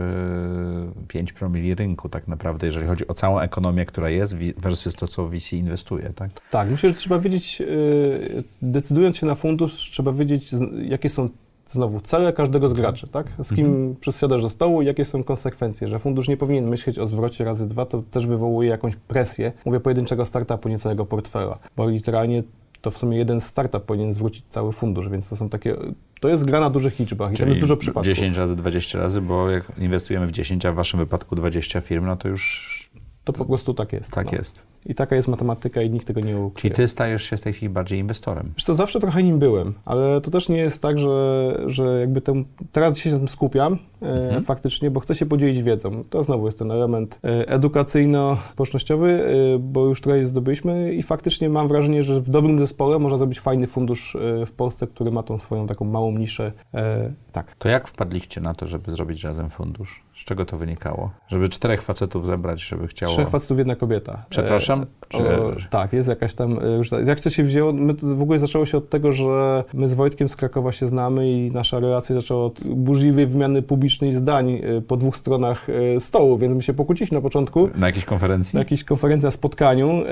yy, 0.97 1.05
5 1.07 1.33
promili 1.33 1.75
rynku 1.75 2.09
tak 2.09 2.27
naprawdę, 2.27 2.67
jeżeli 2.67 2.87
chodzi 2.87 3.07
o 3.07 3.13
całą 3.13 3.39
ekonomię, 3.39 3.85
która 3.85 4.09
jest 4.09 4.35
versus 4.57 4.95
to, 4.95 5.07
co 5.07 5.27
VC 5.27 5.53
inwestuje, 5.53 6.13
tak? 6.15 6.31
Tak, 6.49 6.69
myślę, 6.69 6.89
że 6.89 6.95
trzeba 6.95 7.19
wiedzieć, 7.19 7.59
yy, 7.59 8.43
decydując 8.61 9.17
się 9.17 9.25
na 9.25 9.35
fundusz, 9.35 9.73
trzeba 9.73 10.11
wiedzieć, 10.11 10.49
jakie 10.83 11.09
są 11.09 11.29
znowu 11.71 12.01
cele 12.01 12.33
każdego 12.33 12.69
z 12.69 12.73
graczy, 12.73 13.07
tak? 13.07 13.27
Z 13.43 13.53
kim 13.53 13.65
mhm. 13.65 13.95
przysiadasz 13.95 14.41
do 14.41 14.49
stołu 14.49 14.81
i 14.81 14.85
jakie 14.85 15.05
są 15.05 15.23
konsekwencje, 15.23 15.87
że 15.87 15.99
fundusz 15.99 16.27
nie 16.27 16.37
powinien 16.37 16.67
myśleć 16.67 16.99
o 16.99 17.07
zwrocie 17.07 17.43
razy 17.43 17.67
dwa, 17.67 17.85
to 17.85 18.03
też 18.11 18.27
wywołuje 18.27 18.69
jakąś 18.69 18.95
presję, 18.95 19.51
mówię 19.65 19.79
pojedynczego 19.79 20.25
startupu, 20.25 20.69
nie 20.69 20.77
całego 20.77 21.05
portfela, 21.05 21.59
bo 21.77 21.89
literalnie 21.89 22.43
to 22.81 22.91
w 22.91 22.97
sumie 22.97 23.17
jeden 23.17 23.41
startup 23.41 23.83
powinien 23.83 24.13
zwrócić 24.13 24.45
cały 24.49 24.71
fundusz, 24.71 25.09
więc 25.09 25.29
to 25.29 25.35
są 25.35 25.49
takie, 25.49 25.75
to 26.19 26.29
jest 26.29 26.45
gra 26.45 26.59
na 26.59 26.69
dużych 26.69 26.99
liczbach 26.99 27.33
i 27.33 27.37
tam 27.37 27.47
jest 27.47 27.59
dużo 27.59 27.77
przypadków. 27.77 28.15
10 28.15 28.37
razy 28.37 28.55
20 28.55 28.99
razy, 28.99 29.21
bo 29.21 29.49
jak 29.49 29.71
inwestujemy 29.77 30.27
w 30.27 30.31
10, 30.31 30.65
a 30.65 30.71
w 30.71 30.75
waszym 30.75 30.99
wypadku 30.99 31.35
20 31.35 31.81
firm, 31.81 32.05
no 32.05 32.15
to 32.15 32.27
już... 32.27 32.80
To 33.23 33.33
po 33.33 33.45
prostu 33.45 33.73
tak 33.73 33.93
jest. 33.93 34.11
Tak 34.11 34.31
no. 34.31 34.37
jest. 34.37 34.63
I 34.85 34.95
taka 34.95 35.15
jest 35.15 35.27
matematyka 35.27 35.81
i 35.81 35.89
nikt 35.89 36.07
tego 36.07 36.19
nie 36.19 36.37
ukryje. 36.37 36.61
Czyli 36.61 36.73
ty 36.73 36.87
stajesz 36.87 37.23
się 37.23 37.37
w 37.37 37.41
tej 37.41 37.53
chwili 37.53 37.69
bardziej 37.69 37.99
inwestorem? 37.99 38.53
Wiesz 38.55 38.63
to 38.63 38.75
zawsze 38.75 38.99
trochę 38.99 39.23
nim 39.23 39.39
byłem, 39.39 39.73
ale 39.85 40.21
to 40.21 40.31
też 40.31 40.49
nie 40.49 40.57
jest 40.57 40.81
tak, 40.81 40.99
że, 40.99 41.57
że 41.65 41.99
jakby 41.99 42.21
ten, 42.21 42.45
teraz 42.71 42.97
się 42.97 43.11
na 43.11 43.17
tym 43.17 43.27
skupiam 43.27 43.77
e, 44.01 44.05
mhm. 44.05 44.43
faktycznie, 44.43 44.91
bo 44.91 44.99
chcę 44.99 45.15
się 45.15 45.25
podzielić 45.25 45.63
wiedzą. 45.63 46.03
To 46.09 46.23
znowu 46.23 46.45
jest 46.45 46.59
ten 46.59 46.71
element 46.71 47.19
e, 47.23 47.45
edukacyjno-społecznościowy, 47.49 49.07
e, 49.07 49.59
bo 49.59 49.85
już 49.85 50.01
tutaj 50.01 50.25
zdobyliśmy 50.25 50.93
i 50.93 51.03
faktycznie 51.03 51.49
mam 51.49 51.67
wrażenie, 51.67 52.03
że 52.03 52.21
w 52.21 52.29
dobrym 52.29 52.59
zespole 52.59 52.99
można 52.99 53.17
zrobić 53.17 53.39
fajny 53.39 53.67
fundusz 53.67 54.15
e, 54.15 54.45
w 54.45 54.51
Polsce, 54.51 54.87
który 54.87 55.11
ma 55.11 55.23
tą 55.23 55.37
swoją 55.37 55.67
taką 55.67 55.85
małą 55.85 56.11
niszę. 56.11 56.51
E, 56.73 57.13
tak. 57.31 57.55
To 57.55 57.69
jak 57.69 57.87
wpadliście 57.87 58.41
na 58.41 58.53
to, 58.53 58.67
żeby 58.67 58.91
zrobić 58.91 59.23
razem 59.23 59.49
fundusz? 59.49 60.03
Z 60.21 60.23
czego 60.23 60.45
to 60.45 60.57
wynikało? 60.57 61.11
Żeby 61.27 61.49
czterech 61.49 61.81
facetów 61.81 62.25
zebrać, 62.25 62.63
żeby 62.63 62.87
chciało... 62.87 63.13
Trzech 63.13 63.29
facetów, 63.29 63.57
jedna 63.57 63.75
kobieta. 63.75 64.25
Przepraszam? 64.29 64.85
Czy... 65.09 65.17
O, 65.17 65.51
tak, 65.69 65.93
jest 65.93 66.09
jakaś 66.09 66.33
tam, 66.33 66.59
e, 66.59 66.77
już, 66.77 66.91
jak 67.05 67.19
to 67.19 67.29
się 67.29 67.43
wzięło, 67.43 67.73
my 67.73 67.93
to 67.93 68.07
w 68.07 68.21
ogóle 68.21 68.39
zaczęło 68.39 68.65
się 68.65 68.77
od 68.77 68.89
tego, 68.89 69.11
że 69.11 69.63
my 69.73 69.87
z 69.87 69.93
Wojtkiem 69.93 70.29
z 70.29 70.35
Krakowa 70.35 70.71
się 70.71 70.87
znamy 70.87 71.31
i 71.31 71.51
nasza 71.51 71.79
relacja 71.79 72.15
zaczęła 72.15 72.45
od 72.45 72.67
burzliwej 72.67 73.27
wymiany 73.27 73.61
publicznej 73.61 74.11
zdań 74.11 74.51
e, 74.51 74.81
po 74.81 74.97
dwóch 74.97 75.17
stronach 75.17 75.67
e, 75.69 75.99
stołu, 75.99 76.37
więc 76.37 76.55
my 76.55 76.63
się 76.63 76.73
pokłóciliśmy 76.73 77.15
na 77.15 77.21
początku. 77.21 77.69
Na 77.75 77.87
jakiejś 77.87 78.05
konferencji? 78.05 78.55
Na 78.55 78.59
jakiejś 78.59 78.83
konferencji, 78.83 79.25
na 79.25 79.31
spotkaniu, 79.31 80.03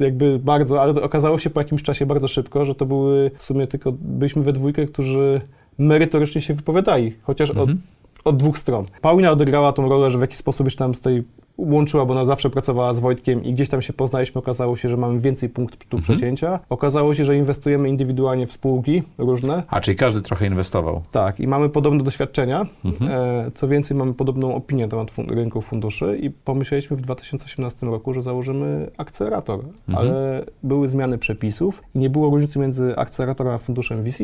jakby 0.00 0.38
bardzo, 0.38 0.82
ale 0.82 1.02
okazało 1.02 1.38
się 1.38 1.50
po 1.50 1.60
jakimś 1.60 1.82
czasie 1.82 2.06
bardzo 2.06 2.28
szybko, 2.28 2.64
że 2.64 2.74
to 2.74 2.86
były 2.86 3.30
w 3.36 3.42
sumie 3.42 3.66
tylko, 3.66 3.92
byliśmy 3.92 4.42
we 4.42 4.52
dwójkę, 4.52 4.86
którzy 4.86 5.40
merytorycznie 5.78 6.40
się 6.40 6.54
wypowiadali, 6.54 7.16
chociaż 7.22 7.50
mhm. 7.50 7.70
od, 7.70 7.76
od 8.24 8.36
dwóch 8.36 8.58
stron. 8.58 8.86
Paulina 9.00 9.30
odegrała 9.30 9.72
tą 9.72 9.88
rolę, 9.88 10.10
że 10.10 10.18
w 10.18 10.20
jakiś 10.20 10.36
sposób 10.36 10.66
jeszcze 10.66 10.78
tam 10.78 10.94
z 10.94 11.00
tej 11.00 11.24
łączyła, 11.60 12.04
bo 12.06 12.12
ona 12.12 12.24
zawsze 12.24 12.50
pracowała 12.50 12.94
z 12.94 13.00
Wojtkiem 13.00 13.44
i 13.44 13.52
gdzieś 13.52 13.68
tam 13.68 13.82
się 13.82 13.92
poznaliśmy, 13.92 14.38
okazało 14.38 14.76
się, 14.76 14.88
że 14.88 14.96
mamy 14.96 15.20
więcej 15.20 15.48
punktów 15.48 16.00
mhm. 16.00 16.02
przecięcia. 16.02 16.58
Okazało 16.68 17.14
się, 17.14 17.24
że 17.24 17.36
inwestujemy 17.36 17.88
indywidualnie 17.88 18.46
w 18.46 18.52
spółki 18.52 19.02
różne. 19.18 19.62
A, 19.68 19.80
czyli 19.80 19.96
każdy 19.96 20.22
trochę 20.22 20.46
inwestował. 20.46 21.02
Tak, 21.10 21.40
i 21.40 21.48
mamy 21.48 21.68
podobne 21.68 22.04
doświadczenia. 22.04 22.66
Mhm. 22.84 23.10
E, 23.10 23.50
co 23.54 23.68
więcej, 23.68 23.96
mamy 23.96 24.14
podobną 24.14 24.54
opinię 24.54 24.84
na 24.84 24.90
temat 24.90 25.10
fun 25.10 25.28
rynku 25.28 25.60
funduszy 25.60 26.18
i 26.22 26.30
pomyśleliśmy 26.30 26.96
w 26.96 27.00
2018 27.00 27.86
roku, 27.86 28.14
że 28.14 28.22
założymy 28.22 28.90
akcelerator, 28.96 29.60
mhm. 29.60 29.98
ale 29.98 30.44
były 30.62 30.88
zmiany 30.88 31.18
przepisów 31.18 31.82
i 31.94 31.98
nie 31.98 32.10
było 32.10 32.30
różnicy 32.30 32.58
między 32.58 32.96
akceleratorem 32.96 33.54
a 33.54 33.58
funduszem 33.58 34.04
VC, 34.04 34.18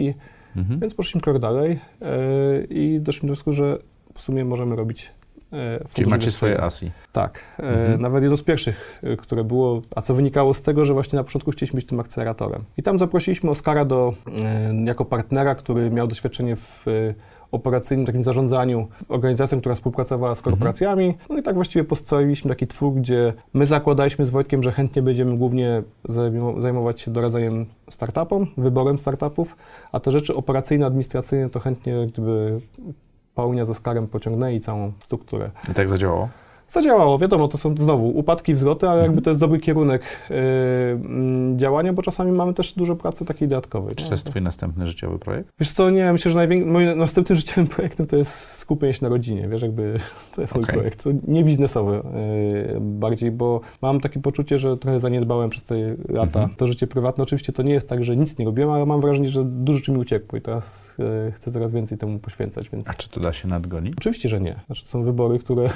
mhm. 0.57 0.81
więc 0.81 0.95
poszliśmy 0.95 1.21
krok 1.21 1.39
dalej 1.39 1.81
e, 2.03 2.65
i 2.65 3.01
doszliśmy 3.01 3.27
do 3.27 3.35
wniosku, 3.35 3.53
że 3.53 3.79
w 4.15 4.21
sumie 4.21 4.45
możemy 4.45 4.77
robić 4.77 5.13
E, 5.53 5.85
Czyli 5.95 6.11
macie 6.11 6.33
swoje 6.33 6.63
ASI. 6.63 6.91
Tak. 7.13 7.45
E, 7.59 7.63
mhm. 7.63 8.01
Nawet 8.01 8.23
jedno 8.23 8.37
z 8.37 8.43
pierwszych, 8.43 9.03
które 9.19 9.45
było, 9.45 9.83
a 9.97 10.03
co 10.03 10.15
wynikało 10.15 10.55
z 10.55 10.63
tego, 10.63 10.85
że 10.85 10.95
właśnie 10.95 11.17
na 11.17 11.25
początku 11.25 11.51
chcieliśmy 11.51 11.77
być 11.77 11.87
tym 11.87 12.01
akceleratorem. 12.01 12.65
I 12.77 12.83
tam 12.83 12.99
zaprosiliśmy 12.99 13.51
Oskara 13.51 13.85
do, 13.85 14.15
jako 14.85 15.05
partnera, 15.05 15.55
który 15.55 15.91
miał 15.91 16.07
doświadczenie 16.07 16.57
w 16.57 16.85
operacyjnym 17.53 18.07
takim 18.07 18.25
zarządzaniu 18.25 18.89
organizacją, 19.09 19.61
która 19.61 19.75
współpracowała 19.75 20.35
z 20.35 20.43
korporacjami. 20.43 21.07
Mhm. 21.07 21.27
No 21.31 21.39
i 21.39 21.43
tak 21.43 21.55
właściwie 21.55 21.85
postawiliśmy 21.85 22.49
taki 22.49 22.67
twór, 22.67 22.95
gdzie 22.95 23.33
my 23.55 23.67
zakładaliśmy 23.67 24.27
z 24.27 24.31
Wojtkiem, 24.31 24.63
że 24.63 24.73
chętnie 24.73 25.03
będziemy 25.03 25.37
głównie 25.37 25.83
zajmować 26.59 27.01
się 27.01 27.11
doradzaniem 27.11 27.67
startupom, 27.91 28.47
wyborem 28.57 28.99
startupów, 28.99 29.57
a 29.93 30.01
te 30.01 30.13
rzeczy 30.13 30.37
operacyjne, 30.37 30.87
administracyjne 30.87 31.51
to 31.51 31.61
chętnie 31.61 32.07
gdyby 32.07 32.61
Paulnia 33.35 33.65
ze 33.65 33.75
Skarem 33.75 34.07
pociągnęli 34.07 34.61
całą 34.61 34.93
strukturę. 34.99 35.51
I 35.71 35.75
tak 35.75 35.89
zadziałało? 35.89 36.29
Zadziałało, 36.69 37.19
wiadomo, 37.19 37.49
to 37.49 37.59
są 37.59 37.75
znowu 37.79 38.09
upadki, 38.09 38.55
wzloty, 38.55 38.89
ale 38.89 39.03
jakby 39.03 39.23
to 39.23 39.31
jest 39.31 39.41
dobry 39.41 39.59
kierunek 39.59 40.03
yy, 40.31 40.37
działania, 41.57 41.93
bo 41.93 42.03
czasami 42.03 42.33
mamy 42.33 42.55
też 42.55 42.73
dużo 42.73 42.97
pracy 42.97 43.25
takiej 43.25 43.49
dodatkowej. 43.49 43.95
Czy 43.95 44.05
to 44.05 44.11
jest 44.11 44.27
twój 44.27 44.43
następny 44.43 44.87
życiowy 44.87 45.19
projekt? 45.19 45.51
Wiesz 45.61 45.71
co, 45.71 45.91
nie, 45.91 46.13
myślę, 46.13 46.31
że 46.31 46.37
największym, 46.37 46.73
moim 46.73 46.99
następnym 46.99 47.37
życiowym 47.41 47.67
projektem 47.67 48.07
to 48.07 48.17
jest 48.17 48.57
skupienie 48.57 48.95
się 48.95 48.99
na 49.03 49.09
rodzinie, 49.09 49.49
wiesz, 49.49 49.63
jakby 49.63 49.99
to 50.35 50.41
jest 50.41 50.53
okay. 50.53 50.63
mój 50.63 50.75
projekt, 50.75 51.05
to 51.05 51.11
nie 51.29 51.45
biznesowy 51.45 52.03
yy, 52.73 52.81
bardziej, 52.81 53.31
bo 53.31 53.61
mam 53.83 54.01
takie 54.01 54.21
poczucie, 54.21 54.59
że 54.59 54.77
trochę 54.77 55.01
zaniedbałem 55.01 55.51
przez 55.51 55.65
te 55.65 55.75
lata 56.09 56.41
mhm. 56.41 56.57
to 56.57 56.67
życie 56.67 56.87
prywatne. 56.87 57.23
Oczywiście 57.23 57.53
to 57.53 57.63
nie 57.63 57.73
jest 57.73 57.89
tak, 57.89 58.05
że 58.05 58.17
nic 58.17 58.39
nie 58.39 58.45
robiłem, 58.45 58.71
ale 58.71 58.87
mam 58.87 59.01
wrażenie, 59.01 59.29
że 59.29 59.45
dużo 59.45 59.81
czym 59.81 59.95
mi 59.95 60.01
uciekło 60.01 60.39
i 60.39 60.43
teraz 60.43 60.95
yy, 60.99 61.33
chcę 61.33 61.53
coraz 61.53 61.73
więcej 61.73 61.99
temu 61.99 62.19
poświęcać, 62.19 62.71
więc... 62.71 62.89
A 62.89 62.95
czy 62.95 63.09
to 63.09 63.21
da 63.21 63.33
się 63.33 63.49
nadgonić? 63.49 63.95
Oczywiście, 63.99 64.29
że 64.29 64.41
nie. 64.41 64.61
Znaczy, 64.67 64.83
to 64.83 64.89
są 64.89 65.03
wybory, 65.03 65.39
które... 65.39 65.69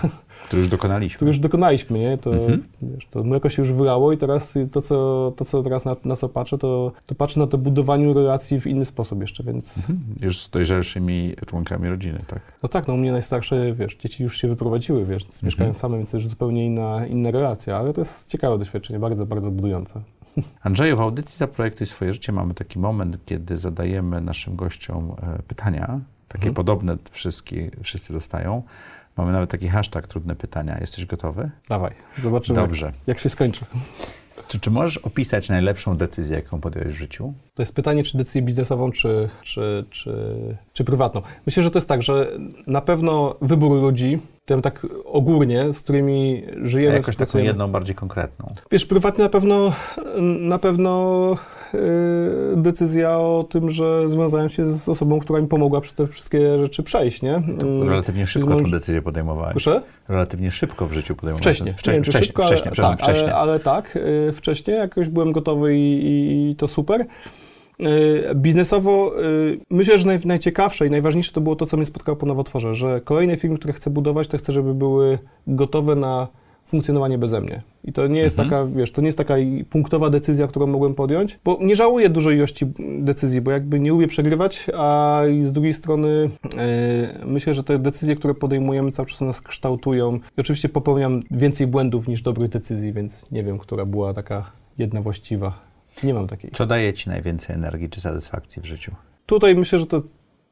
Które 0.44 0.60
już 0.60 0.68
dokonaliśmy. 0.80 1.26
Już 1.26 1.38
dokonaliśmy, 1.38 1.98
nie? 1.98 2.18
To, 2.18 2.34
mhm. 2.34 2.62
wiesz, 2.82 3.06
to 3.10 3.24
mleko 3.24 3.48
się 3.48 3.62
już 3.62 3.72
wylało 3.72 4.12
i 4.12 4.18
teraz 4.18 4.54
to, 4.72 4.80
co, 4.80 5.32
to, 5.36 5.44
co 5.44 5.62
teraz 5.62 5.84
na, 5.84 5.96
na 6.04 6.16
co 6.16 6.28
patrzę, 6.28 6.58
to, 6.58 6.92
to 7.06 7.14
patrzę 7.14 7.40
na 7.40 7.46
to 7.46 7.58
budowaniu 7.58 8.14
relacji 8.14 8.60
w 8.60 8.66
inny 8.66 8.84
sposób 8.84 9.20
jeszcze, 9.20 9.44
więc... 9.44 9.76
Mhm. 9.76 10.00
Już 10.20 10.42
z 10.42 10.50
dojrzalszymi 10.50 11.34
członkami 11.46 11.88
rodziny, 11.88 12.20
tak? 12.26 12.40
No 12.62 12.68
tak, 12.68 12.88
no 12.88 12.94
u 12.94 12.96
mnie 12.96 13.12
najstarsze, 13.12 13.72
wiesz, 13.72 13.96
dzieci 13.96 14.22
już 14.22 14.38
się 14.40 14.48
wyprowadziły, 14.48 15.04
wiesz, 15.04 15.22
mhm. 15.22 15.40
mieszkają 15.42 15.74
same, 15.74 15.96
więc 15.96 16.10
to 16.10 16.16
już 16.16 16.28
zupełnie 16.28 16.66
inna, 16.66 17.06
inna 17.06 17.30
relacja, 17.30 17.76
ale 17.76 17.92
to 17.92 18.00
jest 18.00 18.28
ciekawe 18.28 18.58
doświadczenie, 18.58 18.98
bardzo, 18.98 19.26
bardzo 19.26 19.50
budujące. 19.50 20.00
Andrzeju, 20.62 20.96
w 20.96 21.00
audycji 21.00 21.38
Zaprojektuj 21.38 21.86
swoje 21.86 22.12
życie 22.12 22.32
mamy 22.32 22.54
taki 22.54 22.78
moment, 22.78 23.18
kiedy 23.26 23.56
zadajemy 23.56 24.20
naszym 24.20 24.56
gościom 24.56 25.12
e, 25.22 25.42
pytania, 25.42 26.00
takie 26.28 26.48
mhm. 26.48 26.54
podobne 26.54 26.96
wszystkie, 27.10 27.70
wszyscy 27.82 28.12
dostają. 28.12 28.62
Mamy 29.16 29.32
nawet 29.32 29.50
taki 29.50 29.68
hashtag 29.68 30.06
trudne 30.06 30.36
pytania. 30.36 30.78
Jesteś 30.80 31.06
gotowy? 31.06 31.50
Dawaj, 31.68 31.92
zobaczymy. 32.22 32.60
Dobrze. 32.60 32.86
Jak, 32.86 32.94
jak 33.06 33.18
się 33.18 33.28
skończy. 33.28 33.64
Czy, 34.48 34.60
czy 34.60 34.70
możesz 34.70 34.98
opisać 34.98 35.48
najlepszą 35.48 35.96
decyzję, 35.96 36.36
jaką 36.36 36.60
podjąłeś 36.60 36.94
w 36.94 36.98
życiu? 36.98 37.32
To 37.54 37.62
jest 37.62 37.74
pytanie, 37.74 38.04
czy 38.04 38.18
decyzję 38.18 38.42
biznesową, 38.42 38.92
czy, 38.92 39.28
czy, 39.42 39.84
czy, 39.90 40.12
czy 40.72 40.84
prywatną. 40.84 41.22
Myślę, 41.46 41.62
że 41.62 41.70
to 41.70 41.78
jest 41.78 41.88
tak, 41.88 42.02
że 42.02 42.30
na 42.66 42.80
pewno 42.80 43.36
wybór 43.42 43.72
ludzi, 43.82 44.18
tym 44.44 44.62
tak 44.62 44.86
ogólnie, 45.04 45.72
z 45.72 45.80
którymi 45.80 46.42
żyjemy. 46.62 46.94
A 46.94 46.96
jakoś 46.96 47.16
taką 47.16 47.38
jedną 47.38 47.68
bardziej 47.68 47.94
konkretną. 47.94 48.54
Wiesz, 48.70 48.86
prywatnie 48.86 49.24
na 49.24 49.30
pewno, 49.30 49.72
na 50.40 50.58
pewno 50.58 51.36
decyzja 52.56 53.18
o 53.18 53.46
tym, 53.50 53.70
że 53.70 54.08
związałem 54.08 54.48
się 54.48 54.72
z 54.72 54.88
osobą, 54.88 55.20
która 55.20 55.40
mi 55.40 55.48
pomogła 55.48 55.80
przez 55.80 55.94
te 55.94 56.06
wszystkie 56.06 56.58
rzeczy 56.58 56.82
przejść, 56.82 57.22
nie? 57.22 57.42
To 57.60 57.66
mm, 57.66 57.88
relatywnie 57.88 58.26
szybko 58.26 58.56
tę 58.56 58.70
decyzję 58.70 59.02
podejmowałeś. 59.02 59.52
Proszę? 59.52 59.82
Relatywnie 60.08 60.50
szybko 60.50 60.86
w 60.86 60.92
życiu 60.92 61.16
podejmowałeś. 61.16 61.56
Wcześniej. 61.56 61.74
Wcześniej, 61.74 62.04
wcześniej, 62.04 62.24
szybko, 62.24 62.42
wcześniej, 62.42 62.72
ale, 62.78 62.88
tak, 62.88 62.98
wcześniej. 62.98 63.30
Ale, 63.30 63.34
ale, 63.34 63.60
tak, 63.60 63.96
y, 63.96 64.32
wcześniej, 64.32 64.76
jakoś 64.76 65.08
byłem 65.08 65.32
gotowy 65.32 65.76
i, 65.76 66.50
i 66.50 66.56
to 66.56 66.68
super. 66.68 67.06
Y, 67.80 68.34
biznesowo 68.34 69.12
myślę, 69.70 69.98
że 69.98 70.06
naj, 70.06 70.20
najciekawsze 70.24 70.86
i 70.86 70.90
najważniejsze 70.90 71.32
to 71.32 71.40
było 71.40 71.56
to, 71.56 71.66
co 71.66 71.76
mnie 71.76 71.86
spotkało 71.86 72.16
po 72.16 72.26
nowotworze, 72.26 72.74
że 72.74 73.00
kolejne 73.00 73.36
firmy, 73.36 73.58
które 73.58 73.72
chcę 73.72 73.90
budować, 73.90 74.28
to 74.28 74.38
chcę, 74.38 74.52
żeby 74.52 74.74
były 74.74 75.18
gotowe 75.46 75.94
na 75.94 76.28
funkcjonowanie 76.70 77.18
beze 77.18 77.40
mnie. 77.40 77.62
I 77.84 77.92
to 77.92 78.06
nie 78.06 78.20
jest 78.20 78.36
taka, 78.36 78.66
wiesz, 78.66 78.92
to 78.92 79.00
nie 79.00 79.08
jest 79.08 79.18
taka 79.18 79.34
punktowa 79.70 80.10
decyzja, 80.10 80.46
którą 80.46 80.66
mogłem 80.66 80.94
podjąć, 80.94 81.38
bo 81.44 81.58
nie 81.60 81.76
żałuję 81.76 82.08
dużej 82.08 82.36
ilości 82.36 82.66
decyzji, 82.98 83.40
bo 83.40 83.50
jakby 83.50 83.80
nie 83.80 83.90
lubię 83.90 84.08
przegrywać, 84.08 84.66
a 84.74 85.22
z 85.44 85.52
drugiej 85.52 85.74
strony 85.74 86.30
e, 86.56 87.26
myślę, 87.26 87.54
że 87.54 87.64
te 87.64 87.78
decyzje, 87.78 88.16
które 88.16 88.34
podejmujemy 88.34 88.90
cały 88.90 89.08
czas 89.08 89.20
nas 89.20 89.40
kształtują. 89.40 90.16
I 90.16 90.40
oczywiście 90.40 90.68
popełniam 90.68 91.22
więcej 91.30 91.66
błędów 91.66 92.08
niż 92.08 92.22
dobrych 92.22 92.50
decyzji, 92.50 92.92
więc 92.92 93.30
nie 93.30 93.44
wiem, 93.44 93.58
która 93.58 93.84
była 93.84 94.14
taka 94.14 94.50
jedna 94.78 95.02
właściwa. 95.02 95.70
Nie 96.04 96.14
mam 96.14 96.26
takiej. 96.26 96.50
Co 96.50 96.66
daje 96.66 96.92
ci 96.92 97.08
najwięcej 97.08 97.56
energii 97.56 97.88
czy 97.88 98.00
satysfakcji 98.00 98.62
w 98.62 98.66
życiu? 98.66 98.92
Tutaj 99.26 99.54
myślę, 99.54 99.78
że 99.78 99.86
to 99.86 100.02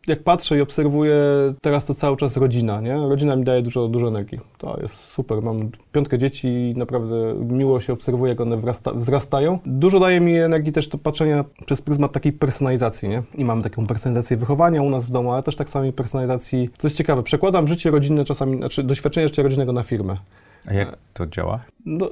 jak 0.09 0.22
patrzę 0.22 0.59
i 0.59 0.61
obserwuję, 0.61 1.16
teraz 1.61 1.84
to 1.84 1.94
cały 1.94 2.16
czas 2.16 2.36
rodzina, 2.36 2.80
nie? 2.80 2.96
Rodzina 2.96 3.36
mi 3.36 3.44
daje 3.44 3.62
dużo, 3.62 3.88
dużo 3.88 4.09
energii. 4.09 4.40
To 4.59 4.78
jest 4.82 4.94
super. 4.94 5.42
Mam 5.42 5.70
piątkę 5.92 6.18
dzieci 6.18 6.48
i 6.48 6.74
naprawdę 6.76 7.34
miło 7.34 7.80
się 7.80 7.92
obserwuje, 7.92 8.30
jak 8.30 8.40
one 8.40 8.56
wrasta, 8.56 8.92
wzrastają. 8.94 9.59
Dużo 9.66 10.00
daje 10.00 10.20
mi 10.20 10.36
energii 10.36 10.72
też 10.72 10.88
to 10.88 10.98
patrzenia 10.98 11.44
przez 11.66 11.82
pryzmat 11.82 12.12
takiej 12.12 12.32
personalizacji, 12.32 13.09
nie? 13.09 13.22
I 13.34 13.44
mamy 13.44 13.62
taką 13.62 13.86
personalizację 13.86 14.36
wychowania 14.36 14.82
u 14.82 14.90
nas 14.90 15.06
w 15.06 15.11
domu, 15.11 15.32
ale 15.32 15.42
też 15.42 15.56
tak 15.56 15.68
samo 15.68 15.92
personalizacji. 15.92 16.70
Co 16.78 16.86
jest 16.86 16.96
ciekawe, 16.96 17.22
przekładam 17.22 17.68
życie 17.68 17.90
rodzinne 17.90 18.24
czasami, 18.24 18.56
znaczy 18.56 18.82
doświadczenie 18.82 19.28
życia 19.28 19.42
rodzinnego 19.42 19.72
na 19.72 19.82
firmę. 19.82 20.16
A 20.68 20.74
jak 20.74 20.98
to 21.14 21.26
działa? 21.26 21.60
No, 21.86 22.10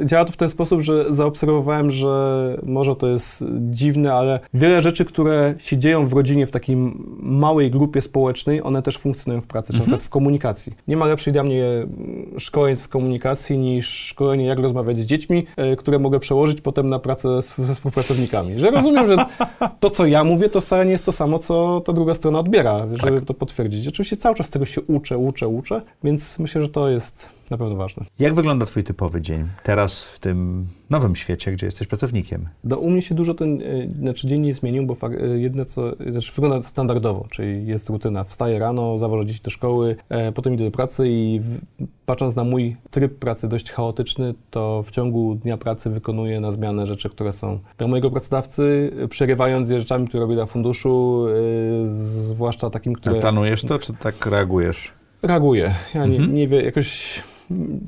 y, 0.00 0.06
działa 0.06 0.24
to 0.24 0.32
w 0.32 0.36
ten 0.36 0.48
sposób, 0.48 0.80
że 0.80 1.14
zaobserwowałem, 1.14 1.90
że 1.90 2.56
może 2.62 2.96
to 2.96 3.06
jest 3.06 3.44
dziwne, 3.58 4.14
ale 4.14 4.40
wiele 4.54 4.82
rzeczy, 4.82 5.04
które 5.04 5.54
się 5.58 5.78
dzieją 5.78 6.06
w 6.06 6.12
rodzinie, 6.12 6.46
w 6.46 6.50
takiej 6.50 6.76
małej 7.20 7.70
grupie 7.70 8.00
społecznej, 8.00 8.62
one 8.62 8.82
też 8.82 8.98
funkcjonują 8.98 9.40
w 9.40 9.46
pracy, 9.46 9.72
czy 9.72 9.78
na 9.78 9.82
przykład 9.82 10.02
w 10.02 10.08
komunikacji. 10.08 10.74
Nie 10.88 10.96
ma 10.96 11.06
lepszej 11.06 11.32
dla 11.32 11.42
mnie 11.42 11.64
mm, 11.64 12.40
szkoleń 12.40 12.76
z 12.76 12.88
komunikacji 12.88 13.58
niż 13.58 13.88
szkolenie, 13.88 14.46
jak 14.46 14.58
rozmawiać 14.58 14.98
z 14.98 15.06
dziećmi, 15.06 15.46
y, 15.72 15.76
które 15.76 15.98
mogę 15.98 16.20
przełożyć 16.20 16.60
potem 16.60 16.88
na 16.88 16.98
pracę 16.98 17.42
z, 17.42 17.56
ze 17.58 17.74
współpracownikami. 17.74 18.60
Że 18.60 18.70
rozumiem, 18.70 19.06
że 19.06 19.16
to, 19.80 19.90
co 19.90 20.06
ja 20.06 20.24
mówię, 20.24 20.48
to 20.48 20.60
wcale 20.60 20.84
nie 20.84 20.92
jest 20.92 21.04
to 21.04 21.12
samo, 21.12 21.38
co 21.38 21.82
ta 21.86 21.92
druga 21.92 22.14
strona 22.14 22.38
odbiera, 22.38 22.86
żeby 22.92 23.22
to 23.22 23.34
potwierdzić. 23.34 23.88
Oczywiście 23.88 24.16
cały 24.16 24.34
czas 24.34 24.48
tego 24.48 24.66
się 24.66 24.80
uczę, 24.80 25.18
uczę, 25.18 25.48
uczę, 25.48 25.82
więc 26.04 26.38
myślę, 26.38 26.62
że 26.62 26.68
to 26.68 26.88
jest 26.88 27.37
na 27.50 27.58
pewno 27.58 27.76
ważne. 27.76 28.06
Jak 28.18 28.34
wygląda 28.34 28.66
Twój 28.66 28.84
typowy 28.84 29.22
dzień 29.22 29.48
teraz 29.62 30.04
w 30.04 30.18
tym 30.18 30.66
nowym 30.90 31.16
świecie, 31.16 31.52
gdzie 31.52 31.66
jesteś 31.66 31.88
pracownikiem? 31.88 32.48
No, 32.64 32.76
u 32.76 32.90
mnie 32.90 33.02
się 33.02 33.14
dużo 33.14 33.34
ten 33.34 33.62
y, 33.62 33.90
znaczy 34.00 34.26
dzień 34.26 34.40
nie 34.40 34.54
zmienił, 34.54 34.86
bo 34.86 34.96
y, 35.08 35.40
jedne 35.40 35.64
co, 35.64 35.92
znaczy 36.10 36.32
wygląda 36.32 36.68
standardowo, 36.68 37.26
czyli 37.30 37.66
jest 37.66 37.88
rutyna. 37.88 38.24
Wstaję 38.24 38.58
rano, 38.58 38.98
zawożę 38.98 39.26
dzieci 39.26 39.40
do 39.42 39.50
szkoły, 39.50 39.96
e, 40.08 40.32
potem 40.32 40.54
idę 40.54 40.64
do 40.64 40.70
pracy 40.70 41.08
i 41.08 41.40
w, 41.40 41.58
patrząc 42.06 42.36
na 42.36 42.44
mój 42.44 42.76
tryb 42.90 43.18
pracy 43.18 43.48
dość 43.48 43.70
chaotyczny, 43.70 44.34
to 44.50 44.82
w 44.86 44.90
ciągu 44.90 45.34
dnia 45.34 45.56
pracy 45.56 45.90
wykonuję 45.90 46.40
na 46.40 46.52
zmianę 46.52 46.86
rzeczy, 46.86 47.10
które 47.10 47.32
są 47.32 47.58
dla 47.78 47.86
mojego 47.86 48.10
pracodawcy, 48.10 48.92
przerywając 49.10 49.70
je 49.70 49.80
rzeczami, 49.80 50.08
które 50.08 50.20
robię 50.20 50.34
dla 50.34 50.46
funduszu, 50.46 51.26
y, 51.28 51.88
zwłaszcza 51.88 52.70
takim, 52.70 52.92
które... 52.92 53.18
A 53.18 53.20
planujesz 53.20 53.62
to, 53.62 53.78
czy 53.78 53.92
tak 53.94 54.26
reagujesz? 54.26 54.92
Reaguję. 55.22 55.74
Ja 55.94 56.06
nie, 56.06 56.16
mhm. 56.16 56.34
nie 56.34 56.48
wiem, 56.48 56.64
jakoś 56.64 57.22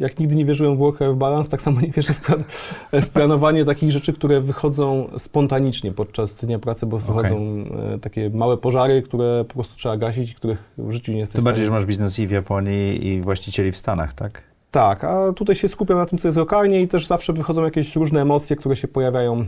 jak 0.01 0.19
nigdy 0.19 0.35
nie 0.35 0.45
wierzyłem 0.45 0.77
w 0.77 0.79
work-life 0.79 1.15
balance, 1.15 1.51
tak 1.51 1.63
samo 1.63 1.81
nie 1.81 1.91
wierzę 1.91 2.13
w, 2.13 2.21
plan, 2.21 2.45
w, 2.93 3.09
planowanie 3.09 3.65
takich 3.65 3.93
rzeczy, 3.93 4.13
które 4.13 4.41
wychodzą 4.41 5.09
spontanicznie 5.19 5.93
podczas 5.93 6.35
dnia 6.35 6.59
pracy, 6.59 6.87
bo 6.87 6.99
wychodzą 6.99 7.65
okay. 7.71 7.99
takie 7.99 8.31
małe 8.31 8.57
pożary, 8.57 9.03
które 9.03 9.45
po 9.49 9.55
prostu 9.55 9.77
trzeba 9.77 9.97
gasić 9.97 10.31
i 10.31 10.35
których 10.35 10.73
w 10.79 10.93
życiu 10.93 11.13
nie 11.13 11.19
jesteś 11.19 11.37
Tym 11.37 11.45
bardziej, 11.45 11.65
że 11.65 11.71
masz 11.71 11.87
biznes 11.87 12.19
i 12.19 12.27
w 12.27 12.31
Japonii 12.31 13.07
i 13.07 13.21
właścicieli 13.21 13.73
w 13.73 13.77
Stanach, 13.77 14.15
tak? 14.15 14.50
Tak, 14.71 15.05
a 15.05 15.33
tutaj 15.33 15.57
się 15.57 15.69
skupiam 15.69 15.99
na 15.99 16.07
tym, 16.07 16.19
co 16.19 16.29
jest 16.29 16.39
lokalnie 16.39 16.83
i 16.83 16.89
też 16.89 17.07
zawsze 17.07 17.33
wychodzą 17.33 17.65
jakieś 17.65 17.97
różne 17.97 18.23
emocje, 18.23 18.57
które 18.57 18.77
się 18.77 18.89
pojawiają 18.89 19.41
e, 19.41 19.45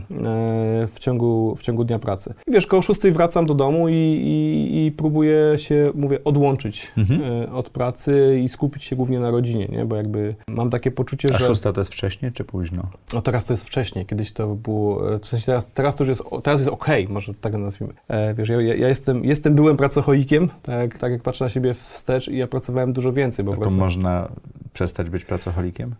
w 0.87 0.95
ciągu, 0.99 1.55
w 1.55 1.61
ciągu 1.61 1.83
dnia 1.83 1.99
pracy. 1.99 2.33
I 2.47 2.51
wiesz, 2.51 2.67
koło 2.67 2.81
6 2.81 3.01
wracam 3.01 3.45
do 3.45 3.53
domu 3.53 3.89
i, 3.89 3.93
i, 3.93 4.85
i 4.85 4.91
próbuję 4.91 5.35
się, 5.57 5.91
mówię, 5.95 6.23
odłączyć 6.23 6.91
mhm. 6.97 7.21
E, 7.23 7.51
od 7.51 7.69
pracy 7.69 8.41
i 8.43 8.49
skupić 8.49 8.83
się 8.83 8.95
głównie 8.95 9.19
na 9.19 9.31
rodzinie, 9.31 9.65
nie? 9.65 9.85
bo 9.85 9.95
jakby 9.95 10.35
mam 10.47 10.69
takie 10.69 10.91
poczucie, 10.91 11.29
a 11.35 11.37
że... 11.37 11.45
A 11.45 11.47
6 11.47 11.61
to 11.61 11.73
jest 11.77 11.93
wcześnie 11.93 12.31
czy 12.31 12.43
późno? 12.43 12.83
No 13.13 13.21
teraz 13.21 13.45
to 13.45 13.53
jest 13.53 13.63
wcześnie, 13.63 14.05
kiedyś 14.05 14.31
to 14.31 14.47
było, 14.47 15.13
e, 15.15 15.19
w 15.19 15.27
sensie 15.27 15.45
teraz, 15.45 15.67
teraz 15.73 15.95
to 15.95 16.03
już 16.03 16.09
jest, 16.09 16.23
teraz 16.43 16.61
jest 16.61 16.73
okej, 16.73 17.03
okay, 17.03 17.13
może 17.13 17.33
tak 17.33 17.53
nazwijmy. 17.53 17.93
Wiesz, 18.35 18.49
ja, 18.49 18.61
ja, 18.61 18.87
jestem, 18.87 19.25
jestem 19.25 19.55
byłem 19.55 19.77
pracocholikiem, 19.77 20.49
tak, 20.63 20.97
tak 20.97 21.11
jak 21.11 21.21
patrzę 21.21 21.45
na 21.45 21.49
siebie 21.49 21.73
wstecz 21.73 22.27
i 22.27 22.37
ja 22.37 22.47
pracowałem 22.47 22.93
dużo 22.93 23.13
więcej, 23.13 23.45
bo 23.45 23.57
to 23.57 23.69
można 23.69 24.29
przestać 24.73 25.09
być 25.13 25.25
pracocholikiem? 25.25 25.95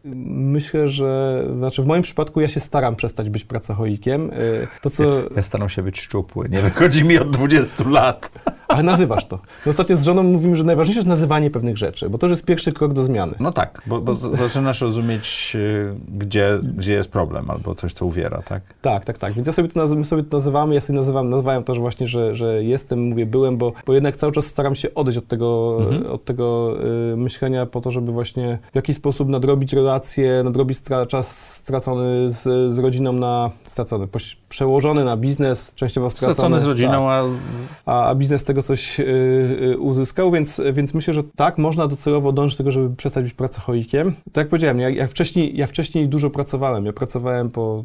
Myślę, 0.53 0.87
że 0.87 1.43
znaczy 1.57 1.83
w 1.83 1.85
moim 1.85 2.03
przypadku 2.03 2.41
ja 2.41 2.49
się 2.49 2.59
staram 2.59 2.95
przestać 2.95 3.29
być 3.29 3.45
pracocholikiem. 3.45 4.31
Y, 4.31 4.67
to, 4.81 4.89
co... 4.89 5.03
Ja 5.35 5.43
staram 5.43 5.69
się 5.69 5.83
być 5.83 6.01
szczupły, 6.01 6.49
nie 6.49 6.61
wychodzi 6.61 7.05
mi 7.05 7.17
od 7.19 7.29
20 7.29 7.89
lat. 7.89 8.31
Ale 8.67 8.83
nazywasz 8.83 9.25
to. 9.25 9.39
No 9.65 9.69
ostatnio 9.69 9.95
z 9.95 10.03
żoną 10.03 10.23
mówimy, 10.23 10.57
że 10.57 10.63
najważniejsze 10.63 10.99
jest 10.99 11.07
nazywanie 11.07 11.49
pewnych 11.51 11.77
rzeczy, 11.77 12.09
bo 12.09 12.17
to 12.17 12.27
już 12.27 12.31
jest 12.31 12.45
pierwszy 12.45 12.71
krok 12.71 12.93
do 12.93 13.03
zmiany. 13.03 13.33
No 13.39 13.51
tak, 13.51 13.81
bo, 13.85 14.01
bo 14.01 14.15
zaczynasz 14.15 14.81
rozumieć, 14.81 15.51
y, 15.55 15.95
gdzie, 16.17 16.59
gdzie 16.77 16.93
jest 16.93 17.11
problem 17.11 17.49
albo 17.49 17.75
coś, 17.75 17.93
co 17.93 18.05
uwiera, 18.05 18.41
tak? 18.41 18.61
Tak, 18.81 19.05
tak, 19.05 19.17
tak. 19.17 19.33
Więc 19.33 19.47
ja 19.47 19.53
sobie 19.53 19.69
to, 19.69 19.79
naz- 19.79 20.05
sobie 20.05 20.23
to 20.23 20.37
nazywamy, 20.37 20.75
ja 20.75 20.81
sobie 20.81 20.99
nazywam, 20.99 21.29
nazywałem 21.29 21.63
to, 21.63 21.75
że 21.75 21.81
właśnie, 21.81 22.07
że, 22.07 22.35
że 22.35 22.63
jestem, 22.63 22.99
mówię, 22.99 23.25
byłem, 23.25 23.57
bo, 23.57 23.73
bo 23.85 23.93
jednak 23.93 24.17
cały 24.17 24.33
czas 24.33 24.45
staram 24.45 24.75
się 24.75 24.93
odejść 24.93 25.17
od 25.17 25.27
tego, 25.27 25.77
mhm. 25.79 26.11
od 26.11 26.25
tego 26.25 26.75
y, 27.13 27.17
myślenia 27.17 27.65
po 27.65 27.81
to, 27.81 27.91
żeby 27.91 28.11
właśnie 28.11 28.59
w 28.71 28.75
jakiś 28.75 28.95
sposób 28.95 29.29
nadrobić 29.29 29.73
relacje, 29.73 30.43
nadrobić 30.43 30.79
stra- 30.79 31.07
czas 31.07 31.53
stracony 31.53 32.31
z, 32.31 32.73
z 32.75 32.79
rodziną 32.79 33.13
na, 33.13 33.51
stracony, 33.63 34.07
przełożony 34.49 35.05
na 35.05 35.17
biznes, 35.17 35.73
częściowo 35.75 36.09
stracony. 36.09 36.33
Stracony 36.33 36.59
z 36.59 36.67
rodziną, 36.67 37.07
tak. 37.07 37.25
a... 37.85 38.05
a 38.05 38.15
biznes 38.15 38.43
tego 38.43 38.62
coś 38.63 38.99
y, 38.99 39.03
y, 39.03 39.77
uzyskał, 39.77 40.31
więc, 40.31 40.61
więc 40.73 40.93
myślę, 40.93 41.13
że 41.13 41.23
tak, 41.23 41.57
można 41.57 41.87
docelowo 41.87 42.31
dążyć 42.31 42.57
do 42.57 42.63
tego, 42.63 42.71
żeby 42.71 42.95
przestać 42.95 43.23
być 43.23 43.33
pracocholikiem. 43.33 44.13
Tak 44.31 44.37
jak 44.37 44.47
powiedziałem, 44.47 44.79
ja, 44.79 44.89
ja, 44.89 45.07
wcześniej, 45.07 45.57
ja 45.57 45.67
wcześniej 45.67 46.07
dużo 46.07 46.29
pracowałem. 46.29 46.85
Ja 46.85 46.93
pracowałem 46.93 47.49
po, 47.51 47.83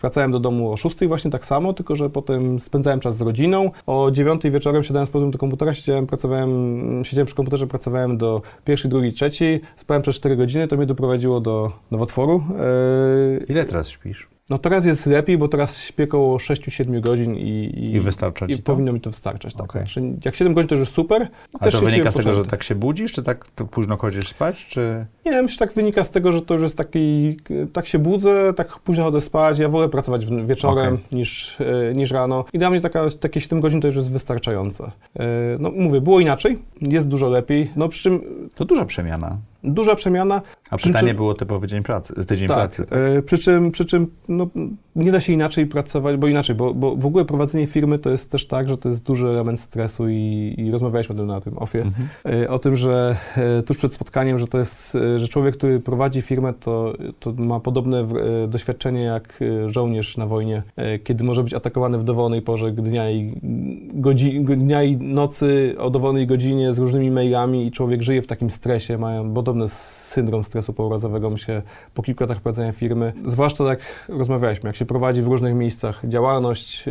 wracałem 0.00 0.32
do 0.32 0.40
domu 0.40 0.72
o 0.72 0.76
6 0.76 0.96
właśnie 1.06 1.30
tak 1.30 1.46
samo, 1.46 1.72
tylko 1.72 1.96
że 1.96 2.10
potem 2.10 2.58
spędzałem 2.58 3.00
czas 3.00 3.16
z 3.16 3.20
rodziną. 3.20 3.70
O 3.86 4.10
9 4.10 4.42
wieczorem 4.44 4.82
siadałem 4.82 5.06
z 5.06 5.10
powrotem 5.10 5.30
do 5.30 5.38
komputera, 5.38 5.74
siedziałem, 5.74 6.06
pracowałem, 6.06 7.04
siedziałem 7.04 7.26
przy 7.26 7.36
komputerze, 7.36 7.66
pracowałem 7.66 8.18
do 8.18 8.42
pierwszej, 8.64 8.90
drugiej, 8.90 9.12
trzeciej, 9.12 9.60
spałem 9.76 10.02
przez 10.02 10.16
4 10.16 10.36
godziny, 10.36 10.68
to 10.68 10.76
mnie 10.76 10.86
doprowadziło 10.86 11.40
do 11.40 11.72
nowotworu. 11.90 12.42
Yy, 13.38 13.46
Ile 13.48 13.64
teraz 13.64 13.88
śpisz? 13.88 14.28
No 14.50 14.58
teraz 14.58 14.84
jest 14.84 15.06
lepiej, 15.06 15.38
bo 15.38 15.48
teraz 15.48 15.82
śpię 15.82 16.04
około 16.04 16.36
6-7 16.36 17.00
godzin 17.00 17.34
i, 17.34 17.40
i, 17.40 17.94
I 17.94 18.00
wystarcza 18.00 18.46
i 18.46 18.58
powinno 18.58 18.92
mi 18.92 19.00
to 19.00 19.10
wystarczać. 19.10 19.54
Tak. 19.54 19.62
Okay. 19.62 19.82
Znaczy, 19.82 20.02
jak 20.24 20.36
7 20.36 20.54
godzin 20.54 20.68
to 20.68 20.74
już 20.74 20.80
jest 20.80 20.92
super. 20.92 21.28
A 21.60 21.70
to 21.70 21.80
wynika 21.80 22.10
z 22.10 22.14
tego, 22.14 22.32
że 22.32 22.44
tak 22.44 22.62
się 22.62 22.74
budzisz, 22.74 23.12
czy 23.12 23.22
tak 23.22 23.44
późno 23.70 23.96
chodzisz 23.96 24.28
spać, 24.28 24.66
czy... 24.66 25.06
Nie, 25.26 25.42
myślę, 25.42 25.52
że 25.52 25.58
tak 25.58 25.72
wynika 25.72 26.04
z 26.04 26.10
tego, 26.10 26.32
że 26.32 26.42
to 26.42 26.54
już 26.54 26.62
jest 26.62 26.76
taki, 26.76 27.36
tak 27.72 27.86
się 27.86 27.98
budzę, 27.98 28.52
tak 28.56 28.78
późno 28.78 29.04
chodzę 29.04 29.20
spać, 29.20 29.58
ja 29.58 29.68
wolę 29.68 29.88
pracować 29.88 30.26
wieczorem 30.26 30.94
okay. 30.94 31.18
niż, 31.18 31.60
e, 31.60 31.94
niż 31.94 32.10
rano 32.10 32.44
i 32.52 32.58
dla 32.58 32.70
mnie 32.70 32.80
taka, 32.80 33.10
takie 33.20 33.40
7 33.40 33.60
godzin 33.60 33.80
to 33.80 33.86
już 33.86 33.96
jest 33.96 34.12
wystarczające. 34.12 34.84
E, 35.16 35.26
no 35.58 35.70
mówię, 35.70 36.00
było 36.00 36.20
inaczej, 36.20 36.58
jest 36.80 37.08
dużo 37.08 37.28
lepiej, 37.28 37.70
no 37.76 37.88
przy 37.88 38.02
czym... 38.02 38.20
To 38.54 38.64
duża 38.64 38.84
przemiana. 38.84 39.36
Duża 39.64 39.94
przemiana. 39.94 40.42
A 40.70 40.76
pytanie 40.76 41.08
czym, 41.08 41.16
było 41.16 41.34
typowy 41.34 41.66
dzień 41.66 41.82
pracy, 41.82 42.14
tydzień 42.26 42.48
tak, 42.48 42.56
pracy. 42.56 42.84
Tak? 42.84 42.98
E, 42.98 43.22
przy 43.22 43.38
czym, 43.38 43.70
przy 43.70 43.84
czym 43.84 44.06
no, 44.28 44.46
nie 44.96 45.12
da 45.12 45.20
się 45.20 45.32
inaczej 45.32 45.66
pracować, 45.66 46.16
bo 46.16 46.28
inaczej, 46.28 46.56
bo, 46.56 46.74
bo 46.74 46.96
w 46.96 47.06
ogóle 47.06 47.24
prowadzenie 47.24 47.66
firmy 47.66 47.98
to 47.98 48.10
jest 48.10 48.30
też 48.30 48.46
tak, 48.46 48.68
że 48.68 48.78
to 48.78 48.88
jest 48.88 49.02
duży 49.02 49.28
element 49.28 49.60
stresu 49.60 50.08
i, 50.08 50.54
i 50.58 50.70
rozmawialiśmy 50.70 51.26
na 51.26 51.40
tym 51.40 51.58
ofie, 51.58 51.82
mhm. 51.82 52.08
e, 52.42 52.50
o 52.50 52.58
tym, 52.58 52.76
że 52.76 53.16
e, 53.36 53.62
tuż 53.62 53.78
przed 53.78 53.94
spotkaniem, 53.94 54.38
że 54.38 54.46
to 54.46 54.58
jest, 54.58 54.98
że 55.16 55.28
człowiek, 55.28 55.56
który 55.56 55.80
prowadzi 55.80 56.22
firmę, 56.22 56.52
to, 56.60 56.94
to 57.20 57.32
ma 57.32 57.60
podobne 57.60 58.08
doświadczenie 58.48 59.02
jak 59.02 59.40
żołnierz 59.66 60.16
na 60.16 60.26
wojnie, 60.26 60.62
kiedy 61.04 61.24
może 61.24 61.42
być 61.42 61.54
atakowany 61.54 61.98
w 61.98 62.04
dowolnej 62.04 62.42
porze 62.42 62.72
dnia 62.72 63.10
i, 63.10 63.40
godzi, 63.94 64.40
dnia 64.44 64.82
i 64.82 64.96
nocy 64.96 65.74
o 65.78 65.90
dowolnej 65.90 66.26
godzinie 66.26 66.72
z 66.72 66.78
różnymi 66.78 67.10
mailami 67.10 67.66
i 67.66 67.70
człowiek 67.70 68.02
żyje 68.02 68.22
w 68.22 68.26
takim 68.26 68.50
stresie, 68.50 68.98
mają 68.98 69.32
podobny 69.50 69.68
syndrom 69.68 70.44
stresu 70.44 70.72
pourazowego, 70.72 71.36
się 71.36 71.62
po 71.94 72.02
kilku 72.02 72.24
latach 72.24 72.40
prowadzenia 72.40 72.72
firmy, 72.72 73.12
zwłaszcza 73.26 73.64
tak 73.64 73.80
rozmawialiśmy, 74.08 74.68
jak 74.68 74.76
się 74.76 74.86
prowadzi 74.86 75.22
w 75.22 75.26
różnych 75.26 75.54
miejscach 75.54 76.02
działalność, 76.08 76.84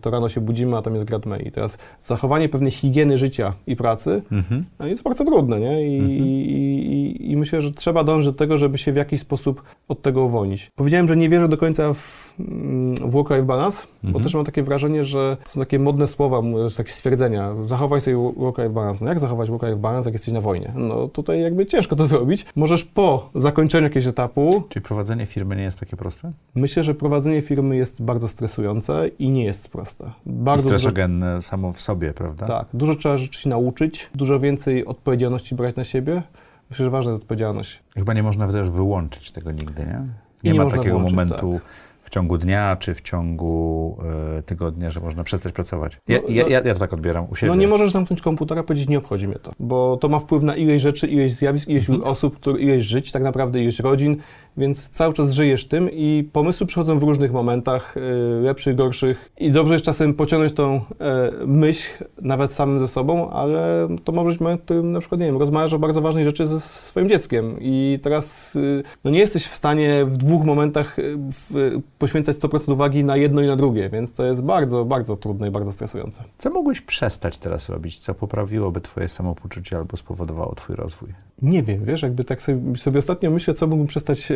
to 0.00 0.10
rano 0.10 0.28
się 0.28 0.40
budzimy, 0.40 0.76
a 0.76 0.82
tam 0.82 0.94
jest 0.94 1.06
grad 1.06 1.26
mail. 1.26 1.46
I 1.46 1.50
teraz 1.50 1.78
zachowanie 2.00 2.48
pewnej 2.48 2.70
higieny 2.70 3.18
życia 3.18 3.52
i 3.66 3.76
pracy 3.76 4.22
mhm. 4.32 4.64
jest 4.80 5.02
bardzo 5.02 5.24
trudne, 5.24 5.60
nie? 5.60 5.88
I, 5.88 5.98
mhm. 5.98 6.18
i, 6.18 7.16
i, 7.20 7.36
myślę, 7.36 7.62
że 7.62 7.72
trzeba 7.72 8.04
dążyć 8.04 8.32
do 8.32 8.38
tego, 8.38 8.58
żeby 8.58 8.78
się 8.78 8.92
w 8.92 8.96
jakiś 8.96 9.20
sposób 9.20 9.62
od 9.88 10.02
tego 10.02 10.24
uwolnić. 10.24 10.70
Powiedziałem, 10.76 11.08
że 11.08 11.16
nie 11.16 11.28
wierzę 11.28 11.48
do 11.48 11.56
końca 11.56 11.94
w, 11.94 12.34
mm, 12.40 12.94
w 12.94 13.10
work-life 13.10 13.42
balance, 13.42 13.82
mhm. 13.94 14.12
bo 14.12 14.20
też 14.20 14.34
mam 14.34 14.44
takie 14.44 14.62
wrażenie, 14.62 15.04
że 15.04 15.36
są 15.44 15.60
takie 15.60 15.78
modne 15.78 16.06
słowa, 16.06 16.42
takie 16.76 16.92
stwierdzenia. 16.92 17.54
Zachowaj 17.66 18.00
sobie 18.00 18.16
work-life 18.16 18.70
balance. 18.70 19.04
No 19.04 19.08
jak 19.08 19.20
zachować 19.20 19.50
work-life 19.50 19.76
balance, 19.76 20.08
jak 20.08 20.14
jesteś 20.14 20.34
na 20.34 20.40
wojnie? 20.40 20.72
No 20.74 21.08
tutaj 21.08 21.40
jakby 21.40 21.66
ciężko 21.66 21.95
to 21.96 22.06
zrobić. 22.06 22.46
Możesz 22.56 22.84
po 22.84 23.30
zakończeniu 23.34 23.84
jakiegoś 23.84 24.06
etapu. 24.06 24.62
Czyli 24.68 24.84
prowadzenie 24.84 25.26
firmy 25.26 25.56
nie 25.56 25.62
jest 25.62 25.80
takie 25.80 25.96
proste? 25.96 26.32
Myślę, 26.54 26.84
że 26.84 26.94
prowadzenie 26.94 27.42
firmy 27.42 27.76
jest 27.76 28.02
bardzo 28.02 28.28
stresujące 28.28 29.08
i 29.18 29.30
nie 29.30 29.44
jest 29.44 29.68
proste. 29.68 30.10
Bardzo 30.26 30.68
stresogenne 30.68 31.34
dużo, 31.34 31.42
samo 31.42 31.72
w 31.72 31.80
sobie, 31.80 32.12
prawda? 32.12 32.46
Tak. 32.46 32.68
Dużo 32.74 32.94
trzeba 32.94 33.16
rzeczy 33.16 33.40
się 33.40 33.48
nauczyć, 33.48 34.10
dużo 34.14 34.40
więcej 34.40 34.86
odpowiedzialności 34.86 35.54
brać 35.54 35.76
na 35.76 35.84
siebie. 35.84 36.22
Myślę, 36.70 36.84
że 36.84 36.90
ważna 36.90 37.10
jest 37.12 37.22
odpowiedzialność. 37.22 37.82
Chyba 37.94 38.14
nie 38.14 38.22
można 38.22 38.48
też 38.48 38.70
wyłączyć 38.70 39.30
tego 39.30 39.52
nigdy, 39.52 39.82
nie? 39.82 40.02
Nie, 40.44 40.52
nie 40.52 40.64
ma 40.64 40.70
takiego 40.70 40.98
momentu 40.98 41.52
tak. 41.52 41.62
W 42.06 42.10
ciągu 42.10 42.38
dnia 42.38 42.76
czy 42.80 42.94
w 42.94 43.00
ciągu 43.00 43.96
y, 44.38 44.42
tygodnia, 44.42 44.90
że 44.90 45.00
można 45.00 45.24
przestać 45.24 45.52
pracować. 45.52 46.00
Ja, 46.08 46.18
no, 46.22 46.28
ja, 46.28 46.48
ja, 46.48 46.60
ja, 46.60 46.74
to 46.74 46.80
tak 46.80 46.92
odbieram 46.92 47.26
u 47.30 47.36
siebie. 47.36 47.52
No 47.52 47.56
nie 47.56 47.68
możesz 47.68 47.92
zamknąć 47.92 48.22
komputera 48.22 48.60
i 48.60 48.64
powiedzieć, 48.64 48.88
nie 48.88 48.98
obchodzi 48.98 49.28
mnie 49.28 49.38
to, 49.38 49.52
bo 49.60 49.96
to 49.96 50.08
ma 50.08 50.18
wpływ 50.18 50.42
na 50.42 50.56
ileś 50.56 50.82
rzeczy, 50.82 51.06
ileś 51.06 51.32
zjawisk, 51.32 51.68
ileś 51.68 51.90
mhm. 51.90 52.08
osób, 52.10 52.36
które, 52.36 52.60
ileś 52.60 52.84
żyć, 52.84 53.12
tak 53.12 53.22
naprawdę 53.22 53.62
ileś 53.62 53.80
rodzin, 53.80 54.16
więc 54.56 54.88
cały 54.88 55.14
czas 55.14 55.30
żyjesz 55.30 55.68
tym 55.68 55.90
i 55.92 56.28
pomysły 56.32 56.66
przychodzą 56.66 56.98
w 56.98 57.02
różnych 57.02 57.32
momentach, 57.32 57.96
y, 57.96 58.00
lepszych, 58.42 58.74
gorszych 58.74 59.30
i 59.38 59.50
dobrze 59.50 59.74
jest 59.74 59.84
czasem 59.84 60.14
pociągnąć 60.14 60.52
tą 60.52 60.74
e, 60.74 61.32
myśl, 61.46 62.04
nawet 62.22 62.52
samym 62.52 62.78
ze 62.78 62.88
sobą, 62.88 63.30
ale 63.30 63.88
to 64.04 64.12
może 64.12 64.30
być 64.30 64.40
moment, 64.40 64.60
w 64.60 64.64
którym 64.64 64.92
na 64.92 65.00
przykład, 65.00 65.20
nie 65.20 65.26
wiem, 65.26 65.36
rozmawiasz 65.36 65.72
o 65.72 65.78
bardzo 65.78 66.00
ważnej 66.00 66.24
rzeczy 66.24 66.46
ze 66.46 66.60
swoim 66.60 67.08
dzieckiem 67.08 67.56
i 67.60 67.98
teraz 68.02 68.56
y, 68.56 68.82
no 69.04 69.10
nie 69.10 69.18
jesteś 69.18 69.46
w 69.46 69.54
stanie 69.54 70.04
w 70.04 70.16
dwóch 70.16 70.44
momentach 70.44 70.98
y, 70.98 71.18
poświęcać 71.98 72.36
100% 72.36 72.72
uwagi 72.72 73.04
na 73.04 73.16
jedno 73.16 73.42
i 73.42 73.46
na 73.46 73.56
drugie, 73.56 73.88
więc 73.88 74.12
to 74.12 74.24
jest 74.24 74.42
bardzo, 74.42 74.84
bardzo 74.84 75.16
trudne 75.16 75.48
i 75.48 75.50
bardzo 75.50 75.72
stresujące. 75.72 76.22
Co 76.38 76.50
mogłeś 76.50 76.80
przestać 76.80 77.38
teraz 77.38 77.68
robić? 77.68 77.98
Co 77.98 78.14
poprawiłoby 78.14 78.80
twoje 78.80 79.08
samopoczucie 79.08 79.76
albo 79.76 79.96
spowodowało 79.96 80.54
twój 80.54 80.76
rozwój? 80.76 81.25
Nie 81.42 81.62
wiem, 81.62 81.84
wiesz, 81.84 82.02
jakby 82.02 82.24
tak 82.24 82.42
sobie, 82.42 82.76
sobie 82.76 82.98
ostatnio 82.98 83.30
myślę, 83.30 83.54
co 83.54 83.66
mógłbym 83.66 83.86
przestać... 83.86 84.32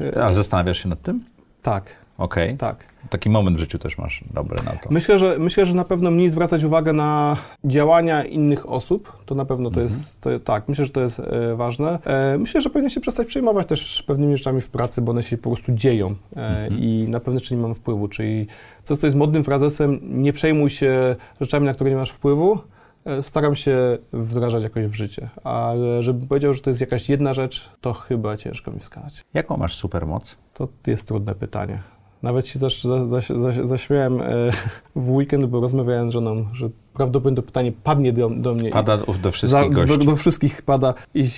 E, 0.00 0.22
Ale 0.22 0.32
zastanawiasz 0.32 0.82
się 0.82 0.88
nad 0.88 1.02
tym? 1.02 1.24
Tak. 1.62 1.84
Okej. 2.18 2.44
Okay. 2.44 2.56
Tak. 2.56 2.76
Taki 3.10 3.30
moment 3.30 3.56
w 3.56 3.60
życiu 3.60 3.78
też 3.78 3.98
masz 3.98 4.24
dobry 4.34 4.56
na 4.64 4.72
to. 4.72 4.90
Myślę, 4.90 5.18
że, 5.18 5.38
myślę, 5.38 5.66
że 5.66 5.74
na 5.74 5.84
pewno 5.84 6.10
mniej 6.10 6.28
zwracać 6.28 6.64
uwagę 6.64 6.92
na 6.92 7.36
działania 7.64 8.24
innych 8.24 8.68
osób. 8.68 9.12
To 9.26 9.34
na 9.34 9.44
pewno 9.44 9.70
to 9.70 9.80
mhm. 9.80 9.98
jest, 9.98 10.20
to, 10.20 10.40
tak, 10.40 10.68
myślę, 10.68 10.84
że 10.84 10.92
to 10.92 11.00
jest 11.00 11.20
e, 11.20 11.56
ważne. 11.56 11.98
E, 12.04 12.38
myślę, 12.38 12.60
że 12.60 12.70
powinien 12.70 12.90
się 12.90 13.00
przestać 13.00 13.26
przejmować 13.28 13.66
też 13.66 14.02
pewnymi 14.06 14.36
rzeczami 14.36 14.60
w 14.60 14.68
pracy, 14.68 15.02
bo 15.02 15.10
one 15.10 15.22
się 15.22 15.38
po 15.38 15.50
prostu 15.50 15.72
dzieją 15.72 16.14
e, 16.36 16.40
mhm. 16.40 16.80
i 16.80 17.06
na 17.08 17.20
pewne 17.20 17.40
rzeczy 17.40 17.54
nie 17.54 17.62
mam 17.62 17.74
wpływu. 17.74 18.08
Czyli 18.08 18.46
co, 18.82 18.96
co 18.96 19.06
jest 19.06 19.16
modnym 19.16 19.44
frazesem, 19.44 20.00
nie 20.02 20.32
przejmuj 20.32 20.70
się 20.70 21.16
rzeczami, 21.40 21.66
na 21.66 21.74
które 21.74 21.90
nie 21.90 21.96
masz 21.96 22.10
wpływu, 22.10 22.58
E, 22.58 22.73
staram 23.22 23.56
się 23.56 23.98
wdrażać 24.12 24.62
jakoś 24.62 24.86
w 24.86 24.94
życie, 24.94 25.28
ale 25.44 26.02
żebym 26.02 26.28
powiedział, 26.28 26.54
że 26.54 26.60
to 26.60 26.70
jest 26.70 26.80
jakaś 26.80 27.08
jedna 27.08 27.34
rzecz, 27.34 27.70
to 27.80 27.92
chyba 27.92 28.36
ciężko 28.36 28.70
mi 28.70 28.80
wskazać. 28.80 29.24
Jaką 29.34 29.56
masz 29.56 29.76
supermoc? 29.76 30.36
To 30.54 30.68
jest 30.86 31.08
trudne 31.08 31.34
pytanie. 31.34 31.82
Nawet 32.22 32.46
się 32.46 32.58
zaś, 32.58 32.82
zaś, 33.06 33.28
zaś, 33.28 33.56
zaśmiałem 33.62 34.20
e, 34.20 34.26
w 34.96 35.10
weekend, 35.10 35.46
bo 35.46 35.60
rozmawiałem 35.60 36.10
z 36.10 36.12
żoną, 36.12 36.46
że 36.52 36.68
prawdopodobnie 36.94 37.36
to 37.36 37.42
pytanie 37.42 37.72
padnie 37.84 38.12
do, 38.12 38.30
do 38.30 38.54
mnie. 38.54 38.70
Pada 38.70 38.98
do 39.22 39.30
wszystkich 39.30 39.74
za, 39.74 39.86
do, 39.86 39.96
do, 39.96 40.16
wszystkich 40.16 40.62
pada 40.62 40.94
i 41.14 41.28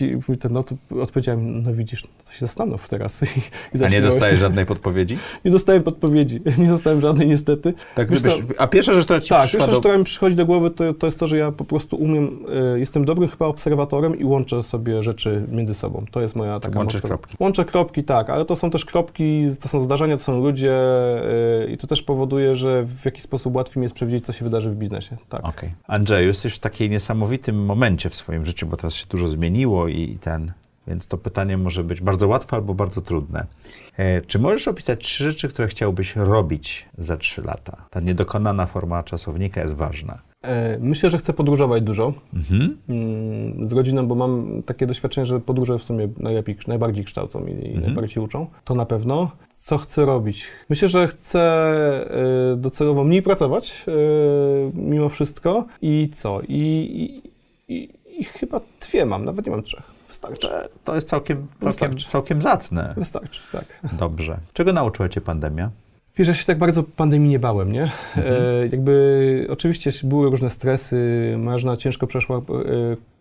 ten, 0.40 0.52
no 0.52 0.62
to 0.62 0.74
odpowiedziałem, 1.00 1.62
no 1.62 1.72
widzisz, 1.72 2.04
no 2.04 2.10
to 2.26 2.32
się 2.32 2.40
zastanów 2.40 2.88
teraz. 2.88 3.22
I, 3.22 3.26
i 3.78 3.84
A 3.84 3.88
nie 3.88 4.00
dostajesz 4.00 4.40
żadnej 4.40 4.66
podpowiedzi? 4.66 5.18
Nie 5.44 5.50
dostałem 5.50 5.82
podpowiedzi, 5.82 6.40
nie 6.58 6.68
dostałem 6.68 7.00
żadnej 7.00 7.28
niestety. 7.28 7.74
Tak, 7.94 8.08
a 8.58 8.66
pierwsza 8.66 8.94
rzecz, 8.94 9.04
która 9.04 9.20
ci 9.20 9.28
Tak, 9.28 9.50
pierwsza 9.50 9.70
rzecz, 9.70 9.80
która 9.80 9.98
mi 9.98 10.04
przychodzi 10.04 10.36
do 10.36 10.46
głowy, 10.46 10.70
to, 10.70 10.94
to 10.94 11.06
jest 11.06 11.18
to, 11.18 11.26
że 11.26 11.36
ja 11.36 11.52
po 11.52 11.64
prostu 11.64 11.96
umiem, 11.96 12.38
y, 12.74 12.80
jestem 12.80 13.04
dobrym 13.04 13.28
chyba 13.28 13.46
obserwatorem 13.46 14.18
i 14.18 14.24
łączę 14.24 14.62
sobie 14.62 15.02
rzeczy 15.02 15.46
między 15.48 15.74
sobą. 15.74 16.04
To 16.10 16.20
jest 16.20 16.36
moja 16.36 16.60
taka 16.60 16.78
Łączę 16.78 17.00
kropki. 17.00 17.36
Łączę 17.40 17.64
kropki, 17.64 18.04
tak, 18.04 18.30
ale 18.30 18.44
to 18.44 18.56
są 18.56 18.70
też 18.70 18.84
kropki, 18.84 19.46
to 19.60 19.68
są 19.68 19.82
zdarzenia, 19.82 20.16
to 20.16 20.22
są 20.22 20.40
ludzie 20.40 20.76
y, 21.64 21.70
i 21.70 21.76
to 21.76 21.86
też 21.86 22.02
powoduje, 22.02 22.56
że 22.56 22.84
w 22.84 23.04
jakiś 23.04 23.22
sposób 23.22 23.56
łatwiej 23.56 23.80
mi 23.80 23.84
jest 23.84 23.94
przewidzieć, 23.94 24.26
co 24.26 24.32
się 24.32 24.44
wydarzy 24.44 24.70
w 24.70 24.76
biznesie. 24.76 25.16
Tak. 25.28 25.45
Okay. 25.48 25.74
Andrzej, 25.86 26.26
jesteś 26.26 26.54
w 26.54 26.58
takiej 26.58 26.90
niesamowitym 26.90 27.64
momencie 27.64 28.10
w 28.10 28.14
swoim 28.14 28.46
życiu, 28.46 28.66
bo 28.66 28.76
teraz 28.76 28.94
się 28.94 29.06
dużo 29.06 29.28
zmieniło 29.28 29.88
i 29.88 30.18
ten, 30.20 30.52
więc 30.86 31.06
to 31.06 31.18
pytanie 31.18 31.56
może 31.56 31.84
być 31.84 32.00
bardzo 32.00 32.28
łatwe 32.28 32.56
albo 32.56 32.74
bardzo 32.74 33.02
trudne. 33.02 33.46
E, 33.96 34.22
czy 34.22 34.38
możesz 34.38 34.68
opisać 34.68 35.04
trzy 35.04 35.24
rzeczy, 35.24 35.48
które 35.48 35.68
chciałbyś 35.68 36.16
robić 36.16 36.86
za 36.98 37.16
trzy 37.16 37.42
lata? 37.42 37.76
Ta 37.90 38.00
niedokonana 38.00 38.66
forma 38.66 39.02
czasownika 39.02 39.60
jest 39.60 39.74
ważna. 39.74 40.18
E, 40.42 40.78
myślę, 40.78 41.10
że 41.10 41.18
chcę 41.18 41.32
podróżować 41.32 41.82
dużo 41.82 42.12
mhm. 42.34 42.78
Mm, 42.88 43.68
z 43.68 43.72
rodziną, 43.72 44.06
bo 44.06 44.14
mam 44.14 44.62
takie 44.62 44.86
doświadczenie, 44.86 45.26
że 45.26 45.40
podróże 45.40 45.78
w 45.78 45.82
sumie 45.82 46.08
najlepiej, 46.18 46.56
najbardziej 46.66 47.04
kształcą 47.04 47.46
i, 47.46 47.52
mhm. 47.52 47.80
najbardziej 47.80 48.24
uczą. 48.24 48.46
To 48.64 48.74
na 48.74 48.86
pewno. 48.86 49.30
Co 49.52 49.78
chcę 49.78 50.04
robić? 50.04 50.44
Myślę, 50.68 50.88
że 50.88 51.08
chcę 51.08 52.10
y, 52.52 52.56
docelowo 52.56 53.04
mniej 53.04 53.22
pracować 53.22 53.84
y, 53.88 53.92
mimo 54.74 55.08
wszystko. 55.08 55.66
I 55.82 56.10
co? 56.14 56.40
I, 56.48 57.22
i, 57.68 57.74
i, 57.74 57.90
i 58.20 58.24
chyba 58.24 58.60
dwie 58.80 59.06
mam, 59.06 59.24
nawet 59.24 59.46
nie 59.46 59.52
mam 59.52 59.62
trzech. 59.62 59.82
Wystarczy. 60.08 60.48
To 60.84 60.94
jest 60.94 61.08
całkiem, 61.08 61.46
całkiem, 61.60 61.98
całkiem 61.98 62.42
zacne. 62.42 62.94
Wystarczy, 62.96 63.42
tak. 63.52 63.64
Dobrze. 63.98 64.38
Czego 64.52 64.72
nauczyła 64.72 65.08
Cię 65.08 65.20
pandemia? 65.20 65.70
Wiesz, 66.16 66.28
ja 66.28 66.34
się 66.34 66.44
tak 66.44 66.58
bardzo 66.58 66.82
pandemii 66.82 67.30
nie 67.30 67.38
bałem, 67.38 67.72
nie? 67.72 67.82
Mhm. 67.82 68.26
E, 68.26 68.66
jakby 68.66 69.46
oczywiście 69.50 69.90
były 70.04 70.30
różne 70.30 70.50
stresy, 70.50 71.34
Marzna 71.38 71.76
ciężko 71.76 72.06
przeszła 72.06 72.36
e, 72.36 72.42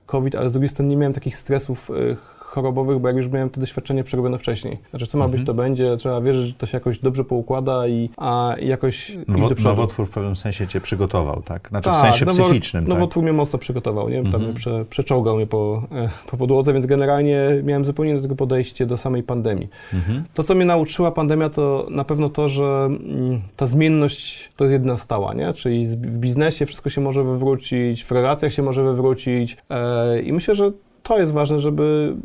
COVID, 0.05 0.35
ale 0.35 0.49
z 0.49 0.53
drugiej 0.53 0.69
strony 0.69 0.89
nie 0.89 0.97
miałem 0.97 1.13
takich 1.13 1.35
stresów 1.35 1.91
e, 1.91 2.15
chorobowych, 2.45 2.99
bo 2.99 3.07
jak 3.07 3.17
już 3.17 3.27
miałem 3.27 3.49
to 3.49 3.59
doświadczenie 3.59 4.03
przerobione 4.03 4.37
wcześniej. 4.37 4.77
Znaczy, 4.89 5.07
co 5.07 5.17
ma 5.17 5.27
być, 5.27 5.39
mhm. 5.39 5.45
to 5.45 5.53
będzie, 5.53 5.97
trzeba 5.97 6.21
wierzyć, 6.21 6.47
że 6.47 6.53
to 6.53 6.65
się 6.65 6.77
jakoś 6.77 6.99
dobrze 6.99 7.23
poukłada 7.23 7.87
i 7.87 8.09
a 8.17 8.55
jakoś 8.59 9.17
Nowo, 9.27 9.49
Nowotwór 9.63 10.07
w 10.07 10.09
pewnym 10.09 10.35
sensie 10.35 10.67
cię 10.67 10.81
przygotował, 10.81 11.41
tak? 11.41 11.69
Znaczy 11.69 11.89
tak, 11.89 11.97
w 11.97 12.01
sensie 12.01 12.25
nowo, 12.25 12.43
psychicznym, 12.43 12.83
tak? 12.83 12.89
Nowotwór 12.89 13.23
mnie 13.23 13.33
mocno 13.33 13.59
przygotował, 13.59 14.09
nie? 14.09 14.23
Tam 14.23 14.35
mhm. 14.35 14.53
prze, 14.53 14.85
przeczołgał 14.85 15.35
mnie 15.35 15.47
po, 15.47 15.83
e, 15.91 16.09
po 16.27 16.37
podłodze, 16.37 16.73
więc 16.73 16.85
generalnie 16.85 17.61
miałem 17.63 17.85
zupełnie 17.85 18.15
do 18.15 18.21
tego 18.21 18.35
podejście 18.35 18.85
do 18.85 18.97
samej 18.97 19.23
pandemii. 19.23 19.69
Mhm. 19.93 20.23
To, 20.33 20.43
co 20.43 20.55
mnie 20.55 20.65
nauczyła 20.65 21.11
pandemia, 21.11 21.49
to 21.49 21.87
na 21.89 22.03
pewno 22.03 22.29
to, 22.29 22.49
że 22.49 22.85
mm, 22.85 23.41
ta 23.55 23.67
zmienność 23.67 24.51
to 24.55 24.63
jest 24.63 24.73
jedna 24.73 24.97
stała, 24.97 25.33
nie? 25.33 25.53
Czyli 25.53 25.87
w 25.87 26.17
biznesie 26.17 26.65
wszystko 26.65 26.89
się 26.89 27.01
może 27.01 27.23
wywrócić, 27.23 28.03
w 28.03 28.11
relacjach 28.11 28.53
się 28.53 28.63
może 28.63 28.83
wywrócić 28.83 29.57
e, 29.69 30.21
i 30.21 30.33
myślę, 30.33 30.55
że 30.55 30.71
to 31.05 31.19
jest 31.19 31.31
ważne, 31.31 31.59
żeby 31.59 32.15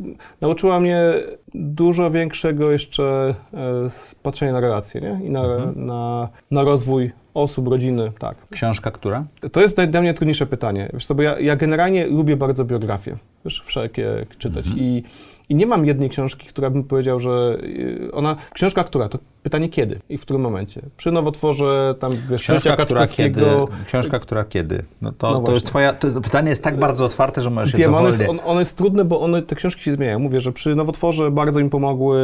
nauczyła 0.41 0.79
mnie 0.79 1.13
dużo 1.53 2.11
większego 2.11 2.71
jeszcze 2.71 3.35
e, 3.53 3.89
patrzenia 4.23 4.53
na 4.53 4.59
relacje 4.59 5.01
nie? 5.01 5.27
i 5.27 5.29
na, 5.29 5.43
mhm. 5.43 5.85
na, 5.85 6.29
na 6.51 6.63
rozwój 6.63 7.11
osób, 7.33 7.67
rodziny, 7.67 8.11
tak. 8.19 8.37
Książka 8.49 8.91
która? 8.91 9.25
To 9.51 9.61
jest 9.61 9.81
dla 9.81 10.01
mnie 10.01 10.13
trudniejsze 10.13 10.45
pytanie. 10.45 10.89
Wiesz 10.93 11.05
co, 11.05 11.15
bo 11.15 11.21
ja, 11.21 11.39
ja 11.39 11.55
generalnie 11.55 12.07
lubię 12.07 12.37
bardzo 12.37 12.65
biografię, 12.65 13.17
wiesz, 13.45 13.63
wszelkie 13.65 14.25
czytać 14.37 14.65
mhm. 14.65 14.83
i 14.83 15.03
i 15.51 15.55
nie 15.55 15.65
mam 15.65 15.85
jednej 15.85 16.09
książki, 16.09 16.47
która 16.47 16.69
bym 16.69 16.83
powiedział, 16.83 17.19
że 17.19 17.57
y, 17.63 18.09
ona. 18.13 18.35
Książka 18.53 18.83
która? 18.83 19.09
To 19.09 19.19
pytanie 19.43 19.69
kiedy 19.69 19.99
i 20.09 20.17
w 20.17 20.21
którym 20.21 20.41
momencie? 20.41 20.81
Przy 20.97 21.11
nowotworze, 21.11 21.95
tam 21.99 22.11
wiesz, 22.29 22.41
książka, 22.41 22.75
która 22.75 23.07
kiedy, 23.07 23.45
książka, 23.85 24.19
która 24.19 24.43
kiedy? 24.43 24.83
No 25.01 25.11
to, 25.11 25.31
no 25.31 25.41
to 25.41 25.53
jest 25.53 25.65
twoja. 25.65 25.93
To 25.93 26.21
pytanie 26.21 26.49
jest 26.49 26.63
tak 26.63 26.79
bardzo 26.79 27.05
otwarte, 27.05 27.41
że 27.41 27.49
możesz 27.49 27.73
Wiem, 27.73 27.81
je 27.81 27.87
dowolnie... 27.87 28.07
on, 28.07 28.19
jest, 28.19 28.29
on, 28.29 28.39
on 28.45 28.59
jest 28.59 28.77
trudny, 28.77 29.05
bo 29.05 29.21
one, 29.21 29.41
te 29.41 29.55
książki 29.55 29.83
się 29.83 29.91
zmieniają. 29.91 30.19
Mówię, 30.19 30.41
że 30.41 30.51
przy 30.51 30.75
nowotworze 30.75 31.31
bardzo 31.31 31.59
mi 31.59 31.69
pomogły, 31.69 32.21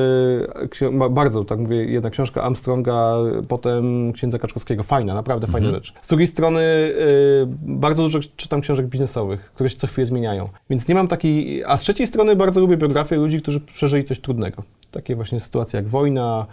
bardzo, 1.10 1.44
tak 1.44 1.60
mówię, 1.60 1.86
jedna 1.86 2.10
książka 2.10 2.44
Armstronga, 2.44 3.16
potem 3.48 4.14
księdza 4.14 4.40
Kaczkowskiego. 4.40 4.84
Fajna, 4.84 5.14
naprawdę 5.14 5.48
fajna 5.48 5.68
mhm. 5.68 5.84
rzecz. 5.84 5.94
Z 6.02 6.08
drugiej 6.08 6.28
strony 6.28 6.62
y, 6.62 7.48
bardzo 7.62 8.04
dużo 8.04 8.20
czytam 8.36 8.62
książek 8.62 8.88
biznesowych, 8.88 9.52
które 9.52 9.70
się 9.70 9.78
co 9.78 9.88
chwilę 9.88 10.06
zmieniają. 10.06 10.50
Więc 10.70 10.88
nie 10.88 10.96
mam 10.96 11.08
takiej. 11.08 11.64
A 11.64 11.78
z 11.78 11.82
trzeciej 11.82 12.08
strony 12.08 12.36
bardzo 12.36 12.60
lubię 12.60 12.78
biografię 12.78 13.16
ludzi, 13.16 13.42
którzy 13.42 13.60
przeżyli 13.60 14.04
coś 14.04 14.20
trudnego. 14.20 14.64
Takie 14.92 15.16
właśnie 15.16 15.40
sytuacje 15.40 15.78
jak 15.78 15.88
wojna, 15.88 16.46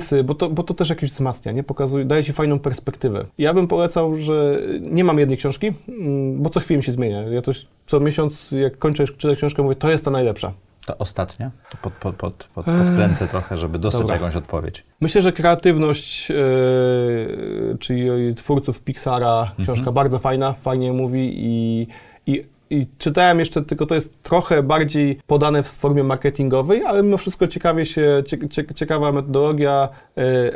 kryzysy, 0.00 0.24
bo 0.24 0.34
to, 0.34 0.48
bo 0.48 0.62
to 0.62 0.74
też 0.74 0.90
jakieś 0.90 1.12
wzmacnia, 1.12 1.52
nie? 1.52 1.62
Pokazuje, 1.62 2.04
daje 2.04 2.24
ci 2.24 2.32
fajną 2.32 2.58
perspektywę. 2.58 3.26
Ja 3.38 3.54
bym 3.54 3.68
polecał, 3.68 4.16
że 4.16 4.60
nie 4.80 5.04
mam 5.04 5.18
jednej 5.18 5.38
książki, 5.38 5.72
mm, 5.88 6.42
bo 6.42 6.50
co 6.50 6.60
chwilę 6.60 6.82
się 6.82 6.92
zmienia. 6.92 7.22
Ja 7.22 7.42
to 7.42 7.52
co 7.86 8.00
miesiąc, 8.00 8.52
jak 8.52 8.78
kończę 8.78 9.06
czytać 9.06 9.38
książkę, 9.38 9.62
mówię, 9.62 9.76
to 9.76 9.90
jest 9.90 10.04
ta 10.04 10.10
najlepsza. 10.10 10.52
To 10.86 10.98
ostatnia? 10.98 11.50
To 11.70 11.78
pod, 11.82 11.92
pod, 11.92 12.16
pod, 12.16 12.48
pod, 12.54 12.64
podkręcę 12.64 13.28
trochę, 13.28 13.56
żeby 13.56 13.78
dostać 13.78 14.02
Dobra. 14.02 14.16
jakąś 14.16 14.36
odpowiedź. 14.36 14.84
Myślę, 15.00 15.22
że 15.22 15.32
kreatywność, 15.32 16.30
yy, 16.30 17.76
czyli 17.80 18.34
twórców 18.34 18.82
Pixara, 18.82 19.52
książka 19.54 19.72
mhm. 19.72 19.94
bardzo 19.94 20.18
fajna, 20.18 20.52
fajnie 20.52 20.92
mówi 20.92 21.32
i, 21.34 21.86
i 22.26 22.44
i 22.70 22.86
czytałem 22.98 23.38
jeszcze, 23.38 23.62
tylko 23.62 23.86
to 23.86 23.94
jest 23.94 24.22
trochę 24.22 24.62
bardziej 24.62 25.20
podane 25.26 25.62
w 25.62 25.68
formie 25.68 26.04
marketingowej, 26.04 26.84
ale 26.84 27.02
mimo 27.02 27.16
wszystko 27.16 27.48
ciekawie 27.48 27.86
się, 27.86 28.22
cie, 28.50 28.64
ciekawa 28.74 29.12
metodologia 29.12 29.88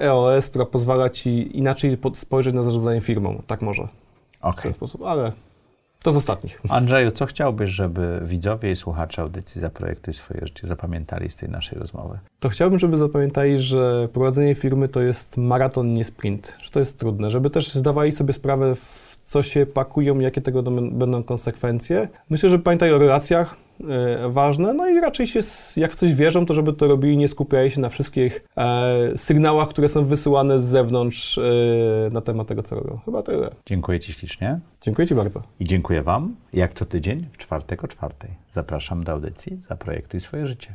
EOS, 0.01 0.51
która 0.51 0.67
pozwala 0.67 1.11
Ci 1.11 1.59
inaczej 1.59 1.99
spojrzeć 2.15 2.55
na 2.55 2.63
zarządzanie 2.63 3.01
firmą, 3.01 3.43
tak 3.47 3.63
może. 3.63 3.83
w 3.83 4.45
Okej. 4.45 4.63
ten 4.63 4.73
sposób, 4.73 5.03
ale 5.03 5.33
to 6.03 6.13
z 6.13 6.17
ostatnich. 6.17 6.61
Andrzeju, 6.69 7.11
co 7.11 7.27
chciałbyś, 7.27 7.71
żeby 7.71 8.21
widzowie 8.25 8.71
i 8.71 8.77
słuchacze 8.77 9.23
audycji 9.23 9.61
Zaprojektuj 9.61 10.15
swoje 10.15 10.41
życie 10.43 10.67
zapamiętali 10.67 11.31
z 11.31 11.37
tej 11.37 11.49
naszej 11.49 11.79
rozmowy? 11.79 12.19
To 12.41 12.49
chciałbym, 12.49 12.79
żeby 12.79 12.97
zapamiętali, 12.97 13.59
że 13.59 14.09
prowadzenie 14.13 14.55
firmy 14.55 14.89
to 14.89 15.01
jest 15.01 15.37
maraton, 15.37 15.93
nie 15.93 16.05
sprint, 16.05 16.57
że 16.63 16.71
to 16.71 16.81
jest 16.81 16.99
trudne, 16.99 17.31
żeby 17.31 17.51
też 17.51 17.75
zdawali 17.75 18.13
sobie 18.13 18.33
sprawę, 18.33 18.75
w 18.75 19.04
co 19.27 19.43
się 19.43 19.67
pakują, 19.67 20.19
jakie 20.19 20.41
tego 20.41 20.63
będą 20.93 21.23
konsekwencje. 21.23 22.09
Myślę, 22.31 22.51
że 22.51 22.59
pamiętaj 22.59 22.93
o 22.93 22.99
relacjach, 22.99 23.57
e, 23.81 24.29
ważne, 24.29 24.75
no 24.75 24.89
i 24.89 25.01
raczej 25.01 25.27
się, 25.27 25.41
jak 25.77 25.93
w 25.93 25.97
coś 25.97 26.15
wierzą, 26.15 26.47
to 26.47 26.55
żeby 26.55 26.73
to 26.73 26.87
robili, 26.87 27.17
nie 27.17 27.29
skupiali 27.29 27.71
się 27.71 27.81
na 27.81 27.89
wszystkich 27.89 28.45
e, 28.57 29.19
sygnałach, 29.19 29.69
które 29.69 29.89
są 29.89 30.05
wysyłane 30.05 30.61
z 30.61 30.65
zewnątrz 30.65 31.39
e, 31.39 31.43
na 32.13 32.21
temat 32.21 32.47
tego, 32.47 32.63
co 32.63 32.77
robią. 32.77 32.99
Chyba 33.05 33.23
tyle. 33.23 33.51
Dziękuję 33.67 34.01
Ci 34.01 34.13
ślicznie 34.13 34.61
Dziękuję 34.81 35.09
Ci 35.09 35.15
bardzo. 35.15 35.43
i 35.61 35.65
dziękuję 35.65 36.03
Wam, 36.03 36.37
jak 36.53 36.75
co 36.75 36.85
tydzień, 36.85 37.27
w 37.33 37.39
czwartek 37.39 37.85
o 37.85 37.89
czwartej. 37.89 38.31
Zapraszam 38.53 39.05
do 39.05 39.13
audycji 39.13 39.57
Zaprojektuj 39.69 40.21
swoje 40.21 40.47
życie. 40.47 40.75